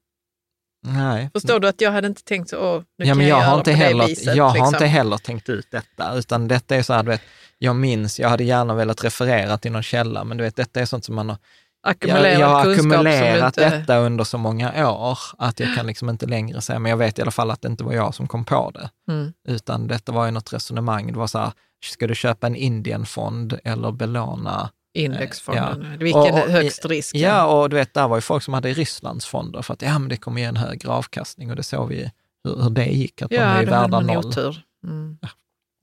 Nej. 0.88 1.30
Förstår 1.34 1.60
du 1.60 1.68
att 1.68 1.82
jag 1.82 1.92
hade 1.92 2.08
inte 2.08 2.24
tänkt 2.24 2.50
så, 2.50 2.58
åh, 2.58 2.84
nu 2.98 3.06
Ja, 3.06 3.12
kan 3.12 3.18
men 3.18 3.28
jag, 3.28 3.38
jag, 3.38 3.42
göra 3.42 3.50
har 3.50 3.58
inte 3.58 3.72
på 3.72 3.78
det 3.78 3.84
heller, 3.86 4.08
viset. 4.08 4.36
jag 4.36 4.44
har 4.44 4.54
liksom. 4.54 4.74
inte 4.74 4.86
heller 4.86 5.18
tänkt 5.18 5.50
ut 5.50 5.72
detta, 5.72 6.16
utan 6.16 6.48
detta 6.48 6.76
är 6.76 6.84
så 6.84 6.94
här, 6.94 7.04
du 7.04 7.10
vet, 7.10 7.22
jag 7.58 7.76
minns, 7.76 8.20
jag 8.20 8.30
hade 8.30 8.44
gärna 8.44 8.74
velat 8.74 9.04
referera 9.04 9.58
till 9.58 9.72
någon 9.72 9.84
källa, 9.84 10.24
men 10.24 10.38
du 10.38 10.44
vet, 10.44 10.56
detta 10.56 10.82
är 10.82 10.86
sånt 10.86 11.06
som 11.06 11.16
man 11.16 11.30
har 11.30 11.38
jag, 11.86 11.92
Ackumulerad 11.92 12.40
jag 12.40 12.48
har 12.48 12.72
ackumulerat 12.72 13.58
inte... 13.58 13.70
detta 13.70 13.98
under 13.98 14.24
så 14.24 14.38
många 14.38 14.90
år 14.92 15.20
att 15.38 15.60
jag 15.60 15.76
kan 15.76 15.88
liksom 15.88 16.10
inte 16.10 16.26
längre 16.26 16.62
säga, 16.62 16.80
men 16.80 16.90
jag 16.90 16.98
vet 16.98 17.20
i 17.20 17.22
alla 17.22 17.32
fall 17.32 17.52
att 17.52 17.62
det 17.62 17.68
inte 17.68 17.84
var 17.84 17.94
jag 17.94 18.16
som 18.16 18.28
kom 18.28 18.46
på 18.46 18.72
det. 18.72 18.90
Mm. 19.12 19.34
Utan 19.48 19.88
detta 19.88 20.12
var 20.12 20.26
ju 20.26 20.32
något 20.32 20.54
resonemang. 20.54 21.12
Det 21.12 21.20
var 21.20 21.28
så 21.28 21.40
här, 21.40 21.52
ska 21.86 22.08
du 22.08 22.16
köpa 22.16 22.48
en 22.48 22.56
Indienfond 22.56 23.60
eller 23.64 23.92
belåna? 23.92 24.70
Indexfonden, 24.96 25.88
Ja. 25.92 25.98
vilken 25.98 26.22
Och- 26.22 26.28
och- 26.30 26.50
högst 26.52 26.86
risk? 26.86 27.16
Ja, 27.16 27.46
och 27.46 27.70
du 27.70 27.76
vet, 27.76 27.94
där 27.94 28.08
var 28.08 28.18
ju 28.18 28.22
folk 28.22 28.44
som 28.44 28.54
hade 28.54 28.74
Rysslands 28.74 29.26
fonder 29.26 29.62
för 29.62 29.74
att 29.74 29.82
ja, 29.82 30.00
men 30.00 30.10
det 30.10 30.18
kommer 30.18 30.42
ge 30.42 30.48
en 30.48 30.58
högre 30.58 30.90
avkastning 30.90 31.50
och 31.50 31.56
det 31.56 31.64
såg 31.64 31.90
vi 31.90 32.12
hur, 32.44 32.62
hur 32.64 32.70
det 32.70 32.86
gick, 32.86 33.22
att 33.22 33.30
de 33.30 33.36
är 33.38 33.54
ja 33.56 33.60
ju 33.62 33.66
värda 33.66 34.00
noll. 34.00 34.26
otur. 34.26 34.64
Mm. 34.84 35.18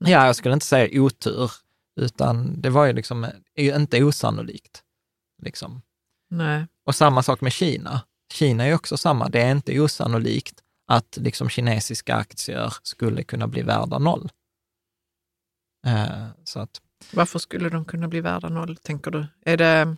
Ja, 0.05 0.25
jag 0.25 0.35
skulle 0.35 0.53
inte 0.53 0.65
säga 0.65 1.01
otur, 1.01 1.51
utan 2.01 2.61
det 2.61 2.69
var 2.69 2.85
ju 2.85 2.93
liksom 2.93 3.27
inte 3.57 4.03
osannolikt. 4.03 4.83
Liksom. 5.41 5.81
Nej. 6.29 6.65
Och 6.85 6.95
samma 6.95 7.23
sak 7.23 7.41
med 7.41 7.53
Kina. 7.53 8.01
Kina 8.33 8.65
är 8.65 8.75
också 8.75 8.97
samma, 8.97 9.29
det 9.29 9.41
är 9.41 9.51
inte 9.51 9.79
osannolikt 9.79 10.59
att 10.87 11.17
liksom 11.21 11.49
kinesiska 11.49 12.15
aktier 12.15 12.73
skulle 12.83 13.23
kunna 13.23 13.47
bli 13.47 13.61
värda 13.61 13.99
noll. 13.99 14.29
Eh, 15.87 16.25
så 16.43 16.59
att, 16.59 16.81
Varför 17.13 17.39
skulle 17.39 17.69
de 17.69 17.85
kunna 17.85 18.07
bli 18.07 18.21
värda 18.21 18.49
noll, 18.49 18.77
tänker 18.77 19.11
du? 19.11 19.25
Är 19.45 19.57
det 19.57 19.95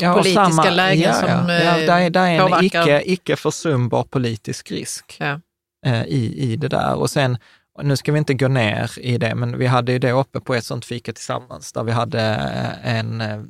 ja, 0.00 0.10
och 0.14 0.16
politiska 0.22 0.70
lägen 0.70 1.02
ja, 1.08 1.14
som 1.14 1.28
ja, 1.28 1.52
ja, 1.52 1.78
eh, 1.80 1.86
där 1.86 2.00
är, 2.00 2.10
där 2.10 2.26
är 2.26 2.30
en 2.34 2.40
påverkar? 2.48 2.82
icke, 2.82 3.02
icke 3.12 3.36
försumbar 3.36 4.02
politisk 4.02 4.70
risk 4.70 5.16
Ja. 5.20 5.40
eh, 5.86 6.02
i, 6.04 6.34
i 6.52 6.56
det 6.56 6.68
där. 6.68 6.94
Och 6.94 7.10
sen, 7.10 7.38
nu 7.82 7.96
ska 7.96 8.12
vi 8.12 8.18
inte 8.18 8.34
gå 8.34 8.48
ner 8.48 8.98
i 8.98 9.18
det, 9.18 9.34
men 9.34 9.58
vi 9.58 9.66
hade 9.66 9.92
ju 9.92 9.98
det 9.98 10.12
uppe 10.12 10.40
på 10.40 10.54
ett 10.54 10.64
sånt 10.64 10.84
fika 10.84 11.12
tillsammans, 11.12 11.72
där 11.72 11.84
vi 11.84 11.92
hade 11.92 12.20
eh, 12.22 12.96
en 12.96 13.20
eh, 13.20 13.40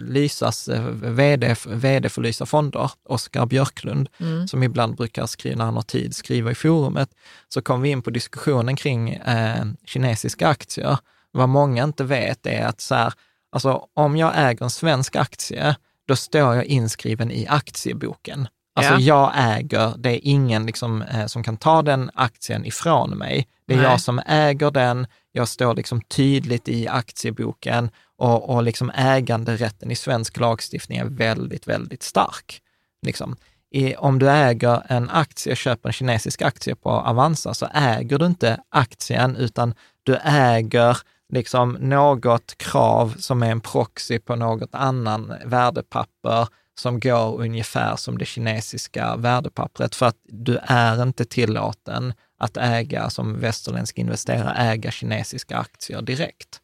Lysas 0.00 0.68
eh, 0.68 0.82
vd, 0.90 1.54
vd 1.68 2.08
för 2.08 2.22
Lysa 2.22 2.46
Fonder, 2.46 2.90
Oskar 3.08 3.46
Björklund, 3.46 4.08
Mm. 4.20 4.48
som 4.48 4.62
ibland 4.62 4.96
brukar 4.96 5.26
skriva, 5.26 5.56
när 5.56 5.64
han 5.64 5.74
har 5.76 5.82
tid, 5.82 6.14
skriva 6.14 6.50
i 6.50 6.54
forumet, 6.54 7.08
så 7.48 7.62
kom 7.62 7.82
vi 7.82 7.88
in 7.90 8.02
på 8.02 8.10
diskussionen 8.10 8.76
kring 8.76 9.10
eh, 9.10 9.64
kinesiska 9.86 10.48
aktier. 10.48 10.98
Vad 11.34 11.48
många 11.48 11.84
inte 11.84 12.04
vet 12.04 12.46
är 12.46 12.64
att 12.66 12.80
så 12.80 12.94
här, 12.94 13.12
alltså, 13.52 13.86
om 13.94 14.16
jag 14.16 14.32
äger 14.36 14.62
en 14.64 14.70
svensk 14.70 15.16
aktie, 15.16 15.76
då 16.08 16.16
står 16.16 16.54
jag 16.54 16.64
inskriven 16.64 17.30
i 17.30 17.46
aktieboken. 17.48 18.48
Alltså 18.76 18.92
Ja. 18.92 18.98
jag 19.00 19.32
äger, 19.58 19.94
det 19.98 20.10
är 20.10 20.20
ingen 20.22 20.66
liksom, 20.66 21.02
eh, 21.02 21.26
som 21.26 21.42
kan 21.42 21.56
ta 21.56 21.82
den 21.82 22.10
aktien 22.14 22.66
ifrån 22.66 23.10
mig. 23.10 23.46
Det 23.66 23.74
är 23.74 23.78
Nej. 23.78 23.86
jag 23.86 24.00
som 24.00 24.18
äger 24.26 24.70
den, 24.70 25.06
jag 25.32 25.48
står 25.48 25.74
liksom 25.74 26.00
tydligt 26.02 26.68
i 26.68 26.88
aktieboken 26.88 27.90
Och, 28.16 28.50
och 28.54 28.62
liksom 28.62 28.90
äganderätten 28.94 29.90
i 29.90 29.94
svensk 29.96 30.36
lagstiftning 30.36 30.98
är 30.98 31.04
väldigt, 31.04 31.68
väldigt 31.68 32.02
stark. 32.02 32.60
Liksom. 33.02 33.36
I, 33.70 33.96
om 33.96 34.18
du 34.18 34.30
äger 34.30 34.82
en 34.88 35.10
aktie, 35.10 35.56
köper 35.56 35.88
en 35.88 35.92
kinesisk 35.92 36.42
aktie 36.42 36.74
på 36.74 36.90
Avanza, 36.90 37.54
så 37.54 37.66
äger 37.74 38.18
du 38.18 38.26
inte 38.26 38.60
aktien, 38.70 39.36
utan 39.36 39.74
du 40.02 40.16
äger 40.24 40.98
liksom 41.34 41.72
något 41.80 42.58
krav 42.58 43.14
som 43.18 43.42
är 43.42 43.50
en 43.50 43.60
proxy 43.60 44.18
på 44.18 44.36
något 44.36 44.74
annan 44.74 45.34
värdepapper 45.44 46.48
som 46.78 47.00
går 47.00 47.40
ungefär 47.40 47.96
som 47.96 48.18
det 48.18 48.24
kinesiska 48.24 49.16
värdepappret, 49.16 49.94
för 49.94 50.06
att 50.06 50.16
du 50.22 50.58
är 50.62 51.02
inte 51.02 51.24
tillåten 51.24 52.14
att 52.38 52.56
äga, 52.56 53.10
som 53.10 53.40
västerländsk 53.40 53.98
investerare, 53.98 54.54
äga 54.72 54.90
kinesiska 54.90 55.56
aktier 55.56 56.02
direkt. 56.02 56.60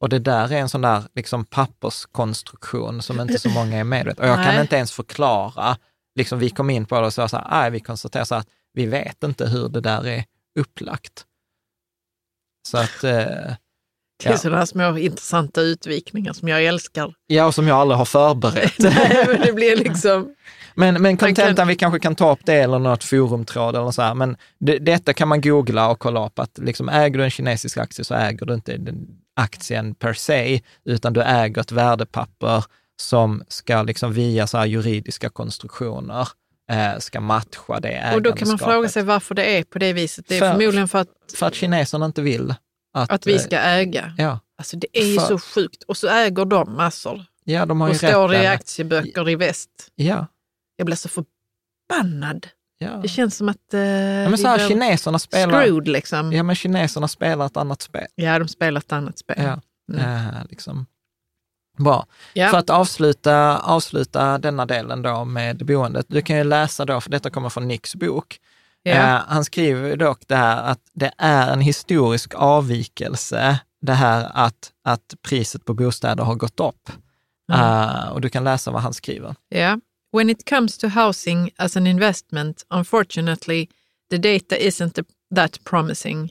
Och 0.00 0.08
det 0.08 0.18
där 0.18 0.52
är 0.52 0.56
en 0.56 0.68
sån 0.68 0.80
där 0.80 1.02
liksom 1.14 1.44
papperskonstruktion 1.44 3.02
som 3.02 3.20
inte 3.20 3.38
så 3.38 3.48
många 3.48 3.76
är 3.76 3.84
medvetna 3.84 4.24
Och 4.24 4.30
jag 4.30 4.44
kan 4.44 4.60
inte 4.60 4.76
ens 4.76 4.92
förklara, 4.92 5.76
liksom 6.14 6.38
vi 6.38 6.50
kom 6.50 6.70
in 6.70 6.86
på 6.86 7.00
det 7.00 7.06
och 7.06 7.14
sa 7.14 7.28
så 7.28 7.36
här, 7.36 7.46
nej, 7.50 7.70
vi 7.70 7.80
konstaterar 7.80 8.24
så 8.24 8.34
här 8.34 8.40
att 8.40 8.48
vi 8.72 8.86
vet 8.86 9.22
inte 9.22 9.48
hur 9.48 9.68
det 9.68 9.80
där 9.80 10.06
är 10.06 10.24
upplagt. 10.60 11.26
Så 12.68 12.78
att, 12.78 13.04
eh, 13.04 13.54
Det 14.22 14.28
är 14.28 14.32
Ja. 14.32 14.38
sådana 14.38 14.58
här 14.58 14.66
små 14.66 14.98
intressanta 14.98 15.60
utvikningar 15.60 16.32
som 16.32 16.48
jag 16.48 16.64
älskar. 16.64 17.14
ja, 17.26 17.44
och 17.46 17.54
som 17.54 17.68
jag 17.68 17.76
aldrig 17.78 17.98
har 17.98 18.04
förberett. 18.04 18.74
Nej, 18.78 19.24
men 19.28 19.40
det 19.46 19.52
blir 19.52 19.76
liksom... 19.76 20.34
Men, 20.74 21.02
men 21.02 21.16
kontentan, 21.16 21.54
kan- 21.56 21.68
vi 21.68 21.74
kanske 21.76 21.98
kan 22.00 22.14
ta 22.14 22.32
upp 22.32 22.38
det 22.44 22.54
eller 22.54 22.78
något 22.78 23.04
forumtråd 23.04 23.76
eller 23.76 23.90
så 23.90 24.02
här, 24.02 24.14
men 24.14 24.36
det, 24.60 24.78
detta 24.78 25.12
kan 25.12 25.28
man 25.28 25.40
googla 25.40 25.90
och 25.90 25.98
kolla 25.98 26.26
upp 26.26 26.38
att 26.38 26.58
liksom, 26.58 26.88
äger 26.88 27.18
du 27.18 27.24
en 27.24 27.30
kinesisk 27.30 27.76
aktie 27.78 28.04
så 28.04 28.14
äger 28.14 28.46
du 28.46 28.54
inte 28.54 28.76
den 28.76 29.06
aktien 29.36 29.94
per 29.94 30.12
se, 30.12 30.60
utan 30.84 31.12
du 31.12 31.22
äger 31.22 31.60
ett 31.60 31.72
värdepapper 31.72 32.64
som 33.00 33.42
ska 33.48 33.82
liksom 33.82 34.12
via 34.12 34.46
så 34.46 34.64
juridiska 34.64 35.28
konstruktioner 35.28 36.28
eh, 36.70 36.98
ska 36.98 37.20
matcha 37.20 37.80
det 37.80 38.12
Och 38.14 38.22
då 38.22 38.32
kan 38.32 38.48
man 38.48 38.58
fråga 38.58 38.72
ägandeskapet. 38.72 38.92
sig 38.92 39.02
varför 39.02 39.34
det 39.34 39.58
är 39.58 39.64
på 39.64 39.78
det 39.78 39.92
viset. 39.92 40.24
Det 40.28 40.36
är 40.36 40.40
För- 40.40 40.52
förmodligen 40.52 40.88
för 40.88 40.98
att, 40.98 41.08
För 41.34 41.46
att 41.46 41.54
kineserna 41.54 42.06
inte 42.06 42.22
vill 42.22 42.54
att, 42.92 43.10
att 43.10 43.26
vi 43.26 43.34
eh, 43.34 43.40
ska 43.40 43.58
äga. 43.58 44.14
Ja, 44.18 44.38
Alltså 44.56 44.76
det 44.76 44.86
är 44.92 45.04
ju 45.04 45.18
För- 45.20 45.26
så 45.26 45.38
sjukt. 45.38 45.82
Och 45.82 45.96
så 45.96 46.08
äger 46.08 46.44
de 46.44 46.76
massor. 46.76 47.24
ja, 47.44 47.66
de 47.66 47.80
har 47.80 47.88
ju 47.88 47.90
Och 47.90 47.96
står 47.96 48.28
det 48.28 48.42
i 48.42 48.46
aktieböcker 48.46 49.28
i 49.28 49.34
väst. 49.34 49.70
Ja, 49.94 50.26
Jag 50.76 50.86
blir 50.86 50.96
så 50.96 51.08
förbannad. 51.08 52.46
ja. 52.78 52.90
Det 53.02 53.08
känns 53.08 53.36
som 53.36 53.48
att 53.48 53.74
eh, 53.74 53.80
ja 53.80 54.28
men 54.28 54.38
så 54.38 54.48
här, 54.48 54.68
kineserna 54.68 55.18
spelar, 55.18 55.62
screwed 55.62 55.88
liksom. 55.88 56.32
ja, 56.32 56.42
men 56.42 56.56
kineserna 56.56 57.08
spelar 57.08 57.46
ett 57.46 57.56
annat 57.56 57.82
spel. 57.82 58.06
Ja, 58.14 58.38
de 58.38 58.48
spelar 58.48 58.80
ett 58.80 58.92
annat 58.92 59.18
spel. 59.18 59.36
Ja. 59.38 59.60
Mm. 59.92 60.26
Eh, 60.28 60.34
liksom. 60.50 60.86
Bra. 61.78 62.06
Ja. 62.32 62.48
För 62.50 62.58
att 62.58 62.70
avsluta, 62.70 63.58
avsluta 63.58 64.38
denna 64.38 64.66
delen 64.66 65.02
då 65.02 65.24
med 65.24 65.66
boendet. 65.66 66.06
Du 66.08 66.22
kan 66.22 66.36
ju 66.36 66.44
läsa 66.44 66.84
då, 66.84 67.00
för 67.00 67.10
detta 67.10 67.30
kommer 67.30 67.48
från 67.48 67.68
Nicks 67.68 67.94
bok. 67.96 68.40
Ja. 68.82 68.92
Eh, 68.92 69.22
han 69.28 69.44
skriver 69.44 69.96
dock 69.96 70.22
det 70.26 70.36
här 70.36 70.62
att 70.62 70.80
det 70.92 71.10
är 71.18 71.52
en 71.52 71.60
historisk 71.60 72.34
avvikelse, 72.34 73.60
det 73.80 73.92
här 73.92 74.30
att, 74.34 74.70
att 74.84 75.14
priset 75.22 75.64
på 75.64 75.74
bostäder 75.74 76.24
har 76.24 76.34
gått 76.34 76.60
upp. 76.60 76.90
Mm. 77.52 77.60
Eh, 77.60 78.08
och 78.08 78.20
du 78.20 78.28
kan 78.28 78.44
läsa 78.44 78.70
vad 78.70 78.82
han 78.82 78.94
skriver. 78.94 79.34
Yeah. 79.54 79.76
When 80.12 80.30
it 80.30 80.48
comes 80.48 80.78
to 80.78 80.88
housing 80.88 81.50
as 81.56 81.76
an 81.76 81.86
investment, 81.86 82.66
unfortunately, 82.70 83.68
the 84.10 84.18
data 84.18 84.56
isn't 84.56 85.04
that 85.34 85.64
promising. 85.64 86.30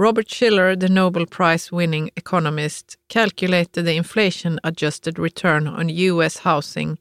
Robert 0.00 0.30
Schiller, 0.30 0.76
the 0.76 0.88
Nobel 0.88 1.26
Prize 1.26 1.72
winning 1.72 2.10
economist, 2.14 2.96
calculated 3.08 3.84
the 3.84 3.96
inflation 3.96 4.60
adjusted 4.62 5.18
return 5.18 5.66
on 5.66 5.88
US 5.88 6.38
housing 6.38 6.98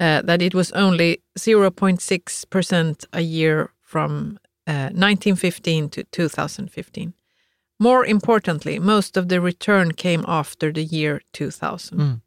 uh, 0.00 0.22
that 0.22 0.42
it 0.42 0.54
was 0.54 0.72
only 0.72 1.18
0.6% 1.38 3.04
a 3.12 3.20
year 3.20 3.70
from 3.92 4.38
eh, 4.68 4.74
uh, 4.74 4.86
1915 4.86 5.88
to 5.90 6.02
2015. 6.16 7.12
More 7.78 8.06
importantly, 8.06 8.78
most 8.78 9.16
of 9.16 9.28
the 9.28 9.40
return 9.40 9.94
came 9.94 10.24
after 10.26 10.72
the 10.72 10.96
year 10.96 11.20
2000. 11.38 12.00
Mm. 12.00 12.20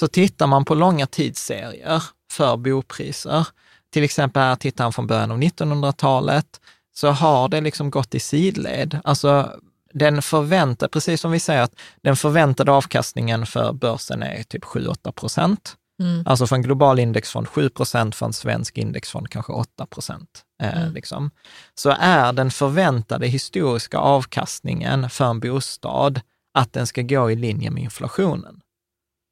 Så 0.00 0.08
tittar 0.08 0.46
man 0.46 0.64
på 0.64 0.74
långa 0.74 1.06
tidsserier 1.06 2.02
för 2.30 2.56
bopriser, 2.56 3.46
till 3.92 4.04
exempel 4.04 4.42
här 4.42 4.56
tittar 4.56 4.84
han 4.84 4.92
från 4.92 5.06
början 5.06 5.30
av 5.30 5.38
1900-talet, 5.38 6.60
så 6.94 7.08
har 7.08 7.48
det 7.48 7.60
liksom 7.60 7.90
gått 7.90 8.14
i 8.14 8.20
sidled. 8.20 9.00
Alltså 9.04 9.60
den 9.92 10.22
förväntade, 10.22 10.90
precis 10.90 11.20
som 11.20 11.30
vi 11.32 11.40
säger 11.40 11.62
att 11.62 11.74
den 12.02 12.16
förväntade 12.16 12.72
avkastningen 12.72 13.46
för 13.46 13.72
börsen 13.72 14.22
är 14.22 14.42
typ 14.42 14.64
7-8 14.64 15.12
procent. 15.12 15.76
Mm. 16.00 16.22
Alltså 16.26 16.46
för 16.46 16.56
en 16.56 16.62
global 16.62 16.98
indexfond 16.98 17.48
7 17.48 17.68
procent, 17.68 18.14
för 18.14 18.26
en 18.26 18.32
svensk 18.32 18.78
indexfond 18.78 19.28
kanske 19.30 19.52
8 19.52 19.86
procent. 19.86 20.44
Eh, 20.62 20.82
Mm. 20.82 20.92
liksom. 20.94 21.30
Så 21.74 21.90
är 22.00 22.32
den 22.32 22.50
förväntade 22.50 23.26
historiska 23.26 23.98
avkastningen 23.98 25.10
för 25.10 25.24
en 25.24 25.40
bostad 25.40 26.20
att 26.54 26.72
den 26.72 26.86
ska 26.86 27.02
gå 27.02 27.30
i 27.30 27.36
linje 27.36 27.70
med 27.70 27.82
inflationen. 27.82 28.60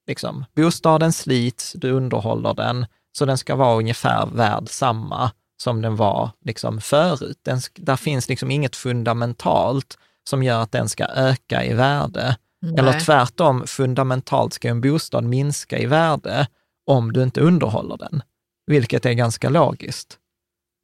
Liksom. 0.07 0.45
Bostaden 0.57 1.13
slits, 1.13 1.73
du 1.73 1.91
underhåller 1.91 2.55
den, 2.55 2.87
så 3.19 3.25
den 3.25 3.39
ska 3.39 3.57
vara 3.57 3.77
ungefär 3.79 4.27
värd 4.27 4.69
samma 4.69 5.31
som 5.63 5.83
den 5.83 5.97
var 5.97 6.31
liksom 6.45 6.81
förut. 6.81 7.39
Den, 7.43 7.61
där 7.75 7.97
finns 7.97 8.29
liksom 8.29 8.51
inget 8.51 8.77
fundamentalt 8.77 9.99
som 10.29 10.43
gör 10.43 10.63
att 10.63 10.73
den 10.73 10.89
ska 10.89 11.05
öka 11.05 11.65
i 11.65 11.75
värde. 11.75 12.37
Eller 12.67 12.93
Nej. 12.93 13.01
tvärtom, 13.01 13.67
fundamentalt 13.67 14.53
ska 14.53 14.69
en 14.69 14.81
bostad 14.81 15.25
minska 15.25 15.79
i 15.79 15.87
värde 15.87 16.47
om 16.87 17.13
du 17.13 17.23
inte 17.23 17.41
underhåller 17.41 17.97
den, 17.97 18.23
vilket 18.67 19.07
är 19.07 19.13
ganska 19.13 19.49
logiskt. 19.49 20.19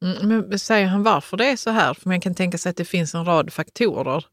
Mm, 0.05 0.39
Men 0.39 0.59
säger 0.59 0.87
han 0.87 1.03
varför 1.03 1.37
det 1.37 1.45
är 1.45 1.55
så 1.55 1.69
här? 1.69 1.93
För 1.93 2.09
man 2.09 2.21
kan 2.21 2.35
tänka 2.35 2.57
sig 2.57 2.69
att 2.69 2.77
det 2.77 2.85
finns 2.85 3.15
en 3.15 3.25
rad 3.25 3.53
faktorer 3.53 4.25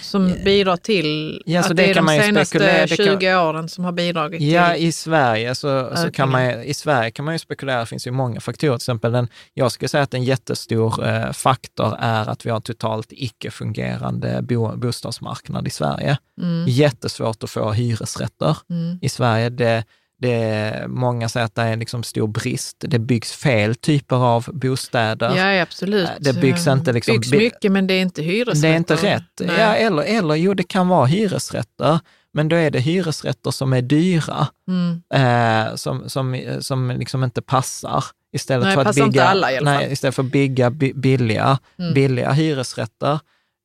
som 0.00 0.34
bidrar 0.44 0.76
till 0.76 1.42
Ja, 1.46 1.62
så 1.62 1.70
att 1.70 1.76
det 1.76 1.82
det 1.82 1.90
är 1.90 1.94
de 1.94 2.08
senaste 2.08 2.58
spekulera- 2.58 2.86
det 2.86 2.96
kan- 2.96 3.20
20 3.20 3.34
åren 3.36 3.68
som 3.68 3.84
har 3.84 3.92
bidragit 3.92 4.40
Ja, 4.42 4.74
till... 4.74 4.84
i 4.86 4.92
Sverige 4.92 5.54
så, 5.54 5.92
så 5.96 6.10
kan 6.12 6.30
man, 6.30 6.62
i 6.62 6.74
Sverige 6.74 7.10
kan 7.10 7.24
man 7.24 7.34
ju 7.34 7.38
spekulera, 7.38 7.80
det 7.80 7.86
finns 7.86 8.06
ju 8.06 8.10
många 8.10 8.40
faktorer. 8.40 8.70
Till 8.72 8.76
exempel, 8.76 9.12
den, 9.12 9.28
jag 9.54 9.72
skulle 9.72 9.88
säga 9.88 10.02
att 10.02 10.14
en 10.14 10.24
jättestor 10.24 11.06
eh, 11.06 11.32
faktor 11.32 11.96
är 12.00 12.28
att 12.30 12.46
vi 12.46 12.50
har 12.50 12.60
totalt 12.60 13.06
icke-fungerande 13.10 14.42
bo, 14.42 14.76
bostadsmarknad 14.76 15.66
i 15.66 15.70
Sverige. 15.70 16.18
Mm, 16.42 16.64
Jättesvårt 16.68 17.42
att 17.42 17.50
få 17.50 17.72
hyresrätter 17.72 18.56
mm, 18.70 18.98
i 19.02 19.08
Sverige. 19.08 19.48
Det, 19.50 19.84
det, 20.18 20.84
många 20.88 21.28
säger 21.28 21.46
att 21.46 21.54
det 21.54 21.62
är 21.62 21.76
liksom 21.76 22.02
stor 22.02 22.26
brist. 22.28 22.76
Det 22.88 22.98
byggs 22.98 23.32
fel 23.32 23.74
typer 23.74 24.16
av 24.16 24.46
bostäder. 24.52 25.36
ja, 25.36 25.62
absolut. 25.62 26.08
Det 26.20 26.32
byggs 26.32 26.66
inte 26.66 26.92
liksom- 26.92 27.14
byggs 27.14 27.30
by- 27.30 27.38
mycket, 27.38 27.72
men 27.72 27.86
det 27.86 27.94
är 27.94 28.02
inte 28.02 28.22
hyresrätter. 28.22 28.68
Det 28.68 28.74
är 28.74 28.76
inte 28.76 28.94
rätt. 28.96 29.22
Nej. 29.40 29.56
Ja, 29.60 29.74
eller, 29.74 30.02
eller 30.02 30.34
jo, 30.34 30.54
det 30.54 30.62
kan 30.68 30.88
vara 30.88 31.06
hyresrätter, 31.06 32.00
men 32.32 32.48
då 32.48 32.56
är 32.56 32.70
det 32.70 32.80
hyresrätter 32.80 33.50
som 33.50 33.72
är 33.72 33.82
dyra, 33.82 34.46
Mm. 34.68 35.02
eh, 35.14 35.74
som, 35.74 36.08
som, 36.10 36.40
som 36.60 36.90
liksom 36.90 37.24
inte 37.24 37.42
passar. 37.42 38.04
Istället 38.32 38.64
Nej, 38.66 38.74
för 38.74 38.84
att 38.84 38.96
bygga, 38.96 39.24
alla 39.24 39.48
nej, 39.62 39.92
istället 39.92 40.14
för 40.14 40.22
att 40.22 40.32
bygga 40.32 40.70
bi- 40.70 40.92
billiga, 40.94 41.58
Mm. 41.78 41.94
billiga 41.94 42.32
hyresrätter. 42.32 43.18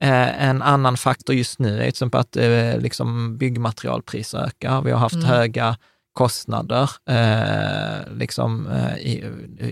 Eh, 0.03 0.43
en 0.47 0.61
annan 0.61 0.97
faktor 0.97 1.35
just 1.35 1.59
nu 1.59 1.75
är 1.75 1.79
till 1.79 1.87
exempel 1.89 2.19
att 2.21 2.35
eh, 2.37 2.77
liksom 2.79 3.37
byggmaterialpriser 3.37 4.37
ökar. 4.45 4.81
Vi 4.81 4.91
har 4.91 4.99
haft 4.99 5.15
Mm. 5.15 5.25
höga 5.27 5.77
kostnader 6.13 6.89
eh, 7.09 8.13
liksom, 8.13 8.67
eh, 8.67 8.97
i, 8.97 9.23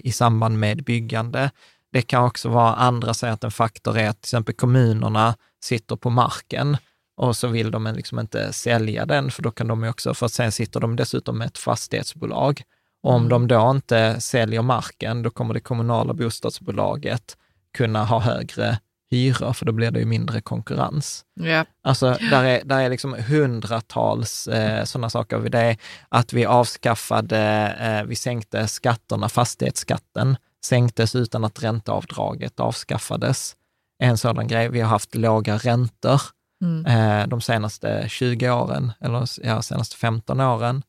i 0.04 0.12
samband 0.12 0.60
med 0.60 0.84
byggande. 0.84 1.52
Det 1.92 2.02
kan 2.02 2.24
också 2.24 2.50
vara 2.50 2.74
andra 2.76 3.14
säger 3.14 3.34
att 3.34 3.44
en 3.44 3.52
faktor 3.52 3.98
är 3.98 4.10
att 4.10 4.22
till 4.22 4.28
exempel 4.28 4.56
kommunerna 4.56 5.36
sitter 5.64 5.96
på 5.96 6.10
marken 6.10 6.78
och 7.18 7.36
så 7.36 7.48
vill 7.48 7.72
de 7.72 7.94
liksom 7.96 8.20
inte 8.20 8.54
sälja 8.54 9.06
den, 9.06 9.32
för 9.32 9.44
då 9.44 9.52
kan 9.52 9.68
de 9.68 9.84
också, 9.84 10.14
för 10.14 10.28
sen 10.28 10.52
sitter 10.52 10.80
de 10.80 10.96
dessutom 10.96 11.38
med 11.38 11.48
ett 11.48 11.58
fastighetsbolag. 11.58 12.62
Och 13.04 13.14
om 13.14 13.22
Mm. 13.26 13.30
de 13.30 13.48
då 13.48 13.72
inte 13.72 14.22
säljer 14.22 14.62
marken, 14.62 15.24
då 15.24 15.30
kommer 15.30 15.54
det 15.54 15.60
kommunala 15.60 16.14
bostadsbolaget 16.14 17.38
kunna 17.78 18.06
ha 18.06 18.20
högre 18.20 18.80
hyror, 19.12 19.54
för 19.54 19.66
då 19.66 19.72
blir 19.72 19.92
det 19.92 20.00
ju 20.00 20.06
mindre 20.06 20.42
konkurrens. 20.42 21.26
Ja. 21.34 21.66
Alltså, 21.84 22.18
där 22.32 22.44
är, 22.44 22.62
där 22.66 22.80
är 22.80 22.90
liksom 22.90 23.14
hundratals 23.14 24.48
eh, 24.48 24.84
sådana 24.84 25.10
saker. 25.10 25.40
Det 25.40 25.60
är 25.60 25.78
att 26.10 26.34
vi 26.34 26.46
avskaffade, 26.46 27.40
eh, 27.80 28.08
vi 28.08 28.16
sänkte 28.16 28.68
skatterna, 28.68 29.30
fastighetsskatten 29.30 30.38
sänktes 30.66 31.16
utan 31.16 31.46
att 31.46 31.64
ränteavdraget 31.64 32.60
avskaffades. 32.60 33.56
En 34.04 34.18
sådan 34.18 34.48
grej. 34.48 34.70
Vi 34.70 34.82
har 34.82 34.90
haft 34.90 35.16
låga 35.16 35.58
räntor 35.58 36.22
Mm. 36.64 36.86
eh, 36.86 37.28
de 37.28 37.42
senaste 37.42 38.06
20 38.10 38.50
åren, 38.52 38.92
eller 39.02 39.28
ja, 39.44 39.62
senaste 39.62 39.96
15 39.96 40.40
åren. 40.40 40.84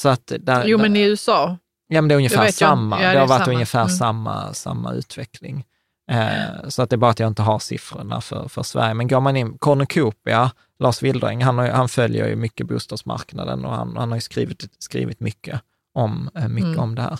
Så 0.00 0.08
att 0.08 0.32
där, 0.40 0.64
Jo, 0.66 0.78
men 0.78 0.96
i 0.96 1.02
USA, 1.02 1.56
Ja, 1.88 2.00
men 2.00 2.08
det 2.08 2.14
är 2.14 2.16
ungefär 2.16 2.50
samma. 2.50 3.02
Ja, 3.02 3.08
det, 3.08 3.14
det 3.14 3.20
har 3.20 3.26
varit 3.26 3.44
samma. 3.44 3.52
ungefär 3.54 3.80
Mm. 3.80 3.90
samma, 3.90 4.52
samma 4.54 4.92
utveckling. 4.92 5.64
Eh, 6.08 6.68
så 6.68 6.82
att 6.82 6.90
det 6.90 6.96
är 6.96 6.98
bara 6.98 7.10
att 7.10 7.18
jag 7.18 7.28
inte 7.28 7.42
har 7.42 7.58
siffrorna 7.58 8.20
för, 8.20 8.48
för 8.48 8.62
Sverige. 8.62 8.94
Men 8.94 9.08
går 9.08 9.20
man 9.20 9.36
in, 9.36 9.58
Cornucopia, 9.58 10.50
Lars 10.78 11.02
Wildring, 11.02 11.44
han, 11.44 11.58
har, 11.58 11.68
han 11.68 11.88
följer 11.88 12.28
ju 12.28 12.36
mycket 12.36 12.66
bostadsmarknaden 12.66 13.64
och 13.64 13.74
han, 13.74 13.96
han 13.96 14.08
har 14.08 14.16
ju 14.16 14.20
skrivit, 14.20 14.64
skrivit 14.78 15.20
mycket, 15.20 15.60
om, 15.94 16.30
eh, 16.34 16.48
mycket 16.48 16.68
Mm. 16.68 16.80
om 16.80 16.94
det 16.94 17.02
här. 17.02 17.18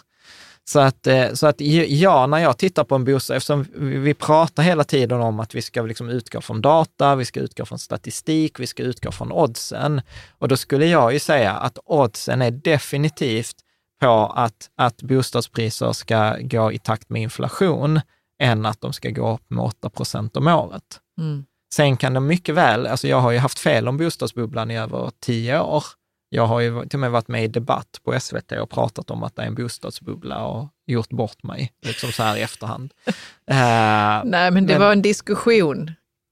Så 0.65 0.81
att, 0.81 1.07
eh, 1.07 1.33
så 1.33 1.47
att 1.47 1.61
ja, 1.89 2.27
när 2.27 2.39
jag 2.39 2.59
tittar 2.59 2.85
på 2.85 2.95
en 2.95 3.05
bostad, 3.05 3.37
eftersom 3.37 3.67
vi 3.75 3.99
vi 3.99 4.15
pratar 4.15 4.63
hela 4.63 4.85
tiden 4.85 5.21
om 5.21 5.41
att 5.41 5.55
vi 5.55 5.63
ska 5.63 5.83
liksom 5.83 6.09
utgå 6.09 6.41
från 6.41 6.63
data, 6.63 7.17
vi 7.17 7.25
ska 7.25 7.41
utgå 7.41 7.65
från 7.65 7.79
statistik, 7.79 8.61
vi 8.61 8.67
ska 8.67 8.83
utgå 8.83 9.13
från 9.13 9.33
oddsen. 9.33 10.01
Och 10.39 10.49
då 10.49 10.57
skulle 10.57 10.87
jag 10.87 11.13
ju 11.13 11.19
säga 11.19 11.53
att 11.53 11.79
oddsen 11.85 12.43
är 12.43 12.51
definitivt 12.51 13.57
på 14.01 14.33
att, 14.37 14.71
att 14.77 15.03
bostadspriser 15.03 15.93
ska 15.93 16.37
gå 16.41 16.73
i 16.73 16.79
takt 16.79 17.11
med 17.11 17.23
inflation, 17.23 18.01
än 18.39 18.67
att 18.67 18.81
de 18.81 18.93
ska 18.93 19.11
gå 19.11 19.35
upp 19.35 19.45
med 19.51 19.65
8 19.65 19.91
procent 19.91 20.37
om 20.37 20.47
året. 20.47 21.01
Mm. 21.21 21.45
Sen 21.75 21.97
kan 21.97 22.15
de 22.15 22.27
mycket 22.27 22.55
väl, 22.55 22.87
alltså 22.87 23.09
jag 23.09 23.21
har 23.21 23.31
ju 23.31 23.39
haft 23.39 23.59
fel 23.59 23.89
om 23.89 23.97
bostadsbubblan 23.97 24.71
i 24.71 24.79
över 24.79 25.11
tio 25.21 25.61
år. 25.61 25.85
Jag 26.31 26.47
har 26.47 26.61
ju 26.61 26.81
till 26.87 26.97
och 26.97 27.01
med 27.01 27.11
varit 27.11 27.29
med 27.29 27.45
i 27.45 27.49
debatt 27.49 28.01
på 28.05 28.21
SVT 28.21 28.53
och 28.53 28.71
pratat 28.71 29.11
om 29.11 29.23
att 29.23 29.37
det 29.37 29.43
är 29.43 29.47
en 29.47 29.55
bostadsbubbla 29.55 30.45
och 30.47 30.69
gjort 30.87 31.09
bort 31.09 31.43
mig, 31.43 31.73
liksom 31.83 32.13
så 32.13 32.23
här 32.23 32.37
i 32.37 32.41
efterhand. 32.43 32.93
Eh, 33.51 33.55
Nej, 34.25 34.51
men 34.51 34.67
det 34.67 34.73
men- 34.73 34.81
var 34.81 34.93
en 34.93 35.03
diskussion. 35.03 35.91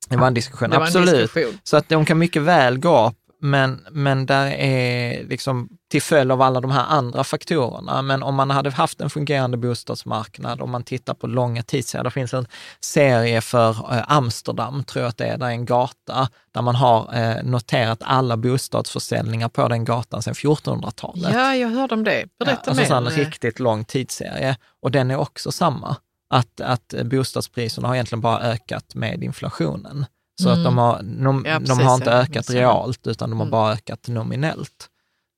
det 0.08 0.16
var 0.16 0.26
en 0.26 0.34
diskussion, 0.34 0.70
Det 0.70 0.76
var 0.76 0.82
en 0.82 0.88
absolut. 0.88 1.20
diskussion. 1.20 1.58
Så 1.62 1.76
att 1.76 1.88
de 1.88 2.04
kan 2.04 2.18
mycket 2.18 2.42
väl 2.42 2.78
gå 2.78 3.06
upp, 3.06 3.14
men, 3.40 3.86
men 3.90 4.26
där 4.26 4.46
är 4.46 5.24
liksom 5.24 5.68
till 5.90 6.02
följd 6.02 6.32
av 6.32 6.42
alla 6.42 6.60
de 6.60 6.70
här 6.70 6.84
andra 6.88 7.24
faktorerna. 7.24 8.02
Men 8.02 8.22
om 8.22 8.34
man 8.34 8.50
hade 8.50 8.70
haft 8.70 9.00
en 9.00 9.10
fungerande 9.10 9.56
bostadsmarknad, 9.56 10.60
om 10.60 10.70
man 10.70 10.82
tittar 10.82 11.14
på 11.14 11.26
långa 11.26 11.62
tidsserier, 11.62 12.04
det 12.04 12.10
finns 12.10 12.34
en 12.34 12.46
serie 12.80 13.40
för 13.40 13.70
eh, 13.70 14.04
Amsterdam, 14.12 14.84
tror 14.84 15.02
jag 15.02 15.08
att 15.08 15.16
det 15.16 15.26
är, 15.26 15.38
där 15.38 15.46
är 15.46 15.50
en 15.50 15.64
gata 15.66 16.28
där 16.54 16.62
man 16.62 16.74
har 16.74 17.14
eh, 17.14 17.42
noterat 17.42 17.98
alla 18.04 18.36
bostadsförsäljningar 18.36 19.48
på 19.48 19.68
den 19.68 19.84
gatan 19.84 20.22
sedan 20.22 20.34
1400-talet. 20.34 21.32
Ja, 21.32 21.54
jag 21.54 21.68
hörde 21.68 21.94
om 21.94 22.04
det. 22.04 22.24
Berätta 22.38 22.62
Ja, 22.64 22.70
alltså 22.80 23.00
mer. 23.00 23.10
en 23.10 23.16
riktigt 23.16 23.58
lång 23.58 23.84
tidsserie. 23.84 24.56
Och 24.82 24.90
den 24.90 25.10
är 25.10 25.16
också 25.16 25.52
samma. 25.52 25.96
Att, 26.30 26.60
att 26.60 26.94
bostadspriserna 27.04 27.88
har 27.88 27.94
egentligen 27.94 28.20
bara 28.20 28.40
ökat 28.40 28.94
med 28.94 29.22
inflationen. 29.24 30.06
Så 30.42 30.48
Mm. 30.48 30.58
att 30.58 30.64
de 30.64 30.78
har, 30.78 31.02
de, 31.24 31.44
Ja, 31.46 31.58
de 31.58 31.66
precis, 31.66 31.84
har 31.84 31.94
inte 31.94 32.10
ja. 32.10 32.16
ökat 32.16 32.50
realt, 32.50 33.06
utan 33.06 33.30
de 33.30 33.36
har 33.38 33.44
Mm. 33.46 33.50
bara 33.50 33.72
ökat 33.72 34.08
nominellt. 34.08 34.88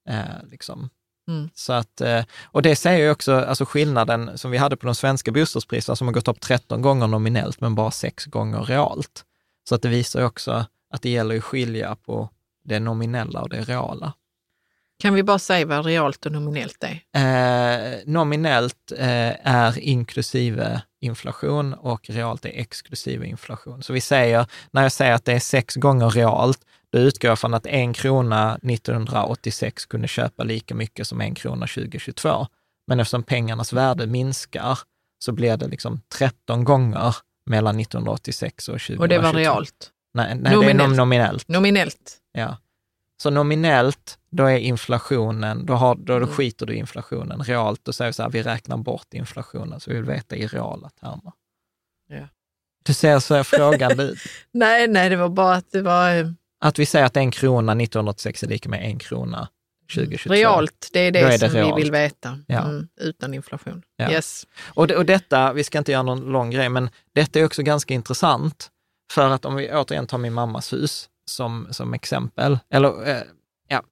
Eh, 0.09 0.48
liksom. 0.51 0.90
Mm. 1.28 1.51
Så 1.55 1.72
att, 1.72 2.01
eh, 2.01 2.24
och 2.44 2.62
det 2.62 2.76
säger 2.76 3.05
ju 3.05 3.10
också 3.10 3.35
alltså 3.35 3.64
skillnaden 3.64 4.39
som 4.39 4.51
vi 4.51 4.59
hade 4.59 4.76
på 4.76 4.86
de 4.86 4.94
svenska 4.94 5.32
bostadspriserna 5.32 5.97
som 5.97 6.06
har 6.06 6.14
gått 6.14 6.28
upp 6.28 6.40
13 6.40 6.82
gånger 6.82 7.06
nominellt, 7.06 7.60
men 7.60 7.74
bara 7.74 7.90
6 7.90 8.26
gånger 8.26 8.62
realt. 8.62 9.24
Så 9.68 9.74
att 9.74 9.82
det 9.82 9.89
visar 9.89 10.20
ju 10.20 10.26
också 10.26 10.66
att 10.90 11.02
det 11.02 11.10
gäller 11.10 11.36
att 11.36 11.44
skilja 11.44 11.97
på 12.06 12.30
det 12.64 12.80
nominella 12.80 13.43
och 13.43 13.48
det 13.48 13.60
reala. 13.60 14.12
Kan 14.98 15.14
vi 15.14 15.22
bara 15.22 15.39
säga 15.39 15.66
vad 15.66 15.86
realt 15.86 16.26
och 16.26 16.32
nominellt 16.32 16.85
är? 16.85 17.01
Eh, 17.12 17.98
nominellt 18.06 18.93
eh, 18.98 19.48
är 19.48 19.78
inklusive 19.78 20.82
inflation 21.01 21.74
och 21.74 22.10
realt 22.10 22.44
är 22.44 22.48
exklusive 22.48 23.26
inflation. 23.26 23.82
Så 23.82 23.93
vi 23.93 24.01
säger, 24.01 24.47
när 24.70 24.82
jag 24.82 24.93
säger 24.93 25.12
att 25.12 25.24
det 25.24 25.32
är 25.32 25.40
sex 25.40 25.74
gånger 25.74 26.10
realt, 26.10 26.60
då 26.93 26.98
utgår 26.98 27.28
jag 27.28 27.39
från 27.39 27.55
att 27.55 27.66
en 27.66 27.93
krona 27.93 28.59
1986 28.62 29.86
kunde 29.86 30.09
köpa 30.09 30.44
lika 30.44 30.74
mycket 30.74 31.06
som 31.06 31.20
en 31.20 31.35
krona 31.35 31.66
2022. 31.66 32.47
Men 32.86 33.01
eftersom 33.01 33.23
pengarnas 33.23 33.73
värde 33.73 34.06
minskar 34.06 34.78
så 35.19 35.32
blir 35.32 35.56
det 35.56 35.66
liksom 35.69 36.01
13 36.19 36.65
gånger 36.65 37.16
mellan 37.47 37.81
1986 37.81 38.69
och 38.69 38.73
2022. 38.73 39.02
Och 39.02 39.09
det 39.09 39.19
var 39.19 39.32
realt. 39.32 39.90
Nej, 40.15 40.35
nej 40.35 40.43
det 40.43 40.48
är 40.48 40.52
nom- 40.52 40.60
Nominellt. 40.60 40.97
nominellt. 40.98 41.48
Nominellt. 41.48 42.16
Ja. 42.32 42.56
Så 43.23 43.31
nominellt, 43.31 44.19
då 44.31 44.44
är 44.47 44.56
inflationen, 44.59 45.66
då, 45.66 45.74
har, 45.74 45.94
då, 45.94 46.02
då 46.05 46.16
Mm. 46.16 46.28
skiter 46.28 46.66
du 46.66 46.74
i 46.74 46.78
inflationen. 46.78 47.43
Realt, 47.43 47.85
då 47.85 47.93
säger 47.93 48.09
vi 48.09 48.12
så 48.12 48.23
här, 48.23 48.31
vi 48.31 48.43
räknar 48.43 48.77
bort 48.77 49.15
inflationen, 49.15 49.81
så 49.81 49.90
vi 49.90 49.97
vill 49.97 50.05
veta 50.05 50.36
i 50.36 50.47
reala 50.47 50.90
termer. 51.01 51.32
Ja. 52.09 52.28
Du 52.85 52.94
ser 52.94 53.19
så 53.19 53.44
frågande 53.44 54.02
ut. 54.12 54.19
Nej, 54.52 54.89
nej, 54.89 55.09
det 55.10 55.16
var 55.16 55.28
bara 55.28 55.55
att 55.55 55.70
det 55.70 55.82
var 55.82 56.15
eh, 56.16 56.27
Att 56.60 56.78
vi 56.78 56.86
säger 56.86 57.06
att 57.06 57.16
en 57.16 57.30
krona 57.30 57.72
1986 57.72 58.43
är 58.43 58.48
lika 58.48 58.68
med 58.68 58.85
en 58.85 58.98
krona 58.98 59.48
2022. 59.94 60.35
realt. 60.35 60.89
Det 60.93 61.01
är 61.01 61.10
det, 61.10 61.18
är 61.18 61.30
det 61.30 61.39
som 61.39 61.48
realt. 61.51 61.78
vi 61.78 61.82
vill 61.82 61.93
veta. 61.93 62.39
Ja. 62.47 62.62
Mm, 62.64 62.89
utan 63.01 63.35
inflation. 63.35 63.82
Ja. 63.97 64.10
Yes. 64.10 64.47
Och, 64.74 64.90
och 64.90 65.05
detta, 65.06 65.52
vi 65.52 65.64
ska 65.64 65.78
inte 65.78 65.93
göra 65.93 66.02
någon 66.02 66.20
lång 66.20 66.51
grej, 66.51 66.68
men 66.68 66.90
detta 67.14 67.39
är 67.39 67.44
också 67.44 67.62
ganska 67.62 67.94
intressant. 67.94 68.70
För 69.12 69.30
att 69.30 69.44
om 69.44 69.55
vi 69.55 69.72
återigen 69.72 70.06
tar 70.06 70.18
min 70.18 70.32
mammas 70.32 70.72
hus 70.72 71.09
som, 71.30 71.68
som 71.70 71.94
exempel, 71.94 72.59
eller 72.74 73.09
eh, 73.09 73.22
ja, 73.68 73.82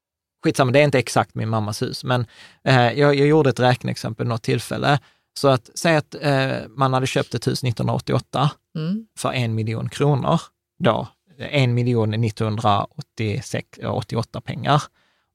skitsamma, 0.44 0.72
det 0.72 0.78
är 0.78 0.84
inte 0.84 0.98
exakt 0.98 1.34
min 1.34 1.48
mammas 1.48 1.82
hus, 1.82 2.04
men 2.04 2.26
eh, 2.64 2.92
jag, 2.92 3.14
jag 3.14 3.26
gjorde 3.26 3.50
ett 3.50 3.60
räkneexempel 3.60 4.26
något 4.26 4.42
tillfälle. 4.42 4.98
Så 5.38 5.48
att 5.48 5.70
säg 5.74 5.96
att 5.96 6.14
eh, 6.20 6.48
man 6.68 6.92
hade 6.92 7.06
köpt 7.06 7.34
ett 7.34 7.46
hus 7.46 7.64
1988 7.64 8.50
Mm. 8.78 9.06
för 9.18 9.32
en 9.32 9.54
miljon 9.54 9.88
kronor, 9.88 10.40
då 10.84 11.08
en 11.38 11.74
miljon 11.74 12.14
1988 12.14 14.40
pengar. 14.40 14.82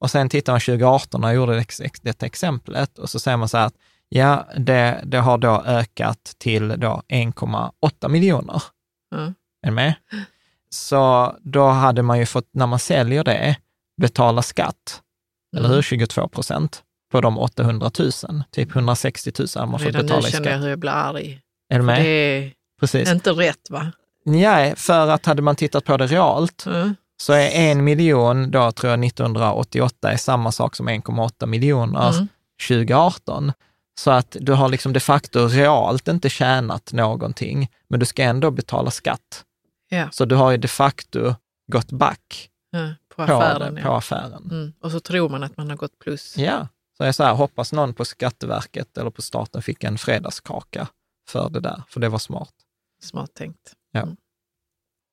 Och 0.00 0.10
sen 0.10 0.28
tittar 0.28 0.52
man 0.52 0.60
2018 0.60 1.24
och 1.24 1.34
gjorde 1.34 1.58
ex- 1.58 1.80
ex- 1.80 2.00
detta 2.00 2.26
exemplet 2.26 2.98
och 2.98 3.10
så 3.10 3.20
säger 3.20 3.36
man 3.36 3.48
så 3.48 3.58
här 3.58 3.66
att 3.66 3.74
ja, 4.08 4.48
det, 4.58 5.00
det 5.04 5.18
har 5.18 5.38
då 5.38 5.62
ökat 5.66 6.34
till 6.38 6.68
då 6.68 7.02
1,8 7.08 8.08
miljoner. 8.08 8.62
Mm. 9.14 9.34
Är 9.62 9.68
du 9.68 9.70
med? 9.70 9.94
Så 10.70 11.36
då 11.40 11.68
hade 11.68 12.02
man 12.02 12.18
ju 12.18 12.26
fått, 12.26 12.48
när 12.52 12.66
man 12.66 12.78
säljer 12.78 13.24
det, 13.24 13.56
betala 14.00 14.42
skatt, 14.42 15.02
eller 15.56 15.64
Mm. 15.66 15.74
hur? 15.74 15.82
22 15.82 16.28
procent 16.28 16.82
på 17.12 17.20
de 17.20 17.38
800 17.38 17.90
000. 17.98 18.10
Typ 18.50 18.74
160 18.76 19.32
000 19.38 19.48
har 19.54 19.66
man 19.66 19.80
fått 19.80 19.86
Redan 19.86 20.00
nu 20.00 20.06
betala 20.08 20.28
i 20.28 20.30
känner 20.30 20.46
jag 20.50 20.54
skatt. 20.54 20.64
hur 20.64 20.68
jag 20.70 20.78
blir 20.78 20.90
arg. 20.90 21.40
Är 21.68 21.78
du 21.78 21.84
med? 21.84 22.02
Det 22.04 22.08
är 22.08 22.52
Precis. 22.80 23.10
inte 23.12 23.30
rätt 23.30 23.70
va? 23.70 23.92
Nej, 24.24 24.76
för 24.76 25.08
att 25.08 25.26
hade 25.26 25.42
man 25.42 25.56
tittat 25.56 25.84
på 25.84 25.96
det 25.96 26.06
realt 26.06 26.66
Mm. 26.66 26.94
så 27.16 27.32
är 27.32 27.50
en 27.50 27.84
miljon 27.84 28.50
då 28.50 28.72
tror 28.72 28.90
jag 28.90 29.04
1988 29.04 30.12
är 30.12 30.16
samma 30.16 30.52
sak 30.52 30.76
som 30.76 30.88
1,8 30.88 31.46
miljoner 31.46 32.10
Mm. 32.12 32.28
2018. 32.68 33.52
Så 34.00 34.10
att 34.10 34.36
du 34.40 34.52
har 34.52 34.68
liksom 34.68 34.92
de 34.92 35.00
facto 35.00 35.48
realt 35.48 36.08
inte 36.08 36.28
tjänat 36.28 36.92
någonting, 36.92 37.70
men 37.88 38.00
du 38.00 38.06
ska 38.06 38.22
ändå 38.22 38.50
betala 38.50 38.90
skatt. 38.90 39.44
Ja, 39.88 40.08
Så 40.10 40.24
du 40.24 40.34
har 40.34 40.50
ju 40.50 40.56
de 40.56 40.68
facto 40.68 41.34
gått 41.72 41.92
back 41.92 42.48
ja, 42.70 42.94
på 43.08 43.14
på, 43.26 43.32
affären. 43.32 43.74
på 43.74 43.80
ja. 43.80 43.96
affären. 43.98 44.48
Mm. 44.50 44.72
Och 44.82 44.90
så 44.92 45.00
tror 45.00 45.28
man 45.28 45.42
att 45.42 45.56
man 45.56 45.70
har 45.70 45.76
gått 45.76 45.98
plus. 45.98 46.36
Ja, 46.38 46.68
så 46.96 47.04
jag 47.04 47.14
så 47.14 47.24
här, 47.24 47.34
hoppas 47.34 47.72
någon 47.72 47.94
på 47.94 48.04
Skatteverket 48.04 48.98
eller 48.98 49.10
på 49.10 49.22
staten 49.22 49.62
fick 49.62 49.84
en 49.84 49.98
fredagskaka 49.98 50.88
för 51.28 51.50
det 51.50 51.60
där, 51.60 51.82
för 51.88 52.00
det 52.00 52.08
var 52.08 52.18
smart. 52.18 52.52
Smart 53.02 53.34
tänkt. 53.34 53.72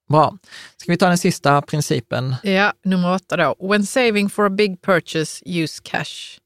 Bra. 0.10 0.38
Ska 0.78 0.92
vi 0.92 0.98
ta 0.98 1.08
den 1.08 1.18
sista 1.18 1.62
principen? 1.62 2.36
Ja, 2.44 2.74
nummer 2.86 3.14
åtta 3.14 3.38
då. 3.38 3.56
When 3.70 3.86
saving 3.86 4.30
for 4.30 4.46
a 4.46 4.50
big 4.50 4.82
purchase, 4.82 5.44
use 5.64 5.82
cash. 5.84 6.40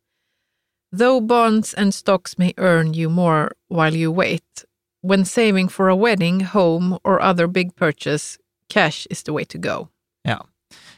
Though 1.00 1.26
bonds 1.26 1.76
and 1.78 1.94
stocks 1.96 2.38
may 2.38 2.54
earn 2.58 2.94
you 2.96 3.10
more 3.10 3.50
while 3.70 3.96
you 3.98 4.16
wait, 4.16 4.64
when 5.08 5.26
saving 5.26 5.70
for 5.70 5.90
a 5.90 5.96
wedding, 5.96 6.46
home 6.46 6.98
or 7.04 7.22
other 7.22 7.48
big 7.48 7.76
purchase, 7.76 8.38
cash 8.74 9.08
is 9.10 9.24
the 9.24 9.32
way 9.32 9.46
to 9.46 9.58
go. 9.58 9.88
Ja. 10.24 10.46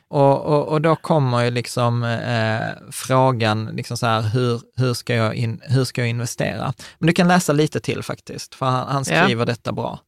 Och, 0.08 0.46
och, 0.46 0.68
och 0.68 0.82
då 0.82 0.96
kommer 0.96 1.44
ju 1.44 1.52
liksom 1.52 2.04
eh, 2.04 2.92
frågan, 2.92 3.66
liksom 3.66 3.98
så 3.98 4.06
här, 4.06 4.22
hur, 4.22 4.62
hur, 4.76 4.94
ska 4.94 5.16
jag 5.16 5.36
in, 5.36 5.62
hur 5.64 5.86
ska 5.86 6.02
jag 6.02 6.10
investera? 6.10 6.74
Men 7.00 7.08
du 7.08 7.14
kan 7.14 7.28
läsa 7.28 7.54
lite 7.54 7.80
till 7.80 8.04
faktiskt, 8.04 8.56
för 8.56 8.66
han, 8.66 8.88
han 8.88 9.04
Ja. 9.08 9.24
skriver 9.24 9.46
detta 9.46 9.72
bra. 9.72 10.00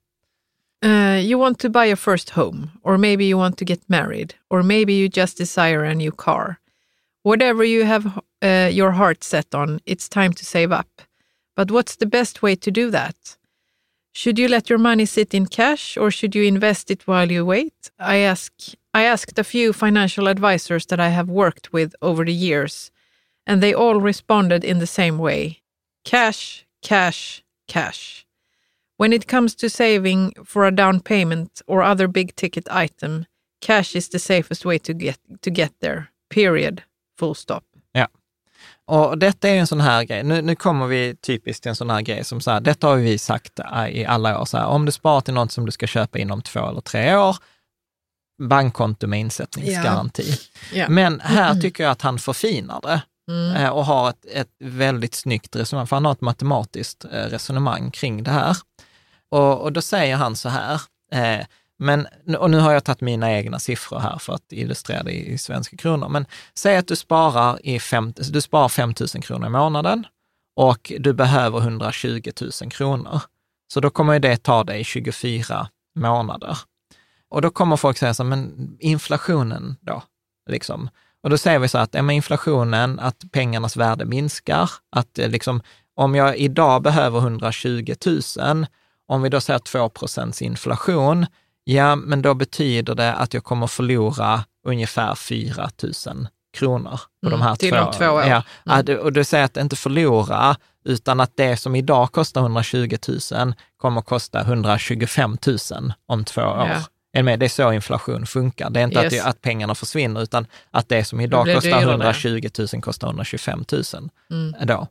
Uh, 0.82 1.20
you 1.22 1.40
want 1.40 1.58
to 1.60 1.70
buy 1.70 1.86
your 1.86 1.96
first 1.96 2.32
home, 2.32 2.72
or 2.84 2.98
maybe 2.98 3.26
you 3.26 3.38
want 3.38 3.58
to 3.58 3.66
get 3.66 3.90
married, 3.90 4.36
or 4.50 4.62
maybe 4.62 4.94
you 4.94 5.10
just 5.10 5.38
desire 5.38 5.84
a 5.84 5.96
new 5.96 6.12
car. 6.12 6.60
Whatever 7.24 7.64
you 7.64 7.84
have 7.84 8.20
uh, 8.44 8.70
your 8.72 8.92
heart 8.92 9.24
set 9.24 9.56
on, 9.56 9.80
it's 9.86 10.08
time 10.08 10.34
to 10.34 10.46
save 10.46 10.72
up. 10.72 11.02
But 11.56 11.72
what's 11.72 11.96
the 11.96 12.06
best 12.06 12.44
way 12.44 12.56
to 12.56 12.70
do 12.70 12.92
that? 12.92 13.38
Should 14.14 14.38
you 14.38 14.48
let 14.48 14.70
your 14.70 14.80
money 14.80 15.06
sit 15.06 15.34
in 15.34 15.48
cash, 15.48 15.98
or 15.98 16.12
should 16.12 16.36
you 16.36 16.44
invest 16.44 16.92
it 16.92 17.08
while 17.08 17.32
you 17.32 17.44
wait? 17.44 17.90
I 17.98 18.18
ask. 18.18 18.54
I 18.94 19.04
asked 19.04 19.40
a 19.40 19.44
few 19.44 19.74
financial 19.74 20.28
advisors 20.28 20.86
that 20.88 21.00
I 21.00 21.10
have 21.10 21.30
worked 21.30 21.74
with 21.74 21.96
over 22.02 22.24
the 22.24 22.34
years, 22.34 22.92
and 23.48 23.62
they 23.62 23.74
all 23.74 24.00
responded 24.00 24.64
in 24.64 24.78
the 24.78 24.88
same 24.88 25.18
way: 25.18 25.62
cash, 26.06 26.68
cash, 26.84 27.44
cash. 27.68 28.27
When 29.00 29.14
it 29.14 29.30
comes 29.32 29.56
to 29.56 29.70
saving 29.70 30.34
for 30.46 30.66
a 30.66 30.72
down 30.72 31.00
payment 31.00 31.62
or 31.68 31.84
other 31.84 32.08
big 32.08 32.36
ticket 32.36 32.68
item, 32.84 33.26
cash 33.66 33.96
is 33.96 34.10
the 34.10 34.20
safest 34.20 34.66
way 34.66 34.80
to 34.80 34.94
get 34.94 35.20
to 35.42 35.50
get 35.50 35.72
there. 35.82 36.04
Period. 36.34 36.82
Full 37.20 37.36
stop. 37.36 37.64
Ja. 37.92 38.08
Och 38.86 39.18
detta 39.18 39.50
är 39.50 39.54
ju 39.54 39.60
en 39.60 39.68
sån 39.68 39.82
här 39.82 40.04
grej, 40.04 40.24
nu, 40.24 40.42
nu 40.42 40.56
kommer 40.56 40.88
vi 40.88 41.16
typiskt 41.16 41.64
till 41.64 41.70
en 41.70 41.76
sån 41.76 41.90
här 41.90 42.02
grej 42.02 42.24
som 42.24 42.42
så 42.42 42.52
här, 42.52 42.60
detta 42.60 42.88
har 42.88 42.96
vi 42.96 43.18
sagt 43.18 43.60
i 43.90 44.06
alla 44.06 44.42
år, 44.42 44.46
så 44.46 44.58
här, 44.58 44.66
om 44.66 44.86
du 44.86 44.92
sparar 44.92 45.22
till 45.22 45.34
något 45.34 45.52
som 45.52 45.66
du 45.66 45.72
ska 45.72 45.88
köpa 45.88 46.20
inom 46.20 46.42
två 46.42 46.70
eller 46.70 46.82
tre 46.82 47.16
år, 47.16 47.36
bankkonto 48.42 49.08
med 49.08 49.20
insättningsgaranti. 49.20 50.34
Ja. 50.74 50.90
Men 50.90 51.20
här 51.20 51.56
tycker 51.62 51.84
jag 51.84 51.92
att 51.92 52.02
han 52.02 52.20
förfinar 52.20 52.82
det 52.82 53.02
Mm. 53.30 53.56
eh, 53.56 53.70
och 53.70 53.86
har 53.86 54.10
ett, 54.10 54.26
ett 54.32 54.50
väldigt 54.60 55.16
snyggt 55.16 55.56
resonemang, 55.56 55.88
för 55.88 55.96
han 55.96 56.06
har 56.06 56.12
ett 56.12 56.22
matematiskt 56.22 57.06
eh, 57.06 57.10
resonemang 57.10 57.92
kring 57.92 58.24
det 58.24 58.32
här. 58.32 58.58
Och, 59.32 59.62
och 59.62 59.74
då 59.74 59.82
säger 59.82 60.16
han 60.16 60.36
så 60.36 60.50
här, 60.50 60.82
eh, 61.12 61.46
men, 61.80 62.08
och 62.38 62.50
nu 62.50 62.60
har 62.60 62.74
jag 62.74 62.84
tagit 62.84 63.02
mina 63.02 63.32
egna 63.32 63.60
siffror 63.60 64.00
här 64.00 64.18
för 64.18 64.34
att 64.34 64.52
illustrera 64.52 65.04
det 65.04 65.12
i, 65.12 65.34
i 65.34 65.38
svenska 65.38 65.78
kronor, 65.78 66.10
men 66.10 66.26
säg 66.54 66.78
att 66.78 66.88
du 66.88 66.96
sparar, 66.96 67.66
i 67.66 67.80
fem, 67.80 68.14
du 68.32 68.42
sparar 68.42 68.70
5 68.70 68.94
000 69.00 69.24
kronor 69.24 69.48
i 69.48 69.50
månaden 69.50 70.06
och 70.56 70.92
du 71.00 71.14
behöver 71.14 71.60
120 71.60 72.32
000 72.62 72.72
kronor. 72.72 73.22
Så 73.74 73.80
då 73.80 73.90
kommer 73.90 74.14
ju 74.14 74.20
det 74.20 74.38
ta 74.38 74.64
dig 74.64 74.84
24 74.84 75.68
månader. 75.96 76.58
Och 77.30 77.42
då 77.42 77.50
kommer 77.50 77.78
folk 77.78 77.98
säga 77.98 78.14
så 78.14 78.24
här, 78.24 78.30
men 78.30 78.76
inflationen 78.80 79.76
då? 79.82 80.04
Liksom. 80.50 80.90
Och 81.24 81.30
då 81.30 81.38
säger 81.38 81.60
vi 81.60 81.68
så 81.68 81.78
att 81.78 81.94
ja, 81.94 82.12
inflationen, 82.12 83.00
att 83.00 83.32
pengarnas 83.32 83.78
värde 83.78 84.06
minskar, 84.06 84.72
att 84.90 85.20
eh, 85.20 85.30
liksom, 85.30 85.62
om 85.96 86.16
jag 86.16 86.38
idag 86.38 86.82
behöver 86.82 87.20
120 87.20 87.96
000, 88.38 88.66
om 89.08 89.22
vi 89.22 89.30
då 89.30 89.42
säger 89.42 89.60
2% 89.60 90.44
inflation, 90.44 91.26
ja, 91.64 91.96
men 91.96 92.22
då 92.22 92.34
betyder 92.34 92.96
det 92.96 93.14
att 93.14 93.34
jag 93.34 93.44
kommer 93.44 93.68
förlora 93.68 94.44
ungefär 94.68 95.16
4 95.16 95.70
000 96.08 96.28
kronor 96.58 97.00
på 97.22 97.28
Mm, 97.28 97.40
de 97.40 97.46
här 97.46 97.56
till 97.56 97.70
två 97.72 97.78
om 97.80 97.92
två 97.94 98.06
år. 98.06 98.24
Ja, 98.24 98.44
Mm. 98.66 98.80
att- 98.80 98.90
och 99.04 99.14
det 99.14 99.26
säger 99.26 99.46
att 99.46 99.58
inte 99.58 99.76
förlora, 99.76 100.56
utan 100.86 101.20
att 101.20 101.32
det 101.38 101.58
som 101.58 101.76
idag 101.76 102.12
kostar 102.12 102.42
120 102.42 102.98
000 103.32 103.54
kommer 103.78 104.02
kosta 104.02 104.42
125 104.42 105.38
000 105.48 105.94
om 106.06 106.24
två 106.26 106.42
år. 106.42 106.68
Ja. 106.68 106.82
Är 107.18 107.24
med? 107.24 107.40
Det 107.40 107.46
är 107.46 107.50
så 107.50 107.74
inflation 107.74 108.26
funkar. 108.26 108.70
Det 108.70 108.80
är 108.80 108.84
inte 108.84 109.00
att, 109.00 109.04
Yes. 109.14 109.14
det, 109.14 109.30
att 109.30 109.42
pengarna 109.42 109.76
försvinner, 109.76 110.22
utan 110.22 110.48
att 110.72 110.90
det 110.90 111.04
som 111.04 111.22
idag 111.22 111.44
blir 111.44 111.56
kostar 111.56 111.70
dyrare. 111.80 111.92
120 111.92 112.50
000 112.74 112.82
kostar 112.82 113.08
125 113.08 113.66
000. 113.72 113.84
Mm. 114.32 114.68
Då. 114.68 114.88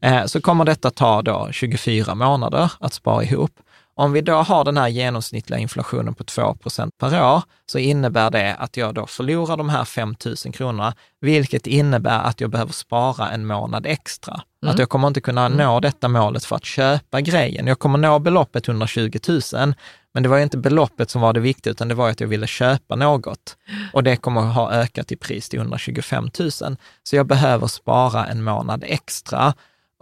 Eh, 0.00 0.24
så 0.26 0.40
kommer 0.40 0.64
detta 0.64 0.90
ta 0.90 1.22
då 1.22 1.48
24 1.52 2.14
månader 2.14 2.72
att 2.80 2.92
spara 2.94 3.24
ihop. 3.24 3.50
Om 3.96 4.12
vi 4.12 4.20
då 4.20 4.34
har 4.34 4.64
den 4.64 4.76
här 4.76 4.88
genomsnittliga 4.88 5.58
inflationen 5.58 6.14
på 6.14 6.24
2% 6.24 6.90
per 6.98 7.34
år, 7.34 7.42
så 7.66 7.78
innebär 7.78 8.30
det 8.30 8.54
att 8.54 8.76
jag 8.76 8.94
då 8.94 9.06
förlorar 9.06 9.56
de 9.56 9.68
här 9.68 9.84
5 9.84 10.14
000 10.24 10.36
kronorna, 10.36 10.94
vilket 11.20 11.66
innebär 11.66 12.22
att 12.22 12.40
jag 12.40 12.50
behöver 12.50 12.72
spara 12.72 13.30
en 13.30 13.46
månad 13.46 13.86
extra. 13.86 14.40
Mm. 14.62 14.72
Att 14.72 14.78
jag 14.78 14.88
kommer 14.88 15.08
inte 15.08 15.20
kunna 15.20 15.48
nå 15.48 15.80
detta 15.80 16.08
målet 16.08 16.44
för 16.44 16.56
att 16.56 16.64
köpa 16.64 17.20
grejen. 17.20 17.66
Jag 17.66 17.78
kommer 17.78 17.98
nå 17.98 18.18
beloppet 18.18 18.68
120 18.68 19.18
000, 19.28 19.74
men 20.14 20.22
det 20.22 20.28
var 20.28 20.36
ju 20.36 20.42
inte 20.42 20.58
beloppet 20.58 21.10
som 21.10 21.20
var 21.20 21.32
det 21.32 21.40
viktiga, 21.40 21.70
utan 21.70 21.88
det 21.88 21.94
var 21.94 22.10
att 22.10 22.20
jag 22.20 22.28
ville 22.28 22.46
köpa 22.46 22.96
något. 22.96 23.56
Och 23.92 24.02
det 24.02 24.16
kommer 24.16 24.40
att 24.40 24.54
ha 24.54 24.72
ökat 24.72 25.12
i 25.12 25.16
pris 25.16 25.48
till 25.48 25.58
125 25.58 26.30
000. 26.38 26.50
Så 27.02 27.16
jag 27.16 27.26
behöver 27.26 27.66
spara 27.66 28.26
en 28.26 28.42
månad 28.42 28.84
extra. 28.86 29.54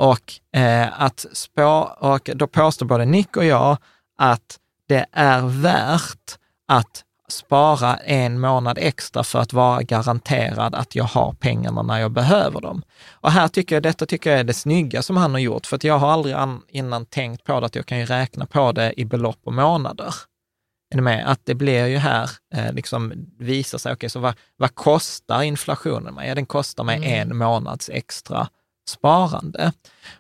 Och, 0.03 0.59
eh, 0.61 1.03
att 1.03 1.27
spå, 1.33 1.97
och 1.99 2.31
då 2.35 2.47
påstår 2.47 2.87
både 2.87 3.05
Nick 3.05 3.37
och 3.37 3.45
jag 3.45 3.77
att 4.19 4.59
det 4.89 5.07
är 5.13 5.63
värt 5.63 6.39
att 6.69 7.05
spara 7.29 7.97
en 7.97 8.41
månad 8.41 8.79
extra 8.81 9.25
för 9.25 9.39
att 9.39 9.53
vara 9.53 9.83
garanterad 9.83 10.75
att 10.75 10.95
jag 10.95 11.05
har 11.05 11.33
pengarna 11.33 11.83
när 11.83 11.99
jag 11.99 12.11
behöver 12.11 12.61
dem. 12.61 12.83
Och 13.11 13.31
här 13.31 13.49
tycker 13.49 13.77
jag, 13.77 13.83
detta 13.83 14.07
tycker 14.07 14.31
jag 14.31 14.41
är 14.41 14.45
det 14.45 14.55
snygga 14.55 15.03
som 15.03 15.17
han 15.17 15.33
har 15.33 15.39
gjort, 15.39 15.67
för 15.67 15.77
att 15.77 15.85
jag 15.85 15.99
har 15.99 16.11
aldrig 16.11 16.35
an, 16.35 16.63
innan 16.69 17.07
tänkt 17.07 17.45
på 17.45 17.61
det, 17.61 17.67
att 17.67 17.75
jag 17.75 17.87
kan 17.87 17.99
ju 17.99 18.07
räkna 18.07 18.47
på 18.47 18.73
det 18.73 19.01
i 19.01 19.05
belopp 19.05 19.41
och 19.45 19.53
månader. 19.53 20.15
Är 20.91 20.97
ni 20.97 21.03
med? 21.03 21.31
Att 21.31 21.41
det 21.45 21.55
blir 21.55 21.87
ju 21.87 21.97
här, 21.97 22.31
eh, 22.55 22.73
liksom 22.73 23.13
visar 23.39 23.79
sig, 23.79 23.93
okej, 23.93 24.11
så 24.11 24.21
vad, 24.21 24.35
vad 24.57 24.75
kostar 24.75 25.43
inflationen 25.43 26.15
mig? 26.15 26.29
Ja, 26.29 26.35
den 26.35 26.47
kostar 26.47 26.85
mig 26.85 27.13
en 27.13 27.37
månads 27.37 27.91
extra 27.93 28.49
sparande. 28.89 29.73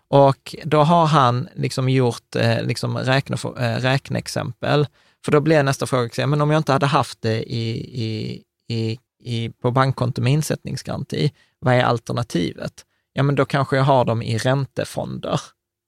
Och 0.09 0.55
då 0.64 0.82
har 0.82 1.06
han 1.06 1.48
liksom 1.55 1.89
gjort 1.89 2.36
eh, 2.36 2.62
liksom 2.62 2.98
räkne, 2.98 3.36
eh, 3.59 3.76
räkneexempel. 3.80 4.86
För 5.24 5.32
då 5.32 5.40
blir 5.40 5.62
nästa 5.62 5.86
fråga, 5.86 6.26
men 6.26 6.40
om 6.40 6.51
jag 6.51 6.59
inte 6.60 6.72
hade 6.72 6.86
haft 6.86 7.22
det 7.22 7.43
i, 7.43 7.70
i, 8.05 8.43
i, 8.68 8.98
i, 9.24 9.51
på 9.51 9.70
bankkonto 9.70 10.22
med 10.22 10.32
insättningsgaranti, 10.32 11.32
vad 11.59 11.74
är 11.74 11.82
alternativet? 11.82 12.72
Ja, 13.12 13.22
men 13.22 13.34
då 13.34 13.44
kanske 13.44 13.76
jag 13.76 13.84
har 13.84 14.05
dem 14.05 14.22
i 14.22 14.39
räntefonder, 14.39 15.40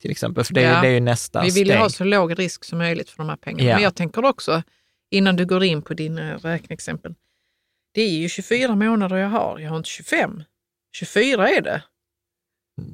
till 0.03 0.11
exempel, 0.11 0.45
för 0.45 0.55
det, 0.55 0.65
är- 0.65 0.75
Ja. 0.75 0.81
det 0.81 0.89
är 0.89 0.93
ju 0.93 1.01
nästa 1.01 1.43
Vi 1.43 1.51
vill 1.51 1.67
ju 1.67 1.73
steg. 1.73 1.79
ha 1.79 1.91
så 1.91 2.05
låg 2.05 2.39
risk 2.39 2.65
som 2.65 2.79
möjligt 2.79 3.11
för 3.11 3.17
de 3.19 3.29
här 3.29 3.37
pengarna. 3.37 3.69
Ja. 3.71 3.75
Men 3.77 3.83
jag 3.85 3.95
tänker 3.95 4.25
också, 4.25 4.63
innan 5.11 5.37
du 5.37 5.47
går 5.47 5.65
in 5.65 5.83
på 5.83 5.95
dina 5.95 6.37
räkneexempel, 6.37 7.15
det 7.95 8.01
är 8.03 8.11
ju 8.11 8.29
24 8.29 8.75
månader 8.75 9.17
jag 9.17 9.29
har, 9.29 9.59
jag 9.59 9.71
har 9.71 9.77
inte 9.77 9.89
25. 9.89 10.43
24 10.97 11.49
är 11.51 11.61
det. 11.61 11.83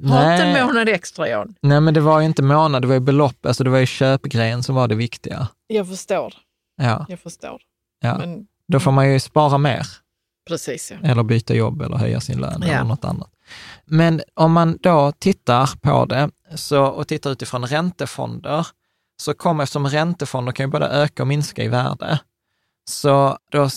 Ha 0.09 0.33
inte 0.33 0.43
en 0.43 0.65
månad 0.67 0.89
extra 0.89 1.29
Jan. 1.29 1.55
Nej, 1.61 1.81
men 1.81 1.93
det 1.93 1.99
var 2.01 2.19
ju 2.19 2.25
inte 2.25 2.43
månad, 2.43 2.81
det 2.81 2.87
var 2.87 2.93
ju 2.95 2.99
belopp, 2.99 3.45
alltså 3.45 3.63
det 3.63 3.69
var 3.69 3.77
ju 3.79 3.85
köpgrejen 3.85 4.63
som 4.63 4.75
var 4.75 4.87
det 4.87 4.95
viktiga. 4.95 5.47
Jag 5.67 5.87
förstår, 5.87 6.33
Ja, 6.75 7.05
jag 7.09 7.19
förstår. 7.19 7.61
ja. 8.01 8.17
Men 8.17 8.47
Då 8.67 8.79
får 8.79 8.91
man 8.91 9.11
ju 9.13 9.19
spara 9.19 9.57
mer, 9.57 9.87
precis 10.47 10.91
ja. 10.91 11.09
eller 11.09 11.23
byta 11.23 11.53
jobb 11.53 11.81
eller 11.81 11.97
höja 11.97 12.19
sin 12.21 12.39
lön 12.41 12.63
Ja. 12.67 12.67
eller 12.73 12.83
något 12.83 13.05
annat. 13.05 13.29
Men 13.85 14.21
om 14.33 14.51
man 14.51 14.77
då 14.81 15.11
tittar 15.19 15.69
på 15.81 16.05
det 16.05 16.29
så, 16.55 16.83
och 16.85 17.07
tittar 17.07 17.29
utifrån 17.31 17.65
räntefonder, 17.65 18.67
så 19.17 19.33
kommer, 19.33 19.63
eftersom 19.63 19.87
räntefonder 19.87 20.51
kan 20.51 20.65
ju 20.65 20.71
både 20.71 20.87
öka 20.87 21.23
och 21.23 21.27
minska 21.27 21.63
i 21.63 21.67
värde, 21.67 22.19
så 22.85 23.37
då 23.51 23.69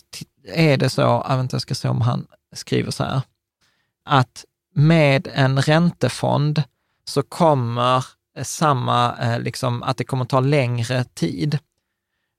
är 0.54 0.76
det 0.76 0.90
så, 0.90 1.00
jag, 1.00 1.28
vet 1.36 1.42
inte, 1.42 1.54
jag 1.54 1.62
ska 1.62 1.74
se 1.74 1.88
om 1.88 2.00
han 2.00 2.26
skriver 2.52 2.90
så 2.90 3.04
här, 3.04 3.20
att 4.04 4.44
med 4.74 5.28
en 5.34 5.62
räntefond 5.62 6.62
så 7.04 7.22
kommer 7.22 8.04
eh, 8.38 8.44
samma, 8.44 9.16
eh, 9.16 9.40
liksom, 9.40 9.82
att 9.82 9.96
det 9.96 10.04
kommer 10.04 10.24
ta 10.24 10.40
längre 10.40 11.04
tid. 11.04 11.58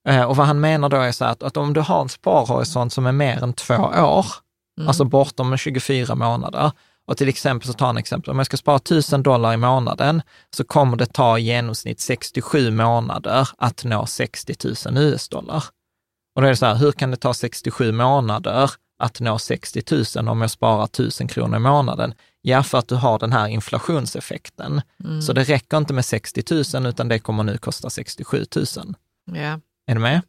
Eh, 0.07 0.22
Och 0.24 0.36
vad 0.36 0.48
han 0.48 0.60
menar 0.60 0.90
då 0.90 0.98
är 0.98 1.12
så 1.12 1.26
att, 1.26 1.44
att 1.44 1.57
om 1.57 1.74
du 1.74 1.82
har 1.82 2.02
en 2.02 2.10
sparhorisont 2.10 2.94
som 2.94 3.06
är 3.06 3.12
mer 3.12 3.44
än 3.44 3.53
två 3.53 3.76
år, 3.76 4.26
Mm. 4.78 4.88
alltså 4.88 5.03
bortom 5.06 5.57
24 5.57 6.16
månader, 6.16 6.72
och 7.07 7.18
till 7.18 7.30
exempel 7.30 7.68
så 7.68 7.74
tar 7.74 7.86
han 7.86 7.98
exempel, 7.98 8.32
om 8.32 8.38
jag 8.38 8.45
ska 8.45 8.57
spara 8.57 8.76
1000 8.78 9.24
dollar 9.24 9.53
i 9.53 9.57
månaden, 9.57 10.22
så 10.56 10.64
kommer 10.64 10.98
det 10.98 11.06
ta 11.06 11.38
i 11.40 11.41
genomsnitt 11.41 11.99
67 11.99 12.72
månader 12.72 13.49
att 13.57 13.84
nå 13.84 14.06
60 14.06 14.56
000 14.86 14.98
US-dollar. 14.98 15.64
Och 16.36 16.41
då 16.41 16.48
är 16.48 16.52
det 16.52 16.57
så 16.57 16.66
här, 16.66 16.76
hur 16.76 16.91
kan 16.91 17.12
det 17.12 17.18
ta 17.18 17.34
67 17.34 17.91
månader 17.91 18.72
att 18.98 19.20
nå 19.20 19.40
60 19.40 19.84
000 20.16 20.28
om 20.28 20.42
jag 20.42 20.52
sparar 20.52 20.84
1000 20.84 21.28
kronor 21.28 21.58
i 21.58 21.60
månaden? 21.60 22.14
Ja, 22.42 22.64
för 22.64 22.78
att 22.78 22.88
du 22.88 22.96
har 22.96 23.20
den 23.20 23.32
här 23.32 23.48
inflationseffekten. 23.48 24.82
Mm. 25.04 25.22
Så 25.22 25.34
det 25.34 25.44
räcker 25.44 25.78
inte 25.78 25.94
med 25.94 26.06
60 26.06 26.44
000, 26.76 26.86
utan 26.86 27.08
det 27.08 27.20
kommer 27.20 27.44
nu 27.44 27.58
kosta 27.58 27.90
67 27.90 28.46
000. 28.56 28.66
ja. 29.26 29.60
Är 29.88 29.96
du 29.96 30.00
med? 30.00 30.22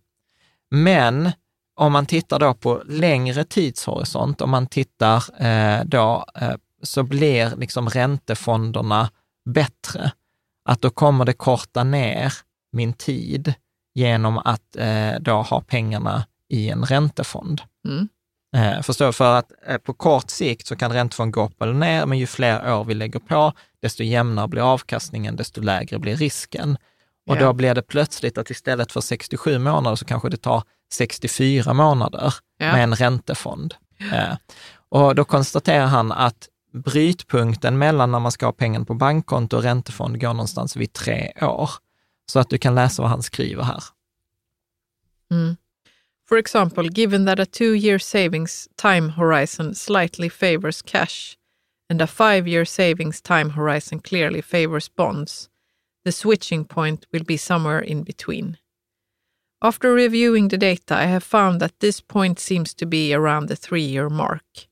Men 0.71 1.33
om 1.77 1.93
man 1.93 2.07
tittar 2.07 2.39
då 2.39 2.55
på 2.55 2.83
längre 2.87 3.45
tidshorisont, 3.45 4.41
om 4.41 4.51
man 4.51 4.67
tittar 4.67 5.43
eh, 5.47 5.85
då, 5.85 6.25
eh, 6.35 6.55
så 6.83 7.03
blir 7.03 7.57
liksom 7.57 7.89
räntefonderna 7.89 9.11
bättre. 9.45 10.13
Att 10.65 10.81
då 10.81 10.91
kommer 10.91 11.25
det 11.25 11.33
korta 11.33 11.85
ner 11.85 12.33
min 12.73 12.93
tid 12.93 13.55
genom 13.95 14.39
att 14.39 14.77
eh, 14.77 15.15
då 15.21 15.43
ha 15.43 15.61
pengarna 15.61 16.27
i 16.49 16.69
en 16.69 16.85
räntefond. 16.85 17.63
Mm. 17.89 18.09
Eh, 18.57 18.83
förstår? 18.83 19.13
För 19.13 19.35
att 19.39 19.53
eh, 19.67 19.79
på 19.79 19.95
kort 19.95 20.31
sikt 20.31 20.67
så 20.67 20.77
kan 20.77 20.93
räntefonden 20.93 21.33
gå 21.33 21.45
upp 21.45 21.63
eller 21.63 21.73
ner, 21.73 22.07
men 22.07 22.19
ju 22.19 22.27
fler 22.27 22.73
år 22.75 22.85
vi 22.85 22.95
lägger 22.95 23.19
på, 23.21 23.53
desto 23.83 24.03
jämnare 24.03 24.49
blir 24.49 24.73
avkastningen, 24.73 25.37
desto 25.37 25.61
lägre 25.61 25.99
blir 25.99 26.17
risken. 26.17 26.77
Och 27.27 27.37
Ja. 27.37 27.41
då 27.41 27.53
blir 27.53 27.75
det 27.75 27.83
plötsligt 27.83 28.39
att 28.39 28.51
istället 28.51 28.93
för 28.93 29.01
67 29.01 29.59
månader 29.59 29.97
så 29.97 30.05
kanske 30.05 30.29
det 30.29 30.37
tar 30.37 30.63
64 30.93 31.73
månader 31.73 32.35
Ja. 32.59 32.73
med 32.73 32.83
en 32.85 32.95
räntefond. 32.95 33.75
Eh, 34.13 34.37
och 34.89 35.15
då 35.15 35.25
konstaterar 35.25 35.87
han 35.87 36.13
att 36.13 36.49
brytpunkten 36.73 37.79
mellan 37.79 38.13
när 38.13 38.19
man 38.21 38.33
ska 38.33 38.47
ha 38.47 38.53
pengarna 38.53 38.85
på 38.85 38.95
bankkonto 38.95 39.57
och 39.57 39.63
räntefond 39.63 40.21
går 40.21 40.29
någonstans 40.33 40.77
vid 40.77 40.93
tre 40.93 41.33
år. 41.43 41.71
Så 42.33 42.39
att 42.39 42.51
du 42.51 42.59
kan 42.59 42.75
läsa 42.75 43.03
vad 43.03 43.11
han 43.11 43.23
skriver 43.23 43.63
här. 43.63 43.83
Mm. 45.31 45.57
For 46.27 46.39
example, 46.39 46.89
given 46.89 47.25
that 47.27 47.39
a 47.39 47.47
two-year 47.47 48.01
savings 48.01 48.69
time 48.77 49.11
horizon 49.11 49.75
slightly 49.75 50.29
favors 50.29 50.83
cash 50.83 51.39
and 51.89 52.03
a 52.03 52.07
five-year 52.09 52.65
savings 52.65 53.21
time 53.21 53.51
horizon 53.51 54.01
clearly 54.01 54.41
favors 54.41 54.89
bonds, 54.89 55.49
the 56.05 56.11
switching 56.11 56.65
point 56.65 57.07
will 57.13 57.23
be 57.23 57.37
somewhere 57.37 57.79
in 57.79 58.03
between. 58.03 58.59
After 59.63 59.93
reviewing 59.93 60.49
the 60.49 60.59
data, 60.59 60.97
I 60.97 61.05
have 61.05 61.23
found 61.23 61.61
that 61.61 61.79
this 61.79 62.01
point 62.01 62.41
seems 62.41 62.75
to 62.75 62.87
be 62.87 63.15
around 63.15 63.47
the 63.47 63.57
three-year 63.57 64.09
mark. 64.09 64.67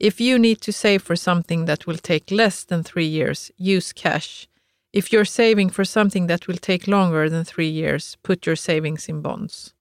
If 0.00 0.20
you 0.20 0.36
need 0.38 0.60
to 0.62 0.72
save 0.72 1.02
for 1.02 1.16
something 1.16 1.66
that 1.66 1.86
will 1.86 1.96
take 1.96 2.30
less 2.30 2.64
than 2.64 2.82
three 2.82 3.06
years, 3.06 3.52
use 3.56 3.92
cash. 3.92 4.48
If 4.92 5.12
you're 5.12 5.24
saving 5.24 5.70
for 5.70 5.84
something 5.84 6.26
that 6.26 6.48
will 6.48 6.56
take 6.56 6.88
longer 6.88 7.30
than 7.30 7.44
three 7.44 7.68
years, 7.68 8.16
put 8.24 8.46
your 8.46 8.56
savings 8.56 9.08
in 9.08 9.22
bonds. 9.22 9.74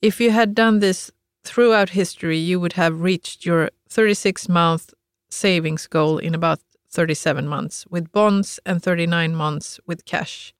If 0.00 0.20
you 0.20 0.30
had 0.30 0.54
done 0.54 0.78
this 0.78 1.10
throughout 1.42 1.90
history, 1.90 2.38
you 2.38 2.60
would 2.60 2.74
have 2.74 3.00
reached 3.00 3.44
your 3.44 3.70
36 3.88 4.48
month 4.48 4.94
savings 5.28 5.88
goal 5.88 6.18
in 6.18 6.36
about 6.36 6.60
37 6.90 7.48
months 7.48 7.84
with 7.88 8.12
bonds 8.12 8.60
and 8.64 8.80
39 8.80 9.34
months 9.34 9.80
with 9.86 10.04
cash. 10.04 10.54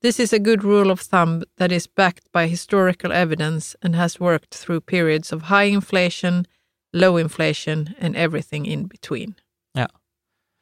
This 0.00 0.20
is 0.20 0.32
a 0.32 0.38
good 0.38 0.62
rule 0.62 0.92
of 0.92 1.00
thumb 1.00 1.42
that 1.56 1.72
is 1.72 1.88
backed 1.88 2.30
by 2.30 2.46
historical 2.46 3.12
evidence 3.12 3.74
and 3.82 3.96
has 3.96 4.20
worked 4.20 4.54
through 4.54 4.82
periods 4.82 5.32
of 5.32 5.42
high 5.42 5.64
inflation, 5.64 6.46
low 6.92 7.16
inflation 7.16 7.96
and 7.98 8.16
everything 8.16 8.64
in 8.64 8.84
between. 8.84 9.34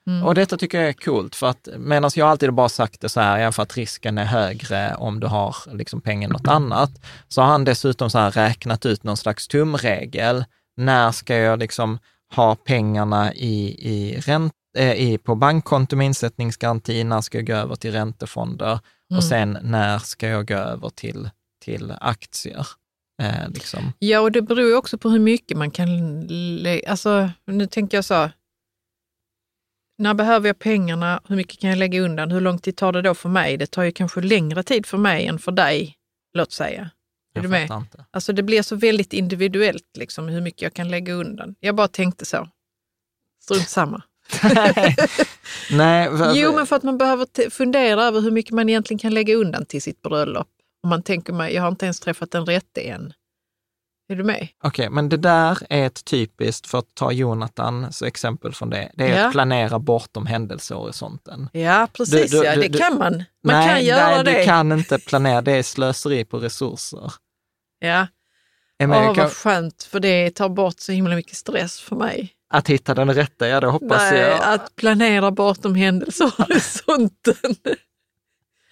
Mm. 0.06 0.26
Och 0.26 0.34
detta 0.34 0.56
tycker 0.56 0.80
jag 0.80 0.88
är 0.88 0.92
coolt, 0.92 1.36
för 1.36 1.46
att 1.46 1.68
medan 1.78 2.10
jag 2.14 2.28
alltid 2.28 2.52
bara 2.52 2.68
sagt 2.68 3.00
det 3.00 3.08
så 3.08 3.20
här, 3.20 3.38
ja, 3.38 3.52
för 3.52 3.62
att 3.62 3.76
risken 3.76 4.18
är 4.18 4.24
högre 4.24 4.94
om 4.94 5.20
du 5.20 5.26
har 5.26 5.56
liksom 5.72 6.00
pengar 6.00 6.28
i 6.28 6.32
något 6.32 6.48
annat, 6.48 6.90
så 7.28 7.40
har 7.42 7.48
han 7.48 7.64
dessutom 7.64 8.10
så 8.10 8.18
här 8.18 8.30
räknat 8.30 8.86
ut 8.86 9.04
någon 9.04 9.16
slags 9.16 9.48
tumregel. 9.48 10.44
När 10.76 11.12
ska 11.12 11.36
jag 11.36 11.58
liksom 11.58 11.98
ha 12.34 12.54
pengarna 12.54 13.34
i, 13.34 13.76
i, 13.92 14.20
ränt, 14.20 14.52
eh, 14.78 14.92
i 14.92 15.18
på 15.18 15.34
bankkonto 15.34 15.96
med 15.96 16.06
insättningsgaranti, 16.06 17.04
när 17.04 17.20
ska 17.20 17.38
jag 17.38 17.46
gå 17.46 17.52
över 17.54 17.76
till 17.76 17.92
räntefonder 17.92 18.78
Mm. 19.10 19.18
och 19.18 19.24
sen 19.24 19.58
när 19.62 19.98
ska 19.98 20.28
jag 20.28 20.48
gå 20.48 20.54
över 20.54 20.88
till, 20.88 21.30
till 21.64 21.94
aktier? 22.00 22.66
Eh, 23.22 23.48
liksom. 23.54 23.92
Ja, 23.98 24.20
och 24.20 24.32
det 24.32 24.42
beror 24.42 24.68
ju 24.68 24.76
också 24.76 24.98
på 24.98 25.10
hur 25.10 25.18
mycket 25.18 25.56
man 25.56 25.70
kan... 25.70 25.88
Alltså, 26.86 27.30
nu 27.46 27.66
tänker 27.66 27.96
jag 27.96 28.04
så. 28.04 28.30
När 30.00 30.14
behöver 30.14 30.48
jag 30.48 30.58
pengarna? 30.58 31.20
Hur 31.28 31.36
mycket 31.36 31.60
kan 31.60 31.70
jag 31.70 31.78
lägga 31.78 32.00
undan? 32.00 32.30
Hur 32.30 32.40
lång 32.40 32.58
tid 32.58 32.76
tar 32.76 32.92
det 32.92 33.02
då 33.02 33.14
för 33.14 33.28
mig? 33.28 33.56
Det 33.56 33.66
tar 33.66 33.82
ju 33.82 33.92
kanske 33.92 34.20
längre 34.20 34.62
tid 34.62 34.86
för 34.86 34.98
mig 34.98 35.26
än 35.26 35.38
för 35.38 35.52
dig, 35.52 35.96
låt 36.34 36.52
säga. 36.52 36.80
Är 36.80 36.90
Jag 37.34 37.44
du 37.44 37.48
med? 37.48 37.62
inte. 37.70 38.04
Alltså 38.10 38.32
det 38.32 38.42
blir 38.42 38.62
så 38.62 38.76
väldigt 38.76 39.12
individuellt 39.12 39.96
liksom, 39.98 40.28
hur 40.28 40.40
mycket 40.40 40.62
jag 40.62 40.74
kan 40.74 40.88
lägga 40.90 41.12
undan. 41.12 41.54
Jag 41.60 41.74
bara 41.74 41.88
tänkte 41.88 42.24
så. 42.24 42.48
Strunt 43.42 43.68
samma. 43.68 44.02
Nej, 45.70 46.08
Jo, 46.34 46.52
men 46.54 46.66
för 46.66 46.76
att 46.76 46.82
man 46.82 46.98
behöver 46.98 47.50
fundera 47.50 48.04
över 48.04 48.20
hur 48.20 48.30
mycket 48.30 48.52
man 48.52 48.68
egentligen 48.68 48.98
kan 48.98 49.14
lägga 49.14 49.34
undan 49.34 49.66
till 49.66 49.82
sitt 49.82 50.02
bröllop. 50.02 50.48
Om 50.82 50.90
man 50.90 51.02
tänker 51.02 51.32
mig, 51.32 51.54
jag 51.54 51.62
har 51.62 51.68
inte 51.68 51.86
ens 51.86 52.00
träffat 52.00 52.34
en 52.34 52.46
rätte 52.46 52.80
än. 52.80 53.12
Är 54.10 54.16
du 54.16 54.24
med? 54.24 54.48
Okej, 54.64 54.90
men 54.90 55.08
det 55.08 55.16
där 55.16 55.58
är 55.70 55.86
ett 55.86 56.04
typiskt, 56.04 56.66
för 56.66 56.78
att 56.78 56.94
ta 56.94 57.12
Jonathans 57.12 58.02
exempel 58.02 58.52
från 58.52 58.70
det, 58.70 58.90
det 58.94 59.04
är 59.04 59.18
Ja. 59.18 59.26
att 59.26 59.32
planera 59.32 59.78
bortom 59.78 60.26
händelsehorisonten. 60.26 61.48
Ja, 61.52 61.88
precis. 61.92 62.30
Du- 62.30 62.38
du- 62.38 62.44
ja, 62.44 62.56
det 62.56 62.68
du- 62.68 62.78
kan 62.78 62.98
man. 62.98 63.12
Man 63.12 63.24
nej, 63.56 63.68
kan 63.68 63.84
göra 63.84 64.14
nej, 64.22 64.24
det. 64.24 64.38
du 64.38 64.44
kan 64.44 64.72
inte 64.72 64.98
planera, 64.98 65.42
det 65.42 65.52
är 65.52 65.62
slöseri 65.62 66.24
på 66.24 66.38
resurser. 66.38 67.12
Ja, 67.78 68.06
Jag 68.76 68.90
Åh, 68.90 69.14
kan- 69.14 69.24
vad 69.24 69.32
skönt, 69.32 69.82
för 69.82 70.00
det 70.00 70.30
tar 70.30 70.48
bort 70.48 70.80
så 70.80 70.92
himla 70.92 71.14
mycket 71.16 71.36
stress 71.36 71.80
för 71.80 71.96
mig. 71.96 72.32
Att 72.52 72.68
hitta 72.70 72.94
den 72.94 73.14
rätta, 73.14 73.48
ja 73.48 73.60
det 73.60 73.66
hoppas 73.66 74.10
Nej, 74.10 74.20
jag. 74.20 74.40
att 74.54 74.76
planera 74.76 75.30
bortom 75.30 75.74
händelsehorisonten. 75.74 77.34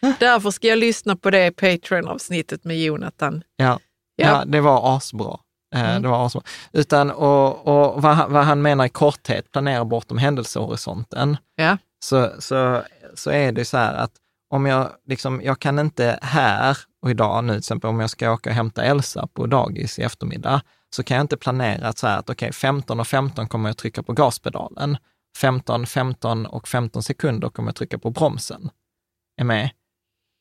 Därför 0.19 0.51
ska 0.51 0.67
jag 0.69 0.79
lyssna 0.79 1.17
på 1.17 1.31
det 1.31 1.51
Patreon-avsnittet 1.51 2.65
med 2.65 2.81
Jonathan. 2.81 3.43
Ja, 3.57 3.81
ja. 4.19 4.27
Ja. 4.27 4.45
det 4.45 4.61
var 4.61 4.97
asbra. 4.97 5.39
Eh, 5.75 5.91
Mm. 5.91 6.03
Det 6.03 6.09
var 6.09 6.27
asbra. 6.27 6.43
Utan, 6.73 7.11
och, 7.11 7.67
och 7.67 8.03
vad, 8.03 8.31
vad 8.31 8.45
han 8.45 8.63
menar 8.63 8.85
i 8.85 8.89
korthet, 8.89 9.53
planera 9.53 9.85
bortom 9.85 10.19
händelsehorisonten, 10.19 11.37
Ja. 11.57 11.79
så, 12.05 12.31
så, 12.39 12.83
så 13.15 13.31
är 13.31 13.53
det 13.53 13.65
så 13.65 13.77
här 13.77 13.95
att 13.95 14.13
om 14.55 14.67
jag, 14.67 14.91
liksom, 15.07 15.41
jag 15.45 15.59
kan 15.59 15.79
inte 15.79 16.19
här 16.23 16.79
och 17.03 17.11
idag 17.11 17.45
nu, 17.45 17.53
till 17.53 17.59
exempel 17.59 17.91
om 17.91 18.01
jag 18.01 18.11
ska 18.11 18.33
åka 18.33 18.51
och 18.51 18.57
hämta 18.57 18.83
Elsa 18.85 19.27
på 19.27 19.47
dagis 19.47 19.99
i 19.99 20.03
eftermiddag, 20.03 20.61
så 20.97 21.03
kan 21.03 21.17
jag 21.17 21.25
inte 21.25 21.37
planera 21.37 21.89
att 21.89 21.99
så 21.99 22.07
här 22.07 22.19
att 22.19 22.31
okej, 22.31 22.53
15 22.53 23.01
och 23.01 23.07
15 23.07 23.49
kommer 23.49 23.69
jag 23.69 23.77
trycka 23.77 24.03
på 24.03 24.13
gaspedalen. 24.13 24.97
15, 25.41 25.87
15 25.87 26.47
och 26.47 26.69
15 26.69 27.03
sekunder 27.03 27.49
kommer 27.49 27.69
jag 27.69 27.77
trycka 27.77 27.99
på 27.99 28.11
bromsen. 28.11 28.71
Är 29.41 29.45
med? 29.45 29.71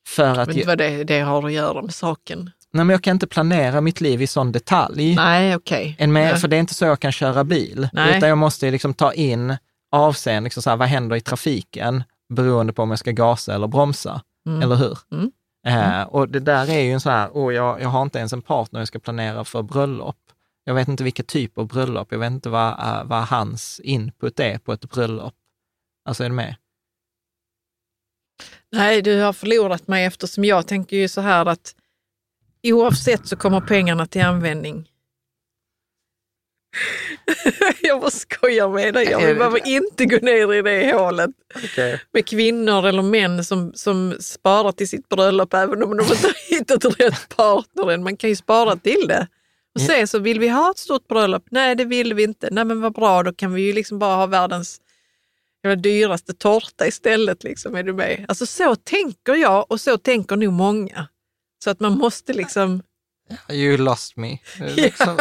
För 0.08 0.38
att 0.38 0.48
inte 0.48 0.66
vad 0.66 0.78
det, 0.78 1.04
det 1.04 1.20
har 1.20 1.46
att 1.46 1.52
göra 1.52 1.82
med 1.82 1.94
saken. 1.94 2.50
Nej, 2.72 2.84
men 2.84 2.94
jag 2.94 3.02
kan 3.02 3.16
inte 3.16 3.26
planera 3.26 3.80
mitt 3.80 4.00
liv 4.00 4.22
i 4.22 4.26
sån 4.26 4.52
detalj. 4.52 5.14
Nej, 5.14 5.56
okej. 5.56 5.96
Ja. 5.98 6.36
För 6.36 6.48
det 6.48 6.56
är 6.56 6.60
inte 6.60 6.74
så 6.74 6.84
jag 6.84 7.00
kan 7.00 7.12
köra 7.12 7.44
bil. 7.44 7.88
Nej. 7.92 8.16
Utan 8.16 8.28
jag 8.28 8.38
måste 8.38 8.70
liksom 8.70 8.94
ta 8.94 9.12
in 9.12 9.56
avseende, 9.90 10.46
liksom 10.46 10.62
så 10.62 10.70
här, 10.70 10.76
vad 10.76 10.88
händer 10.88 11.16
i 11.16 11.20
trafiken 11.20 12.04
beroende 12.28 12.72
på 12.72 12.82
om 12.82 12.90
jag 12.90 12.98
ska 12.98 13.10
gasa 13.10 13.54
eller 13.54 13.66
bromsa. 13.66 14.22
Mm. 14.46 14.62
Eller 14.62 14.76
hur? 14.76 14.98
Mm. 15.12 15.30
Eh, 15.66 16.02
och 16.02 16.28
det 16.28 16.40
där 16.40 16.70
är 16.70 16.80
ju 16.80 16.92
en 16.92 17.00
så 17.00 17.10
här, 17.10 17.28
oh, 17.32 17.54
jag, 17.54 17.80
jag 17.80 17.88
har 17.88 18.02
inte 18.02 18.18
ens 18.18 18.32
en 18.32 18.42
partner 18.42 18.80
jag 18.80 18.88
ska 18.88 18.98
planera 18.98 19.44
för 19.44 19.62
bröllop. 19.62 20.16
Jag 20.64 20.74
vet 20.74 20.88
inte 20.88 21.04
vilken 21.04 21.26
typ 21.26 21.58
av 21.58 21.66
bröllop, 21.66 22.08
jag 22.10 22.18
vet 22.18 22.32
inte 22.32 22.48
vad, 22.48 22.72
eh, 22.72 23.04
vad 23.04 23.22
hans 23.22 23.80
input 23.84 24.40
är 24.40 24.58
på 24.58 24.72
ett 24.72 24.90
bröllop. 24.90 25.34
Alltså 26.04 26.24
är 26.24 26.28
du 26.28 26.34
med? 26.34 26.56
Nej, 28.72 29.02
du 29.02 29.20
har 29.20 29.32
förlorat 29.32 29.88
mig 29.88 30.04
eftersom 30.04 30.44
jag 30.44 30.66
tänker 30.66 30.96
ju 30.96 31.08
så 31.08 31.20
här 31.20 31.46
att 31.46 31.74
oavsett 32.62 33.28
så 33.28 33.36
kommer 33.36 33.60
pengarna 33.60 34.06
till 34.06 34.22
användning. 34.22 34.88
jag 37.82 38.00
bara 38.00 38.10
skojar 38.10 38.68
med 38.68 38.94
dig. 38.94 39.08
Jag 39.10 39.36
behöver 39.36 39.68
inte 39.68 40.04
gå 40.04 40.16
ner 40.16 40.54
i 40.54 40.62
det 40.62 40.92
hålet 40.92 41.30
Okay. 41.64 41.98
med 42.12 42.26
kvinnor 42.26 42.86
eller 42.86 43.02
män 43.02 43.44
som, 43.44 43.72
som 43.74 44.16
sparar 44.20 44.72
till 44.72 44.88
sitt 44.88 45.08
bröllop 45.08 45.54
även 45.54 45.82
om 45.82 45.96
de 45.96 46.02
inte 46.02 46.26
har 46.26 46.50
hittat 46.50 46.84
rätt 46.84 47.36
partner 47.36 47.92
än. 47.92 48.02
Man 48.02 48.16
kan 48.16 48.30
ju 48.30 48.36
spara 48.36 48.76
till 48.76 49.08
det. 49.08 49.28
Och 49.74 49.80
se 49.80 50.06
så 50.06 50.18
vill 50.18 50.40
vi 50.40 50.48
ha 50.48 50.70
ett 50.70 50.78
stort 50.78 51.08
bröllop? 51.08 51.44
Nej, 51.50 51.74
det 51.74 51.84
vill 51.84 52.14
vi 52.14 52.22
inte. 52.22 52.48
Nej, 52.50 52.64
men 52.64 52.80
vad 52.80 52.94
bra, 52.94 53.22
då 53.22 53.32
kan 53.32 53.52
vi 53.52 53.62
ju 53.62 53.72
liksom 53.72 53.98
bara 53.98 54.16
ha 54.16 54.26
världens 54.26 54.80
dyraste 55.82 56.34
tårta 56.34 56.86
istället. 56.86 57.44
Liksom, 57.44 57.74
är 57.74 57.82
du 57.82 57.92
med? 57.92 58.24
Alltså 58.28 58.46
så 58.46 58.76
tänker 58.76 59.34
jag 59.34 59.72
och 59.72 59.80
så 59.80 59.98
tänker 59.98 60.36
nog 60.36 60.52
många. 60.52 61.08
Så 61.64 61.70
att 61.70 61.80
man 61.80 61.98
måste 61.98 62.32
liksom, 62.32 62.82
You 63.50 63.76
lost 63.76 64.16
me. 64.16 64.38
Liksom. 64.60 65.18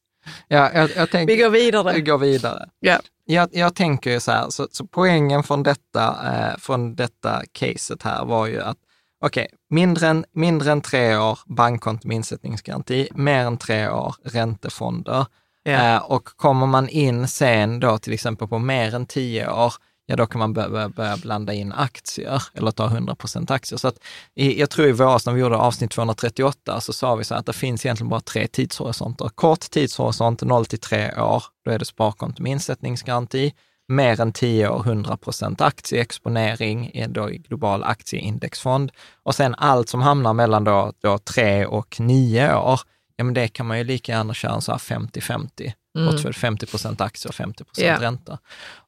ja, 0.48 0.70
jag, 0.74 0.90
jag 0.96 1.10
tänker, 1.10 1.36
vi 1.36 1.42
går 1.42 1.50
vidare. 1.50 1.92
vi 1.94 2.00
går 2.00 2.18
vidare. 2.18 2.68
Ja. 2.80 3.00
Jag, 3.24 3.48
jag 3.52 3.74
tänker 3.74 4.10
ju 4.10 4.20
så 4.20 4.32
här, 4.32 4.50
så, 4.50 4.68
så 4.72 4.86
poängen 4.86 5.42
från 5.42 5.62
detta, 5.62 6.16
eh, 6.32 6.58
från 6.58 6.94
detta 6.94 7.42
caset 7.52 8.02
här 8.02 8.24
var 8.24 8.46
ju 8.46 8.60
att 8.60 8.76
okej, 9.24 9.48
mindre, 9.70 10.08
än, 10.08 10.24
mindre 10.32 10.72
än 10.72 10.80
tre 10.80 11.16
år 11.16 11.38
bankkonto 11.46 12.08
med 12.08 12.14
insättningsgaranti, 12.14 13.08
mer 13.14 13.46
än 13.46 13.58
tre 13.58 13.88
år 13.88 14.14
räntefonder. 14.24 15.26
Ja. 15.62 15.96
Eh, 15.96 16.02
och 16.02 16.24
kommer 16.24 16.66
man 16.66 16.88
in 16.88 17.28
sen 17.28 17.80
då 17.80 17.98
till 17.98 18.12
exempel 18.12 18.48
på 18.48 18.58
mer 18.58 18.94
än 18.94 19.06
tio 19.06 19.50
år, 19.50 19.74
ja 20.10 20.16
då 20.16 20.26
kan 20.26 20.38
man 20.38 20.52
börja, 20.52 20.88
börja, 20.88 21.16
blanda 21.16 21.52
in 21.52 21.72
aktier 21.72 22.42
eller 22.54 22.70
ta 22.70 22.88
100% 22.88 23.52
aktier. 23.52 23.78
Så 23.78 23.88
att 23.88 23.98
i, 24.34 24.60
jag 24.60 24.70
tror 24.70 24.88
i 24.88 24.92
våras 24.92 25.26
när 25.26 25.32
vi 25.32 25.40
gjorde 25.40 25.56
avsnitt 25.56 25.90
238 25.90 26.80
så 26.80 26.92
sa 26.92 27.14
vi 27.14 27.24
så 27.24 27.34
här 27.34 27.40
att 27.40 27.46
det 27.46 27.52
finns 27.52 27.86
egentligen 27.86 28.08
bara 28.08 28.20
tre 28.20 28.46
tidshorisonter. 28.46 29.28
Kort 29.28 29.60
tidshorisont 29.60 30.42
0 30.42 30.66
till 30.66 30.78
3 30.78 31.12
år, 31.12 31.44
då 31.64 31.70
är 31.70 31.78
det 31.78 31.84
sparkonto 31.84 32.42
med 32.42 32.52
insättningsgaranti. 32.52 33.54
Mer 33.88 34.20
än 34.20 34.32
10 34.32 34.68
år 34.68 34.82
100% 34.82 35.62
aktieexponering 35.62 36.90
är 36.94 37.08
då 37.08 37.30
i 37.30 37.38
global 37.38 37.82
aktieindexfond. 37.82 38.92
Och 39.22 39.34
sen 39.34 39.54
allt 39.54 39.88
som 39.88 40.00
hamnar 40.00 40.32
mellan 40.32 40.64
då, 40.64 40.92
då 41.02 41.18
3 41.18 41.66
och 41.66 42.00
9 42.00 42.54
år, 42.54 42.80
ja 43.16 43.24
men 43.24 43.34
det 43.34 43.48
kan 43.48 43.66
man 43.66 43.78
ju 43.78 43.84
lika 43.84 44.12
gärna 44.12 44.34
köra 44.34 44.52
en 44.52 44.62
så 44.62 44.72
här 44.72 44.78
50-50. 44.78 45.72
Mm. 45.98 46.12
Portfölj 46.12 46.34
50% 46.34 47.02
aktier 47.02 47.28
och 47.28 47.34
50 47.34 47.64
Ja. 47.76 48.00
ränta. 48.00 48.38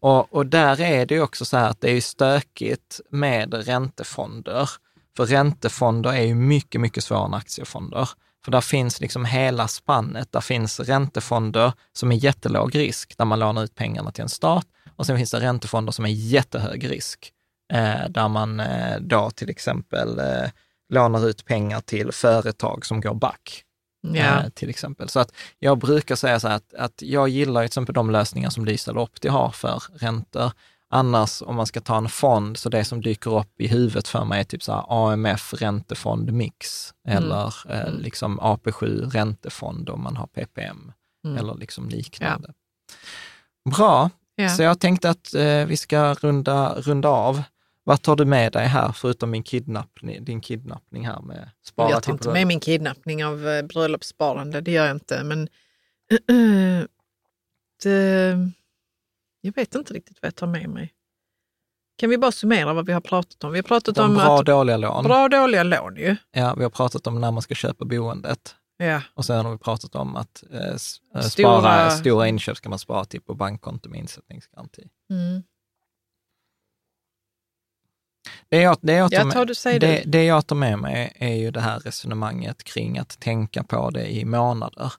Och, 0.01 0.35
och 0.35 0.47
där 0.47 0.81
är 0.81 1.07
det 1.07 1.21
också 1.21 1.45
så 1.45 1.57
här 1.57 1.69
att 1.71 1.81
det 1.81 1.91
är 1.91 2.01
stökigt 2.01 3.01
med 3.11 3.55
räntefonder. 3.55 4.71
För 5.17 5.27
räntefonder 5.27 6.11
är 6.13 6.23
ju 6.23 6.35
mycket, 6.35 6.81
mycket 6.81 7.05
svårare 7.05 7.27
än 7.27 7.35
aktiefonder. 7.35 8.09
För 8.45 8.53
där 8.53 8.61
finns 8.61 9.01
liksom 9.01 9.25
hela 9.25 9.69
spannet. 9.69 10.33
Där 10.33 10.41
finns 10.41 10.81
räntefonder 10.81 11.73
som 11.93 12.13
är 12.13 12.17
jättelåg 12.17 12.75
risk, 12.75 13.19
där 13.19 13.25
man 13.25 13.39
lånar 13.39 13.65
ut 13.65 13.75
pengarna 13.75 14.11
till 14.13 14.23
en 14.23 14.29
stat. 14.29 14.67
Och 14.97 15.07
sen 15.07 15.17
finns 15.17 15.31
det 15.31 15.41
räntefonder 15.41 15.93
som 15.93 16.05
är 16.05 16.09
jättehög 16.11 16.91
risk, 16.91 17.33
eh, 17.73 18.09
där 18.09 18.29
man 18.29 18.61
eh, 18.61 19.01
då 19.01 19.31
till 19.31 19.51
exempel 19.51 20.19
eh, 20.19 20.51
lånar 20.89 21.29
ut 21.29 21.45
pengar 21.45 21.81
till 21.81 22.13
företag 22.13 22.87
som 22.87 23.01
går 23.01 23.15
back. 23.15 23.65
Ja. 24.03 24.43
Eh, 24.43 24.49
till 24.49 24.71
exempel. 24.71 25.09
Så 25.09 25.21
att 25.21 25.33
jag 25.59 25.79
brukar 25.79 26.15
säga 26.17 26.41
så 26.41 26.49
här 26.49 26.57
att, 26.57 26.75
att 26.75 27.03
jag 27.03 27.29
gillar 27.29 27.61
till 27.61 27.67
exempel 27.67 27.95
de 27.95 28.11
lösningar 28.11 28.51
som 28.51 28.65
Lysal 28.65 28.99
Opti 28.99 29.29
har 29.29 29.51
för 29.51 29.83
räntor. 29.95 30.53
Annars 30.95 31.43
om 31.43 31.57
man 31.57 31.67
ska 31.67 31.81
ta 31.81 31.97
en 31.97 32.09
fond, 32.09 32.57
så 32.59 32.69
det 32.69 32.85
som 32.85 33.01
dyker 33.01 33.39
upp 33.39 33.61
i 33.61 33.67
huvudet 33.69 34.09
för 34.09 34.25
mig 34.25 34.41
är 34.41 34.45
typ 34.45 34.63
så 34.63 34.73
AMF 34.73 35.55
räntefond 35.55 36.33
mix 36.33 36.95
Mm. 37.09 37.23
eller 37.23 37.55
eh, 37.73 37.93
liksom 37.93 38.41
AP7 38.41 39.11
räntefond 39.11 39.89
om 39.91 40.03
man 40.03 40.17
har 40.17 40.27
PPM 40.27 40.93
Mm. 41.27 41.39
eller 41.39 41.55
liksom 41.55 41.89
liknande. 41.89 42.53
Bra. 43.77 44.11
Ja. 44.35 44.49
Så 44.49 44.63
jag 44.63 44.81
tänkte 44.81 45.11
att 45.11 45.35
eh, 45.35 45.65
vi 45.67 45.77
ska 45.77 46.15
runda, 46.15 46.75
runda 46.77 47.09
av. 47.09 47.43
Vad 47.85 48.03
tar 48.03 48.17
du 48.17 48.25
med 48.25 48.53
dig 48.53 48.67
här, 48.67 48.93
förutom 48.93 49.31
min 49.31 49.43
kidnappning, 49.43 50.25
din 50.25 50.41
kidnappning 50.41 51.07
här 51.07 51.21
med 51.23 51.51
spara 51.65 51.91
jag 51.91 52.03
tar 52.03 52.13
inte 52.13 52.33
med 52.33 52.47
min 52.47 52.61
kidnappning 52.61 53.25
av 53.25 53.49
eh, 53.49 53.63
bröllopssparande, 53.63 54.61
det 54.61 54.71
gör 54.71 54.87
jag 54.87 54.97
inte. 54.97 55.25
Men 55.25 55.49
det, 57.83 58.39
jag 59.41 59.55
vet 59.55 59.75
inte 59.75 59.95
riktigt 59.95 60.19
vad 60.23 60.27
jag 60.27 60.35
tar 60.37 60.47
med 60.47 60.69
mig. 60.71 60.93
Kan 61.97 62.11
vi 62.11 62.19
bara 62.19 62.33
summera 62.33 62.73
vad 62.73 62.87
vi 62.87 62.93
har 62.93 63.01
pratat 63.01 63.45
om? 63.45 63.53
Vi 63.53 63.59
har 63.59 63.63
pratat 63.63 63.95
De 63.95 64.01
om 64.11 64.15
bra 64.15 64.33
och 64.33 64.41
att, 64.41 64.47
dåliga 64.47 64.77
lån. 64.77 65.05
bra 65.05 65.29
dåliga 65.29 65.63
lån 65.63 65.97
ju. 65.97 66.17
Ja, 66.33 66.55
vi 66.55 66.63
har 66.63 66.71
pratat 66.71 67.07
om 67.07 67.21
när 67.21 67.31
man 67.31 67.43
ska 67.43 67.55
köpa 67.55 67.85
boendet. 67.85 68.55
Ja. 68.77 69.03
Och 69.15 69.25
sen 69.25 69.45
har 69.45 69.53
vi 69.53 69.59
pratat 69.59 69.95
om 69.95 70.17
att 70.17 70.45
eh, 70.53 70.61
eh, 70.61 70.77
Stora- 70.77 71.23
spara, 71.31 71.91
stora 71.91 72.29
inköp 72.29 72.57
ska 72.57 72.69
man 72.69 72.79
spara 72.79 73.05
till 73.05 73.21
på 73.23 73.35
bankkonto 73.35 73.89
med 73.89 74.01
insättningsgaranti. 74.01 74.89
Mm. 75.11 75.43
Det 78.49 78.61
jag, 78.61 78.77
det, 78.81 78.93
jag 78.93 79.11
tar 79.11 79.25
med, 79.25 79.81
det, 79.81 80.03
det 80.07 80.25
jag 80.25 80.47
tar 80.47 80.57
med 80.57 80.79
mig 80.79 81.13
är 81.17 81.35
ju 81.35 81.51
det 81.51 81.61
här 81.61 81.79
resonemanget 81.79 82.65
kring 82.65 82.99
att 82.99 83.21
tänka 83.21 83.63
på 83.63 83.91
det 83.91 84.07
i 84.07 84.25
månader. 84.25 84.93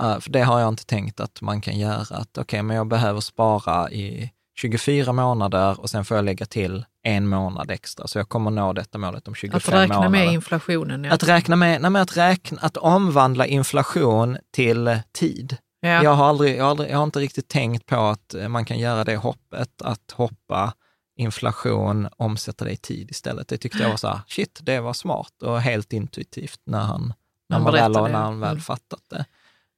Eh, 0.00 0.18
för 0.20 0.30
det 0.30 0.42
har 0.42 0.60
jag 0.60 0.68
inte 0.68 0.86
tänkt 0.86 1.20
att 1.20 1.40
man 1.40 1.60
kan 1.60 1.78
göra. 1.78 2.16
Att 2.16 2.38
okej, 2.38 2.62
men 2.62 2.76
jag 2.76 2.86
behöver 2.86 3.20
spara 3.20 3.90
i 3.90 4.30
24 4.60 5.12
månader 5.12 5.80
och 5.80 5.90
sen 5.90 6.04
får 6.04 6.16
jag 6.16 6.24
lägga 6.24 6.46
till 6.46 6.84
en 7.02 7.28
månad 7.28 7.70
extra. 7.70 8.06
Så 8.06 8.18
jag 8.18 8.28
kommer 8.28 8.50
nå 8.50 8.72
detta 8.72 8.98
målet 8.98 9.28
om 9.28 9.34
25 9.34 9.56
Att 9.56 9.68
räkna 9.68 9.94
månader. 9.94 10.08
med 10.08 10.32
inflationen. 10.32 11.04
Ja. 11.04 11.12
Att 11.12 11.28
räkna 11.28 11.56
med, 11.56 11.82
nej, 11.82 11.90
men 11.90 12.02
att 12.02 12.16
räkna, 12.16 12.58
att 12.60 12.76
omvandla 12.76 13.46
inflation 13.46 14.38
till 14.54 14.98
tid. 15.12 15.56
ja. 15.80 16.02
Jag, 16.02 16.14
har 16.14 16.26
aldrig, 16.26 16.56
jag, 16.56 16.64
har 16.64 16.70
aldrig, 16.70 16.90
jag 16.90 16.96
har 16.96 17.04
inte 17.04 17.18
riktigt 17.18 17.48
tänkt 17.48 17.86
på 17.86 17.96
att 17.96 18.34
man 18.48 18.64
kan 18.64 18.78
göra 18.78 19.04
det 19.04 19.16
hoppet, 19.16 19.82
att 19.82 20.10
hoppa 20.12 20.72
inflation, 21.16 22.08
omsätta 22.16 22.64
det 22.64 22.70
i 22.70 22.76
tid 22.76 23.10
istället. 23.10 23.48
Det 23.48 23.58
tyckte 23.58 23.78
jag 23.82 23.90
var 23.90 23.96
så 23.96 24.08
här, 24.08 24.20
shit, 24.28 24.60
det 24.62 24.80
var 24.80 24.92
smart 24.92 25.42
och 25.42 25.60
helt 25.60 25.92
intuitivt 25.92 26.60
när 26.64 26.80
han, 26.80 27.14
när 27.48 27.56
Han 27.56 27.64
man 27.64 27.72
väl, 27.72 27.92
när 27.92 28.18
han 28.18 28.40
väl 28.40 28.50
Mm. 28.50 28.60
fattat 28.60 29.02
det. 29.10 29.24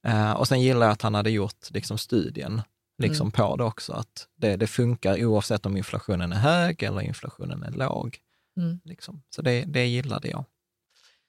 Eh, 0.07 0.31
och 0.31 0.47
sen 0.47 0.61
gillar 0.61 0.85
jag 0.85 0.93
att 0.93 1.01
han 1.01 1.15
hade 1.15 1.29
gjort 1.29 1.69
liksom, 1.71 1.97
studien 1.97 2.61
liksom, 3.03 3.25
Mm. 3.25 3.31
på 3.31 3.55
det 3.55 3.63
också, 3.63 3.93
att 3.93 4.27
det, 4.35 4.55
det 4.55 4.67
funkar 4.67 5.25
oavsett 5.25 5.65
om 5.65 5.77
inflationen 5.77 6.31
är 6.33 6.37
hög 6.37 6.83
eller 6.83 7.01
inflationen 7.01 7.63
är 7.63 7.71
låg. 7.71 8.17
Mm. 8.57 8.79
Liksom. 8.83 9.21
Så 9.29 9.41
det, 9.41 9.63
det 9.67 9.85
gillade 9.85 10.27
jag. 10.27 10.45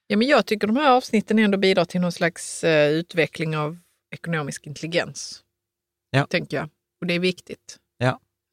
Ja, 0.07 0.16
men 0.16 0.28
jag 0.28 0.47
tycker 0.47 0.66
de 0.66 0.77
här 0.77 0.91
avsnitten 0.91 1.39
ändå 1.39 1.59
bidrar 1.59 1.85
till 1.85 2.01
någon 2.01 2.12
slags 2.12 2.65
eh, 2.65 2.91
utveckling 2.91 3.57
av 3.57 3.78
ekonomisk 4.11 4.66
intelligens. 4.66 5.43
Ja. 6.11 6.27
Tänker 6.27 6.57
jag. 6.57 6.69
Och 7.01 7.07
det 7.07 7.15
är 7.15 7.19
viktigt. 7.20 7.78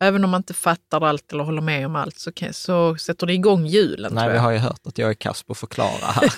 Även 0.04 0.24
om 0.24 0.30
man 0.30 0.40
inte 0.40 0.54
fattar 0.54 1.02
allt 1.02 1.34
eller 1.34 1.44
håller 1.44 1.62
med 1.62 1.86
om 1.86 1.96
allt 1.96 2.20
så, 2.20 2.32
kan, 2.32 2.54
så 2.54 2.96
sätter 2.98 3.28
det 3.28 3.34
igång 3.34 3.66
hjulen. 3.66 4.14
Nej, 4.14 4.32
vi 4.32 4.38
har 4.38 4.52
ju 4.52 4.58
hört 4.58 4.88
att 4.88 4.98
jag 4.98 5.10
är 5.10 5.14
kass 5.14 5.44
på 5.44 5.52
att 5.52 5.58
förklara 5.58 6.12
här. 6.12 6.34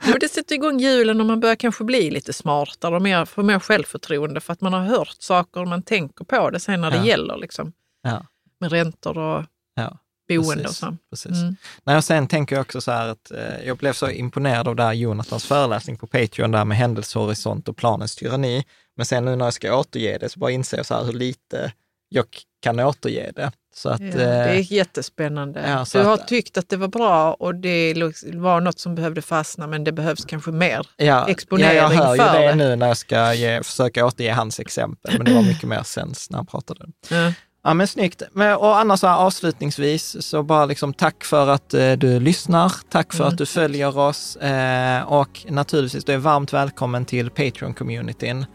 Men 0.10 0.18
det 0.20 0.28
sätter 0.28 0.54
igång 0.54 0.80
hjulen 0.80 1.20
och 1.20 1.26
man 1.26 1.40
börjar 1.40 1.56
kanske 1.56 1.84
bli 1.84 2.10
lite 2.10 2.32
smartare 2.32 2.96
och 2.96 3.02
mer, 3.02 3.24
få 3.24 3.42
mer 3.42 3.58
självförtroende 3.58 4.40
för 4.40 4.52
att 4.52 4.60
man 4.60 4.72
har 4.72 4.80
hört 4.80 5.16
saker 5.18 5.60
och 5.60 5.68
man 5.68 5.82
tänker 5.82 6.24
på 6.24 6.50
det 6.50 6.60
sen 6.60 6.80
när 6.80 6.90
det 6.90 6.96
Ja. 6.96 7.04
gäller. 7.06 7.36
Liksom, 7.36 7.72
ja, 8.02 8.26
med 8.60 8.72
räntor 8.72 9.18
och 9.18 9.44
ja. 9.74 9.98
boende 10.28 10.52
och 10.52 10.62
Precis, 10.62 10.78
så. 10.78 10.96
Precis. 11.10 11.32
Mm. 11.42 11.56
Nej, 11.84 11.96
och 11.96 12.04
sen 12.04 12.28
tänker 12.28 12.56
jag 12.56 12.60
också 12.60 12.80
så 12.80 12.90
här 12.90 13.08
att 13.08 13.30
eh, 13.30 13.66
jag 13.66 13.76
blev 13.76 13.92
så 13.92 14.10
imponerad 14.10 14.68
av 14.68 14.76
det 14.76 14.82
här 14.82 14.92
Jonathans 14.92 15.44
föreläsning 15.46 15.96
på 15.96 16.06
Patreon 16.06 16.50
där 16.50 16.64
med 16.64 16.76
händelsehorisont 16.76 17.68
och 17.68 17.76
planens 17.76 18.16
tyranni. 18.16 18.64
Men 18.96 19.06
sen 19.06 19.24
nu 19.24 19.36
när 19.36 19.44
jag 19.44 19.54
ska 19.54 19.76
återge 19.78 20.18
det 20.18 20.28
så 20.28 20.38
bara 20.38 20.50
inser 20.50 20.76
jag 20.76 20.86
så 20.86 20.94
här 20.94 21.04
hur 21.04 21.12
lite 21.12 21.72
jag 22.08 22.26
kan 22.60 22.80
återge 22.80 23.32
det. 23.36 23.50
Så 23.74 23.88
att, 23.88 24.00
Ja, 24.00 24.06
eh, 24.06 24.12
det 24.14 24.24
är 24.24 24.72
jättespännande. 24.72 25.60
ja, 25.68 25.86
du 25.92 25.98
har 26.06 26.14
att- 26.14 26.28
tyckt 26.28 26.58
att 26.58 26.68
det 26.68 26.76
var 26.76 26.88
bra 26.88 27.34
och 27.34 27.54
det 27.54 27.94
var 28.34 28.60
något 28.60 28.78
som 28.80 28.94
behövde 28.94 29.22
fastna 29.22 29.66
men 29.66 29.84
det 29.84 29.92
behövs 29.92 30.24
kanske 30.24 30.50
mer 30.50 30.86
ja, 30.96 31.28
exponering 31.28 31.76
ja, 31.76 31.82
jag 31.82 31.88
hör 32.04 32.14
ju 32.16 32.22
det 32.22 32.46
det. 32.48 32.54
nu 32.54 32.76
när 32.76 32.88
jag 32.88 32.96
ska 32.96 33.34
ge, 33.34 33.62
försöka 33.62 34.06
återge 34.06 34.32
hans 34.32 34.60
exempel, 34.60 35.14
men 35.16 35.24
det 35.26 35.34
var 35.34 35.42
mycket 35.42 35.68
mer 35.68 35.82
sens 35.82 36.30
när 36.30 36.36
han 36.38 36.46
pratade. 36.46 36.84
Ja. 37.10 37.32
Ja, 37.64 37.74
men 37.74 37.86
snyggt. 37.86 38.22
Och 38.58 38.78
annars 38.78 39.00
så 39.00 39.06
här, 39.06 39.16
avslutningsvis, 39.16 40.26
så 40.26 40.42
bara 40.42 40.66
liksom 40.66 40.94
tack 40.94 41.24
för 41.24 41.48
att 41.48 41.74
eh, 41.74 41.92
du 41.92 42.20
lyssnar. 42.20 42.72
Tack 42.90 43.12
för 43.12 43.20
Mm, 43.24 43.32
att 43.32 43.38
du 43.38 43.46
följer 43.46 43.98
oss. 43.98 44.36
Eh, 44.36 45.02
och 45.12 45.46
naturligtvis, 45.48 46.04
du 46.04 46.12
är 46.12 46.18
varmt 46.18 46.52
välkommen 46.52 47.04
till 47.04 47.30
Patreon-communityn. 47.30 48.46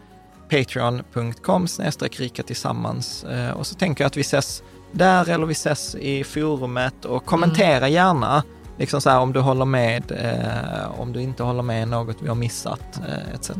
Patreon.com 0.50 1.66
rika 2.18 2.42
tillsammans. 2.42 3.24
Eh, 3.24 3.50
och 3.50 3.66
så 3.66 3.74
tänker 3.74 4.04
jag 4.04 4.06
att 4.06 4.16
vi 4.16 4.20
ses 4.20 4.62
där 4.92 5.28
eller 5.30 5.46
vi 5.46 5.52
ses 5.52 5.94
i 5.94 6.24
forumet 6.24 7.04
och 7.04 7.24
kommentera 7.24 7.88
gärna. 7.88 8.42
Liksom 8.78 9.00
så 9.00 9.10
här, 9.10 9.18
om 9.20 9.32
du 9.32 9.40
håller 9.40 9.64
med, 9.64 10.12
eh, 10.12 11.00
om 11.00 11.12
du 11.12 11.20
inte 11.22 11.42
håller 11.42 11.62
med 11.62 11.88
något 11.88 12.16
vi 12.20 12.28
har 12.28 12.34
missat, 12.34 13.00
eh, 13.08 13.34
etc. 13.34 13.50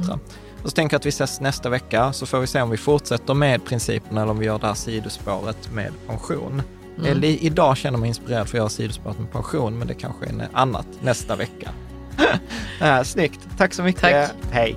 Och 0.63 0.71
så 0.71 0.75
tänker 0.75 0.95
jag 0.95 0.99
att 0.99 1.07
vi 1.07 1.09
ses 1.09 1.41
nästa 1.41 1.69
vecka, 1.69 2.13
så 2.13 2.27
får 2.27 2.39
vi 2.39 2.47
se 2.47 2.63
om 2.63 2.71
vi 2.71 2.77
fortsätter 2.77 3.35
med 3.35 3.65
principerna 3.65 4.23
eller 4.23 4.31
om 4.31 4.39
vi 4.39 4.47
gör 4.47 4.59
det 4.59 4.67
här 4.67 4.75
sidospåret 4.75 5.73
med 5.73 5.93
pension. 6.07 6.63
Eller, 7.07 7.29
idag 7.29 7.77
känner 7.77 7.95
jag 7.95 8.01
mig 8.01 8.09
inspirerad 8.09 8.49
för 8.49 8.57
att 8.57 8.61
göra 8.61 8.69
sidospåret 8.69 9.19
med 9.19 9.33
pension, 9.33 9.79
men 9.79 9.89
det 9.89 9.95
kanske 9.95 10.27
är 10.27 10.33
nä- 10.33 10.49
annat 10.53 10.87
nästa 11.01 11.37
vecka. 11.37 11.71
äh, 12.81 13.03
snyggt, 13.05 13.41
tack 13.59 13.75
så 13.75 13.83
mycket. 13.83 14.01
Tack. 14.03 14.31
Hej. 14.51 14.77